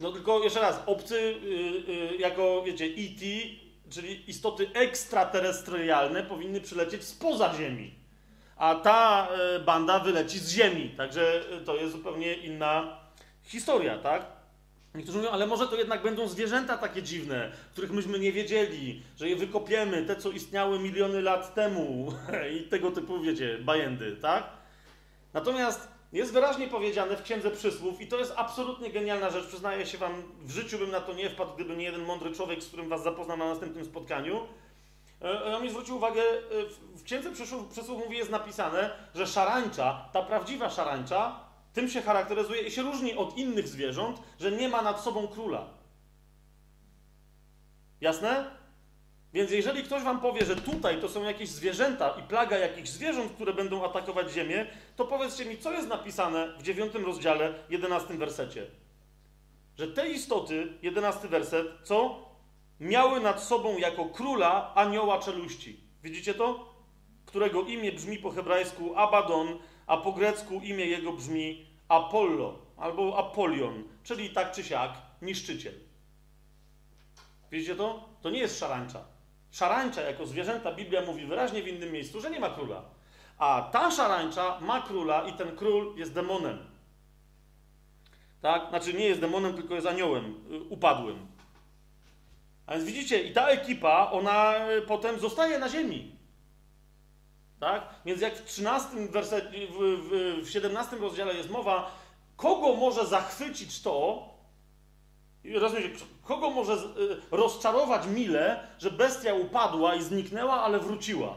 No 0.00 0.12
tylko 0.12 0.44
jeszcze 0.44 0.60
raz, 0.60 0.82
obcy 0.86 1.36
yy, 1.42 1.94
yy, 1.94 2.16
jako, 2.16 2.62
wiecie, 2.62 2.84
ET, 2.84 3.20
czyli 3.90 4.30
istoty 4.30 4.70
ekstraterrestrialne 4.74 6.22
powinny 6.22 6.60
przylecieć 6.60 7.04
spoza 7.04 7.54
Ziemi. 7.54 7.94
A 8.56 8.74
ta 8.74 9.28
yy, 9.52 9.60
banda 9.60 9.98
wyleci 9.98 10.38
z 10.38 10.50
Ziemi. 10.50 10.90
Także 10.96 11.44
to 11.66 11.76
jest 11.76 11.92
zupełnie 11.92 12.34
inna 12.34 12.98
historia, 13.42 13.98
tak? 13.98 14.37
Niektórzy 14.98 15.18
mówią, 15.18 15.30
ale 15.30 15.46
może 15.46 15.68
to 15.68 15.76
jednak 15.76 16.02
będą 16.02 16.28
zwierzęta 16.28 16.78
takie 16.78 17.02
dziwne, 17.02 17.52
których 17.72 17.92
myśmy 17.92 18.18
nie 18.18 18.32
wiedzieli, 18.32 19.02
że 19.16 19.28
je 19.28 19.36
wykopiemy, 19.36 20.02
te 20.02 20.16
co 20.16 20.30
istniały 20.30 20.78
miliony 20.78 21.22
lat 21.22 21.54
temu 21.54 22.12
i 22.58 22.62
tego 22.62 22.90
typu, 22.90 23.20
wiecie, 23.20 23.58
bajendy, 23.58 24.16
tak? 24.16 24.44
Natomiast 25.34 25.88
jest 26.12 26.32
wyraźnie 26.32 26.68
powiedziane 26.68 27.16
w 27.16 27.22
Księdze 27.22 27.50
Przysłów 27.50 28.00
i 28.00 28.06
to 28.06 28.18
jest 28.18 28.32
absolutnie 28.36 28.90
genialna 28.90 29.30
rzecz, 29.30 29.46
przyznaję 29.46 29.86
się 29.86 29.98
wam, 29.98 30.22
w 30.40 30.50
życiu 30.50 30.78
bym 30.78 30.90
na 30.90 31.00
to 31.00 31.12
nie 31.12 31.30
wpadł, 31.30 31.54
gdyby 31.54 31.76
nie 31.76 31.84
jeden 31.84 32.04
mądry 32.04 32.32
człowiek, 32.32 32.62
z 32.62 32.68
którym 32.68 32.88
was 32.88 33.02
zapoznam 33.02 33.38
na 33.38 33.48
następnym 33.48 33.84
spotkaniu. 33.84 34.40
E, 35.22 35.44
On 35.44 35.62
mi 35.62 35.70
zwrócił 35.70 35.96
uwagę, 35.96 36.22
e, 36.22 36.96
w 36.96 37.02
Księdze 37.02 37.32
Przysłów, 37.32 37.68
Przysłów 37.68 38.04
mówi, 38.04 38.16
jest 38.16 38.30
napisane, 38.30 38.90
że 39.14 39.26
szarańcza, 39.26 40.08
ta 40.12 40.22
prawdziwa 40.22 40.70
szarańcza, 40.70 41.47
tym 41.72 41.88
się 41.88 42.02
charakteryzuje 42.02 42.62
i 42.62 42.70
się 42.70 42.82
różni 42.82 43.14
od 43.14 43.36
innych 43.36 43.68
zwierząt, 43.68 44.20
że 44.40 44.52
nie 44.52 44.68
ma 44.68 44.82
nad 44.82 45.00
sobą 45.00 45.28
króla. 45.28 45.66
Jasne? 48.00 48.58
Więc 49.32 49.50
jeżeli 49.50 49.82
ktoś 49.82 50.02
wam 50.02 50.20
powie, 50.20 50.44
że 50.44 50.56
tutaj 50.56 51.00
to 51.00 51.08
są 51.08 51.22
jakieś 51.22 51.48
zwierzęta 51.48 52.10
i 52.10 52.22
plaga 52.22 52.58
jakichś 52.58 52.88
zwierząt, 52.88 53.32
które 53.32 53.52
będą 53.52 53.84
atakować 53.84 54.32
ziemię, 54.32 54.66
to 54.96 55.04
powiedzcie 55.04 55.44
mi, 55.44 55.58
co 55.58 55.72
jest 55.72 55.88
napisane 55.88 56.48
w 56.58 56.62
dziewiątym 56.62 57.04
rozdziale, 57.04 57.54
jedenastym 57.70 58.18
wersecie. 58.18 58.66
Że 59.78 59.88
te 59.88 60.08
istoty, 60.10 60.72
jedenasty 60.82 61.28
werset, 61.28 61.66
co? 61.82 62.28
Miały 62.80 63.20
nad 63.20 63.42
sobą 63.42 63.78
jako 63.78 64.04
króla 64.04 64.74
anioła 64.74 65.18
czeluści. 65.18 65.80
Widzicie 66.02 66.34
to? 66.34 66.74
Którego 67.26 67.62
imię 67.62 67.92
brzmi 67.92 68.18
po 68.18 68.30
hebrajsku 68.30 68.96
Abaddon, 68.96 69.58
a 69.88 69.96
po 69.96 70.12
grecku 70.12 70.54
imię 70.54 70.86
jego 70.86 71.12
brzmi 71.12 71.66
Apollo 71.88 72.58
albo 72.76 73.18
Apolion, 73.18 73.84
czyli 74.02 74.30
tak 74.30 74.52
czy 74.52 74.64
siak 74.64 74.92
niszczyciel. 75.22 75.74
Widzicie 77.50 77.76
to? 77.76 78.08
To 78.22 78.30
nie 78.30 78.38
jest 78.38 78.58
szarańcza. 78.58 79.04
Szarańcza 79.50 80.02
jako 80.02 80.26
zwierzęta 80.26 80.72
Biblia 80.72 81.02
mówi 81.02 81.26
wyraźnie 81.26 81.62
w 81.62 81.68
innym 81.68 81.92
miejscu, 81.92 82.20
że 82.20 82.30
nie 82.30 82.40
ma 82.40 82.50
króla. 82.50 82.82
A 83.38 83.68
ta 83.72 83.90
szarańcza 83.90 84.60
ma 84.60 84.82
króla 84.82 85.28
i 85.28 85.32
ten 85.32 85.56
król 85.56 85.96
jest 85.96 86.14
demonem. 86.14 86.58
Tak? 88.40 88.68
Znaczy 88.68 88.94
nie 88.94 89.04
jest 89.04 89.20
demonem, 89.20 89.54
tylko 89.54 89.74
jest 89.74 89.86
aniołem 89.86 90.34
y, 90.52 90.60
upadłym. 90.60 91.26
A 92.66 92.72
więc 92.72 92.84
widzicie, 92.84 93.22
i 93.22 93.32
ta 93.32 93.48
ekipa, 93.48 94.10
ona 94.10 94.68
y, 94.70 94.82
potem 94.82 95.20
zostaje 95.20 95.58
na 95.58 95.68
ziemi. 95.68 96.17
Tak? 97.60 97.82
Więc 98.04 98.20
jak 98.20 98.36
w 98.36 98.44
13 98.44 98.88
wersecie, 99.10 99.48
w, 99.48 99.78
w, 99.78 100.46
w 100.46 100.50
17 100.50 100.96
rozdziale 100.96 101.34
jest 101.34 101.50
mowa, 101.50 101.90
kogo 102.36 102.74
może 102.74 103.06
zachwycić 103.06 103.82
to, 103.82 104.28
rozumiecie, 105.54 105.88
kogo 106.24 106.50
może 106.50 106.72
y, 106.72 106.78
rozczarować 107.30 108.06
mile, 108.06 108.68
że 108.78 108.90
bestia 108.90 109.34
upadła 109.34 109.94
i 109.94 110.02
zniknęła, 110.02 110.62
ale 110.62 110.78
wróciła? 110.78 111.36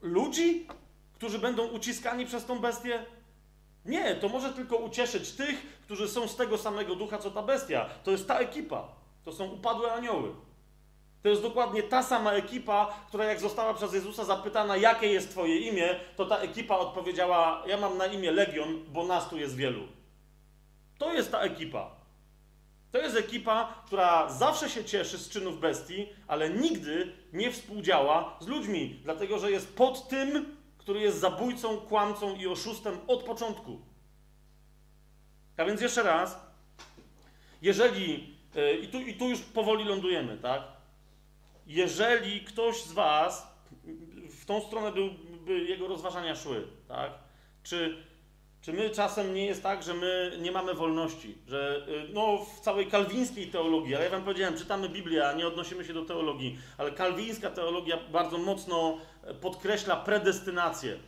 Ludzi, 0.00 0.66
którzy 1.14 1.38
będą 1.38 1.66
uciskani 1.66 2.26
przez 2.26 2.44
tą 2.44 2.58
bestię? 2.58 3.06
Nie, 3.84 4.14
to 4.14 4.28
może 4.28 4.52
tylko 4.52 4.76
ucieszyć 4.76 5.32
tych, 5.32 5.80
którzy 5.82 6.08
są 6.08 6.28
z 6.28 6.36
tego 6.36 6.58
samego 6.58 6.96
ducha, 6.96 7.18
co 7.18 7.30
ta 7.30 7.42
bestia. 7.42 7.88
To 8.04 8.10
jest 8.10 8.28
ta 8.28 8.38
ekipa. 8.38 8.88
To 9.24 9.32
są 9.32 9.44
upadłe 9.50 9.92
anioły. 9.92 10.34
To 11.22 11.28
jest 11.28 11.42
dokładnie 11.42 11.82
ta 11.82 12.02
sama 12.02 12.32
ekipa, 12.32 12.94
która 13.08 13.24
jak 13.24 13.40
została 13.40 13.74
przez 13.74 13.92
Jezusa 13.94 14.24
zapytana, 14.24 14.76
jakie 14.76 15.06
jest 15.06 15.30
Twoje 15.30 15.58
imię, 15.58 16.00
to 16.16 16.26
ta 16.26 16.38
ekipa 16.38 16.76
odpowiedziała: 16.76 17.62
Ja 17.66 17.76
mam 17.76 17.98
na 17.98 18.06
imię 18.06 18.30
Legion, 18.30 18.84
bo 18.88 19.06
nas 19.06 19.28
tu 19.28 19.38
jest 19.38 19.56
wielu. 19.56 19.88
To 20.98 21.12
jest 21.12 21.32
ta 21.32 21.40
ekipa. 21.40 21.90
To 22.92 22.98
jest 22.98 23.16
ekipa, 23.16 23.82
która 23.86 24.32
zawsze 24.32 24.70
się 24.70 24.84
cieszy 24.84 25.18
z 25.18 25.28
czynów 25.28 25.60
bestii, 25.60 26.08
ale 26.26 26.50
nigdy 26.50 27.12
nie 27.32 27.52
współdziała 27.52 28.36
z 28.40 28.46
ludźmi, 28.46 29.00
dlatego 29.04 29.38
że 29.38 29.50
jest 29.50 29.76
pod 29.76 30.08
tym, 30.08 30.56
który 30.78 31.00
jest 31.00 31.18
zabójcą, 31.20 31.76
kłamcą 31.76 32.36
i 32.36 32.46
oszustem 32.46 32.98
od 33.06 33.22
początku. 33.22 33.80
A 35.56 35.64
więc 35.64 35.80
jeszcze 35.80 36.02
raz, 36.02 36.40
jeżeli, 37.62 38.36
yy, 38.54 38.76
i, 38.76 38.88
tu, 38.88 39.00
i 39.00 39.14
tu 39.14 39.28
już 39.28 39.40
powoli 39.40 39.84
lądujemy, 39.84 40.38
tak? 40.38 40.77
Jeżeli 41.68 42.40
ktoś 42.40 42.82
z 42.82 42.92
Was, 42.92 43.58
w 44.30 44.44
tą 44.44 44.60
stronę 44.60 44.92
by, 44.92 45.10
by 45.46 45.58
jego 45.58 45.88
rozważania 45.88 46.36
szły, 46.36 46.66
tak? 46.88 47.12
Czy 47.62 48.08
czy 48.60 48.72
my 48.72 48.90
czasem 48.90 49.34
nie 49.34 49.46
jest 49.46 49.62
tak, 49.62 49.82
że 49.82 49.94
my 49.94 50.32
nie 50.40 50.52
mamy 50.52 50.74
wolności, 50.74 51.38
że 51.46 51.86
y, 51.88 52.12
no, 52.12 52.38
w 52.38 52.60
całej 52.60 52.86
kalwińskiej 52.86 53.46
teologii, 53.46 53.94
ale 53.94 54.04
ja 54.04 54.10
wam 54.10 54.22
powiedziałem, 54.22 54.58
czytamy 54.58 54.88
Biblię, 54.88 55.28
a 55.28 55.32
nie 55.32 55.46
odnosimy 55.46 55.84
się 55.84 55.94
do 55.94 56.04
teologii, 56.04 56.58
ale 56.78 56.92
kalwińska 56.92 57.50
teologia 57.50 57.98
bardzo 58.12 58.38
mocno 58.38 58.98
e, 59.22 59.34
podkreśla 59.34 59.96
predestynację, 59.96 60.98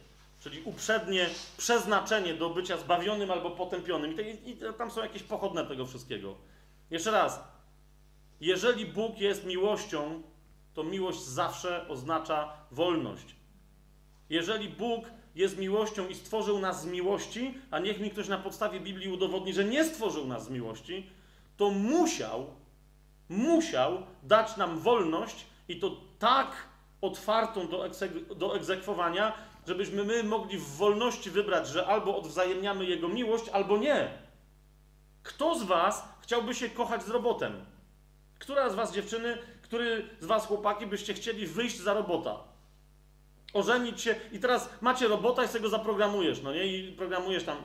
czyli 0.41 0.63
uprzednie 0.65 1.27
przeznaczenie 1.57 2.35
do 2.35 2.51
bycia 2.51 2.77
zbawionym 2.77 3.31
albo 3.31 3.51
potępionym. 3.51 4.13
I, 4.13 4.17
te, 4.17 4.23
I 4.23 4.57
tam 4.79 4.91
są 4.91 5.03
jakieś 5.03 5.23
pochodne 5.23 5.67
tego 5.67 5.87
wszystkiego. 5.87 6.35
Jeszcze 6.91 7.11
raz, 7.11 7.41
jeżeli 8.41 8.87
Bóg 8.87 9.19
jest 9.19 9.47
miłością, 9.47 10.23
to 10.75 10.85
miłość 10.85 11.25
zawsze 11.25 11.89
oznacza 11.89 12.53
wolność. 12.71 13.37
Jeżeli 14.31 14.69
Bóg 14.69 15.05
jest 15.35 15.59
miłością 15.59 16.09
i 16.09 16.15
stworzył 16.15 16.59
nas 16.59 16.83
z 16.83 16.87
miłości, 16.87 17.55
a 17.71 17.79
niech 17.79 18.01
mi 18.01 18.11
ktoś 18.11 18.29
na 18.29 18.39
podstawie 18.39 18.81
Biblii 18.81 19.13
udowodni, 19.13 19.53
że 19.53 19.65
nie 19.65 19.85
stworzył 19.85 20.27
nas 20.27 20.45
z 20.45 20.51
miłości, 20.51 21.11
to 21.57 21.71
musiał, 21.71 22.47
musiał 23.29 24.03
dać 24.23 24.57
nam 24.57 24.79
wolność 24.79 25.47
i 25.69 25.81
to 25.81 25.97
tak 26.19 26.53
otwartą 27.01 27.69
do, 27.69 27.89
egzek- 27.89 28.35
do 28.35 28.57
egzekwowania, 28.57 29.33
żebyśmy 29.67 30.05
my 30.05 30.25
mogli 30.25 30.59
w 30.59 30.77
wolności 30.77 31.31
wybrać, 31.31 31.69
że 31.69 31.87
albo 31.87 32.19
odwzajemniamy 32.19 32.85
Jego 32.85 33.09
miłość, 33.09 33.49
albo 33.49 33.79
nie. 33.79 34.11
Kto 35.23 35.59
z 35.59 35.63
Was 35.63 36.09
chciałby 36.21 36.55
się 36.55 36.69
kochać 36.69 37.03
z 37.03 37.09
robotem? 37.09 37.65
Która 38.39 38.71
z 38.71 38.75
Was 38.75 38.93
dziewczyny, 38.93 39.39
który 39.71 40.09
z 40.21 40.27
Was 40.27 40.47
chłopaki 40.47 40.87
byście 40.87 41.15
chcieli 41.15 41.47
wyjść 41.47 41.79
za 41.81 41.95
robota? 41.95 42.39
Ożenić 43.53 44.01
się 44.01 44.15
i 44.33 44.39
teraz 44.39 44.69
macie 44.81 45.09
robota 45.09 45.45
i 45.45 45.49
sobie 45.49 45.61
go 45.61 45.69
zaprogramujesz, 45.69 46.43
no 46.43 46.55
nie? 46.55 46.67
I 46.67 46.93
programujesz 46.93 47.45
tam. 47.45 47.57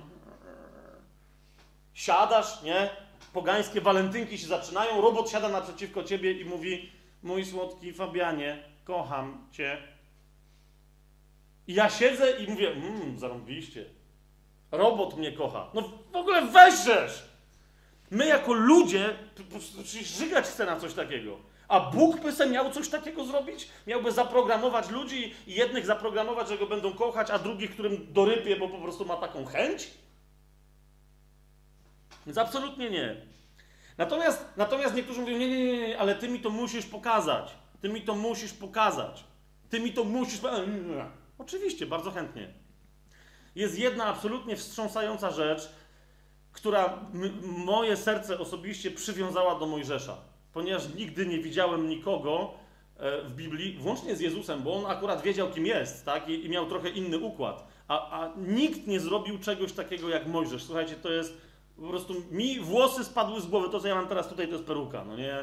Siadasz, 1.94 2.61
nie? 2.64 2.90
Pogańskie 3.34 3.82
walentynki 3.82 4.38
się 4.38 4.48
zaczynają, 4.48 5.02
robot 5.02 5.30
siada 5.30 5.49
naprzeciwko 5.49 6.03
ciebie 6.03 6.32
i 6.32 6.45
mówi: 6.45 6.91
Mój 7.23 7.45
słodki 7.45 7.94
Fabianie, 7.94 8.64
kocham 8.84 9.48
cię. 9.52 9.77
I 11.68 11.73
ja 11.73 11.90
siedzę 11.90 12.32
i 12.32 12.48
mówię: 12.48 12.69
Mmm, 12.69 13.19
zarąbiście. 13.19 13.86
Robot 14.72 15.18
mnie 15.18 15.32
kocha. 15.32 15.72
No 15.73 15.82
w 16.11 16.15
ogóle 16.15 16.45
weźrzesz! 16.45 17.23
My 18.11 18.27
jako 18.27 18.53
ludzie, 18.53 19.15
przecież 19.84 20.07
żygać 20.07 20.45
chce 20.45 20.65
na 20.65 20.80
coś 20.80 20.94
takiego. 20.94 21.38
A 21.68 21.80
Bóg 21.80 22.22
by 22.22 22.32
se 22.32 22.50
miał 22.50 22.72
coś 22.72 22.90
takiego 22.90 23.26
zrobić? 23.26 23.70
Miałby 23.88 24.12
zaprogramować 24.12 24.90
ludzi 24.90 25.34
i 25.48 25.54
jednych 25.54 25.86
zaprogramować, 25.86 26.50
że 26.50 26.58
go 26.58 26.68
będą 26.68 26.94
kochać, 26.94 27.32
a 27.32 27.40
drugich, 27.40 27.72
którym 27.72 28.14
dorypie, 28.14 28.56
bo 28.56 28.70
po 28.70 28.78
prostu 28.78 29.06
ma 29.06 29.16
taką 29.16 29.46
chęć? 29.46 29.92
Więc 32.26 32.38
absolutnie 32.38 32.90
nie. 32.90 33.16
Natomiast, 33.98 34.46
natomiast 34.58 34.96
niektórzy 34.96 35.22
mówią, 35.22 35.38
nie, 35.38 35.50
nie, 35.50 35.66
nie, 35.66 35.88
nie, 35.88 36.00
ale 36.00 36.16
ty 36.16 36.28
mi 36.28 36.40
to 36.40 36.50
musisz 36.50 36.86
pokazać. 36.86 37.56
Ty 37.82 37.90
mi 37.90 38.02
to 38.02 38.16
musisz 38.16 38.54
pokazać. 38.54 39.24
Ty 39.70 39.80
mi 39.80 39.94
to 39.94 40.04
musisz... 40.04 40.40
Oczywiście, 41.38 41.86
bardzo 41.86 42.12
chętnie. 42.12 42.54
Jest 43.56 43.80
jedna 43.80 44.06
absolutnie 44.06 44.56
wstrząsająca 44.56 45.32
rzecz, 45.32 45.70
która 46.52 47.00
moje 47.42 47.98
serce 47.98 48.40
osobiście 48.40 48.92
przywiązała 48.92 49.60
do 49.60 49.66
Mojżesza. 49.66 50.18
Ponieważ 50.56 50.94
nigdy 50.95 51.26
nie 51.26 51.40
widziałem 51.40 51.90
nikogo 51.90 52.53
e, 52.98 53.22
w 53.22 53.36
Biblii, 53.36 53.77
włącznie 53.77 54.15
z 54.15 54.19
Jezusem, 54.19 54.64
bo 54.64 54.73
on 54.73 54.86
akurat 54.86 55.22
wiedział, 55.22 55.49
kim 55.49 55.65
jest, 55.65 56.06
tak? 56.06 56.30
I, 56.30 56.45
i 56.45 56.49
miał 56.49 56.65
trochę 56.65 56.90
inny 56.90 57.18
układ. 57.19 57.68
A, 57.88 58.22
a 58.22 58.34
nikt 58.38 58.88
nie 58.88 58.99
zrobił 58.99 59.40
czegoś 59.40 59.73
takiego 59.73 60.10
jak 60.10 60.27
Mojżesz. 60.27 60.64
Słuchajcie, 60.64 60.95
to 60.95 61.11
jest 61.11 61.38
po 61.76 61.88
prostu 61.88 62.14
mi 62.32 62.60
włosy 62.60 63.03
spadły 63.03 63.41
z 63.41 63.48
głowy. 63.48 63.69
To, 63.69 63.80
co 63.80 63.88
ja 63.88 63.95
mam 63.95 64.07
teraz 64.07 64.27
tutaj, 64.27 64.48
to 64.48 64.53
jest 64.53 64.65
peruka. 64.65 65.06
No 65.06 65.18
nie? 65.18 65.36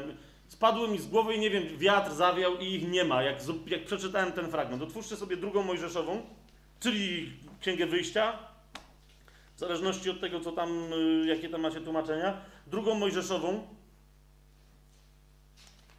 Spadły 0.47 0.87
mi 0.87 0.99
z 0.99 1.07
głowy 1.07 1.35
i 1.35 1.39
nie 1.39 1.49
wiem, 1.49 1.77
wiatr 1.77 2.11
zawiał 2.11 2.57
i 2.57 2.65
ich 2.65 2.89
nie 2.89 3.03
ma. 3.03 3.23
Jak, 3.23 3.37
jak 3.67 3.85
przeczytałem 3.85 4.31
ten 4.31 4.51
fragment, 4.51 4.83
otwórzcie 4.83 5.15
sobie 5.15 5.37
drugą 5.37 5.63
Mojżeszową, 5.63 6.21
czyli 6.79 7.33
Księgę 7.61 7.85
Wyjścia, 7.85 8.33
w 9.55 9.59
zależności 9.59 10.09
od 10.09 10.21
tego, 10.21 10.39
co 10.39 10.51
tam, 10.51 10.93
y, 10.93 11.25
jakie 11.27 11.49
tam 11.49 11.61
macie 11.61 11.81
tłumaczenia. 11.81 12.41
Drugą 12.67 12.95
Mojżeszową, 12.95 13.67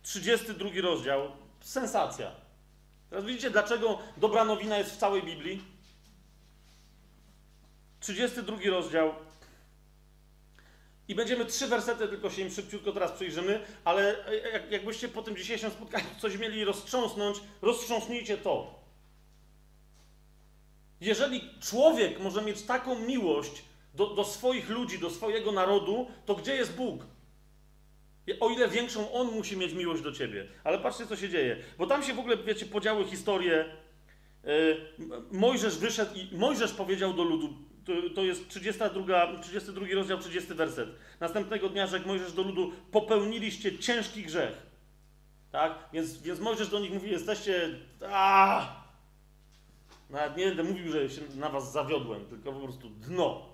32 0.05 0.69
rozdział, 0.83 1.31
sensacja. 1.61 2.31
Teraz 3.11 3.25
widzicie, 3.25 3.51
dlaczego 3.51 3.99
dobra 4.17 4.45
nowina 4.45 4.79
jest 4.79 4.91
w 4.91 4.97
całej 4.97 5.23
Biblii? 5.23 5.63
32 8.01 8.57
rozdział. 8.71 9.15
I 11.09 11.15
będziemy 11.15 11.45
trzy 11.45 11.67
wersety, 11.67 12.09
tylko 12.09 12.31
się 12.31 12.43
im 12.43 12.51
szybciutko 12.51 12.93
teraz 12.93 13.13
przyjrzymy, 13.13 13.65
ale 13.85 14.25
jak, 14.53 14.71
jakbyście 14.71 15.09
po 15.09 15.23
tym 15.23 15.37
dzisiejszym 15.37 15.71
spotkaniu 15.71 16.07
coś 16.19 16.37
mieli 16.37 16.65
roztrząsnąć, 16.65 17.37
roztrząsnijcie 17.63 18.39
to. 18.39 18.85
Jeżeli 21.01 21.51
człowiek 21.61 22.21
może 22.21 22.43
mieć 22.43 22.63
taką 22.63 22.99
miłość 22.99 23.65
do, 23.95 24.07
do 24.07 24.25
swoich 24.25 24.71
ludzi, 24.71 24.99
do 24.99 25.11
swojego 25.11 25.53
narodu, 25.53 26.11
to 26.27 26.35
gdzie 26.35 26.55
jest 26.55 26.75
Bóg? 26.75 27.14
O 28.41 28.51
ile 28.51 28.69
większą 28.69 29.13
on 29.13 29.27
musi 29.27 29.57
mieć 29.57 29.73
miłość 29.73 30.03
do 30.03 30.13
ciebie. 30.13 30.47
Ale 30.65 30.79
patrzcie, 30.79 31.07
co 31.07 31.17
się 31.17 31.29
dzieje. 31.29 31.57
Bo 31.79 31.87
tam 31.87 32.03
się 32.03 32.15
w 32.15 32.19
ogóle, 32.19 32.37
wiecie, 32.37 32.67
podziały 32.67 33.05
historie. 33.05 33.65
Yy, 34.45 34.77
Mojżesz 35.33 35.79
wyszedł 35.79 36.11
i 36.15 36.37
Mojżesz 36.37 36.73
powiedział 36.73 37.13
do 37.13 37.25
ludu, 37.25 37.55
to, 38.15 38.23
jest 38.23 38.49
32, 38.49 39.41
32 39.41 39.87
rozdział, 39.95 40.19
30 40.19 40.55
werset. 40.55 40.89
Następnego 41.21 41.69
dnia 41.69 41.87
rzekł 41.87 42.09
Mojżesz 42.09 42.33
do 42.33 42.43
ludu, 42.43 42.73
popełniliście 42.91 43.79
ciężki 43.79 44.23
grzech. 44.23 44.63
Tak? 45.53 45.79
Więc, 45.93 46.23
więc 46.23 46.41
Mojżesz 46.41 46.69
do 46.69 46.81
nich 46.81 46.93
mówi, 46.93 47.11
jesteście... 47.11 47.71
A! 48.11 48.67
Nawet 50.11 50.37
nie 50.37 50.47
będę 50.47 50.63
mówił, 50.63 50.93
że 50.93 51.11
się 51.11 51.21
na 51.37 51.49
was 51.49 51.73
zawiodłem, 51.73 52.27
tylko 52.27 52.53
po 52.53 52.61
prostu 52.61 52.91
dno. 52.91 53.54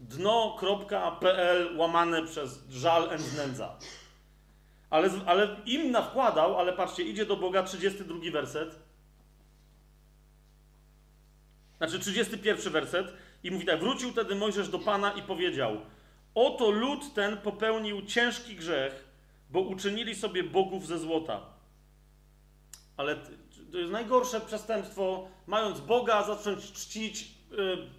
Dno.pl 0.00 1.78
łamane 1.78 2.26
przez 2.26 2.68
żal 2.70 3.10
and 3.10 3.36
nędza. 3.36 3.76
Ale, 4.90 5.10
ale 5.26 5.56
im 5.66 5.90
nawkładał, 5.90 6.58
ale 6.58 6.72
patrzcie, 6.72 7.02
idzie 7.02 7.26
do 7.26 7.36
Boga 7.36 7.62
32 7.62 8.30
werset. 8.32 8.78
Znaczy 11.78 11.98
31 11.98 12.72
werset 12.72 13.12
i 13.42 13.50
mówi 13.50 13.66
tak, 13.66 13.80
wrócił 13.80 14.12
wtedy 14.12 14.34
Mojżesz 14.34 14.68
do 14.68 14.78
Pana 14.78 15.12
i 15.12 15.22
powiedział 15.22 15.76
Oto 16.34 16.70
lud 16.70 17.14
ten 17.14 17.36
popełnił 17.36 18.06
ciężki 18.06 18.56
grzech, 18.56 19.04
bo 19.50 19.60
uczynili 19.60 20.14
sobie 20.14 20.44
bogów 20.44 20.86
ze 20.86 20.98
złota. 20.98 21.40
Ale 22.96 23.16
to 23.72 23.78
jest 23.78 23.92
najgorsze 23.92 24.40
przestępstwo, 24.40 25.28
mając 25.46 25.80
Boga, 25.80 26.22
zacząć 26.22 26.72
czcić 26.72 27.39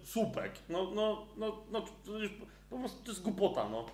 słupek. 0.02 0.52
No, 0.68 0.90
no, 0.90 1.26
no, 1.36 1.64
no, 1.70 1.84
po 2.70 2.78
prostu 2.78 3.02
to 3.02 3.10
jest 3.10 3.22
głupota, 3.22 3.68
no. 3.68 3.86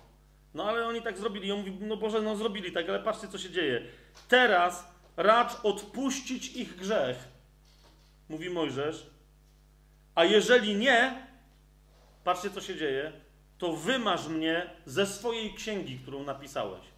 No 0.53 0.63
ale 0.63 0.87
oni 0.87 1.01
tak 1.01 1.17
zrobili. 1.17 1.47
I 1.47 1.51
on 1.51 1.59
mówi, 1.59 1.77
no 1.81 1.97
Boże, 1.97 2.21
no 2.21 2.35
zrobili 2.35 2.71
tak, 2.71 2.89
ale 2.89 2.99
patrzcie, 2.99 3.27
co 3.27 3.37
się 3.37 3.49
dzieje. 3.49 3.85
Teraz 4.27 4.91
racz 5.17 5.51
odpuścić 5.63 6.55
ich 6.55 6.75
grzech, 6.75 7.27
mówi 8.29 8.49
Mojżesz. 8.49 9.09
A 10.15 10.25
jeżeli 10.25 10.75
nie, 10.75 11.27
patrzcie, 12.23 12.49
co 12.49 12.61
się 12.61 12.75
dzieje, 12.75 13.11
to 13.57 13.73
wymaż 13.73 14.27
mnie 14.27 14.69
ze 14.85 15.05
swojej 15.05 15.53
księgi, 15.53 15.99
którą 15.99 16.23
napisałeś. 16.23 16.88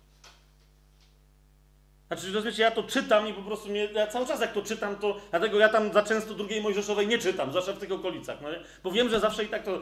Znaczy, 2.12 2.32
rozumiecie, 2.34 2.64
ja 2.64 2.72
to 2.72 2.84
czytam 2.84 3.28
i 3.28 3.34
po 3.34 3.42
prostu 3.42 3.70
mnie, 3.70 3.86
ja 3.94 4.08
cały 4.08 4.28
czas 4.28 4.42
jak 4.42 4.54
to 4.54 4.62
czytam, 4.62 4.96
to 4.96 5.18
dlatego 5.30 5.60
ja 5.60 5.70
tam 5.70 5.94
za 5.94 6.04
często 6.04 6.34
drugiej 6.34 6.62
Mojżeszowej 6.62 7.08
nie 7.08 7.18
czytam, 7.18 7.54
zawsze 7.54 7.74
w 7.74 7.80
tych 7.80 7.92
okolicach, 7.92 8.38
no 8.42 8.52
nie? 8.52 8.60
bo 8.84 8.92
wiem, 8.92 9.10
że 9.10 9.20
zawsze 9.20 9.44
i 9.44 9.48
tak 9.48 9.64
to, 9.64 9.82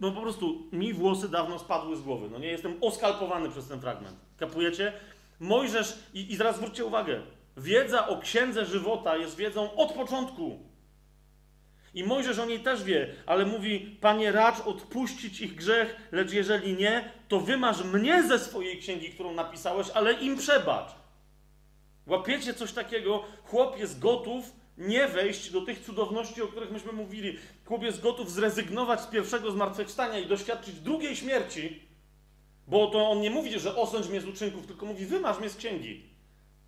no 0.00 0.12
po 0.12 0.20
prostu 0.20 0.68
mi 0.72 0.92
włosy 0.92 1.28
dawno 1.28 1.58
spadły 1.58 1.96
z 1.96 2.00
głowy, 2.00 2.28
no 2.30 2.38
nie, 2.38 2.48
jestem 2.48 2.76
oskalpowany 2.80 3.50
przez 3.50 3.68
ten 3.68 3.80
fragment, 3.80 4.16
kapujecie? 4.38 4.92
Mojżesz, 5.40 5.98
i, 6.14 6.32
i 6.32 6.36
zaraz 6.36 6.56
zwróćcie 6.56 6.84
uwagę, 6.84 7.20
wiedza 7.56 8.08
o 8.08 8.18
księdze 8.18 8.66
żywota 8.66 9.16
jest 9.16 9.36
wiedzą 9.36 9.74
od 9.76 9.92
początku. 9.92 10.58
I 11.94 12.04
Mojżesz 12.04 12.38
o 12.38 12.46
niej 12.46 12.60
też 12.60 12.84
wie, 12.84 13.14
ale 13.26 13.46
mówi, 13.46 13.96
panie 14.00 14.32
racz 14.32 14.60
odpuścić 14.60 15.40
ich 15.40 15.54
grzech, 15.54 15.96
lecz 16.12 16.32
jeżeli 16.32 16.74
nie, 16.74 17.12
to 17.28 17.40
wymasz 17.40 17.84
mnie 17.84 18.22
ze 18.22 18.38
swojej 18.38 18.78
księgi, 18.78 19.10
którą 19.10 19.34
napisałeś, 19.34 19.90
ale 19.94 20.12
im 20.12 20.36
przebacz. 20.38 21.03
Łapiecie 22.06 22.54
coś 22.54 22.72
takiego? 22.72 23.22
Chłop 23.44 23.78
jest 23.78 23.98
gotów 23.98 24.52
nie 24.78 25.08
wejść 25.08 25.50
do 25.50 25.60
tych 25.60 25.84
cudowności, 25.84 26.42
o 26.42 26.46
których 26.46 26.70
myśmy 26.70 26.92
mówili. 26.92 27.38
Chłop 27.64 27.82
jest 27.82 28.00
gotów 28.00 28.30
zrezygnować 28.30 29.00
z 29.00 29.06
pierwszego 29.06 29.50
zmartwychwstania 29.50 30.18
i 30.18 30.26
doświadczyć 30.26 30.74
drugiej 30.74 31.16
śmierci, 31.16 31.82
bo 32.66 32.86
to 32.86 33.10
on 33.10 33.20
nie 33.20 33.30
mówi, 33.30 33.60
że 33.60 33.76
osądź 33.76 34.08
mnie 34.08 34.20
z 34.20 34.24
uczynków, 34.24 34.66
tylko 34.66 34.86
mówi, 34.86 35.06
wymasz 35.06 35.38
mnie 35.38 35.50
z 35.50 35.56
księgi. 35.56 36.14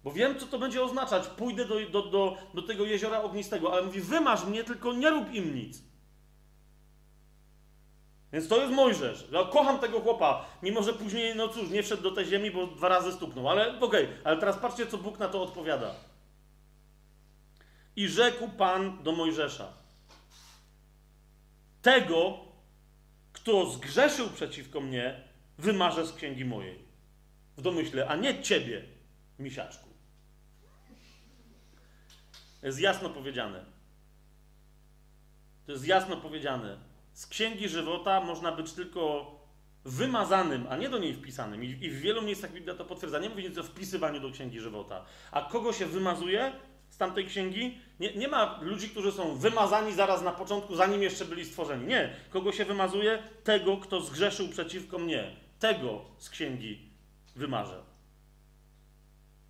Bo 0.04 0.12
wiem, 0.12 0.38
co 0.38 0.46
to 0.46 0.58
będzie 0.58 0.82
oznaczać. 0.82 1.26
Pójdę 1.26 1.64
do, 1.64 1.90
do, 1.90 2.02
do, 2.02 2.36
do 2.54 2.62
tego 2.62 2.84
jeziora 2.84 3.22
ognistego, 3.22 3.72
ale 3.72 3.82
mówi, 3.82 4.00
wymasz 4.00 4.44
mnie, 4.44 4.64
tylko 4.64 4.92
nie 4.92 5.10
rób 5.10 5.34
im 5.34 5.54
nic. 5.54 5.82
Więc 8.32 8.48
to 8.48 8.60
jest 8.60 8.72
Mojżesz. 8.72 9.24
Ja 9.32 9.44
kocham 9.44 9.78
tego 9.78 10.00
chłopa, 10.00 10.46
mimo 10.62 10.82
że 10.82 10.92
później, 10.92 11.36
no 11.36 11.48
cóż, 11.48 11.70
nie 11.70 11.82
wszedł 11.82 12.02
do 12.02 12.10
tej 12.10 12.26
ziemi, 12.26 12.50
bo 12.50 12.66
dwa 12.66 12.88
razy 12.88 13.12
stuknął. 13.12 13.48
Ale 13.48 13.80
okej, 13.80 14.08
ale 14.24 14.36
teraz 14.36 14.56
patrzcie, 14.56 14.86
co 14.86 14.98
Bóg 14.98 15.18
na 15.18 15.28
to 15.28 15.42
odpowiada. 15.42 15.94
I 17.96 18.08
rzekł 18.08 18.48
Pan 18.48 19.02
do 19.02 19.12
Mojżesza: 19.12 19.72
Tego, 21.82 22.38
kto 23.32 23.70
zgrzeszył 23.70 24.30
przeciwko 24.30 24.80
mnie, 24.80 25.24
wymarzę 25.58 26.06
z 26.06 26.12
księgi 26.12 26.44
mojej. 26.44 26.86
W 27.56 27.62
domyśle, 27.62 28.08
a 28.08 28.16
nie 28.16 28.42
ciebie, 28.42 28.84
misiaczku. 29.38 29.88
Jest 32.62 32.80
jasno 32.80 33.10
powiedziane. 33.10 33.64
To 35.66 35.72
jest 35.72 35.86
jasno 35.86 36.16
powiedziane. 36.16 36.78
Z 37.16 37.26
księgi 37.26 37.68
żywota 37.68 38.20
można 38.20 38.52
być 38.52 38.72
tylko 38.72 39.30
wymazanym, 39.84 40.66
a 40.70 40.76
nie 40.76 40.88
do 40.88 40.98
niej 40.98 41.14
wpisanym. 41.14 41.64
I, 41.64 41.90
w 41.90 42.00
wielu 42.00 42.22
miejscach 42.22 42.52
Biblia 42.52 42.74
to 42.74 42.84
potwierdza. 42.84 43.18
Nie 43.18 43.28
mówi 43.28 43.44
nic 43.44 43.58
o 43.58 43.62
wpisywaniu 43.62 44.20
do 44.20 44.30
księgi 44.30 44.60
żywota. 44.60 45.04
A 45.30 45.42
kogo 45.42 45.72
się 45.72 45.86
wymazuje 45.86 46.52
z 46.88 46.96
tamtej 46.96 47.26
księgi? 47.26 47.78
Nie, 48.00 48.14
nie 48.14 48.28
ma 48.28 48.58
ludzi, 48.62 48.88
którzy 48.88 49.12
są 49.12 49.36
wymazani 49.36 49.92
zaraz 49.92 50.22
na 50.22 50.32
początku, 50.32 50.76
zanim 50.76 51.02
jeszcze 51.02 51.24
byli 51.24 51.44
stworzeni. 51.44 51.86
Nie. 51.86 52.14
Kogo 52.30 52.52
się 52.52 52.64
wymazuje? 52.64 53.22
Tego, 53.44 53.76
kto 53.76 54.00
zgrzeszył 54.00 54.48
przeciwko 54.48 54.98
mnie. 54.98 55.36
Tego 55.58 56.04
z 56.18 56.30
księgi 56.30 56.78
wymarzę. 57.36 57.82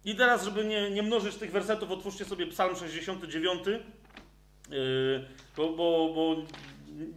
I 0.04 0.14
teraz, 0.14 0.44
żeby 0.44 0.64
nie, 0.64 0.90
nie 0.90 1.02
mnożyć 1.02 1.34
tych 1.34 1.52
wersetów, 1.52 1.90
otwórzcie 1.90 2.24
sobie 2.24 2.46
Psalm 2.46 2.76
69, 2.76 3.66
yy, 3.66 5.24
bo, 5.56 5.68
bo, 5.68 6.12
bo 6.14 6.36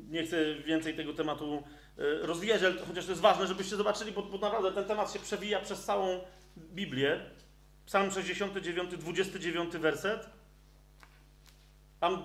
nie 0.10 0.24
chcę 0.24 0.56
więcej 0.56 0.96
tego 0.96 1.14
tematu 1.14 1.64
yy, 1.98 2.20
rozwijać, 2.22 2.64
ale 2.64 2.74
chociaż 2.88 3.06
to 3.06 3.12
jest 3.12 3.22
ważne, 3.22 3.48
żebyście 3.48 3.76
zobaczyli, 3.76 4.12
bo, 4.12 4.24
bo 4.24 4.38
naprawdę 4.38 4.72
ten 4.72 4.86
temat 4.86 5.14
się 5.14 5.20
przewija 5.20 5.60
przez 5.60 5.84
całą 5.84 6.20
Biblię. 6.58 7.20
Psalm 7.86 8.12
69, 8.12 8.98
29 8.98 9.78
werset. 9.78 10.30
Tam, 12.00 12.24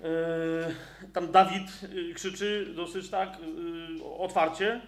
yy, 0.00 0.06
tam 1.12 1.32
Dawid 1.32 1.82
yy, 1.92 2.14
krzyczy 2.14 2.72
dosyć 2.76 3.10
tak 3.10 3.38
yy, 3.98 4.04
otwarcie. 4.04 4.80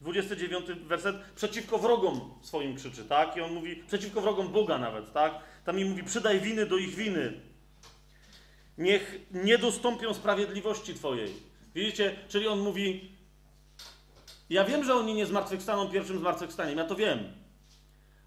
29 0.00 0.66
werset, 0.66 1.16
przeciwko 1.34 1.78
wrogom 1.78 2.34
swoim 2.42 2.76
krzyczy, 2.76 3.04
tak? 3.04 3.36
I 3.36 3.40
on 3.40 3.52
mówi, 3.52 3.76
przeciwko 3.76 4.20
wrogom 4.20 4.48
Boga 4.48 4.78
nawet, 4.78 5.12
tak? 5.12 5.32
Tam 5.64 5.76
mi 5.76 5.84
mówi, 5.84 6.02
przydaj 6.04 6.40
winy 6.40 6.66
do 6.66 6.76
ich 6.76 6.94
winy. 6.94 7.32
Niech 8.78 9.20
nie 9.30 9.58
dostąpią 9.58 10.14
sprawiedliwości 10.14 10.94
Twojej. 10.94 11.32
Widzicie? 11.74 12.16
Czyli 12.28 12.48
on 12.48 12.60
mówi, 12.60 13.16
ja 14.50 14.64
wiem, 14.64 14.84
że 14.84 14.94
oni 14.94 15.14
nie 15.14 15.26
zmartwychwstaną 15.26 15.88
pierwszym 15.88 16.18
zmartwychwstaniem, 16.18 16.78
ja 16.78 16.84
to 16.84 16.96
wiem. 16.96 17.18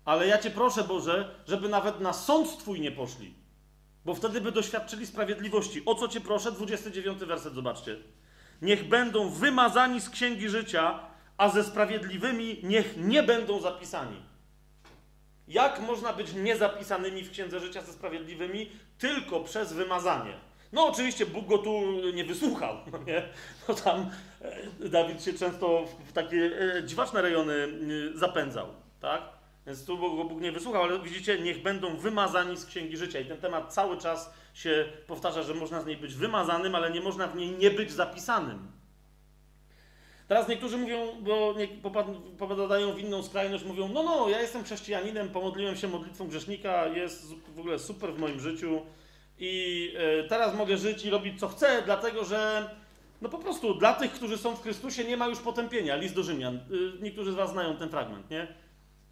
Ale 0.05 0.27
ja 0.27 0.37
Cię 0.37 0.51
proszę, 0.51 0.83
Boże, 0.83 1.35
żeby 1.47 1.69
nawet 1.69 1.99
na 1.99 2.13
sąd 2.13 2.57
Twój 2.57 2.81
nie 2.81 2.91
poszli. 2.91 3.33
Bo 4.05 4.15
wtedy 4.15 4.41
by 4.41 4.51
doświadczyli 4.51 5.07
sprawiedliwości. 5.07 5.81
O 5.85 5.95
co 5.95 6.07
Cię 6.07 6.21
proszę? 6.21 6.51
29 6.51 7.19
werset, 7.19 7.53
zobaczcie. 7.53 7.97
Niech 8.61 8.87
będą 8.87 9.29
wymazani 9.29 10.01
z 10.01 10.09
księgi 10.09 10.49
życia, 10.49 10.99
a 11.37 11.49
ze 11.49 11.63
sprawiedliwymi 11.63 12.59
niech 12.63 12.97
nie 12.97 13.23
będą 13.23 13.61
zapisani. 13.61 14.28
Jak 15.49 15.79
można 15.79 16.13
być 16.13 16.33
niezapisanymi 16.33 17.23
w 17.23 17.31
księdze 17.31 17.59
życia 17.59 17.81
ze 17.81 17.93
sprawiedliwymi? 17.93 18.71
Tylko 18.97 19.39
przez 19.39 19.73
wymazanie. 19.73 20.33
No 20.73 20.87
oczywiście 20.87 21.25
Bóg 21.25 21.45
go 21.45 21.57
tu 21.57 21.81
nie 22.13 22.23
wysłuchał, 22.23 22.75
no 22.91 22.97
nie? 23.07 23.23
No 23.67 23.73
tam 23.73 24.09
e, 24.41 24.89
Dawid 24.89 25.23
się 25.23 25.33
często 25.33 25.85
w 26.09 26.13
takie 26.13 26.51
e, 26.77 26.83
dziwaczne 26.83 27.21
rejony 27.21 27.53
e, 27.53 28.17
zapędzał, 28.17 28.67
tak? 28.99 29.21
Więc 29.67 29.85
tu 29.85 29.97
go 29.97 30.23
Bóg 30.23 30.41
nie 30.41 30.51
wysłuchał, 30.51 30.83
ale 30.83 30.99
widzicie, 30.99 31.39
niech 31.39 31.61
będą 31.61 31.97
wymazani 31.97 32.57
z 32.57 32.65
księgi 32.65 32.97
życia. 32.97 33.19
I 33.19 33.25
ten 33.25 33.37
temat 33.37 33.73
cały 33.73 33.97
czas 33.97 34.33
się 34.53 34.85
powtarza, 35.07 35.43
że 35.43 35.53
można 35.53 35.81
z 35.81 35.85
niej 35.85 35.97
być 35.97 36.15
wymazanym, 36.15 36.75
ale 36.75 36.91
nie 36.91 37.01
można 37.01 37.27
w 37.27 37.35
niej 37.35 37.51
nie 37.51 37.71
być 37.71 37.91
zapisanym. 37.91 38.78
Teraz 40.29 40.47
niektórzy 40.47 40.77
mówią, 40.77 41.07
bo 41.21 41.53
nie, 41.57 41.67
popad- 41.67 42.35
popadają 42.37 42.93
w 42.93 42.99
inną 42.99 43.23
skrajność, 43.23 43.63
mówią, 43.63 43.87
no 43.93 44.03
no, 44.03 44.29
ja 44.29 44.41
jestem 44.41 44.63
chrześcijaninem, 44.63 45.29
pomodliłem 45.29 45.77
się 45.77 45.87
modlitwą 45.87 46.27
grzesznika, 46.27 46.87
jest 46.87 47.33
w 47.55 47.59
ogóle 47.59 47.79
super 47.79 48.13
w 48.13 48.19
moim 48.19 48.39
życiu 48.39 48.81
i 49.39 49.93
e, 49.97 50.23
teraz 50.23 50.55
mogę 50.55 50.77
żyć 50.77 51.05
i 51.05 51.09
robić 51.09 51.39
co 51.39 51.47
chcę, 51.47 51.81
dlatego 51.85 52.25
że 52.25 52.69
no 53.21 53.29
po 53.29 53.37
prostu 53.37 53.73
dla 53.73 53.93
tych, 53.93 54.11
którzy 54.11 54.37
są 54.37 54.55
w 54.55 54.63
Chrystusie 54.63 55.03
nie 55.03 55.17
ma 55.17 55.27
już 55.27 55.39
potępienia. 55.39 55.95
List 55.95 56.15
do 56.15 56.23
Rzymian. 56.23 56.55
Y, 56.55 56.61
Niektórzy 57.01 57.31
z 57.31 57.35
was 57.35 57.49
znają 57.51 57.75
ten 57.77 57.89
fragment, 57.89 58.29
nie? 58.29 58.47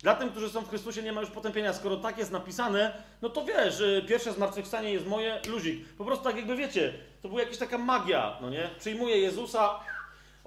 Dla 0.03 0.15
tych, 0.15 0.31
którzy 0.31 0.49
są 0.49 0.61
w 0.61 0.69
Chrystusie 0.69 1.03
nie 1.03 1.13
ma 1.13 1.21
już 1.21 1.29
potępienia. 1.29 1.73
Skoro 1.73 1.95
tak 1.97 2.17
jest 2.17 2.31
napisane, 2.31 3.03
no 3.21 3.29
to 3.29 3.45
wiesz, 3.45 3.75
że 3.77 4.01
pierwsze 4.01 4.33
zmartwychwstanie 4.33 4.93
jest 4.93 5.07
moje, 5.07 5.41
luzik. 5.47 5.85
Po 5.97 6.05
prostu 6.05 6.23
tak 6.23 6.35
jakby 6.37 6.55
wiecie, 6.55 6.93
to 7.21 7.29
była 7.29 7.41
jakaś 7.41 7.57
taka 7.57 7.77
magia, 7.77 8.37
no 8.41 8.49
nie? 8.49 8.69
Przyjmuję 8.79 9.17
Jezusa, 9.17 9.79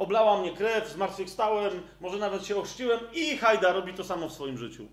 oblała 0.00 0.40
mnie 0.40 0.52
krew, 0.52 0.88
zmartwychwstałem, 0.88 1.82
może 2.00 2.18
nawet 2.18 2.46
się 2.46 2.56
ochrzciłem 2.56 3.00
i 3.12 3.36
hajda 3.36 3.72
robi 3.72 3.94
to 3.94 4.04
samo 4.04 4.28
w 4.28 4.32
swoim 4.32 4.58
życiu. 4.58 4.86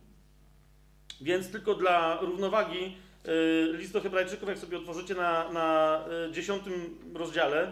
Więc 1.22 1.52
tylko 1.52 1.76
dla 1.76 2.20
równowagi 2.22 2.98
y, 3.28 3.78
list 3.78 3.94
do 3.94 4.02
Hebrajczyków, 4.02 4.50
jak 4.50 4.58
sobie 4.58 4.78
otworzycie 4.78 5.16
na, 5.16 5.50
na 5.52 6.00
y, 6.30 6.32
dziesiątym 6.32 7.00
rozdziale, 7.16 7.72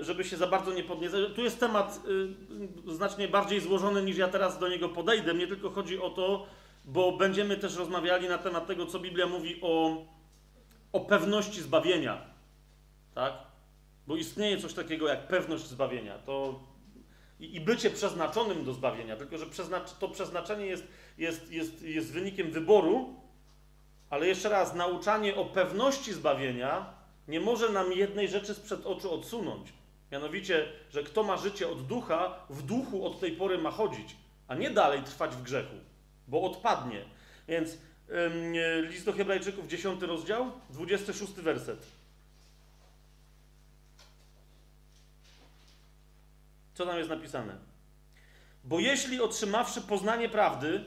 y, 0.00 0.04
żeby 0.04 0.24
się 0.24 0.36
za 0.36 0.46
bardzo 0.46 0.72
nie 0.72 0.84
podniecać. 0.84 1.20
Tu 1.34 1.42
jest 1.42 1.60
temat 1.60 2.00
y, 2.88 2.94
znacznie 2.94 3.28
bardziej 3.28 3.60
złożony 3.60 4.02
niż 4.02 4.16
ja 4.16 4.28
teraz 4.28 4.58
do 4.58 4.68
niego 4.68 4.88
podejdę. 4.88 5.34
Mnie 5.34 5.46
tylko 5.46 5.70
chodzi 5.70 5.98
o 6.00 6.10
to, 6.10 6.46
bo 6.84 7.12
będziemy 7.12 7.56
też 7.56 7.76
rozmawiali 7.76 8.28
na 8.28 8.38
temat 8.38 8.66
tego, 8.66 8.86
co 8.86 8.98
Biblia 8.98 9.26
mówi 9.26 9.58
o, 9.62 9.96
o 10.92 11.00
pewności 11.00 11.62
zbawienia. 11.62 12.20
Tak? 13.14 13.51
Bo 14.06 14.16
istnieje 14.16 14.58
coś 14.58 14.74
takiego 14.74 15.08
jak 15.08 15.28
pewność 15.28 15.66
zbawienia. 15.66 16.18
To 16.18 16.60
i, 17.40 17.56
i 17.56 17.60
bycie 17.60 17.90
przeznaczonym 17.90 18.64
do 18.64 18.72
zbawienia, 18.72 19.16
tylko 19.16 19.38
że 19.38 19.46
przeznacz, 19.46 19.92
to 19.98 20.08
przeznaczenie 20.08 20.66
jest, 20.66 20.84
jest, 21.18 21.52
jest, 21.52 21.82
jest 21.82 22.12
wynikiem 22.12 22.50
wyboru, 22.50 23.14
ale 24.10 24.26
jeszcze 24.28 24.48
raz, 24.48 24.74
nauczanie 24.74 25.36
o 25.36 25.44
pewności 25.44 26.12
zbawienia 26.12 26.94
nie 27.28 27.40
może 27.40 27.68
nam 27.68 27.92
jednej 27.92 28.28
rzeczy 28.28 28.54
sprzed 28.54 28.86
oczu 28.86 29.14
odsunąć. 29.14 29.72
Mianowicie, 30.12 30.68
że 30.90 31.02
kto 31.02 31.22
ma 31.22 31.36
życie 31.36 31.68
od 31.68 31.86
ducha, 31.86 32.46
w 32.50 32.62
duchu 32.62 33.06
od 33.06 33.20
tej 33.20 33.32
pory 33.32 33.58
ma 33.58 33.70
chodzić, 33.70 34.16
a 34.48 34.54
nie 34.54 34.70
dalej 34.70 35.02
trwać 35.02 35.36
w 35.36 35.42
grzechu, 35.42 35.74
bo 36.28 36.42
odpadnie. 36.42 37.04
Więc 37.48 37.70
ym, 37.70 38.54
list 38.90 39.06
do 39.06 39.12
Hebrajczyków, 39.12 39.66
10 39.66 40.02
rozdział, 40.02 40.52
26 40.70 41.32
werset. 41.32 41.86
Co 46.74 46.86
tam 46.86 46.98
jest 46.98 47.10
napisane? 47.10 47.58
Bo 48.64 48.80
jeśli 48.80 49.20
otrzymawszy 49.20 49.80
poznanie 49.80 50.28
prawdy, 50.28 50.84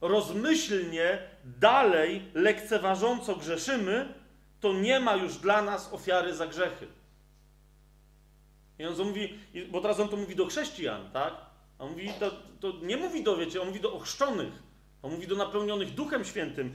rozmyślnie 0.00 1.18
dalej 1.44 2.30
lekceważąco 2.34 3.36
grzeszymy, 3.36 4.14
to 4.60 4.72
nie 4.72 5.00
ma 5.00 5.16
już 5.16 5.36
dla 5.36 5.62
nas 5.62 5.92
ofiary 5.92 6.34
za 6.34 6.46
grzechy. 6.46 6.88
I 8.78 8.84
on 8.84 8.96
to 8.96 9.04
mówi, 9.04 9.38
bo 9.70 9.80
teraz 9.80 10.00
on 10.00 10.08
to 10.08 10.16
mówi 10.16 10.36
do 10.36 10.46
chrześcijan, 10.46 11.10
tak? 11.10 11.34
On 11.78 11.90
mówi, 11.90 12.12
to, 12.20 12.30
to 12.60 12.72
nie 12.82 12.96
mówi 12.96 13.24
do, 13.24 13.36
wiecie, 13.36 13.60
on 13.62 13.68
mówi 13.68 13.80
do 13.80 13.92
ochrzczonych. 13.92 14.52
On 15.06 15.12
mówi 15.12 15.26
do 15.26 15.36
napełnionych 15.36 15.94
Duchem 15.94 16.24
Świętym. 16.24 16.72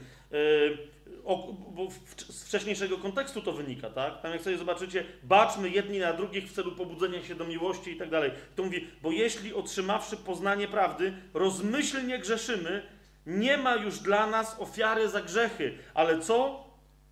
O, 1.24 1.52
bo 1.52 1.88
z 2.16 2.44
wcześniejszego 2.44 2.98
kontekstu 2.98 3.42
to 3.42 3.52
wynika, 3.52 3.90
tak? 3.90 4.22
Tam 4.22 4.32
jak 4.32 4.42
sobie 4.42 4.58
zobaczycie, 4.58 5.04
baczmy 5.22 5.70
jedni 5.70 5.98
na 5.98 6.12
drugich 6.12 6.50
w 6.50 6.54
celu 6.54 6.72
pobudzenia 6.72 7.22
się 7.22 7.34
do 7.34 7.44
miłości 7.44 7.90
i 7.90 7.96
tak 7.96 8.10
dalej. 8.10 8.30
To 8.56 8.62
mówi, 8.62 8.86
bo 9.02 9.10
jeśli 9.10 9.54
otrzymawszy 9.54 10.16
poznanie 10.16 10.68
prawdy, 10.68 11.12
rozmyślnie 11.34 12.18
grzeszymy, 12.18 12.82
nie 13.26 13.58
ma 13.58 13.76
już 13.76 13.98
dla 13.98 14.26
nas 14.26 14.56
ofiary 14.60 15.08
za 15.08 15.22
grzechy. 15.22 15.78
Ale 15.94 16.20
co? 16.20 16.64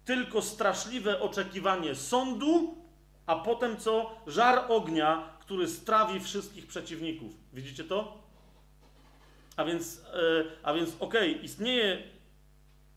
Tylko 0.05 0.43
straszliwe 0.43 1.21
oczekiwanie 1.21 1.95
sądu, 1.95 2.75
a 3.27 3.37
potem 3.37 3.77
co? 3.77 4.11
Żar 4.27 4.65
ognia, 4.69 5.37
który 5.41 5.69
strawi 5.69 6.21
wszystkich 6.21 6.67
przeciwników. 6.67 7.33
Widzicie 7.53 7.85
to? 7.85 8.19
A 9.57 9.65
więc, 9.65 9.97
yy, 9.97 10.51
a 10.63 10.75
więc 10.75 10.91
okej, 11.01 11.31
okay, 11.31 11.45
istnieje 11.45 12.03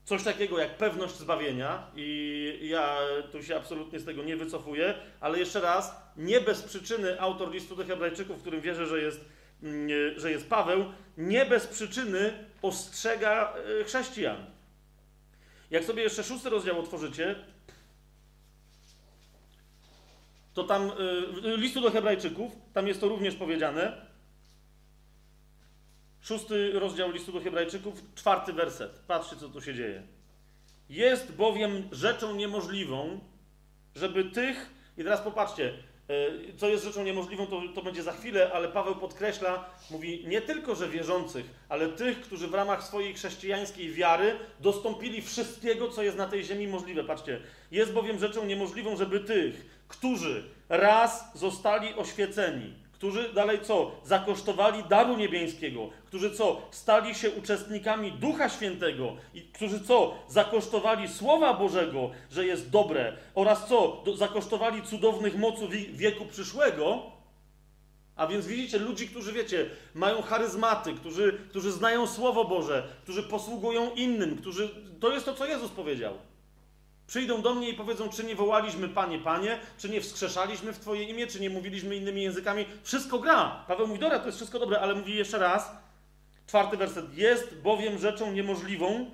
coś 0.05 0.23
takiego 0.23 0.59
jak 0.59 0.77
pewność 0.77 1.15
zbawienia 1.15 1.87
i 1.95 2.59
ja 2.61 2.97
tu 3.31 3.43
się 3.43 3.55
absolutnie 3.55 3.99
z 3.99 4.05
tego 4.05 4.23
nie 4.23 4.37
wycofuję, 4.37 4.93
ale 5.19 5.39
jeszcze 5.39 5.61
raz, 5.61 5.95
nie 6.17 6.41
bez 6.41 6.61
przyczyny 6.61 7.21
autor 7.21 7.51
listu 7.51 7.75
do 7.75 7.85
hebrajczyków, 7.85 8.37
w 8.37 8.41
którym 8.41 8.61
wierzę, 8.61 8.87
że 8.87 9.01
jest, 9.01 9.25
yy, 9.61 10.19
że 10.19 10.31
jest 10.31 10.49
Paweł, 10.49 10.85
nie 11.17 11.45
bez 11.45 11.67
przyczyny 11.67 12.33
ostrzega 12.61 13.53
yy, 13.67 13.83
chrześcijan. 13.83 14.45
Jak 15.71 15.83
sobie 15.83 16.03
jeszcze 16.03 16.23
szósty 16.23 16.49
rozdział 16.49 16.79
otworzycie, 16.79 17.35
to 20.53 20.63
tam 20.63 20.91
listu 21.43 21.81
do 21.81 21.91
Hebrajczyków, 21.91 22.51
tam 22.73 22.87
jest 22.87 23.01
to 23.01 23.07
również 23.07 23.35
powiedziane. 23.35 24.12
Szósty 26.23 26.71
rozdział 26.79 27.11
listu 27.11 27.31
do 27.31 27.39
Hebrajczyków, 27.39 28.01
czwarty 28.15 28.53
werset. 28.53 28.99
Patrzcie, 29.07 29.35
co 29.35 29.49
tu 29.49 29.61
się 29.61 29.73
dzieje. 29.73 30.03
Jest 30.89 31.31
bowiem 31.35 31.89
rzeczą 31.91 32.35
niemożliwą, 32.35 33.19
żeby 33.95 34.23
tych. 34.23 34.69
I 34.97 35.03
teraz 35.03 35.21
popatrzcie, 35.21 35.73
co 36.57 36.69
jest 36.69 36.83
rzeczą 36.83 37.03
niemożliwą, 37.03 37.47
to, 37.47 37.61
to 37.75 37.81
będzie 37.81 38.03
za 38.03 38.11
chwilę, 38.11 38.51
ale 38.53 38.67
Paweł 38.67 38.95
podkreśla, 38.95 39.69
mówi 39.91 40.25
nie 40.27 40.41
tylko, 40.41 40.75
że 40.75 40.89
wierzących, 40.89 41.45
ale 41.69 41.89
tych, 41.89 42.21
którzy 42.21 42.47
w 42.47 42.53
ramach 42.53 42.83
swojej 42.83 43.13
chrześcijańskiej 43.13 43.91
wiary 43.91 44.35
dostąpili 44.59 45.21
wszystkiego, 45.21 45.89
co 45.89 46.03
jest 46.03 46.17
na 46.17 46.27
tej 46.27 46.43
ziemi 46.43 46.67
możliwe. 46.67 47.03
Patrzcie, 47.03 47.41
jest 47.71 47.93
bowiem 47.93 48.19
rzeczą 48.19 48.45
niemożliwą, 48.45 48.95
żeby 48.97 49.19
tych, 49.19 49.83
którzy 49.87 50.43
raz 50.69 51.31
zostali 51.37 51.93
oświeceni, 51.93 52.82
którzy 53.03 53.33
dalej 53.33 53.59
co? 53.61 53.91
Zakosztowali 54.03 54.83
daru 54.83 55.17
niebiańskiego, 55.17 55.89
którzy 56.05 56.31
co? 56.31 56.61
Stali 56.71 57.15
się 57.15 57.31
uczestnikami 57.31 58.11
Ducha 58.11 58.49
Świętego 58.49 59.15
i 59.33 59.41
którzy 59.41 59.79
co? 59.79 60.15
Zakosztowali 60.27 61.07
Słowa 61.07 61.53
Bożego, 61.53 62.11
że 62.31 62.45
jest 62.45 62.69
dobre 62.69 63.13
oraz 63.35 63.67
co? 63.67 64.01
Do, 64.05 64.15
zakosztowali 64.15 64.81
cudownych 64.81 65.37
moców 65.37 65.69
wieku 65.93 66.25
przyszłego. 66.25 67.01
A 68.15 68.27
więc 68.27 68.47
widzicie, 68.47 68.77
ludzi, 68.79 69.07
którzy 69.07 69.33
wiecie, 69.33 69.69
mają 69.93 70.21
charyzmaty, 70.21 70.93
którzy, 70.93 71.39
którzy 71.49 71.71
znają 71.71 72.07
Słowo 72.07 72.45
Boże, 72.45 72.83
którzy 73.03 73.23
posługują 73.23 73.91
innym, 73.91 74.37
którzy. 74.37 74.69
To 74.99 75.13
jest 75.13 75.25
to, 75.25 75.33
co 75.33 75.45
Jezus 75.45 75.71
powiedział. 75.71 76.13
Przyjdą 77.13 77.41
do 77.41 77.53
mnie 77.53 77.69
i 77.69 77.73
powiedzą, 77.73 78.09
czy 78.09 78.23
nie 78.23 78.35
wołaliśmy 78.35 78.89
Panie, 78.89 79.19
Panie, 79.19 79.59
czy 79.77 79.89
nie 79.89 80.01
wskrzeszaliśmy 80.01 80.73
w 80.73 80.79
Twoje 80.79 81.03
imię, 81.03 81.27
czy 81.27 81.39
nie 81.39 81.49
mówiliśmy 81.49 81.95
innymi 81.95 82.21
językami. 82.21 82.65
Wszystko 82.83 83.19
gra. 83.19 83.65
Paweł 83.67 83.87
mówi, 83.87 83.99
dobra, 83.99 84.19
to 84.19 84.25
jest 84.25 84.37
wszystko 84.37 84.59
dobre, 84.59 84.79
ale 84.79 84.95
mówi 84.95 85.15
jeszcze 85.15 85.37
raz, 85.37 85.71
czwarty 86.47 86.77
werset, 86.77 87.17
jest 87.17 87.55
bowiem 87.55 87.97
rzeczą 87.97 88.31
niemożliwą, 88.31 89.11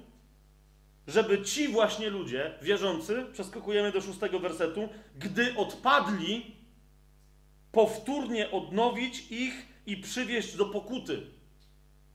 żeby 1.08 1.42
ci 1.42 1.68
właśnie 1.68 2.10
ludzie, 2.10 2.54
wierzący, 2.62 3.26
przeskakujemy 3.34 3.92
do 3.92 4.02
szóstego 4.02 4.40
wersetu, 4.40 4.90
gdy 5.16 5.56
odpadli, 5.56 6.56
powtórnie 7.72 8.52
odnowić 8.52 9.32
ich 9.32 9.66
i 9.86 9.98
przywieść 9.98 10.56
do 10.56 10.66
pokuty. 10.66 11.22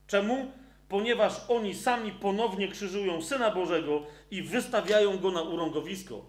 Czemu? 0.06 0.52
Ponieważ 0.88 1.32
oni 1.48 1.74
sami 1.74 2.12
ponownie 2.12 2.68
krzyżują 2.68 3.22
Syna 3.22 3.50
Bożego 3.50 4.02
i 4.30 4.42
wystawiają 4.42 5.18
go 5.18 5.30
na 5.30 5.42
urągowisko. 5.42 6.24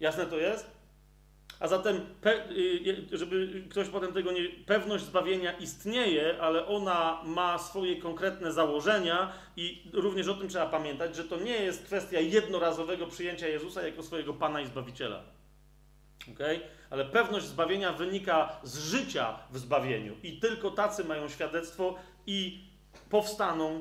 Jasne 0.00 0.26
to 0.26 0.38
jest? 0.38 0.82
A 1.60 1.68
zatem, 1.68 2.00
pe, 2.20 2.50
y, 2.50 3.06
żeby 3.12 3.64
ktoś 3.70 3.88
potem 3.88 4.12
tego 4.12 4.32
nie. 4.32 4.48
Pewność 4.66 5.04
zbawienia 5.04 5.52
istnieje, 5.52 6.40
ale 6.40 6.66
ona 6.66 7.22
ma 7.24 7.58
swoje 7.58 7.96
konkretne 7.96 8.52
założenia, 8.52 9.32
i 9.56 9.90
również 9.92 10.28
o 10.28 10.34
tym 10.34 10.48
trzeba 10.48 10.66
pamiętać, 10.66 11.16
że 11.16 11.24
to 11.24 11.36
nie 11.36 11.56
jest 11.56 11.84
kwestia 11.84 12.20
jednorazowego 12.20 13.06
przyjęcia 13.06 13.48
Jezusa 13.48 13.82
jako 13.82 14.02
swojego 14.02 14.34
Pana 14.34 14.60
i 14.60 14.66
Zbawiciela. 14.66 15.22
Okay? 16.32 16.60
Ale 16.90 17.04
pewność 17.04 17.46
zbawienia 17.46 17.92
wynika 17.92 18.60
z 18.62 18.78
życia 18.78 19.38
w 19.50 19.58
zbawieniu. 19.58 20.16
I 20.22 20.40
tylko 20.40 20.70
tacy 20.70 21.04
mają 21.04 21.28
świadectwo 21.28 21.94
i 22.26 22.64
powstaną 23.10 23.80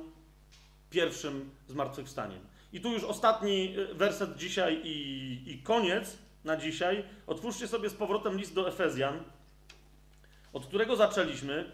pierwszym 0.90 1.52
zmartwychwstaniem. 1.68 2.40
I 2.74 2.82
tu 2.82 2.92
już 2.92 3.04
ostatni 3.04 3.78
y, 3.78 3.94
werset 3.94 4.38
dzisiaj 4.38 4.82
i, 4.84 5.44
i 5.46 5.64
koniec 5.64 6.18
na 6.44 6.58
dzisiaj. 6.58 7.04
Otwórzcie 7.28 7.68
sobie 7.68 7.90
z 7.90 7.94
powrotem 7.94 8.38
list 8.38 8.54
do 8.54 8.68
Efezjan, 8.68 9.24
od 10.54 10.66
którego 10.66 10.96
zaczęliśmy. 10.96 11.72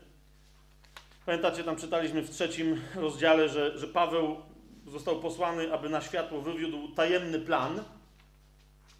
Pamiętacie, 1.25 1.63
tam 1.63 1.75
czytaliśmy 1.75 2.21
w 2.21 2.29
trzecim 2.29 2.81
rozdziale, 2.95 3.49
że, 3.49 3.79
że 3.79 3.87
Paweł 3.87 4.41
został 4.85 5.19
posłany, 5.19 5.73
aby 5.73 5.89
na 5.89 6.01
światło 6.01 6.41
wywiódł 6.41 6.87
tajemny 6.87 7.39
plan. 7.39 7.83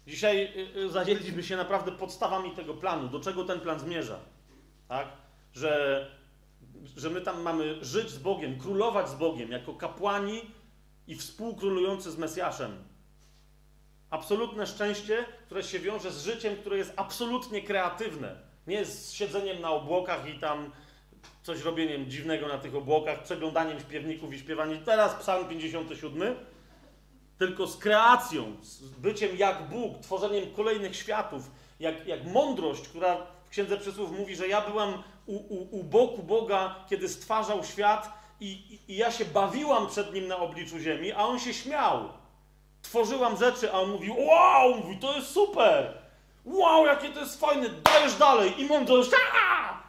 Dzisiaj 0.06 0.44
y, 0.76 0.78
y, 0.78 0.90
zajęliśmy 0.90 1.42
się 1.42 1.56
naprawdę 1.56 1.92
podstawami 1.92 2.50
tego 2.50 2.74
planu, 2.74 3.08
do 3.08 3.20
czego 3.20 3.44
ten 3.44 3.60
plan 3.60 3.80
zmierza. 3.80 4.18
Tak? 4.88 5.08
Że, 5.52 6.06
że 6.96 7.10
my 7.10 7.20
tam 7.20 7.42
mamy 7.42 7.84
żyć 7.84 8.10
z 8.10 8.18
Bogiem, 8.18 8.58
królować 8.58 9.08
z 9.08 9.14
Bogiem, 9.14 9.50
jako 9.50 9.74
kapłani 9.74 10.40
i 11.06 11.14
współkrólujący 11.14 12.10
z 12.10 12.18
Mesjaszem. 12.18 12.84
Absolutne 14.10 14.66
szczęście, 14.66 15.24
które 15.46 15.62
się 15.62 15.78
wiąże 15.78 16.12
z 16.12 16.24
życiem, 16.24 16.56
które 16.56 16.78
jest 16.78 16.92
absolutnie 16.96 17.62
kreatywne. 17.62 18.36
Nie 18.66 18.84
z 18.84 19.12
siedzeniem 19.12 19.60
na 19.60 19.70
obłokach 19.70 20.28
i 20.28 20.38
tam 20.38 20.72
coś 21.42 21.62
robieniem 21.62 22.10
dziwnego 22.10 22.48
na 22.48 22.58
tych 22.58 22.74
obłokach, 22.74 23.22
przeglądaniem 23.22 23.80
śpiewników 23.80 24.34
i 24.34 24.38
śpiewaniem. 24.38 24.84
Teraz 24.84 25.14
Psalm 25.14 25.48
57. 25.48 26.34
Tylko 27.38 27.66
z 27.66 27.76
kreacją, 27.76 28.56
z 28.62 28.80
byciem 28.80 29.36
jak 29.36 29.68
Bóg, 29.68 29.98
tworzeniem 29.98 30.54
kolejnych 30.54 30.96
światów, 30.96 31.50
jak, 31.80 32.06
jak 32.06 32.24
mądrość, 32.24 32.88
która 32.88 33.26
w 33.44 33.48
Księdze 33.50 33.76
Przysłów 33.76 34.18
mówi, 34.18 34.36
że 34.36 34.48
ja 34.48 34.60
byłam 34.70 35.02
u, 35.28 35.36
u, 35.36 35.80
u 35.80 35.84
boku 35.84 36.22
Boga, 36.22 36.74
kiedy 36.90 37.08
stwarzał 37.08 37.64
świat 37.64 38.12
i, 38.40 38.78
i, 38.88 38.96
ja 38.96 39.10
się 39.10 39.24
bawiłam 39.24 39.86
przed 39.86 40.14
Nim 40.14 40.28
na 40.28 40.36
obliczu 40.36 40.78
ziemi, 40.78 41.12
a 41.12 41.24
On 41.24 41.38
się 41.38 41.54
śmiał 41.54 42.08
tworzyłam 42.82 43.36
rzeczy, 43.36 43.72
a 43.72 43.80
on 43.80 43.90
mówił, 43.90 44.14
wow, 44.18 44.76
mówi, 44.76 44.98
to 44.98 45.16
jest 45.16 45.28
super, 45.28 45.98
wow, 46.44 46.86
jakie 46.86 47.08
to 47.08 47.20
jest 47.20 47.40
fajne, 47.40 47.68
dajesz 47.68 48.14
dalej 48.14 48.60
i 48.60 48.64
mądrość, 48.64 49.10
aaa! 49.12 49.82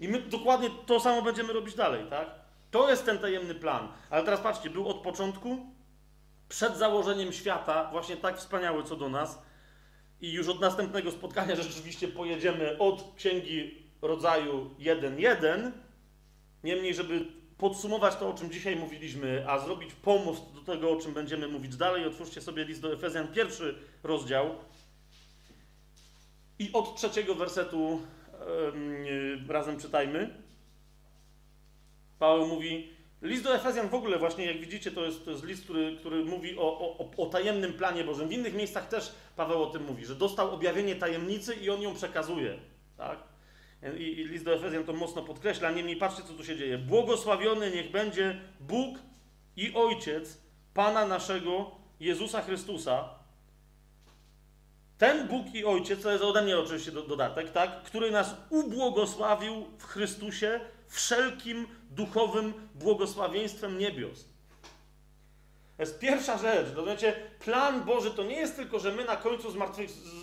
I 0.00 0.08
my 0.08 0.20
dokładnie 0.20 0.70
to 0.86 1.00
samo 1.00 1.22
będziemy 1.22 1.52
robić 1.52 1.74
dalej, 1.74 2.06
tak? 2.10 2.28
To 2.70 2.90
jest 2.90 3.04
ten 3.04 3.18
tajemny 3.18 3.54
plan. 3.54 3.88
Ale 4.10 4.24
teraz 4.24 4.40
patrzcie, 4.40 4.70
był 4.70 4.88
od 4.88 4.96
początku, 4.96 5.66
przed 6.48 6.76
założeniem 6.76 7.32
świata, 7.32 7.88
właśnie 7.92 8.16
tak 8.16 8.38
wspaniały 8.38 8.84
co 8.84 8.96
do 8.96 9.08
nas. 9.08 9.42
I 10.20 10.32
już 10.32 10.48
od 10.48 10.60
następnego 10.60 11.10
spotkania 11.10 11.56
rzeczywiście 11.62 12.08
pojedziemy 12.08 12.78
od 12.78 13.14
księgi 13.16 13.85
rodzaju 14.06 14.70
1.1. 14.78 15.70
Niemniej, 16.64 16.94
żeby 16.94 17.26
podsumować 17.58 18.16
to, 18.16 18.30
o 18.30 18.34
czym 18.34 18.50
dzisiaj 18.50 18.76
mówiliśmy, 18.76 19.44
a 19.50 19.58
zrobić 19.58 19.92
pomost 19.94 20.42
do 20.54 20.60
tego, 20.60 20.90
o 20.90 20.96
czym 20.96 21.14
będziemy 21.14 21.48
mówić 21.48 21.76
dalej, 21.76 22.06
otwórzcie 22.06 22.40
sobie 22.40 22.64
list 22.64 22.80
do 22.80 22.92
Efezjan, 22.92 23.28
pierwszy 23.28 23.78
rozdział. 24.02 24.50
I 26.58 26.70
od 26.72 26.96
trzeciego 26.96 27.34
wersetu 27.34 28.00
yy, 29.04 29.52
razem 29.52 29.80
czytajmy. 29.80 30.42
Paweł 32.18 32.46
mówi, 32.46 32.90
list 33.22 33.44
do 33.44 33.54
Efezjan 33.54 33.88
w 33.88 33.94
ogóle 33.94 34.18
właśnie, 34.18 34.46
jak 34.46 34.60
widzicie, 34.60 34.90
to 34.90 35.04
jest, 35.04 35.24
to 35.24 35.30
jest 35.30 35.44
list, 35.44 35.64
który, 35.64 35.96
który 35.96 36.24
mówi 36.24 36.58
o, 36.58 36.98
o, 36.98 37.10
o 37.16 37.26
tajemnym 37.26 37.72
planie 37.72 38.04
Bożym. 38.04 38.28
W 38.28 38.32
innych 38.32 38.54
miejscach 38.54 38.88
też 38.88 39.14
Paweł 39.36 39.62
o 39.62 39.66
tym 39.66 39.84
mówi, 39.84 40.04
że 40.04 40.14
dostał 40.14 40.54
objawienie 40.54 40.96
tajemnicy 40.96 41.54
i 41.54 41.70
on 41.70 41.82
ją 41.82 41.94
przekazuje. 41.94 42.58
Tak? 42.96 43.18
I, 43.98 44.24
list 44.24 44.44
do 44.44 44.54
Efezjan 44.54 44.84
to 44.84 44.92
mocno 44.92 45.22
podkreśla. 45.22 45.70
Niemniej 45.70 45.96
patrzcie, 45.96 46.22
co 46.22 46.32
tu 46.32 46.44
się 46.44 46.56
dzieje. 46.56 46.78
Błogosławiony 46.78 47.70
niech 47.70 47.90
będzie 47.90 48.40
Bóg 48.60 48.98
i 49.56 49.74
Ojciec 49.74 50.40
Pana 50.74 51.06
naszego 51.06 51.70
Jezusa 52.00 52.42
Chrystusa. 52.42 53.08
Ten 54.98 55.28
Bóg 55.28 55.54
i 55.54 55.64
Ojciec, 55.64 56.02
to 56.02 56.10
jest 56.10 56.24
ode 56.24 56.42
mnie 56.42 56.58
oczywiście 56.58 56.92
dodatek, 56.92 57.52
tak? 57.52 57.82
który 57.82 58.10
nas 58.10 58.36
ubłogosławił 58.50 59.66
w 59.78 59.84
Chrystusie 59.84 60.60
wszelkim 60.88 61.66
duchowym 61.90 62.52
błogosławieństwem 62.74 63.78
niebios. 63.78 64.35
To 65.76 65.82
jest 65.82 65.98
pierwsza 65.98 66.38
rzecz. 66.38 66.66
Rozumiecie, 66.74 67.12
plan 67.44 67.84
Boży 67.84 68.10
to 68.10 68.22
nie 68.22 68.36
jest 68.36 68.56
tylko, 68.56 68.78
że 68.78 68.92
my 68.92 69.04
na 69.04 69.16
końcu, 69.16 69.48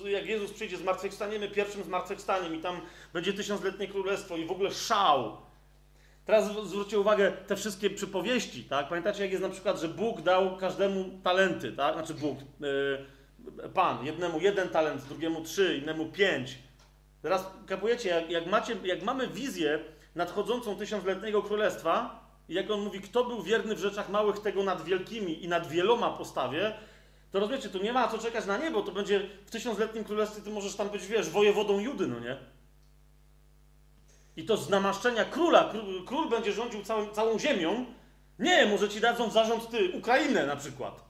jak 0.05 0.25
Jezus 0.25 0.53
przyjdzie, 0.53 0.77
zmartwychwstaniemy 0.77 1.49
pierwszym 1.49 1.83
zmartwychwstaniem 1.83 2.55
i 2.55 2.59
tam 2.59 2.81
będzie 3.13 3.33
tysiącletnie 3.33 3.87
królestwo 3.87 4.37
i 4.37 4.45
w 4.45 4.51
ogóle 4.51 4.71
szał. 4.71 5.37
Teraz 6.25 6.51
zwróćcie 6.63 6.99
uwagę 6.99 7.31
te 7.31 7.55
wszystkie 7.55 7.89
przypowieści, 7.89 8.63
tak? 8.63 8.89
Pamiętacie, 8.89 9.21
jak 9.21 9.31
jest 9.31 9.43
na 9.43 9.49
przykład, 9.49 9.79
że 9.79 9.87
Bóg 9.87 10.21
dał 10.21 10.57
każdemu 10.57 11.19
talenty, 11.23 11.71
tak? 11.71 11.93
Znaczy 11.93 12.13
Bóg, 12.13 12.37
yy, 12.59 13.69
Pan, 13.73 14.05
jednemu 14.05 14.39
jeden 14.39 14.69
talent, 14.69 15.03
drugiemu 15.03 15.41
trzy, 15.41 15.77
innemu 15.77 16.05
pięć. 16.05 16.57
Teraz 17.21 17.51
kapujecie, 17.67 18.09
jak, 18.09 18.29
jak, 18.29 18.45
macie, 18.45 18.75
jak 18.83 19.03
mamy 19.03 19.27
wizję 19.27 19.79
nadchodzącą 20.15 20.77
tysiącletniego 20.77 21.41
królestwa, 21.41 22.22
i 22.49 22.53
jak 22.53 22.71
on 22.71 22.81
mówi, 22.81 23.01
kto 23.01 23.23
był 23.23 23.43
wierny 23.43 23.75
w 23.75 23.79
rzeczach 23.79 24.09
małych, 24.09 24.39
tego 24.39 24.63
nad 24.63 24.83
wielkimi 24.83 25.43
i 25.43 25.47
nad 25.47 25.67
wieloma 25.67 26.09
postawie, 26.09 26.73
to 27.31 27.39
rozumiecie, 27.39 27.69
tu 27.69 27.83
nie 27.83 27.93
ma 27.93 28.07
co 28.07 28.17
czekać 28.17 28.45
na 28.45 28.57
niebo, 28.57 28.81
to 28.81 28.91
będzie 28.91 29.29
w 29.45 29.51
tysiącletnim 29.51 30.03
królestwie, 30.03 30.41
ty 30.41 30.49
możesz 30.49 30.75
tam 30.75 30.89
być, 30.89 31.07
wiesz, 31.07 31.29
wojewodą 31.29 31.79
Judy, 31.79 32.07
no 32.07 32.19
nie? 32.19 32.37
I 34.37 34.45
to 34.45 34.57
z 34.57 34.69
namaszczenia 34.69 35.25
króla, 35.25 35.69
król, 35.71 36.05
król 36.05 36.29
będzie 36.29 36.51
rządził 36.51 36.83
całym, 36.83 37.11
całą 37.11 37.39
ziemią. 37.39 37.85
Nie, 38.39 38.65
może 38.65 38.89
ci 38.89 39.01
dadzą 39.01 39.29
w 39.29 39.33
zarząd 39.33 39.69
ty 39.69 39.91
Ukrainę 39.91 40.45
na 40.45 40.55
przykład. 40.55 41.03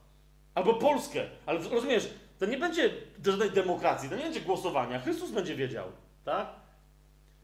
Albo 0.55 0.73
Polskę. 0.73 1.25
Ale 1.45 1.59
rozumiesz, 1.59 2.09
to 2.39 2.45
nie 2.45 2.57
będzie 2.57 2.89
żadnej 3.25 3.51
demokracji, 3.51 4.09
to 4.09 4.15
nie 4.15 4.23
będzie 4.23 4.41
głosowania. 4.41 4.99
Chrystus 4.99 5.31
będzie 5.31 5.55
wiedział, 5.55 5.87
tak? 6.25 6.62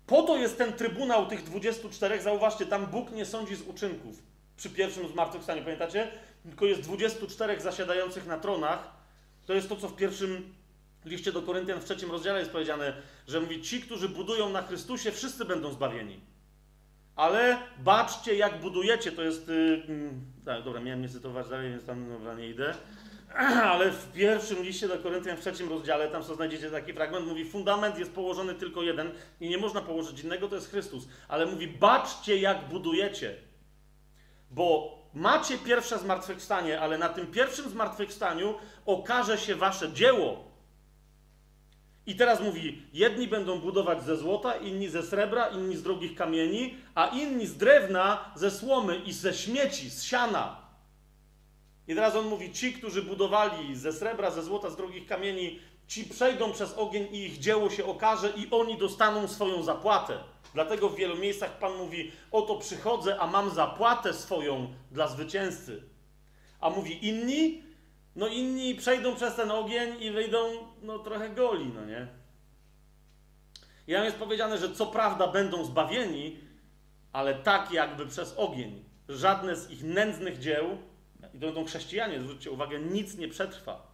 Po 0.10 0.23
to 0.23 0.38
jest 0.38 0.57
ten 0.57 0.73
trybunał 0.73 1.26
tych 1.26 1.44
24. 1.44 2.22
Zauważcie, 2.22 2.65
tam 2.65 2.86
Bóg 2.86 3.11
nie 3.11 3.26
sądzi 3.26 3.56
z 3.56 3.61
uczynków. 3.61 4.23
Przy 4.57 4.69
pierwszym 4.69 5.07
zmartwychwstaniu, 5.07 5.64
pamiętacie? 5.64 6.11
Tylko 6.44 6.65
jest 6.65 6.81
24 6.81 7.61
zasiadających 7.61 8.26
na 8.26 8.38
tronach. 8.38 8.91
To 9.45 9.53
jest 9.53 9.69
to, 9.69 9.76
co 9.76 9.88
w 9.88 9.95
pierwszym 9.95 10.53
liście 11.06 11.31
do 11.31 11.41
Koryntian 11.41 11.80
w 11.80 11.86
trzecim 11.86 12.11
rozdziale 12.11 12.40
jest 12.40 12.52
powiedziane, 12.52 12.94
że 13.27 13.41
mówi, 13.41 13.61
ci, 13.61 13.81
którzy 13.81 14.10
budują 14.10 14.49
na 14.49 14.61
Chrystusie, 14.61 15.11
wszyscy 15.11 15.45
będą 15.45 15.72
zbawieni. 15.72 16.19
Ale 17.15 17.57
baczcie, 17.80 18.36
jak 18.36 18.61
budujecie. 18.61 19.11
To 19.11 19.23
jest. 19.23 19.48
Yy, 19.48 20.11
tak, 20.45 20.64
dobra, 20.64 20.81
miałem 20.81 21.02
nie 21.02 21.10
cytować 21.10 21.49
dalej, 21.49 21.69
więc 21.69 21.86
tam 21.86 22.10
dobra, 22.10 22.34
nie 22.34 22.49
idę. 22.49 22.73
Ale 23.74 23.92
w 23.92 24.12
pierwszym 24.12 24.64
liście 24.64 24.88
do 24.88 24.98
Koryntian, 24.98 25.38
w 25.38 25.42
trzecim 25.42 25.70
rozdziale, 25.70 26.08
tam 26.08 26.24
co 26.24 26.36
znajdziecie 26.36 26.72
taki 26.72 26.94
fragment, 26.94 27.28
mówi, 27.28 27.46
fundament 27.46 28.00
jest 28.00 28.12
położony 28.12 28.56
tylko 28.56 28.82
jeden 28.82 29.12
i 29.40 29.50
nie 29.50 29.58
można 29.58 29.82
położyć 29.82 30.24
innego, 30.24 30.48
to 30.48 30.56
jest 30.56 30.70
Chrystus. 30.70 31.08
Ale 31.28 31.46
mówi, 31.46 31.68
baczcie 31.68 32.38
jak 32.38 32.68
budujecie, 32.68 33.36
bo 34.52 35.00
macie 35.14 35.58
pierwsze 35.58 36.00
zmartwychwstanie, 36.00 36.82
ale 36.82 36.98
na 36.98 37.10
tym 37.10 37.28
pierwszym 37.28 37.70
zmartwychwstaniu 37.70 38.56
okaże 38.86 39.38
się 39.38 39.56
wasze 39.56 39.94
dzieło. 39.94 40.50
I 42.06 42.16
teraz 42.16 42.42
mówi, 42.42 42.82
jedni 42.94 43.28
będą 43.28 43.60
budować 43.60 44.04
ze 44.04 44.18
złota, 44.18 44.56
inni 44.56 44.90
ze 44.90 45.04
srebra, 45.04 45.48
inni 45.48 45.76
z 45.76 45.84
drogich 45.84 46.16
kamieni, 46.16 46.78
a 46.96 47.08
inni 47.08 47.48
z 47.48 47.58
drewna, 47.58 48.32
ze 48.36 48.52
słomy 48.52 48.96
i 48.96 49.14
ze 49.14 49.34
śmieci, 49.34 49.90
z 49.90 50.04
siana. 50.04 50.69
I 51.90 51.95
teraz 51.95 52.16
on 52.16 52.28
mówi: 52.28 52.53
Ci, 52.53 52.74
którzy 52.74 53.02
budowali 53.02 53.76
ze 53.76 53.94
srebra, 53.94 54.32
ze 54.32 54.44
złota, 54.44 54.70
z 54.70 54.76
drogich 54.76 55.07
kamieni, 55.07 55.60
ci 55.88 56.03
przejdą 56.03 56.52
przez 56.52 56.74
ogień 56.74 57.07
i 57.11 57.18
ich 57.18 57.40
dzieło 57.40 57.70
się 57.70 57.86
okaże, 57.86 58.30
i 58.30 58.48
oni 58.52 58.78
dostaną 58.78 59.28
swoją 59.28 59.64
zapłatę. 59.64 60.18
Dlatego 60.53 60.90
w 60.90 60.95
wielu 60.95 61.16
miejscach 61.16 61.60
Pan 61.60 61.78
mówi: 61.78 62.11
Oto 62.32 62.56
przychodzę, 62.56 63.20
a 63.20 63.28
mam 63.28 63.49
zapłatę 63.49 64.14
swoją 64.14 64.74
dla 64.91 65.07
zwycięzcy. 65.07 65.84
A 66.60 66.70
mówi 66.70 67.07
inni, 67.07 67.64
no 68.16 68.28
inni 68.28 68.76
przejdą 68.76 69.16
przez 69.16 69.36
ten 69.36 69.52
ogień 69.52 70.03
i 70.03 70.11
wyjdą, 70.11 70.38
no 70.82 70.99
trochę 70.99 71.30
goli, 71.30 71.66
no 71.76 71.86
nie? 71.86 72.07
I 73.88 73.94
tam 73.94 74.06
jest 74.06 74.18
powiedziane, 74.18 74.57
że 74.57 74.76
co 74.76 74.86
prawda 74.86 75.28
będą 75.28 75.66
zbawieni, 75.66 76.38
ale 77.14 77.36
tak 77.36 77.72
jakby 77.72 78.07
przez 78.07 78.34
ogień. 78.38 78.84
Żadne 79.10 79.56
z 79.56 79.72
ich 79.72 79.84
nędznych 79.84 80.40
dzieł, 80.40 80.78
i 81.34 81.40
to 81.40 81.46
będą 81.46 81.66
chrześcijanie, 81.66 82.20
zwróćcie 82.22 82.52
uwagę, 82.52 82.80
nic 82.80 83.18
nie 83.18 83.28
przetrwa. 83.28 83.88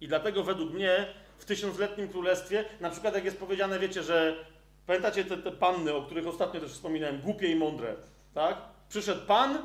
I 0.00 0.08
dlatego 0.08 0.44
według 0.44 0.72
mnie 0.72 1.06
w 1.38 1.44
tysiącletnim 1.44 2.08
królestwie, 2.08 2.64
na 2.80 2.90
przykład 2.90 3.14
jak 3.14 3.24
jest 3.24 3.38
powiedziane, 3.38 3.78
wiecie, 3.78 4.02
że 4.02 4.44
pamiętacie 4.86 5.24
te, 5.24 5.36
te 5.36 5.52
panny, 5.52 5.94
o 5.94 6.02
których 6.02 6.26
ostatnio 6.26 6.60
też 6.60 6.72
wspominałem, 6.72 7.20
głupie 7.20 7.50
i 7.50 7.56
mądre, 7.56 7.96
tak? 8.34 8.56
Przyszedł 8.88 9.26
pan 9.26 9.58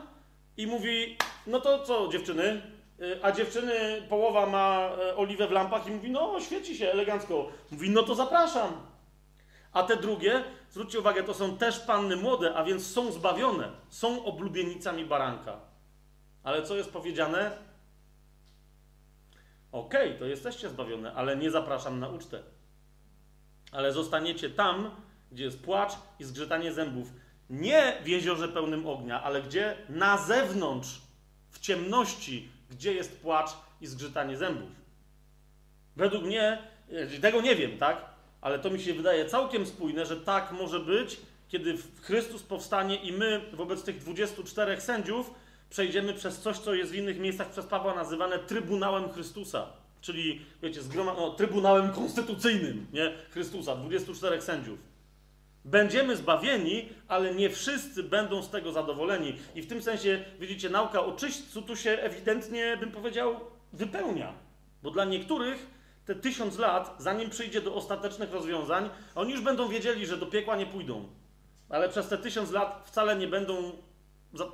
i 0.57 0.67
mówi, 0.67 1.17
no 1.47 1.61
to 1.61 1.79
co 1.79 2.07
dziewczyny? 2.07 2.61
Y, 3.01 3.19
A 3.23 3.31
dziewczyny, 3.31 4.01
połowa 4.09 4.45
ma 4.45 4.89
e, 4.99 5.15
oliwę 5.15 5.47
w 5.47 5.51
lampach 5.51 5.87
i 5.87 5.91
mówi, 5.91 6.11
no 6.11 6.39
świeci 6.39 6.77
się 6.77 6.91
elegancko. 6.91 7.47
Mówi, 7.71 7.89
no 7.89 8.03
to 8.03 8.15
zapraszam. 8.15 8.73
A 9.73 9.83
te 9.83 9.97
drugie, 9.97 10.43
zwróćcie 10.69 10.99
uwagę, 10.99 11.23
to 11.23 11.33
są 11.33 11.57
też 11.57 11.79
panny 11.79 12.15
młode, 12.15 12.53
a 12.53 12.63
więc 12.63 12.91
są 12.91 13.11
zbawione, 13.11 13.71
są 13.89 14.25
oblubienicami 14.25 15.05
baranka. 15.05 15.59
Ale 16.43 16.63
co 16.63 16.75
jest 16.75 16.91
powiedziane? 16.91 17.51
Okej, 19.71 20.19
to 20.19 20.25
jesteście 20.25 20.69
zbawione, 20.69 21.13
ale 21.13 21.37
nie 21.37 21.51
zapraszam 21.51 21.99
na 21.99 22.09
ucztę. 22.09 22.43
Ale 23.71 23.93
zostaniecie 23.93 24.49
tam, 24.49 24.91
gdzie 25.31 25.43
jest 25.43 25.63
płacz 25.63 25.91
i 26.19 26.23
zgrzytanie 26.23 26.73
zębów. 26.73 27.07
Nie 27.49 27.97
w 28.03 28.07
jeziorze 28.07 28.47
pełnym 28.47 28.87
ognia, 28.87 29.23
ale 29.23 29.41
gdzie? 29.41 29.77
Na 29.89 30.17
zewnątrz, 30.17 31.01
w 31.51 31.59
ciemności, 31.59 32.49
gdzie 32.69 32.93
jest 32.93 33.21
płacz 33.21 33.49
i 33.81 33.87
zgrzytanie 33.87 34.37
zębów. 34.37 34.69
Według 35.95 36.23
mnie, 36.23 36.57
e, 36.89 37.19
tego 37.19 37.41
nie 37.41 37.55
wiem, 37.55 37.77
tak? 37.77 38.05
Ale 38.41 38.59
to 38.59 38.69
mi 38.69 38.79
się 38.79 38.93
wydaje 38.93 39.25
całkiem 39.25 39.65
spójne, 39.65 40.05
że 40.05 40.17
tak 40.17 40.51
może 40.51 40.79
być, 40.79 41.19
kiedy 41.47 41.77
Chrystus 42.01 42.43
powstanie 42.43 42.95
i 42.95 43.11
my 43.11 43.41
wobec 43.53 43.83
tych 43.83 43.97
24 43.97 44.81
sędziów 44.81 45.33
przejdziemy 45.73 46.13
przez 46.13 46.39
coś, 46.39 46.57
co 46.57 46.73
jest 46.73 46.91
w 46.91 46.95
innych 46.95 47.19
miejscach 47.19 47.49
przez 47.49 47.65
Pawła 47.65 47.95
nazywane 47.95 48.39
Trybunałem 48.39 49.11
Chrystusa. 49.11 49.67
Czyli, 50.01 50.41
wiecie, 50.61 50.81
zgroma- 50.81 51.15
no, 51.17 51.29
Trybunałem 51.29 51.91
Konstytucyjnym, 51.91 52.87
nie? 52.93 53.13
Chrystusa, 53.29 53.75
24 53.75 54.41
sędziów. 54.41 54.79
Będziemy 55.65 56.15
zbawieni, 56.15 56.89
ale 57.07 57.35
nie 57.35 57.49
wszyscy 57.49 58.03
będą 58.03 58.43
z 58.43 58.49
tego 58.49 58.71
zadowoleni. 58.71 59.35
I 59.55 59.61
w 59.61 59.67
tym 59.67 59.81
sensie, 59.81 60.25
widzicie, 60.39 60.69
nauka 60.69 61.05
o 61.05 61.11
czyśćcu 61.11 61.61
tu 61.61 61.75
się 61.75 61.91
ewidentnie, 61.91 62.77
bym 62.77 62.91
powiedział, 62.91 63.39
wypełnia. 63.73 64.33
Bo 64.83 64.91
dla 64.91 65.05
niektórych 65.05 65.67
te 66.05 66.15
tysiąc 66.15 66.57
lat, 66.57 66.95
zanim 66.99 67.29
przyjdzie 67.29 67.61
do 67.61 67.75
ostatecznych 67.75 68.31
rozwiązań, 68.31 68.89
oni 69.15 69.31
już 69.31 69.41
będą 69.41 69.67
wiedzieli, 69.67 70.05
że 70.05 70.17
do 70.17 70.25
piekła 70.25 70.55
nie 70.55 70.65
pójdą. 70.65 71.07
Ale 71.69 71.89
przez 71.89 72.07
te 72.07 72.17
tysiąc 72.17 72.51
lat 72.51 72.83
wcale 72.85 73.15
nie 73.15 73.27
będą 73.27 73.71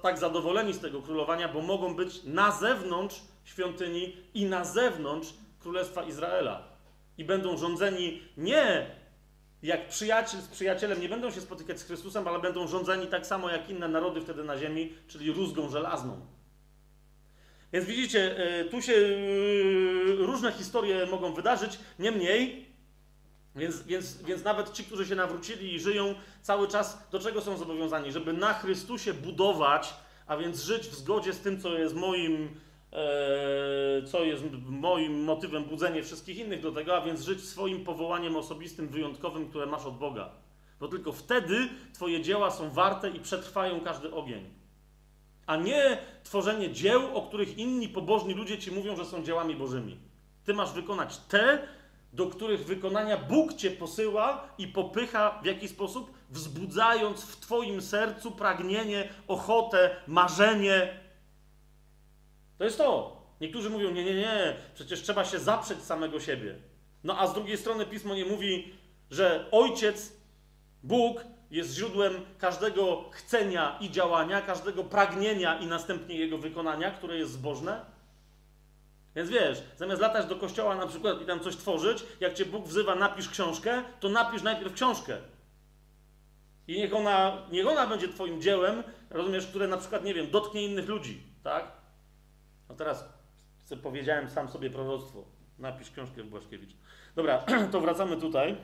tak 0.02 0.18
zadowoleni 0.18 0.74
z 0.74 0.80
tego 0.80 1.02
królowania, 1.02 1.48
bo 1.48 1.62
mogą 1.62 1.96
być 1.96 2.24
na 2.24 2.52
zewnątrz 2.52 3.22
świątyni 3.44 4.18
i 4.34 4.46
na 4.46 4.66
zewnątrz 4.66 5.34
Królestwa 5.60 6.04
Izraela. 6.04 6.64
I 7.18 7.26
będą 7.26 7.58
rządzeni 7.58 8.22
nie 8.38 9.00
jak 9.64 9.88
przyjaciel 9.88 10.42
z 10.42 10.48
przyjacielem, 10.48 11.02
nie 11.02 11.10
będą 11.10 11.32
się 11.32 11.42
spotykać 11.42 11.80
z 11.80 11.84
Chrystusem, 11.84 12.28
ale 12.28 12.40
będą 12.40 12.68
rządzeni 12.68 13.08
tak 13.08 13.28
samo 13.28 13.50
jak 13.50 13.70
inne 13.70 13.88
narody 13.88 14.22
wtedy 14.22 14.44
na 14.44 14.58
ziemi, 14.58 14.94
czyli 15.08 15.32
rózgą 15.32 15.70
żelazną. 15.70 16.22
Więc 17.74 17.86
widzicie, 17.86 18.38
e, 18.38 18.66
tu 18.66 18.82
się 18.82 18.94
e, 18.94 19.16
różne 20.16 20.52
historie 20.52 21.06
mogą 21.06 21.34
wydarzyć, 21.34 21.80
niemniej, 22.00 22.69
więc, 23.56 23.84
więc, 23.84 24.22
więc 24.24 24.44
nawet 24.44 24.74
ci, 24.74 24.84
którzy 24.84 25.06
się 25.06 25.16
nawrócili 25.16 25.74
i 25.74 25.80
żyją 25.80 26.16
cały 26.42 26.68
czas, 26.68 27.08
do 27.12 27.20
czego 27.20 27.42
są 27.42 27.58
zobowiązani? 27.58 28.12
Żeby 28.12 28.34
na 28.34 28.54
Chrystusie 28.54 29.14
budować, 29.14 29.94
a 30.28 30.38
więc 30.38 30.64
żyć 30.64 30.88
w 30.88 30.96
zgodzie 30.96 31.34
z 31.34 31.40
tym, 31.40 31.62
co 31.62 31.78
jest 31.78 31.96
moim, 31.96 32.50
e, 32.94 34.04
co 34.04 34.24
jest 34.24 34.44
moim 34.66 35.24
motywem 35.24 35.64
budzenia 35.64 36.04
wszystkich 36.04 36.38
innych 36.38 36.62
do 36.62 36.72
tego, 36.72 36.98
a 36.98 37.02
więc 37.02 37.22
żyć 37.22 37.44
swoim 37.44 37.84
powołaniem 37.84 38.36
osobistym, 38.36 38.88
wyjątkowym, 38.88 39.50
które 39.50 39.66
masz 39.66 39.86
od 39.86 39.98
Boga. 39.98 40.30
Bo 40.80 40.88
tylko 40.88 41.12
wtedy 41.12 41.70
Twoje 41.94 42.22
dzieła 42.22 42.52
są 42.52 42.70
warte 42.70 43.10
i 43.10 43.20
przetrwają 43.20 43.82
każdy 43.82 44.14
ogień 44.14 44.60
a 45.50 45.56
nie 45.56 45.98
tworzenie 46.24 46.72
dzieł, 46.72 47.18
o 47.18 47.22
których 47.22 47.58
inni 47.58 47.90
pobożni 47.90 48.34
ludzie 48.34 48.58
ci 48.58 48.72
mówią, 48.72 48.96
że 48.96 49.06
są 49.06 49.24
dziełami 49.24 49.56
bożymi. 49.56 49.98
Ty 50.46 50.54
masz 50.54 50.74
wykonać 50.74 51.18
te, 51.18 51.68
do 52.14 52.28
których 52.28 52.66
wykonania 52.66 53.18
Bóg 53.18 53.54
cię 53.54 53.72
posyła 53.72 54.48
i 54.58 54.68
popycha 54.68 55.40
w 55.44 55.46
jaki 55.46 55.68
sposób? 55.68 56.12
Wzbudzając 56.30 57.22
w 57.22 57.40
twoim 57.40 57.82
sercu 57.82 58.32
pragnienie, 58.32 59.10
ochotę, 59.28 59.96
marzenie. 60.08 61.00
To 62.58 62.64
jest 62.64 62.78
to. 62.78 63.20
Niektórzy 63.42 63.70
mówią, 63.70 63.92
nie, 63.92 64.04
nie, 64.04 64.14
nie, 64.14 64.56
przecież 64.74 65.02
trzeba 65.02 65.26
się 65.26 65.40
zaprzeć 65.40 65.84
samego 65.84 66.20
siebie. 66.20 66.56
No 67.04 67.20
a 67.20 67.28
z 67.28 67.34
drugiej 67.34 67.58
strony 67.58 67.86
pismo 67.86 68.16
nie 68.16 68.26
mówi, 68.26 68.74
że 69.12 69.48
ojciec, 69.52 70.14
Bóg, 70.84 71.26
jest 71.52 71.74
źródłem 71.76 72.14
każdego 72.38 73.10
chcenia 73.12 73.78
i 73.82 73.92
działania, 73.92 74.42
każdego 74.42 74.84
pragnienia 74.84 75.60
i 75.60 75.68
następnie 75.68 76.16
jego 76.16 76.38
wykonania, 76.38 76.92
które 76.92 77.18
jest 77.18 77.32
zbożne? 77.32 77.86
Więc 79.16 79.30
wiesz, 79.30 79.64
zamiast 79.78 80.02
latać 80.02 80.26
do 80.26 80.36
kościoła 80.36 80.76
na 80.76 80.88
przykład 80.88 81.22
i 81.22 81.26
tam 81.26 81.40
coś 81.40 81.56
tworzyć, 81.56 82.04
jak 82.20 82.34
cię 82.34 82.46
Bóg 82.46 82.68
wzywa, 82.68 82.96
napisz 82.96 83.30
książkę, 83.30 83.84
to 84.00 84.10
napisz 84.10 84.42
najpierw 84.42 84.74
książkę. 84.74 85.18
I 86.68 86.78
niech 86.78 86.96
ona, 86.96 87.38
niech 87.52 87.68
ona 87.68 87.88
będzie 87.88 88.08
twoim 88.08 88.42
dziełem, 88.42 88.84
rozumiesz, 89.10 89.48
które 89.48 89.68
na 89.68 89.78
przykład, 89.78 90.04
nie 90.04 90.14
wiem, 90.14 90.32
dotknie 90.32 90.66
innych 90.66 90.88
ludzi, 90.88 91.24
tak? 91.44 91.72
No 92.70 92.76
teraz 92.76 93.10
powiedziałem 93.84 94.30
sam 94.30 94.50
sobie 94.50 94.70
proroctwo. 94.70 95.24
Napisz 95.60 95.92
książkę 95.92 96.24
Błaszkiewicz. 96.24 96.70
Dobra, 97.16 97.46
to 97.72 97.82
wracamy 97.82 98.18
tutaj. 98.18 98.58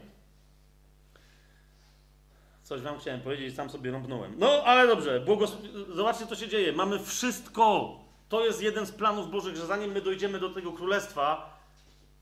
Coś 2.64 2.82
wam 2.82 3.00
chciałem 3.00 3.22
powiedzieć, 3.22 3.56
sam 3.56 3.70
sobie 3.70 3.92
rąbnąłem. 3.92 4.34
No, 4.38 4.64
ale 4.64 4.88
dobrze, 4.88 5.20
błogos... 5.20 5.58
zobaczcie, 5.90 6.28
co 6.28 6.36
się 6.36 6.48
dzieje. 6.48 6.74
Mamy 6.74 7.00
wszystko. 7.00 8.00
To 8.30 8.46
jest 8.46 8.62
jeden 8.62 8.86
z 8.86 8.92
planów 8.92 9.32
Bożych, 9.32 9.56
że 9.56 9.66
zanim 9.66 9.92
my 9.92 10.02
dojdziemy 10.02 10.40
do 10.40 10.50
tego 10.50 10.72
królestwa, 10.72 11.60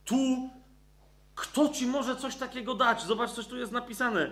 tu 0.06 0.50
kto 1.36 1.70
ci 1.70 1.88
może 1.88 2.16
coś 2.16 2.36
takiego 2.36 2.76
dać? 2.76 3.04
Zobacz, 3.04 3.32
coś 3.32 3.48
tu 3.48 3.58
jest 3.58 3.72
napisane. 3.72 4.32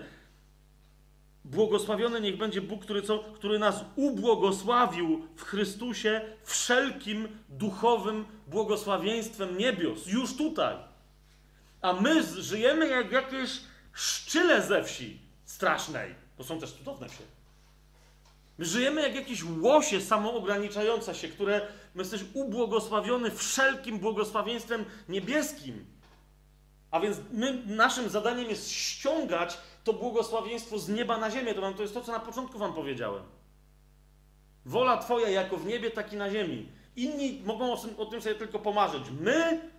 Błogosławiony 1.45 2.21
niech 2.21 2.37
będzie 2.37 2.61
Bóg, 2.61 2.81
który, 2.81 3.01
co, 3.01 3.19
który 3.19 3.59
nas 3.59 3.85
ubłogosławił 3.95 5.27
w 5.35 5.43
Chrystusie 5.43 6.21
wszelkim 6.43 7.27
duchowym 7.49 8.25
błogosławieństwem 8.47 9.57
niebios. 9.57 10.07
Już 10.07 10.37
tutaj. 10.37 10.75
A 11.81 11.93
my 11.93 12.23
żyjemy 12.23 12.87
jak 12.87 13.11
jakieś 13.11 13.61
szczyle 13.93 14.61
ze 14.61 14.83
wsi 14.83 15.19
strasznej, 15.45 16.15
bo 16.37 16.43
są 16.43 16.59
też 16.59 16.71
cudowne 16.71 17.09
wsie. 17.09 17.23
My 18.57 18.65
żyjemy 18.65 19.01
jak 19.01 19.15
jakieś 19.15 19.43
łosie 19.43 20.01
samoograniczające 20.01 21.15
się, 21.15 21.27
które 21.27 21.67
my 21.95 22.01
jesteś 22.01 22.21
ubłogosławiony 22.33 23.31
wszelkim 23.31 23.99
błogosławieństwem 23.99 24.85
niebieskim. 25.09 25.85
A 26.91 26.99
więc 26.99 27.17
my, 27.31 27.63
naszym 27.65 28.09
zadaniem 28.09 28.49
jest 28.49 28.71
ściągać 28.71 29.57
to 29.83 29.93
błogosławieństwo 29.93 30.79
z 30.79 30.89
nieba 30.89 31.17
na 31.17 31.31
ziemię. 31.31 31.53
To, 31.53 31.61
wam, 31.61 31.73
to 31.73 31.81
jest 31.81 31.93
to, 31.93 32.01
co 32.01 32.11
na 32.11 32.19
początku 32.19 32.59
wam 32.59 32.73
powiedziałem. 32.73 33.23
Wola 34.65 34.97
Twoja 34.97 35.29
jako 35.29 35.57
w 35.57 35.65
niebie, 35.65 35.91
tak 35.91 36.13
i 36.13 36.15
na 36.15 36.31
ziemi. 36.31 36.69
Inni 36.95 37.41
mogą 37.45 37.73
o 37.73 37.77
tym, 37.77 37.95
o 37.97 38.05
tym 38.05 38.21
sobie 38.21 38.35
tylko 38.35 38.59
pomarzyć. 38.59 39.03
My, 39.21 39.69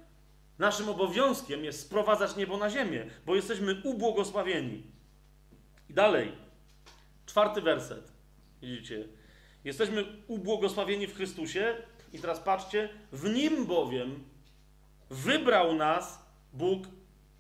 naszym 0.59 0.89
obowiązkiem 0.89 1.65
jest 1.65 1.81
sprowadzać 1.81 2.36
niebo 2.36 2.57
na 2.57 2.70
ziemię, 2.70 3.07
bo 3.27 3.35
jesteśmy 3.35 3.81
ubłogosławieni. 3.85 4.82
I 5.90 5.94
dalej, 5.94 6.32
czwarty 7.27 7.61
werset. 7.61 8.11
Widzicie? 8.62 9.09
Jesteśmy 9.64 10.05
ubłogosławieni 10.26 11.06
w 11.06 11.16
Chrystusie 11.16 11.76
i 12.12 12.18
teraz 12.18 12.40
patrzcie, 12.40 12.89
w 13.12 13.30
Nim 13.34 13.66
bowiem 13.66 14.24
wybrał 15.10 15.74
nas 15.74 16.26
Bóg 16.52 16.82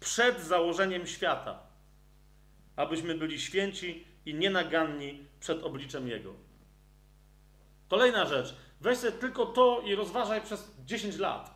przed 0.00 0.40
założeniem 0.40 1.06
świata, 1.06 1.62
abyśmy 2.76 3.14
byli 3.14 3.40
święci 3.40 4.04
i 4.26 4.34
nienaganni 4.34 5.24
przed 5.40 5.62
obliczem 5.62 6.08
Jego. 6.08 6.34
Kolejna 7.88 8.26
rzecz. 8.26 8.56
Weź 8.80 8.98
sobie 8.98 9.12
tylko 9.12 9.46
to 9.46 9.82
i 9.86 9.94
rozważaj 9.94 10.40
przez 10.40 10.70
10 10.84 11.18
lat. 11.18 11.54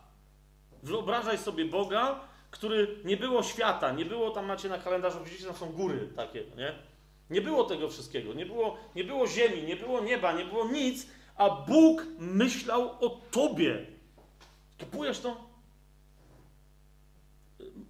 Wyobrażaj 0.82 1.38
sobie 1.38 1.64
Boga, 1.64 2.20
który 2.50 3.00
nie 3.04 3.16
było 3.16 3.42
świata, 3.42 3.92
nie 3.92 4.04
było 4.04 4.30
tam 4.30 4.46
macie 4.46 4.68
na 4.68 4.78
kalendarzu, 4.78 5.24
widzicie, 5.24 5.44
tam 5.44 5.56
są 5.56 5.72
góry 5.72 6.08
takie, 6.16 6.44
nie? 6.56 6.74
Nie 7.30 7.40
było 7.40 7.64
tego 7.64 7.88
wszystkiego, 7.88 8.34
nie 8.34 8.46
było, 8.46 8.76
nie 8.94 9.04
było 9.04 9.26
ziemi, 9.26 9.62
nie 9.62 9.76
było 9.76 10.00
nieba, 10.00 10.32
nie 10.32 10.44
było 10.44 10.68
nic, 10.68 11.06
a 11.36 11.50
Bóg 11.50 12.06
myślał 12.18 12.90
o 13.00 13.20
tobie. 13.30 13.86
Kupujesz 14.80 15.18
to? 15.18 15.36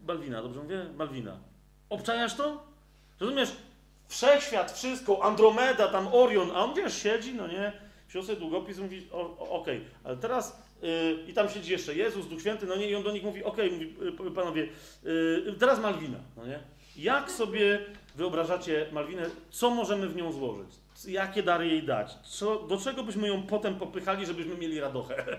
Malwina, 0.06 0.42
dobrze 0.42 0.62
mówię? 0.62 0.86
Malwina. 0.96 1.38
Obczajasz 1.88 2.36
to? 2.36 2.62
Rozumiesz? 3.20 3.52
Wszechświat, 4.08 4.72
wszystko, 4.72 5.24
Andromeda, 5.24 5.88
tam 5.88 6.08
Orion, 6.12 6.50
a 6.50 6.64
on 6.64 6.74
wiesz, 6.74 7.02
siedzi, 7.02 7.34
no 7.34 7.46
nie, 7.46 7.72
wziął 8.08 8.22
sobie 8.22 8.38
długopis 8.38 8.78
mówi, 8.78 9.08
okej, 9.38 9.84
ale 10.04 10.16
teraz, 10.16 10.62
yy, 10.82 11.24
i 11.28 11.32
tam 11.34 11.48
siedzi 11.48 11.72
jeszcze 11.72 11.94
Jezus, 11.94 12.26
Duch 12.26 12.40
Święty, 12.40 12.66
no 12.66 12.76
nie, 12.76 12.90
i 12.90 12.94
on 12.94 13.02
do 13.02 13.12
nich 13.12 13.22
mówi, 13.22 13.44
okej, 13.44 13.70
mówi, 13.70 13.94
y, 14.26 14.30
panowie, 14.30 14.68
yy, 15.04 15.56
teraz 15.58 15.80
Malwina, 15.80 16.18
no 16.36 16.46
nie? 16.46 16.58
Jak 16.96 17.30
sobie 17.30 17.78
wyobrażacie 18.16 18.86
Malwinę, 18.92 19.30
co 19.50 19.70
możemy 19.70 20.08
w 20.08 20.16
nią 20.16 20.32
złożyć? 20.32 20.70
Jakie 21.08 21.42
dary 21.42 21.68
jej 21.68 21.82
dać? 21.82 22.16
Co, 22.24 22.62
do 22.62 22.76
czego 22.78 23.04
byśmy 23.04 23.28
ją 23.28 23.42
potem 23.42 23.78
popychali, 23.78 24.26
żebyśmy 24.26 24.56
mieli 24.56 24.80
radochę? 24.80 25.24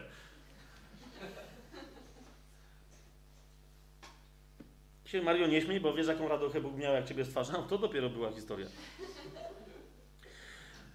się 5.05 5.21
Mario 5.21 5.47
nie 5.47 5.61
śmiej, 5.61 5.79
bo 5.79 5.93
wiesz 5.93 6.07
jaką 6.07 6.27
radochę 6.27 6.61
Bóg 6.61 6.77
miał, 6.77 6.93
jak 6.93 7.05
ciebie 7.07 7.25
stwarzał? 7.25 7.67
To 7.67 7.77
dopiero 7.77 8.09
była 8.09 8.31
historia. 8.31 8.67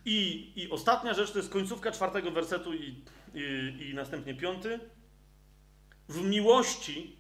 I, 0.04 0.52
I 0.56 0.70
ostatnia 0.70 1.14
rzecz 1.14 1.32
to 1.32 1.38
jest 1.38 1.50
końcówka 1.50 1.92
czwartego 1.92 2.30
wersetu 2.30 2.74
i, 2.74 3.04
i, 3.34 3.88
i 3.90 3.94
następnie 3.94 4.34
piąty. 4.34 4.80
W 6.08 6.24
miłości, 6.24 7.16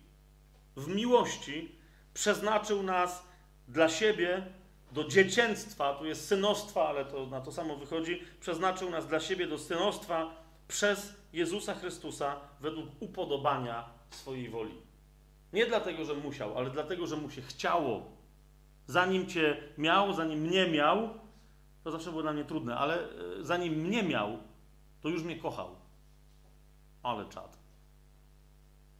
w 0.76 0.88
miłości 0.88 1.76
przeznaczył 2.14 2.82
nas 2.82 3.31
dla 3.72 3.88
siebie 3.88 4.46
do 4.92 5.04
dziecięctwa, 5.04 5.94
tu 5.94 6.06
jest 6.06 6.28
synostwa, 6.28 6.88
ale 6.88 7.04
to 7.04 7.26
na 7.26 7.40
to 7.40 7.52
samo 7.52 7.76
wychodzi, 7.76 8.22
przeznaczył 8.40 8.90
nas 8.90 9.06
dla 9.06 9.20
siebie 9.20 9.46
do 9.46 9.58
synostwa 9.58 10.30
przez 10.68 11.14
Jezusa 11.32 11.74
Chrystusa 11.74 12.36
według 12.60 12.86
upodobania 13.00 13.88
swojej 14.10 14.48
woli. 14.48 14.74
Nie 15.52 15.66
dlatego, 15.66 16.04
że 16.04 16.14
musiał, 16.14 16.58
ale 16.58 16.70
dlatego, 16.70 17.06
że 17.06 17.16
mu 17.16 17.30
się 17.30 17.42
chciało. 17.42 18.02
Zanim 18.86 19.26
cię 19.26 19.56
miał, 19.78 20.14
zanim 20.14 20.40
mnie 20.40 20.66
miał, 20.66 21.08
to 21.84 21.90
zawsze 21.90 22.10
było 22.10 22.22
dla 22.22 22.32
mnie 22.32 22.44
trudne, 22.44 22.76
ale 22.76 22.98
e, 23.00 23.08
zanim 23.40 23.74
mnie 23.74 24.02
miał, 24.02 24.38
to 25.00 25.08
już 25.08 25.22
mnie 25.22 25.36
kochał. 25.36 25.68
Ale 27.02 27.28
czad. 27.28 27.58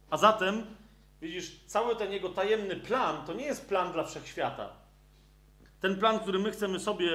A 0.09 0.17
zatem, 0.17 0.65
widzisz, 1.23 1.59
cały 1.65 1.95
ten 1.95 2.11
jego 2.11 2.29
tajemny 2.29 2.75
plan 2.75 3.25
to 3.25 3.33
nie 3.33 3.45
jest 3.45 3.69
plan 3.69 3.91
dla 3.91 4.03
wszechświata. 4.03 4.69
Ten 5.79 5.99
plan, 5.99 6.19
który 6.19 6.39
my 6.39 6.51
chcemy 6.51 6.79
sobie 6.79 7.09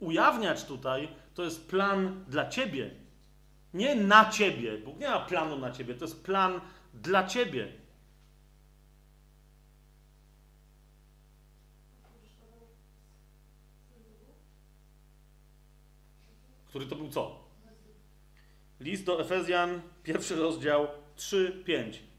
ujawniać 0.00 0.64
tutaj, 0.64 1.08
to 1.34 1.44
jest 1.44 1.70
plan 1.70 2.24
dla 2.28 2.48
ciebie. 2.48 2.90
Nie 3.74 3.94
na 3.94 4.30
ciebie. 4.30 4.78
Bóg 4.78 4.98
nie 4.98 5.08
ma 5.08 5.20
planu 5.20 5.58
na 5.58 5.70
ciebie, 5.70 5.94
to 5.94 6.04
jest 6.04 6.24
plan 6.24 6.60
dla 6.94 7.26
ciebie. 7.26 7.72
Który 16.68 16.86
to 16.86 16.96
był 16.96 17.08
co? 17.08 17.42
List 18.80 19.04
do 19.04 19.20
Efezjan, 19.20 19.82
pierwszy 20.02 20.36
rozdział 20.36 20.88
3-5. 21.16 22.11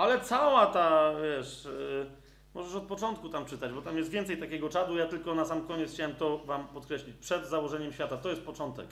Ale 0.00 0.20
cała 0.20 0.66
ta, 0.66 1.12
wiesz, 1.22 1.64
yy, 1.64 2.06
możesz 2.54 2.74
od 2.74 2.82
początku 2.82 3.28
tam 3.28 3.46
czytać, 3.46 3.72
bo 3.72 3.82
tam 3.82 3.96
jest 3.96 4.10
więcej 4.10 4.38
takiego 4.38 4.68
czadu. 4.68 4.96
Ja 4.96 5.06
tylko 5.06 5.34
na 5.34 5.44
sam 5.44 5.66
koniec 5.66 5.92
chciałem 5.92 6.14
to 6.16 6.38
Wam 6.38 6.68
podkreślić. 6.68 7.16
Przed 7.16 7.46
założeniem 7.46 7.92
świata, 7.92 8.16
to 8.16 8.28
jest 8.28 8.42
początek. 8.42 8.86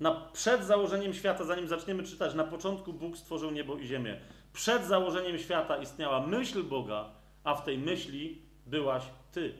Na, 0.00 0.10
przed 0.32 0.64
założeniem 0.64 1.14
świata, 1.14 1.44
zanim 1.44 1.68
zaczniemy 1.68 2.02
czytać, 2.02 2.34
na 2.34 2.44
początku 2.44 2.92
Bóg 2.92 3.16
stworzył 3.16 3.50
niebo 3.50 3.76
i 3.76 3.86
ziemię. 3.86 4.20
Przed 4.52 4.84
założeniem 4.84 5.38
świata 5.38 5.76
istniała 5.76 6.26
myśl 6.26 6.62
Boga, 6.62 7.10
a 7.44 7.54
w 7.54 7.64
tej 7.64 7.78
myśli 7.78 8.42
byłaś 8.66 9.02
Ty. 9.32 9.54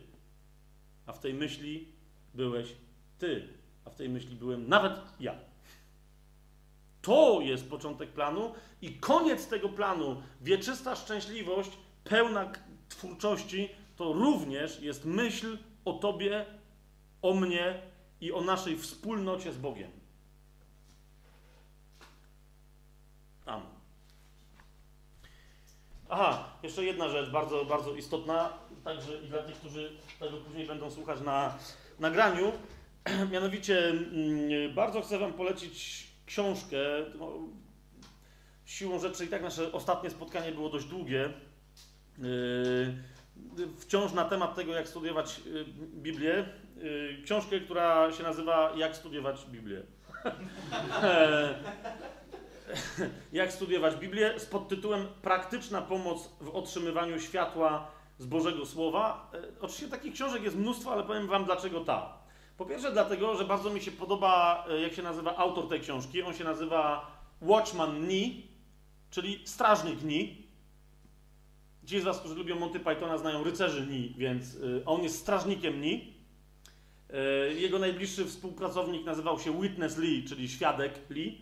A 1.05 1.13
w 1.13 1.19
tej 1.19 1.33
myśli 1.33 1.87
byłeś 2.33 2.75
Ty 3.19 3.47
a 3.85 3.89
w 3.89 3.95
tej 3.95 4.09
myśli 4.09 4.35
byłem 4.35 4.69
nawet 4.69 4.93
ja. 5.19 5.35
To 7.03 7.41
jest 7.41 7.69
początek 7.69 8.09
planu 8.09 8.53
i 8.81 8.93
koniec 8.93 9.47
tego 9.47 9.69
planu, 9.69 10.21
wieczysta 10.41 10.95
szczęśliwość, 10.95 11.71
pełna 12.03 12.51
twórczości, 12.89 13.69
to 13.95 14.13
również 14.13 14.81
jest 14.81 15.05
myśl 15.05 15.57
o 15.85 15.93
Tobie, 15.93 16.45
o 17.21 17.33
mnie 17.33 17.81
i 18.21 18.31
o 18.31 18.41
naszej 18.41 18.77
wspólnocie 18.77 19.53
z 19.53 19.57
Bogiem. 19.57 19.91
Amen. 23.45 23.67
Aha, 26.09 26.49
jeszcze 26.63 26.83
jedna 26.83 27.09
rzecz 27.09 27.29
bardzo, 27.29 27.65
bardzo 27.65 27.95
istotna, 27.95 28.53
także 28.83 29.21
i 29.21 29.27
dla 29.27 29.43
tych, 29.43 29.55
którzy 29.55 29.91
tego 30.19 30.37
później 30.37 30.67
będą 30.67 30.91
słuchać 30.91 31.21
na 31.21 31.57
nagraniu. 31.99 32.51
Mianowicie 33.31 33.89
mm, 33.89 34.73
bardzo 34.75 35.01
chcę 35.01 35.19
Wam 35.19 35.33
polecić 35.33 36.12
książkę. 36.33 36.77
No, 37.19 37.31
siłą 38.65 38.99
rzeczy 38.99 39.25
i 39.25 39.27
tak 39.27 39.41
nasze 39.41 39.71
ostatnie 39.71 40.09
spotkanie 40.09 40.51
było 40.51 40.69
dość 40.69 40.85
długie. 40.85 41.29
Yy, 42.17 43.67
wciąż 43.77 44.13
na 44.13 44.25
temat 44.25 44.55
tego, 44.55 44.73
jak 44.73 44.87
studiować 44.87 45.41
yy, 45.45 45.65
Biblię. 45.95 46.45
Yy, 46.77 47.23
książkę, 47.23 47.59
która 47.59 48.11
się 48.11 48.23
nazywa 48.23 48.73
Jak 48.75 48.95
studiować 48.95 49.45
Biblię. 49.45 49.81
jak 53.33 53.51
studiować 53.51 53.95
Biblię 53.95 54.39
z 54.39 54.45
podtytułem 54.45 55.07
Praktyczna 55.21 55.81
pomoc 55.81 56.29
w 56.41 56.49
otrzymywaniu 56.49 57.19
światła 57.19 57.91
z 58.17 58.25
Bożego 58.25 58.65
Słowa. 58.65 59.31
Oczywiście 59.61 59.87
takich 59.87 60.13
książek 60.13 60.43
jest 60.43 60.55
mnóstwo, 60.55 60.91
ale 60.91 61.03
powiem 61.03 61.27
Wam 61.27 61.45
dlaczego 61.45 61.81
ta. 61.81 62.22
Po 62.57 62.65
pierwsze 62.65 62.91
dlatego, 62.91 63.35
że 63.35 63.45
bardzo 63.45 63.69
mi 63.69 63.81
się 63.81 63.91
podoba, 63.91 64.65
e, 64.69 64.81
jak 64.81 64.93
się 64.93 65.03
nazywa 65.03 65.35
autor 65.37 65.69
tej 65.69 65.79
książki. 65.79 66.23
On 66.23 66.33
się 66.33 66.43
nazywa 66.43 67.11
Watchman 67.41 68.07
Nee, 68.07 68.29
czyli 69.11 69.41
strażnik 69.45 70.03
Nee. 70.03 70.27
Ci 71.85 71.99
z 71.99 72.03
Was, 72.03 72.19
którzy 72.19 72.35
lubią 72.35 72.59
Monty 72.59 72.79
Pythona, 72.79 73.17
znają 73.17 73.43
rycerzy 73.43 73.87
Nee, 73.89 74.09
więc 74.17 74.55
e, 74.55 74.85
on 74.85 75.03
jest 75.03 75.19
strażnikiem 75.19 75.81
Nee. 75.81 75.99
E, 77.09 77.53
jego 77.53 77.79
najbliższy 77.79 78.25
współpracownik 78.25 79.05
nazywał 79.05 79.39
się 79.39 79.61
Witness 79.61 79.97
Lee, 79.97 80.23
czyli 80.23 80.49
świadek 80.49 80.99
Lee. 81.09 81.41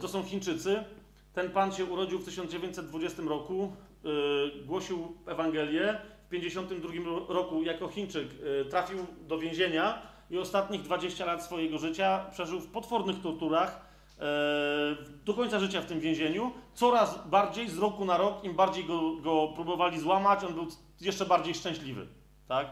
To 0.00 0.08
są 0.08 0.22
Chińczycy. 0.22 0.84
Ten 1.32 1.50
pan 1.50 1.72
się 1.72 1.84
urodził 1.84 2.18
w 2.18 2.24
1920 2.24 3.22
roku, 3.22 3.76
głosił 4.66 5.16
Ewangelię. 5.26 6.00
W 6.26 6.30
1952 6.30 7.34
roku 7.34 7.62
jako 7.62 7.88
Chińczyk 7.88 8.28
trafił 8.70 9.06
do 9.28 9.38
więzienia 9.38 10.11
i 10.32 10.38
ostatnich 10.38 10.82
20 10.82 11.24
lat 11.24 11.44
swojego 11.44 11.78
życia 11.78 12.26
przeżył 12.32 12.60
w 12.60 12.66
potwornych 12.66 13.20
torturach, 13.20 13.80
e, 14.18 14.22
do 15.24 15.34
końca 15.34 15.58
życia 15.58 15.80
w 15.80 15.86
tym 15.86 16.00
więzieniu. 16.00 16.52
Coraz 16.74 17.26
bardziej, 17.26 17.68
z 17.68 17.78
roku 17.78 18.04
na 18.04 18.16
rok, 18.16 18.44
im 18.44 18.54
bardziej 18.54 18.84
go, 18.84 19.16
go 19.16 19.48
próbowali 19.54 20.00
złamać, 20.00 20.44
on 20.44 20.54
był 20.54 20.66
jeszcze 21.00 21.26
bardziej 21.26 21.54
szczęśliwy. 21.54 22.06
Tak? 22.48 22.66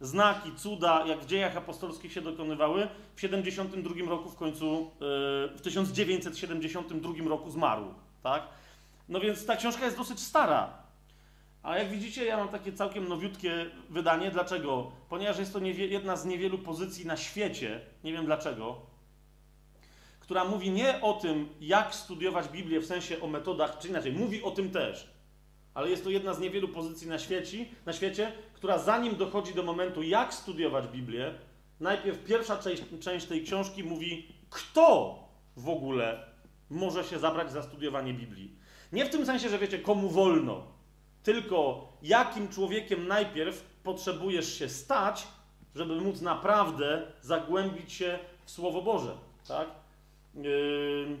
Znaki, 0.00 0.54
cuda, 0.56 1.04
jak 1.06 1.20
w 1.20 1.26
dziejach 1.26 1.56
apostolskich 1.56 2.12
się 2.12 2.20
dokonywały, 2.20 2.88
w 3.16 3.20
72 3.20 4.10
roku 4.10 4.30
w 4.30 4.36
końcu, 4.36 4.90
e, 4.94 5.56
w 5.56 5.60
1972 5.62 7.28
roku 7.28 7.50
zmarł. 7.50 7.94
Tak? 8.22 8.42
No 9.08 9.20
więc 9.20 9.46
ta 9.46 9.56
książka 9.56 9.84
jest 9.84 9.96
dosyć 9.96 10.20
stara. 10.20 10.79
A 11.62 11.78
jak 11.78 11.90
widzicie, 11.90 12.24
ja 12.24 12.36
mam 12.36 12.48
takie 12.48 12.72
całkiem 12.72 13.08
nowiutkie 13.08 13.66
wydanie. 13.90 14.30
Dlaczego? 14.30 14.92
Ponieważ 15.08 15.38
jest 15.38 15.52
to 15.52 15.58
jedna 15.58 16.16
z 16.16 16.24
niewielu 16.24 16.58
pozycji 16.58 17.06
na 17.06 17.16
świecie, 17.16 17.80
nie 18.04 18.12
wiem 18.12 18.24
dlaczego, 18.24 18.76
która 20.20 20.44
mówi 20.44 20.70
nie 20.70 21.00
o 21.00 21.12
tym, 21.12 21.48
jak 21.60 21.94
studiować 21.94 22.48
Biblię 22.48 22.80
w 22.80 22.86
sensie 22.86 23.20
o 23.20 23.26
metodach, 23.26 23.78
czy 23.78 23.88
inaczej, 23.88 24.12
mówi 24.12 24.42
o 24.42 24.50
tym 24.50 24.70
też. 24.70 25.10
Ale 25.74 25.90
jest 25.90 26.04
to 26.04 26.10
jedna 26.10 26.34
z 26.34 26.40
niewielu 26.40 26.68
pozycji 26.68 27.08
na 27.08 27.18
świecie, 27.18 27.66
na 27.86 27.92
świecie 27.92 28.32
która 28.60 28.78
zanim 28.78 29.16
dochodzi 29.16 29.54
do 29.54 29.62
momentu, 29.62 30.02
jak 30.02 30.34
studiować 30.34 30.88
Biblię, 30.88 31.34
najpierw 31.80 32.24
pierwsza 32.24 32.56
część, 32.56 32.82
część 33.00 33.26
tej 33.26 33.44
książki 33.44 33.84
mówi, 33.84 34.28
kto 34.50 35.18
w 35.56 35.68
ogóle 35.68 36.24
może 36.70 37.04
się 37.04 37.18
zabrać 37.18 37.52
za 37.52 37.62
studiowanie 37.62 38.14
Biblii. 38.14 38.56
Nie 38.92 39.04
w 39.04 39.10
tym 39.10 39.26
sensie, 39.26 39.48
że 39.48 39.58
wiecie, 39.58 39.78
komu 39.78 40.08
wolno, 40.08 40.66
tylko 41.22 41.88
jakim 42.02 42.48
człowiekiem 42.48 43.08
najpierw 43.08 43.64
potrzebujesz 43.82 44.58
się 44.58 44.68
stać, 44.68 45.26
żeby 45.74 46.00
móc 46.00 46.20
naprawdę 46.20 47.12
zagłębić 47.22 47.92
się 47.92 48.18
w 48.44 48.50
Słowo 48.50 48.82
Boże. 48.82 49.16
Tak? 49.48 49.68
Yy, 50.34 51.16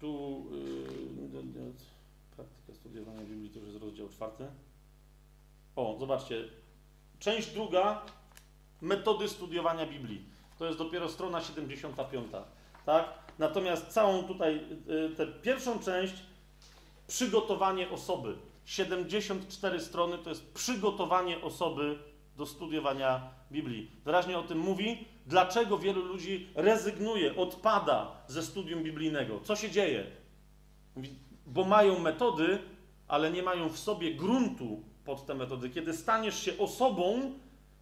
tu 0.00 0.44
yy, 0.52 1.72
praktyka 2.36 2.74
studiowania 2.74 3.20
Biblii 3.20 3.50
to 3.50 3.58
już 3.58 3.68
jest 3.68 3.82
rozdział 3.82 4.08
czwarty. 4.08 4.46
O, 5.76 5.96
zobaczcie. 5.98 6.44
Część 7.18 7.50
druga 7.50 8.02
metody 8.80 9.28
studiowania 9.28 9.86
Biblii. 9.86 10.24
To 10.58 10.66
jest 10.66 10.78
dopiero 10.78 11.08
strona 11.08 11.40
75. 11.40 12.26
Tak? 12.86 13.04
Natomiast 13.38 13.88
całą 13.88 14.24
tutaj, 14.24 14.66
yy, 14.86 15.10
tę 15.16 15.26
pierwszą 15.26 15.78
część 15.78 16.14
przygotowanie 17.10 17.90
osoby. 17.90 18.36
74 18.64 19.80
strony 19.80 20.18
to 20.18 20.30
jest 20.30 20.52
przygotowanie 20.52 21.42
osoby 21.42 21.98
do 22.36 22.46
studiowania 22.46 23.30
Biblii. 23.52 23.90
Wyraźnie 24.04 24.38
o 24.38 24.42
tym 24.42 24.58
mówi, 24.58 25.04
dlaczego 25.26 25.78
wielu 25.78 26.04
ludzi 26.04 26.48
rezygnuje, 26.54 27.36
odpada 27.36 28.10
ze 28.26 28.42
studium 28.42 28.82
biblijnego. 28.82 29.40
Co 29.40 29.56
się 29.56 29.70
dzieje? 29.70 30.06
Bo 31.46 31.64
mają 31.64 31.98
metody, 31.98 32.58
ale 33.08 33.30
nie 33.30 33.42
mają 33.42 33.68
w 33.68 33.78
sobie 33.78 34.14
gruntu 34.14 34.82
pod 35.04 35.26
te 35.26 35.34
metody. 35.34 35.70
Kiedy 35.70 35.92
staniesz 35.92 36.42
się 36.44 36.58
osobą 36.58 37.32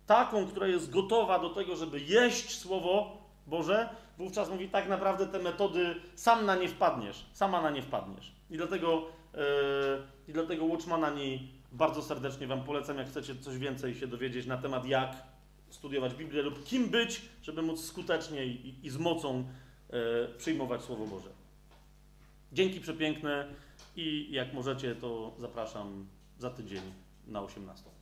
taką, 0.07 0.47
która 0.47 0.67
jest 0.67 0.91
gotowa 0.91 1.39
do 1.39 1.51
tego, 1.51 1.77
żeby 1.77 2.01
jeść 2.01 2.59
Słowo 2.59 3.17
Boże, 3.47 3.89
wówczas 4.19 4.51
mówi, 4.51 4.69
tak 4.69 4.89
naprawdę 4.89 5.27
te 5.27 5.39
metody 5.39 5.97
sam 6.15 6.47
na 6.47 6.57
nie 6.57 6.69
wpadniesz, 6.69 7.27
sama 7.33 7.63
na 7.63 7.71
nie 7.71 7.83
wpadniesz. 7.83 8.33
I 8.51 8.57
dlatego, 8.57 9.18
i 10.29 10.33
dlatego 10.33 10.65
Watchmanani 10.65 11.49
bardzo 11.73 12.03
serdecznie 12.03 12.47
Wam 12.47 12.65
polecam, 12.65 12.99
jak 12.99 13.09
chcecie 13.09 13.37
coś 13.37 13.59
więcej 13.59 13.95
się 13.95 14.07
dowiedzieć 14.07 14.47
na 14.47 14.57
temat, 14.57 14.87
jak 14.87 15.23
studiować 15.71 16.15
Biblię 16.15 16.43
lub 16.43 16.65
kim 16.65 16.89
być, 16.89 17.23
żeby 17.43 17.63
móc 17.63 17.85
skutecznie 17.85 18.47
i, 18.47 18.87
i, 18.87 18.91
z 18.91 18.97
mocą 18.97 19.45
yy, 19.93 19.99
przyjmować 20.39 20.83
Słowo 20.83 21.07
Boże. 21.07 21.31
Dzięki 22.53 22.81
przepiękne 22.81 23.49
i 23.97 24.29
jak 24.31 24.55
możecie, 24.55 24.95
to 24.95 25.35
zapraszam 25.39 26.07
za 26.39 26.51
tydzień 26.51 26.83
na 27.27 27.43
18. 27.43 27.98